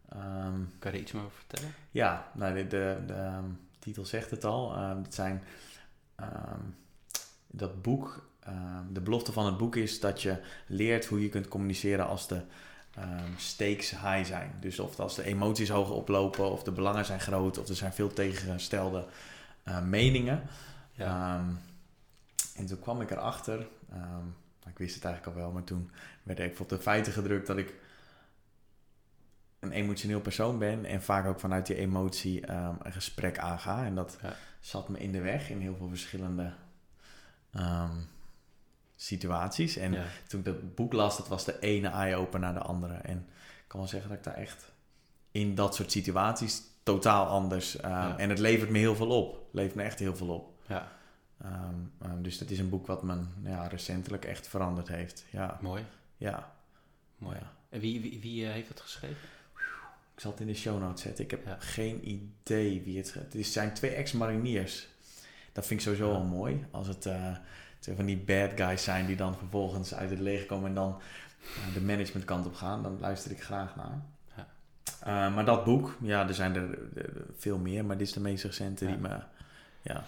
Ehm, 0.09 0.59
Kan 0.79 0.91
je 0.91 0.97
er 0.97 1.03
iets 1.03 1.11
meer 1.11 1.23
over 1.23 1.37
vertellen? 1.47 1.73
ja, 1.91 2.31
nou, 2.33 2.53
de, 2.55 2.67
de, 2.67 2.97
de 3.07 3.13
ehm, 3.13 3.45
titel 3.79 4.05
zegt 4.05 4.31
het 4.31 4.43
al. 4.45 4.73
Ehm, 4.75 5.01
het 5.01 5.13
zijn 5.13 5.43
dat 7.47 7.81
boek. 7.81 8.29
de 8.91 9.01
belofte 9.01 9.31
van 9.31 9.45
het 9.45 9.57
boek 9.57 9.75
is 9.75 9.99
dat 9.99 10.21
je 10.21 10.37
leert 10.67 11.05
hoe 11.05 11.21
je 11.21 11.29
kunt 11.29 11.47
communiceren 11.47 12.07
als 12.07 12.27
de 12.27 12.41
stakes 13.37 13.89
high 13.89 14.23
zijn. 14.25 14.53
Dus 14.59 14.79
of 14.79 14.99
als 14.99 15.15
de 15.15 15.23
emoties 15.23 15.69
hoog 15.69 15.89
oplopen, 15.89 16.51
of 16.51 16.63
de 16.63 16.71
belangen 16.71 17.05
zijn 17.05 17.19
groot, 17.19 17.57
of 17.57 17.67
er 17.67 17.75
zijn 17.75 17.93
veel 17.93 18.13
tegengestelde 18.13 19.05
eh, 19.63 19.81
meningen. 19.81 20.43
Ja. 20.93 21.45
En 22.55 22.65
toen 22.65 22.79
kwam 22.79 23.01
ik 23.01 23.11
erachter, 23.11 23.67
ehm, 23.91 24.25
ik 24.67 24.77
wist 24.77 24.95
het 24.95 25.05
eigenlijk 25.05 25.35
al 25.35 25.41
wel, 25.43 25.51
maar 25.51 25.63
toen 25.63 25.91
werd 26.23 26.39
ik 26.39 26.59
op 26.59 26.69
de 26.69 26.79
feiten 26.79 27.13
gedrukt 27.13 27.47
dat 27.47 27.57
ik 27.57 27.73
een 29.59 29.71
emotioneel 29.71 30.21
persoon 30.21 30.59
ben 30.59 30.85
en 30.85 31.01
vaak 31.03 31.25
ook 31.25 31.39
vanuit 31.39 31.65
die 31.65 31.75
emotie 31.75 32.45
ehm, 32.45 32.75
een 32.83 32.91
gesprek 32.93 33.37
aanga. 33.39 33.85
En 33.85 33.95
dat 33.95 34.17
Ja. 34.21 34.35
zat 34.59 34.89
me 34.89 34.99
in 34.99 35.11
de 35.11 35.21
weg 35.21 35.49
in 35.49 35.59
heel 35.59 35.75
veel 35.75 35.87
verschillende 35.89 36.53
ehm, 37.51 37.97
situaties. 38.95 39.75
En 39.77 39.91
ja. 39.93 40.03
toen 40.27 40.39
ik 40.39 40.45
dat 40.45 40.75
boek 40.75 40.93
las, 40.93 41.17
dat 41.17 41.27
was 41.27 41.45
de 41.45 41.59
ene 41.59 41.87
eye-opener 41.87 42.39
naar 42.39 42.61
de 42.61 42.67
andere. 42.67 42.93
En 42.93 43.17
ik 43.57 43.63
kan 43.67 43.79
wel 43.79 43.89
zeggen 43.89 44.09
dat 44.09 44.17
ik 44.17 44.23
daar 44.23 44.33
echt 44.35 44.71
in 45.31 45.55
dat 45.55 45.75
soort 45.75 45.91
situaties 45.91 46.61
totaal 46.83 47.25
anders... 47.27 47.71
Ja. 47.71 48.17
En 48.17 48.29
het 48.29 48.39
levert 48.39 48.69
me 48.69 48.77
heel 48.77 48.95
veel 48.95 49.09
op. 49.23 49.47
Levert 49.51 49.75
me 49.75 49.83
echt 49.83 49.99
heel 49.99 50.15
veel 50.15 50.29
op. 50.29 50.53
ja, 50.67 50.91
Ehm, 51.41 51.75
ehm, 52.01 52.21
dus 52.21 52.37
dat 52.37 52.49
is 52.49 52.59
een 52.59 52.69
boek 52.69 52.87
wat 52.87 53.03
me 53.03 53.17
ja, 53.43 53.67
recentelijk 53.67 54.25
echt 54.25 54.47
veranderd 54.47 54.87
heeft. 54.87 55.25
Ja, 55.29 55.57
mooi. 55.61 55.83
ja, 56.17 56.51
mooi. 57.17 57.35
ja. 57.39 57.51
En 57.69 57.79
wie, 57.79 58.01
wie, 58.01 58.19
wie 58.21 58.45
eh, 58.45 58.51
heeft 58.51 58.69
het 58.69 58.79
geschreven? 58.81 59.17
Ik 60.15 60.21
zal 60.21 60.31
het 60.31 60.39
in 60.39 60.47
de 60.47 60.53
show 60.55 60.79
notes 60.81 61.01
zetten. 61.01 61.23
Ik 61.23 61.31
heb 61.31 61.45
Ja. 61.45 61.55
geen 61.59 62.09
idee 62.09 62.81
wie 62.81 62.97
het... 62.97 63.13
Het 63.13 63.45
zijn 63.45 63.73
twee 63.73 63.91
ex-mariniers. 63.91 64.87
Dat 65.51 65.65
vind 65.65 65.79
ik 65.79 65.85
sowieso 65.85 66.09
wel 66.09 66.23
mooi. 66.23 66.65
Als 66.71 66.87
het 66.87 67.05
eh, 67.05 67.35
twee 67.79 67.95
van 67.95 68.05
die 68.05 68.17
bad 68.17 68.51
guys 68.55 68.83
zijn 68.83 69.05
die 69.05 69.15
dan 69.15 69.35
vervolgens 69.37 69.93
uit 69.93 70.09
het 70.09 70.19
leger 70.19 70.45
komen 70.45 70.69
en 70.69 70.75
dan 70.75 71.01
eh, 71.67 71.73
de 71.73 71.81
managementkant 71.81 72.45
op 72.45 72.53
gaan. 72.55 72.83
Dan 72.83 72.99
luister 72.99 73.31
ik 73.31 73.43
graag 73.43 73.75
naar. 73.75 74.01
Ja. 75.05 75.29
Maar 75.29 75.45
dat 75.45 75.63
boek, 75.65 75.97
ja, 76.01 76.27
er 76.27 76.33
zijn 76.33 76.55
er, 76.55 76.69
er- 76.71 77.05
er 77.05 77.25
veel 77.37 77.57
meer. 77.57 77.85
Maar 77.85 77.97
dit 77.97 78.07
is 78.07 78.13
de 78.13 78.19
meest 78.19 78.43
recente 78.43 78.85
Ja. 78.85 78.91
die 78.91 78.99
me... 78.99 79.17
Ja, 79.81 80.03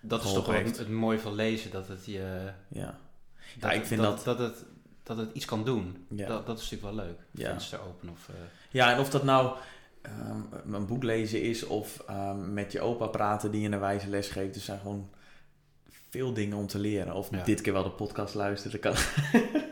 Dat 0.00 0.24
is 0.24 0.32
toch 0.32 0.46
wel 0.46 0.62
het, 0.64 0.78
het 0.78 0.88
mooie 0.88 1.18
van 1.18 1.34
lezen, 1.34 1.70
dat 1.70 1.88
het 1.88 2.04
je... 2.06 2.50
ja. 2.68 2.98
Dat, 3.58 3.72
ik 3.72 3.84
vind 3.84 4.00
dat, 4.02 4.24
dat, 4.24 4.38
het, 4.38 4.64
dat 5.02 5.16
het 5.16 5.30
iets 5.32 5.44
kan 5.44 5.64
doen. 5.64 6.06
Ja. 6.08 6.26
Dat, 6.26 6.46
dat 6.46 6.58
is 6.58 6.70
natuurlijk 6.70 6.96
wel 6.96 7.06
leuk. 7.06 7.18
Ja. 7.30 7.50
Venster 7.50 7.80
open 7.88 8.08
of... 8.08 8.28
eh, 8.28 8.34
Ja, 8.70 8.92
en 8.92 8.98
of 8.98 9.10
dat 9.10 9.22
nou 9.24 9.56
ehm, 10.02 10.74
een 10.74 10.86
boek 10.86 11.02
lezen 11.02 11.42
is 11.42 11.64
of 11.66 12.02
ehm, 12.06 12.52
met 12.52 12.72
je 12.72 12.80
opa 12.80 13.06
praten 13.06 13.50
die 13.50 13.60
je 13.60 13.68
een 13.68 13.80
wijze 13.80 14.08
les 14.08 14.28
geeft. 14.28 14.54
Er 14.54 14.60
zijn 14.60 14.78
gewoon 14.80 15.10
veel 16.10 16.32
dingen 16.32 16.56
om 16.56 16.66
te 16.66 16.78
leren. 16.78 17.14
Of 17.14 17.30
Ja. 17.30 17.44
dit 17.44 17.60
keer 17.60 17.72
wel 17.72 17.82
de 17.82 17.90
podcast 17.90 18.34
luisteren. 18.34 18.80
Kan. 18.80 18.94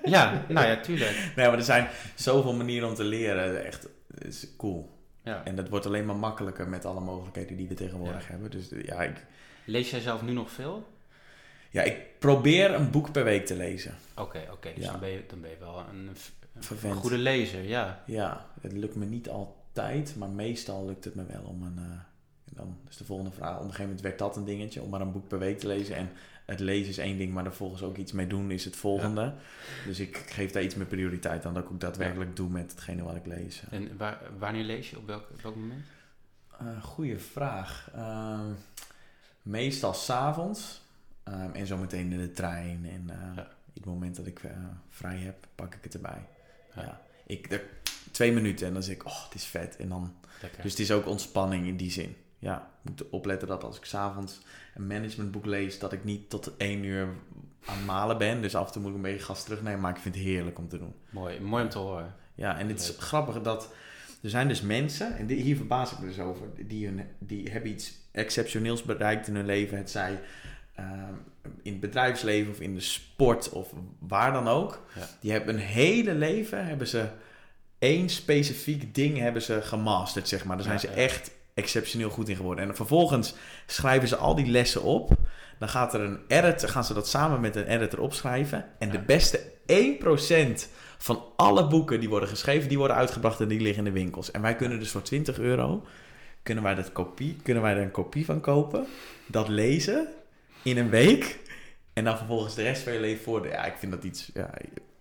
Ja, 0.05 0.45
nou 0.49 0.66
ja, 0.66 0.81
tuurlijk. 0.81 1.11
nee, 1.37 1.47
maar 1.49 1.59
er 1.59 1.62
zijn 1.64 1.89
zoveel 2.14 2.53
manieren 2.55 2.89
om 2.89 2.95
te 2.95 3.05
leren. 3.05 3.64
Echt, 3.64 3.89
het 4.14 4.24
is 4.24 4.47
cool. 4.57 4.99
Ja. 5.24 5.45
En 5.45 5.57
dat 5.57 5.68
wordt 5.68 5.87
alleen 5.87 6.07
maar 6.07 6.16
makkelijker 6.16 6.68
met 6.68 6.85
alle 6.85 7.01
mogelijkheden 7.01 7.57
die 7.57 7.68
we 7.68 7.74
tegenwoordig 7.74 8.22
Ja. 8.22 8.31
hebben. 8.31 8.51
Dus 8.51 8.68
ja 8.83 9.03
ik, 9.03 9.26
Lees 9.69 9.91
jij 9.91 10.01
zelf 10.01 10.23
nu 10.23 10.33
nog 10.33 10.51
veel? 10.51 10.89
ja, 11.71 11.83
ik 11.83 12.19
probeer 12.19 12.75
een 12.75 12.91
boek 12.91 13.12
per 13.12 13.25
week 13.25 13.47
te 13.47 13.57
lezen. 13.57 13.95
Oké, 14.16 14.41
oké. 14.53 14.73
dus 14.75 14.85
Ja. 14.85 14.91
dan, 14.91 15.01
ben 15.01 15.09
je, 15.09 15.25
dan 15.29 15.41
ben 15.41 15.51
je 15.51 15.57
wel 15.59 15.85
een, 15.91 16.11
een 16.83 16.95
goede 16.95 17.19
lezer, 17.19 17.62
ja. 17.62 18.03
Ja, 18.07 18.47
het 18.61 18.73
lukt 18.73 18.95
me 18.95 19.05
niet 19.05 19.29
altijd, 19.29 20.16
maar 20.16 20.29
meestal 20.29 20.87
lukt 20.87 21.05
het 21.05 21.14
me 21.14 21.25
wel 21.27 21.43
om 21.43 21.62
een. 21.62 21.79
en 21.79 22.07
dan 22.45 22.79
is 22.89 22.97
de 22.97 23.05
volgende 23.05 23.31
vraag. 23.31 23.51
Op 23.55 23.57
een 23.57 23.62
gegeven 23.64 23.85
moment 23.85 24.01
werd 24.01 24.19
dat 24.19 24.37
een 24.37 24.45
dingetje 24.45 24.83
om 24.83 24.91
maar 24.91 25.01
een 25.01 25.12
boek 25.12 25.29
per 25.29 25.39
week 25.39 25.59
te 25.59 25.66
lezen. 25.66 25.97
En 25.97 26.11
het 26.45 26.61
lezen 26.61 26.89
is 26.89 26.99
één 26.99 27.19
ding, 27.19 27.33
maar 27.33 27.45
er 27.45 27.53
volgens 27.55 27.83
ook 27.83 27.97
iets 27.97 28.12
mee 28.12 28.27
doen 28.27 28.51
is 28.51 28.64
het 28.64 28.77
volgende. 28.77 29.35
Dus 29.87 30.01
ik 30.01 30.16
geef 30.16 30.51
daar 30.51 30.62
iets 30.62 30.75
meer 30.75 30.87
prioriteit 30.87 31.45
aan 31.47 31.55
dat 31.55 31.64
ik 31.64 31.71
ook 31.71 31.81
daadwerkelijk 31.81 32.37
doe 32.37 32.49
met 32.49 32.71
hetgene 32.71 33.03
wat 33.03 33.16
ik 33.16 33.27
lees. 33.27 33.62
En 33.71 33.97
waar, 33.97 34.21
wanneer 34.39 34.64
lees 34.64 34.91
je? 34.91 34.97
Op 34.99 35.07
welk, 35.07 35.29
op 35.31 35.43
welk 35.43 35.57
moment? 35.57 35.85
Eh 36.59 36.83
goeie 36.83 37.19
vraag. 37.19 37.91
Ehm, 37.95 38.51
meestal 39.49 39.95
s'avonds. 39.95 40.87
Um, 41.29 41.53
en 41.55 41.67
zometeen 41.67 42.13
in 42.13 42.19
de 42.19 42.33
trein. 42.33 42.87
En 42.91 43.11
Ja. 43.37 43.49
het 43.75 43.85
moment 43.85 44.17
dat 44.17 44.27
ik 44.27 44.43
eh, 44.43 44.51
vrij 44.89 45.17
heb, 45.17 45.47
pak 45.55 45.75
ik 45.75 45.85
het 45.85 45.95
erbij. 45.95 46.27
Ja. 46.75 46.83
Ja. 46.83 47.01
Ik, 47.27 47.51
de, 47.51 47.65
twee 48.11 48.33
minuten 48.33 48.66
en 48.66 48.73
dan 48.73 48.83
zeg 48.83 48.95
ik, 48.95 49.07
oh, 49.07 49.25
het 49.25 49.35
is 49.35 49.45
vet. 49.45 49.77
En 49.77 49.89
dan 49.89 50.15
Lekker. 50.43 50.62
Dus 50.62 50.70
het 50.70 50.81
is 50.81 50.93
ook 50.93 51.07
ontspanning 51.07 51.66
in 51.66 51.77
die 51.77 51.91
zin. 51.91 52.16
Ja, 52.39 52.70
ik 52.83 52.91
moet 52.91 53.09
opletten 53.09 53.49
dat 53.49 53.65
als 53.65 53.77
ik 53.77 53.85
s'avonds 53.85 54.41
een 54.75 54.87
managementboek 54.87 55.47
lees, 55.47 55.79
dat 55.79 55.93
ik 55.93 56.05
niet 56.05 56.31
tot 56.31 56.57
één 56.57 56.85
uur 56.85 57.09
aan 57.65 57.85
malen 57.85 58.19
ben. 58.19 58.43
Dus 58.43 58.55
af 58.55 58.66
en 58.66 58.73
toe 58.73 58.81
moet 58.83 58.91
ik 58.91 58.97
een 58.97 59.03
beetje 59.03 59.25
gas 59.25 59.45
terugnemen, 59.45 59.81
maar 59.81 59.91
ik 59.97 60.01
vind 60.03 60.15
het 60.15 60.25
heerlijk 60.25 60.59
om 60.59 60.69
te 60.69 60.79
doen. 60.79 60.95
mooi, 61.11 61.41
mooi 61.41 61.62
om 61.65 61.69
te 61.70 61.79
horen. 61.79 62.15
Ja, 62.35 62.59
en 62.59 62.69
het 62.69 62.81
is 62.81 62.89
Leuk. 62.89 63.01
grappig 63.01 63.43
dat 63.43 63.73
er 64.23 64.31
zijn 64.31 64.49
dus 64.49 64.61
mensen, 64.61 65.16
en 65.16 65.28
hier 65.28 65.57
verbaas 65.57 65.93
ik 65.93 65.99
me 65.99 66.07
dus 66.07 66.19
over, 66.19 66.47
die, 66.66 66.86
hun, 66.86 67.03
die 67.19 67.51
hebben 67.51 67.70
iets 67.70 67.93
exceptioneels 68.11 68.82
bereikt 68.82 69.27
in 69.27 69.35
hun 69.35 69.47
leven. 69.47 69.78
Het 69.78 69.90
zij 69.90 70.20
ehm, 70.74 71.15
in 71.62 71.73
het 71.73 71.81
bedrijfsleven 71.81 72.53
of 72.53 72.61
in 72.61 72.74
de 72.74 72.81
sport 72.81 73.51
of 73.51 73.73
waar 73.99 74.32
dan 74.32 74.49
ook. 74.49 74.86
Ja. 74.95 75.09
Die 75.20 75.31
hebben 75.31 75.55
een 75.55 75.61
hele 75.61 76.15
leven, 76.15 76.66
hebben 76.66 76.89
ze 76.89 77.09
één 77.78 78.09
specifiek 78.09 78.95
ding 78.95 79.19
hebben 79.19 79.43
ze 79.43 79.62
gemasterd, 79.62 80.28
zeg 80.28 80.45
maar. 80.45 80.57
Daar 80.57 80.65
zijn 80.65 80.78
Ja, 80.81 80.81
ze 80.81 80.89
ja. 80.89 80.95
echt 80.95 81.31
exceptioneel 81.55 82.11
goed 82.11 82.28
in 82.28 82.36
geworden. 82.36 82.69
En 82.69 82.77
vervolgens 82.77 83.35
schrijven 83.66 84.09
ze 84.09 84.16
al 84.16 84.35
die 84.35 84.47
lessen 84.47 84.82
op. 84.82 85.11
Dan 85.59 85.69
gaat 85.69 85.95
er 85.95 86.01
een 86.01 86.20
editor, 86.28 86.69
gaan 86.69 86.85
ze 86.85 86.95
dat 86.95 87.09
samen 87.09 87.40
met 87.40 87.57
een 87.57 87.66
editor 87.66 88.01
opschrijven. 88.01 88.65
En 88.78 88.90
de 88.90 88.99
beste 88.99 89.40
1% 89.66 90.69
van 90.99 91.25
alle 91.37 91.66
boeken 91.66 92.01
die 92.01 92.09
worden 92.09 92.29
geschreven, 92.29 92.69
die 92.69 92.79
worden 92.79 92.97
uitgebracht 92.97 93.41
en 93.41 93.49
die 93.49 93.61
liggen 93.61 93.79
in 93.87 93.93
de 93.93 93.99
winkels. 94.01 94.31
En 94.31 94.43
wij 94.43 94.57
kunnen 94.57 94.79
dus 94.79 94.91
voor 94.91 95.03
20 95.03 95.39
euro, 95.39 95.85
kunnen 96.43 96.65
wij, 96.65 96.75
dat 96.75 96.93
kopie, 96.93 97.37
kunnen 97.43 97.62
wij 97.62 97.73
er 97.77 97.83
een 97.83 97.91
kopie 97.91 98.25
van 98.25 98.41
kopen, 98.41 98.87
dat 99.27 99.49
lezen 99.49 100.09
in 100.62 100.79
een 100.79 100.91
week. 100.91 101.39
En 101.93 102.05
dan 102.05 102.16
vervolgens 102.16 102.55
de 102.55 102.62
rest 102.62 102.83
van 102.83 102.93
je 102.93 103.01
leven 103.01 103.23
voor. 103.25 103.47
Ja, 103.49 103.65
ik 103.65 103.77
vind 103.77 103.93
dat 103.93 104.05
iets, 104.05 104.31
ja, 104.35 104.51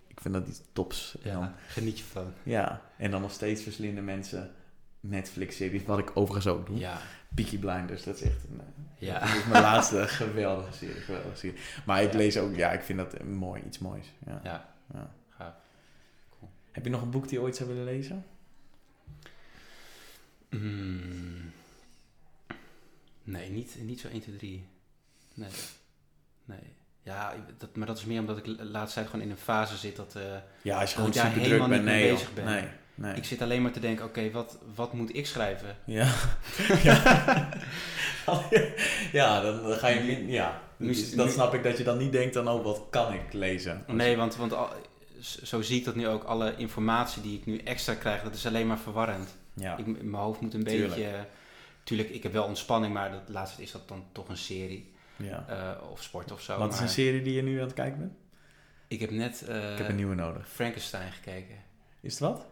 ik 0.07 0.19
vind 0.21 0.33
dat 0.33 0.47
iets 0.47 0.61
tops. 0.73 1.17
Dan- 1.23 1.51
geniet 1.67 1.97
je 1.97 2.03
van. 2.11 2.33
ja, 2.43 2.81
en 2.97 3.11
dan 3.11 3.21
nog 3.21 3.31
steeds 3.31 3.63
verslinden 3.63 4.05
mensen 4.05 4.51
Netflix-series, 4.99 5.83
wat 5.85 5.99
ik 5.99 6.11
overigens 6.13 6.47
ook 6.47 6.65
doe. 6.67 6.77
Ja, 6.77 6.97
Peaky 7.35 7.57
Blinders, 7.59 8.03
dat 8.03 8.15
is 8.15 8.21
echt 8.21 8.43
een, 8.51 8.59
eh, 8.59 9.07
Ja. 9.07 9.19
dat 9.19 9.29
is 9.29 9.45
mijn 9.45 9.63
laatste 9.63 10.07
geweldige 10.07 10.73
serie, 10.73 10.95
geweldige 11.01 11.35
serie. 11.37 11.57
Maar 11.85 12.03
ik 12.03 12.11
Ja. 12.11 12.17
lees 12.17 12.37
ook, 12.37 12.55
ja, 12.55 12.71
ik 12.71 12.81
vind 12.81 12.97
dat 12.99 13.23
mooi, 13.23 13.61
iets 13.67 13.79
moois. 13.79 14.13
Ja. 14.25 14.39
ja, 14.43 14.69
Ja. 14.93 15.09
Heb 16.77 16.85
je 16.85 16.91
nog 16.91 17.01
een 17.01 17.09
boek 17.11 17.23
die 17.27 17.37
je 17.37 17.43
ooit 17.43 17.55
zou 17.55 17.69
willen 17.69 17.83
lezen? 17.85 18.25
Mm. 20.49 21.51
Nee, 23.23 23.49
niet, 23.49 23.75
niet 23.81 23.99
zo 23.99 24.07
1, 24.07 24.21
2, 24.21 24.35
3. 24.35 24.65
Nee. 25.33 25.49
Nee. 26.45 26.59
Ja, 27.03 27.33
dat, 27.57 27.75
maar 27.75 27.87
dat 27.87 27.97
is 27.97 28.05
meer 28.05 28.19
omdat 28.19 28.37
ik 28.37 28.43
de 28.57 28.65
laatste 28.65 28.95
tijd 28.99 29.09
gewoon 29.09 29.25
in 29.25 29.31
een 29.31 29.37
fase 29.37 29.77
zit 29.77 29.95
dat... 29.95 30.15
eh, 30.15 30.23
Ja, 30.61 30.79
als 30.79 30.89
je 30.93 30.97
Dat 31.01 31.05
gewoon 31.17 31.31
super 31.31 31.47
druk 31.47 31.67
bent. 31.67 31.83
Nee, 31.83 32.11
bezig 32.11 32.33
ben. 32.33 32.45
nee, 32.45 32.63
nee. 32.95 33.15
Ik 33.15 33.23
zit 33.25 33.41
alleen 33.41 33.61
maar 33.61 33.71
te 33.71 33.79
denken, 33.79 34.05
oké, 34.05 34.31
wat, 34.31 34.57
wat 34.75 34.93
moet 34.93 35.15
ik 35.15 35.25
schrijven? 35.25 35.77
Ja. 35.85 36.13
ja. 36.83 37.49
ja, 39.11 39.41
dan 39.41 39.73
ga 39.77 39.87
je... 39.87 40.27
Ja, 40.27 40.61
Nu- 40.77 40.87
dus 40.87 41.15
dan 41.15 41.25
nu- 41.25 41.31
snap 41.31 41.53
ik 41.53 41.63
dat 41.63 41.77
je 41.77 41.83
dan 41.83 41.97
niet 41.97 42.11
denkt 42.11 42.33
dan, 42.33 42.47
oh, 42.49 42.63
wat 42.63 42.81
kan 42.89 43.13
ik 43.13 43.33
lezen? 43.33 43.83
Nee, 43.87 44.17
want, 44.17 44.35
want 44.35 44.53
al, 44.53 44.69
zo 45.27 45.61
zie 45.61 45.77
ik 45.79 45.85
dat 45.85 45.95
nu 45.95 46.07
ook. 46.07 46.23
Alle 46.23 46.55
informatie 46.57 47.21
die 47.21 47.37
ik 47.39 47.45
nu 47.45 47.57
extra 47.57 47.93
krijg, 47.93 48.23
dat 48.23 48.33
is 48.35 48.45
alleen 48.45 48.67
maar 48.67 48.79
verwarrend. 48.79 49.35
Ja, 49.53 49.77
Ik, 49.77 49.85
mijn 49.85 50.13
hoofd 50.23 50.41
moet 50.41 50.53
een 50.53 50.63
Tuurlijk. 50.63 50.89
beetje... 50.95 51.25
Tuurlijk, 51.83 52.09
ik 52.09 52.23
heb 52.23 52.31
wel 52.31 52.43
ontspanning, 52.43 52.93
maar 52.93 53.11
dat 53.11 53.21
laatste 53.29 53.61
is 53.61 53.71
dat 53.71 53.87
dan 53.87 54.05
toch 54.11 54.29
een 54.29 54.37
serie. 54.37 54.93
ja. 55.15 55.45
eh, 55.47 55.89
of 55.91 56.03
sport 56.03 56.31
of 56.31 56.41
zo. 56.41 56.57
Wat 56.57 56.73
is 56.73 56.79
een 56.79 56.89
serie 56.89 57.21
die 57.21 57.33
je 57.33 57.41
nu 57.43 57.59
aan 57.59 57.65
het 57.65 57.73
kijken 57.73 57.99
bent? 57.99 58.13
Ik 58.87 58.99
heb 58.99 59.11
net 59.11 59.47
eh, 59.47 59.71
ik 59.71 59.77
heb 59.77 59.89
een 59.89 59.95
nieuwe 59.95 60.15
nodig. 60.15 60.49
Frankenstein 60.49 61.11
gekeken. 61.11 61.55
Is 62.01 62.11
het 62.11 62.19
wat? 62.21 62.45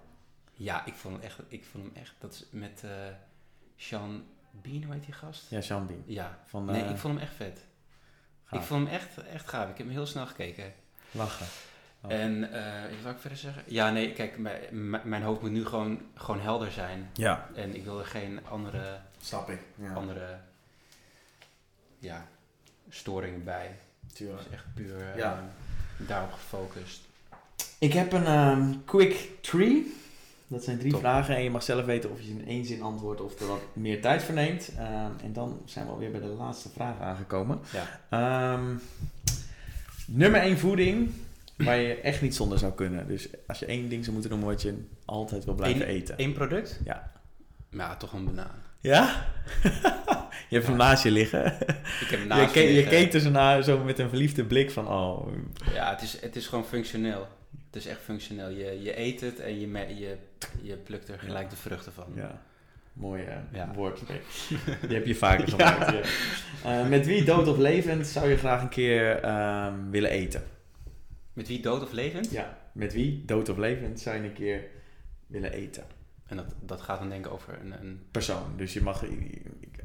Ja, 0.54 0.86
ik 0.86 0.94
vond 0.94 1.16
hem 1.16 1.24
echt... 1.24 1.40
Ik 1.48 1.66
vond 1.72 1.84
hem 1.84 1.94
echt 1.96 2.14
dat 2.20 2.34
is 2.34 2.46
met 2.52 2.82
eh 2.84 2.92
Sean 3.76 4.24
Bean, 4.52 4.84
hoe 4.84 4.94
heet 4.94 5.04
die 5.06 5.14
gast? 5.14 5.50
Ja, 5.50 5.62
Sean 5.62 5.88
Bean. 5.88 6.04
Ja. 6.06 6.40
Van, 6.46 6.66
Nee, 6.66 6.84
ik 6.84 6.98
vond 6.98 7.14
hem 7.14 7.24
echt 7.24 7.36
vet. 7.36 7.66
gaaf. 8.44 8.60
Ik 8.62 8.66
vond 8.68 8.84
hem 8.86 8.94
echt, 8.94 9.18
echt 9.18 9.48
gaaf. 9.50 9.70
Ik 9.70 9.78
heb 9.78 9.86
hem 9.86 9.96
heel 9.96 10.06
snel 10.06 10.26
gekeken. 10.28 10.74
Lachen. 11.12 11.46
Oh. 12.06 12.11
En 12.14 12.52
eh 12.53 12.82
wat 12.91 12.99
zou 13.02 13.14
ik 13.14 13.19
verder 13.19 13.38
zeggen? 13.38 13.64
Ja, 13.65 13.91
nee, 13.91 14.14
kijk, 14.14 14.38
mijn- 15.03 15.23
hoofd 15.23 15.41
moet 15.41 15.52
nu 15.52 15.65
gewoon, 15.65 15.99
gewoon 16.15 16.41
helder 16.41 16.72
zijn. 16.72 17.10
Ja, 17.14 17.49
En 17.56 17.76
ik 17.76 17.84
wil 17.84 17.99
er 17.99 18.06
geen 18.06 18.40
andere, 18.49 18.99
snap 19.22 19.49
ik. 19.49 19.60
Ja, 19.76 19.94
andere 19.94 20.38
ja, 21.99 22.26
storingen 22.90 23.44
bij. 23.44 23.76
tuurlijk. 24.14 24.40
Het 24.40 24.48
is 24.48 24.53
echt 24.53 24.65
puur 24.73 24.95
eh, 25.11 25.18
Ja. 25.18 25.44
daarop 25.98 26.32
gefocust. 26.32 27.02
Ik 27.80 27.94
heb 27.94 28.11
een 28.14 28.26
ehm, 28.26 28.73
quick 28.86 29.30
tree. 29.41 29.94
Dat 30.48 30.64
zijn 30.64 30.80
drie 30.80 30.91
Top. 30.91 30.99
vragen 30.99 31.36
en 31.36 31.44
je 31.44 31.49
mag 31.49 31.64
zelf 31.64 31.86
weten 31.86 32.11
of 32.11 32.22
je 32.22 32.30
in 32.30 32.48
één 32.48 32.65
zin 32.65 32.82
antwoordt 32.82 33.22
of 33.22 33.40
er 33.40 33.48
wat 33.48 33.61
meer 33.73 34.02
tijd 34.02 34.23
voor 34.23 34.34
neemt. 34.34 34.72
Ehm, 34.77 35.11
en 35.23 35.34
dan 35.34 35.61
zijn 35.65 35.86
we 35.86 35.91
alweer 35.91 36.11
bij 36.11 36.19
de 36.19 36.26
laatste 36.27 36.69
vraag 36.69 36.99
aangekomen. 36.99 37.60
Ja. 37.72 37.99
Ehm, 38.10 38.76
nummer 40.07 40.41
één 40.41 40.57
voeding 40.57 41.11
waar 41.57 41.77
je 41.77 41.95
echt 41.95 42.22
niet 42.22 42.36
zonder 42.36 42.60
zou 42.60 42.73
kunnen. 42.73 43.07
Dus 43.07 43.27
als 43.48 43.60
je 43.60 43.65
één 43.65 43.90
ding 43.90 44.02
zou 44.03 44.14
moeten 44.14 44.32
doen, 44.32 44.44
wat 44.44 44.61
je 44.61 44.86
altijd 45.06 45.45
wil 45.45 45.53
blijven 45.56 45.82
Eén- 45.82 45.95
eten. 45.95 46.15
Eén 46.18 46.34
product? 46.34 46.80
Ja. 46.86 47.11
Ja, 47.69 47.95
toch 47.98 48.14
een 48.14 48.26
banaan. 48.26 48.64
Ja? 48.80 49.26
je 50.49 50.56
hebt 50.56 50.68
hem 50.68 50.76
naast 50.77 51.03
je 51.03 51.11
liggen. 51.11 51.45
Ik 51.45 52.07
heb 52.10 52.10
hem 52.10 52.19
Je, 52.22 52.26
naast 52.26 52.53
je 52.53 52.64
liggen. 52.65 52.90
keek 52.91 53.11
dus 53.11 53.23
naar 53.23 53.64
zo 53.64 53.84
met 53.84 53.99
een 53.99 54.10
verliefde 54.10 54.45
blik 54.45 54.72
van, 54.72 54.88
oh, 54.88 55.27
Ja, 55.73 55.90
het 55.90 56.02
is, 56.02 56.22
het 56.22 56.36
is 56.36 56.48
gewoon 56.48 56.65
functioneel. 56.65 57.27
Het 57.65 57.76
is 57.84 57.86
echt 57.88 57.99
functioneel. 58.03 58.49
Je, 58.49 58.82
je 58.84 58.99
eet 58.99 59.22
het 59.22 59.40
en 59.40 59.60
je, 59.60 59.68
me- 59.68 59.95
je, 59.95 60.15
je 60.61 60.76
plukt 60.76 61.10
er 61.10 61.19
gelijk 61.19 61.49
de 61.49 61.56
vruchten 61.56 61.94
van. 61.94 62.06
Ja, 62.15 62.41
mooi 62.94 63.23
eh, 63.23 63.36
Ja. 63.53 63.72
woord. 63.76 63.99
Die 64.88 64.95
heb 64.95 65.06
je 65.06 65.15
vaker 65.15 65.48
gebruikt. 65.53 65.91
ja. 66.64 66.80
Eh, 66.82 66.88
met 66.88 67.06
wie 67.06 67.23
dood 67.23 67.48
of 67.48 67.57
levend 67.57 68.07
zou 68.07 68.30
je 68.30 68.38
graag 68.38 68.61
een 68.61 68.69
keer 68.69 69.19
ehm, 69.19 69.73
willen 69.90 70.10
eten? 70.10 70.44
Met 71.36 71.48
wie 71.48 71.60
dood 71.60 71.84
of 71.84 71.91
levend? 71.91 72.32
Ja. 72.32 72.57
Met 72.72 72.94
wie 72.94 73.26
dood 73.26 73.49
of 73.49 73.57
levend 73.57 73.99
zou 73.99 74.18
je 74.18 74.24
een 74.24 74.34
keer 74.34 74.64
willen 75.28 75.52
eten? 75.52 75.84
En 76.26 76.38
dat, 76.38 76.56
dat 76.62 76.82
gaat 76.82 76.99
dan 76.99 77.10
denk 77.10 77.26
ik 77.26 77.32
over 77.32 77.60
een, 77.60 77.72
een 77.72 78.06
Persoon. 78.12 78.57
Dus 78.57 78.74
je 78.74 78.82
mag 78.82 79.03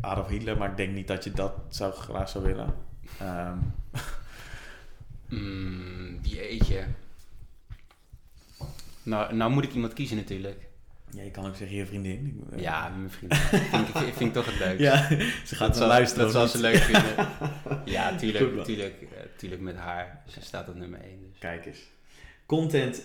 Adolf 0.00 0.28
Hitler, 0.28 0.56
maar 0.56 0.70
ik 0.70 0.76
denk 0.76 0.94
niet 0.94 1.08
dat 1.08 1.24
je 1.24 1.30
dat 1.30 1.52
zou, 1.68 1.92
graag 1.92 2.28
zou 2.28 2.44
willen. 2.44 2.74
Mm, 5.28 6.18
die 6.22 6.50
eet 6.50 6.66
je. 6.66 6.84
Nou, 9.02 9.34
nou 9.34 9.50
moet 9.50 9.64
ik 9.64 9.74
iemand 9.74 9.92
kiezen 9.92 10.16
natuurlijk. 10.16 10.69
Ja, 11.10 11.22
je 11.22 11.30
kan 11.30 11.46
ook 11.46 11.56
zeggen 11.56 11.76
je 11.76 11.86
vriendin. 11.86 12.44
Eh, 12.52 12.60
Ja, 12.60 12.88
mijn 12.88 13.10
vriendin. 13.10 13.38
vind, 13.38 13.88
ik, 13.88 13.96
vind 13.96 14.20
ik 14.20 14.32
toch 14.32 14.46
het 14.46 14.58
leukst. 14.58 14.80
Ja, 14.88 15.08
ze 15.46 15.54
gaat 15.54 15.68
dat 15.68 15.78
wel 15.78 15.88
luisteren. 15.88 16.24
Dat 16.24 16.32
zal 16.32 16.48
ze 16.48 16.60
leuk 16.60 16.76
vinden. 16.76 17.28
Ja, 17.94 18.16
tuurlijk, 18.16 18.64
tuurlijk, 18.64 19.02
eh, 19.02 19.08
tuurlijk 19.36 19.60
met 19.60 19.76
haar. 19.76 20.22
Ze 20.26 20.40
staat 20.40 20.68
op 20.68 20.74
nummer 20.74 21.00
1. 21.00 21.20
Dus. 21.30 21.38
Kijk 21.38 21.66
eens. 21.66 21.80
Content 22.46 23.02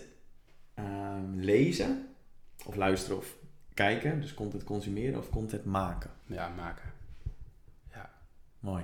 ehm, 0.73 1.35
lezen 1.39 2.07
of 2.65 2.75
luisteren 2.75 3.17
of 3.17 3.35
kijken. 3.73 4.21
Dus 4.21 4.33
content 4.33 4.63
consumeren 4.63 5.19
of 5.19 5.29
content 5.29 5.65
maken. 5.65 6.11
Ja, 6.25 6.47
maken. 6.49 6.93
Mooi. 8.59 8.83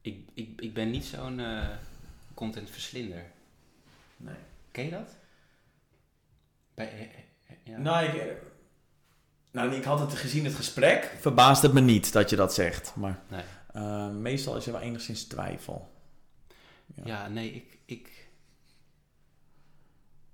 Ik, 0.00 0.28
ik, 0.34 0.60
ik 0.60 0.74
ben 0.74 0.90
niet 0.90 1.04
zo'n 1.04 1.40
eh 1.40 1.68
contentverslinder. 2.34 3.24
Nee. 4.16 4.34
Ken 4.70 4.84
je 4.84 4.90
dat? 4.90 5.16
Bij, 6.74 7.10
ja. 7.64 7.78
Nou, 7.78 8.04
ik, 8.06 8.14
eh, 8.14 8.34
nou, 9.50 9.74
ik 9.74 9.84
had 9.84 9.98
het 10.00 10.14
gezien, 10.14 10.44
het 10.44 10.54
gesprek. 10.54 11.16
Verbaast 11.20 11.62
het 11.62 11.72
me 11.72 11.80
niet 11.80 12.12
dat 12.12 12.30
je 12.30 12.36
dat 12.36 12.54
zegt. 12.54 12.94
Maar 12.96 13.20
Nee. 13.28 13.42
eh, 13.72 14.10
meestal 14.10 14.56
is 14.56 14.66
er 14.66 14.72
wel 14.72 14.80
enigszins 14.80 15.24
twijfel. 15.24 15.92
Ja. 16.94 17.02
Ja, 17.04 17.28
nee, 17.28 17.52
ik, 17.52 17.78
ik... 17.84 18.28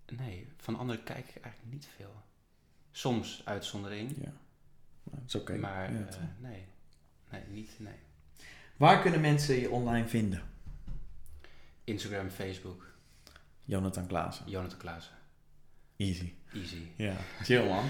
Nee, 0.07 0.49
van 0.57 0.77
anderen 0.79 1.03
kijk 1.05 1.29
ik 1.35 1.43
eigenlijk 1.43 1.73
niet 1.73 1.89
veel. 1.97 2.13
Soms 2.91 3.43
uitzondering, 3.45 4.11
Ja. 4.11 4.23
Nou, 5.03 5.17
dat 5.23 5.23
is 5.27 5.35
oké. 5.35 5.57
maar 5.57 5.93
Ja, 5.93 6.07
eh, 6.07 6.17
nee. 6.39 6.67
Nee, 7.31 7.43
niet, 7.49 7.71
nee. 7.79 7.95
Waar 8.77 9.01
kunnen 9.01 9.21
mensen 9.21 9.55
je 9.61 9.71
online 9.71 10.09
vinden? 10.09 10.43
Instagram, 11.85 12.31
Facebook, 12.31 12.87
Jonathan 13.65 14.07
Klaassen. 14.07 14.49
Jonathan 14.51 14.79
Klaassen. 14.79 15.15
Easy. 15.99 16.33
Easy. 16.55 16.83
Ja, 16.97 17.17
chill 17.43 17.69
man. 17.69 17.85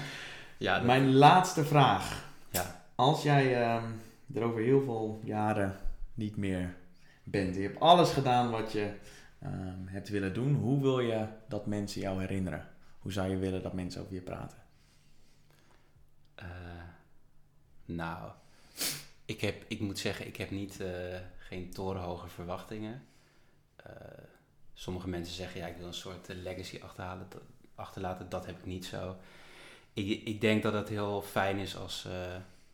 Ja, 0.57 0.75
dat- 0.77 0.85
Mijn 0.85 1.13
laatste 1.15 1.65
vraag. 1.65 2.31
ja. 2.51 2.85
Als 2.95 3.23
jij 3.23 3.61
ehm, 3.63 3.91
er 4.33 4.43
over 4.43 4.61
heel 4.61 4.81
veel 4.81 5.21
jaren 5.23 5.77
niet 6.13 6.35
meer 6.37 6.75
bent. 7.23 7.55
Je 7.55 7.61
hebt 7.61 7.79
alles 7.79 8.11
gedaan 8.11 8.49
wat 8.51 8.71
je 8.71 8.93
ehm, 9.39 9.85
hebt 9.85 10.09
willen 10.09 10.33
doen. 10.33 10.55
Hoe 10.55 10.81
wil 10.81 10.99
je 10.99 11.27
dat 11.47 11.65
mensen 11.65 12.01
jou 12.01 12.19
herinneren? 12.19 12.67
Hoe 12.99 13.11
zou 13.11 13.29
je 13.29 13.37
willen 13.37 13.61
dat 13.63 13.73
mensen 13.73 14.01
over 14.01 14.13
je 14.13 14.21
praten? 14.21 14.57
Eh, 16.35 16.45
nou, 17.85 18.31
ik, 19.25 19.41
heb, 19.41 19.63
ik 19.67 19.79
moet 19.79 19.99
zeggen, 19.99 20.27
ik 20.27 20.35
heb 20.35 20.49
niet, 20.51 20.79
eh, 20.79 21.17
geen 21.37 21.69
torenhoge 21.71 22.27
verwachtingen. 22.27 23.01
Eh, 23.75 23.93
sommige 24.73 25.07
mensen 25.09 25.35
zeggen, 25.35 25.59
ja, 25.61 25.67
ik 25.67 25.77
wil 25.77 25.87
een 25.87 25.93
soort 25.93 26.27
legacy 26.27 26.79
achterhalen, 26.81 27.25
dat- 27.29 27.41
achterlaten. 27.79 28.29
Dat 28.29 28.45
heb 28.45 28.57
ik 28.57 28.65
niet 28.65 28.85
zo. 28.85 29.15
Ik, 29.93 30.21
ik 30.27 30.41
denk 30.41 30.63
dat 30.63 30.73
het 30.73 30.89
heel 30.89 31.21
fijn 31.21 31.57
is 31.57 31.75
als 31.77 32.05
eh, 32.05 32.11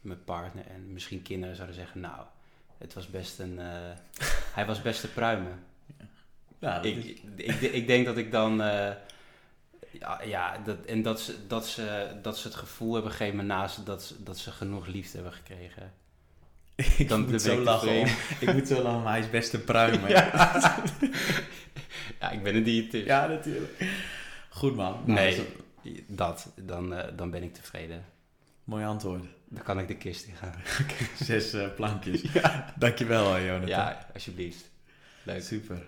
mijn 0.02 0.24
partner 0.24 0.64
en 0.68 0.94
misschien 0.94 1.22
kinderen 1.22 1.56
zouden 1.56 1.76
zeggen, 1.76 2.00
nou, 2.00 2.22
het 2.78 2.94
was 2.94 3.08
best 3.10 3.40
een, 3.40 3.60
eh, 3.60 3.66
hij 4.54 4.66
was 4.66 4.82
best 4.82 5.02
te 5.02 5.08
pruimen. 5.08 5.60
Ja, 6.60 6.76
dat 6.76 6.86
Ik, 6.86 6.96
is- 7.04 7.20
ik, 7.36 7.62
ik, 7.62 7.88
denk 7.88 8.06
dat 8.06 8.18
ik 8.18 8.32
dan. 8.32 8.62
eh, 8.62 8.92
ja, 10.00 10.22
ja 10.24 10.58
dat, 10.58 10.86
en 10.86 11.02
dat 11.02 11.22
ze, 11.22 11.36
dat, 11.48 11.68
ze, 11.68 12.12
dat 12.22 12.38
ze 12.38 12.48
het 12.48 12.56
gevoel 12.58 12.94
hebben 12.94 13.12
gegeven 13.12 13.46
naast 13.46 13.86
dat, 13.86 14.04
ze- 14.04 14.24
dat 14.24 14.38
ze 14.38 14.52
genoeg 14.52 14.86
liefde 14.88 15.14
hebben 15.18 15.34
gekregen. 15.34 15.94
ik 16.98 17.08
dan 17.10 17.30
moet 17.30 17.42
zo 17.42 17.60
lachen. 17.62 18.00
om- 18.00 18.08
ik 18.40 18.54
moet 18.54 18.68
zo 18.68 18.82
lachen, 18.82 19.02
maar 19.02 19.12
hij 19.12 19.22
is 19.22 19.30
best 19.30 19.54
een 19.54 19.64
pruim. 19.64 20.04
hè. 20.04 20.08
Ja. 20.14 20.54
ja, 22.20 22.30
ik 22.32 22.44
ben 22.44 22.56
een 22.56 22.64
diëtist. 22.64 23.06
Ja, 23.06 23.28
natuurlijk. 23.28 23.84
Goed 24.56 24.76
man. 24.76 24.94
Nou, 25.06 25.20
nee, 25.20 25.36
dat 25.36 25.46
is 25.84 25.94
een 25.94 26.06
dat, 26.08 26.52
dan, 26.56 26.94
eh, 26.94 27.18
dan 27.18 27.30
ben 27.30 27.44
ik 27.44 27.54
tevreden. 27.54 28.06
Mooi 28.64 28.86
antwoord. 28.86 29.24
Dan 29.50 29.64
kan 29.64 29.80
ik 29.80 29.88
de 29.88 29.96
kist 29.96 30.26
in 30.26 30.36
gaan. 30.36 30.54
Zes 31.26 31.54
eh, 31.54 31.74
plankjes. 31.76 32.22
Dankjewel, 32.76 33.36
eh, 33.36 33.46
Jonathan. 33.46 33.68
Ja, 33.68 34.08
alsjeblieft. 34.14 34.70
Leuk. 35.24 35.42
Super. 35.42 35.86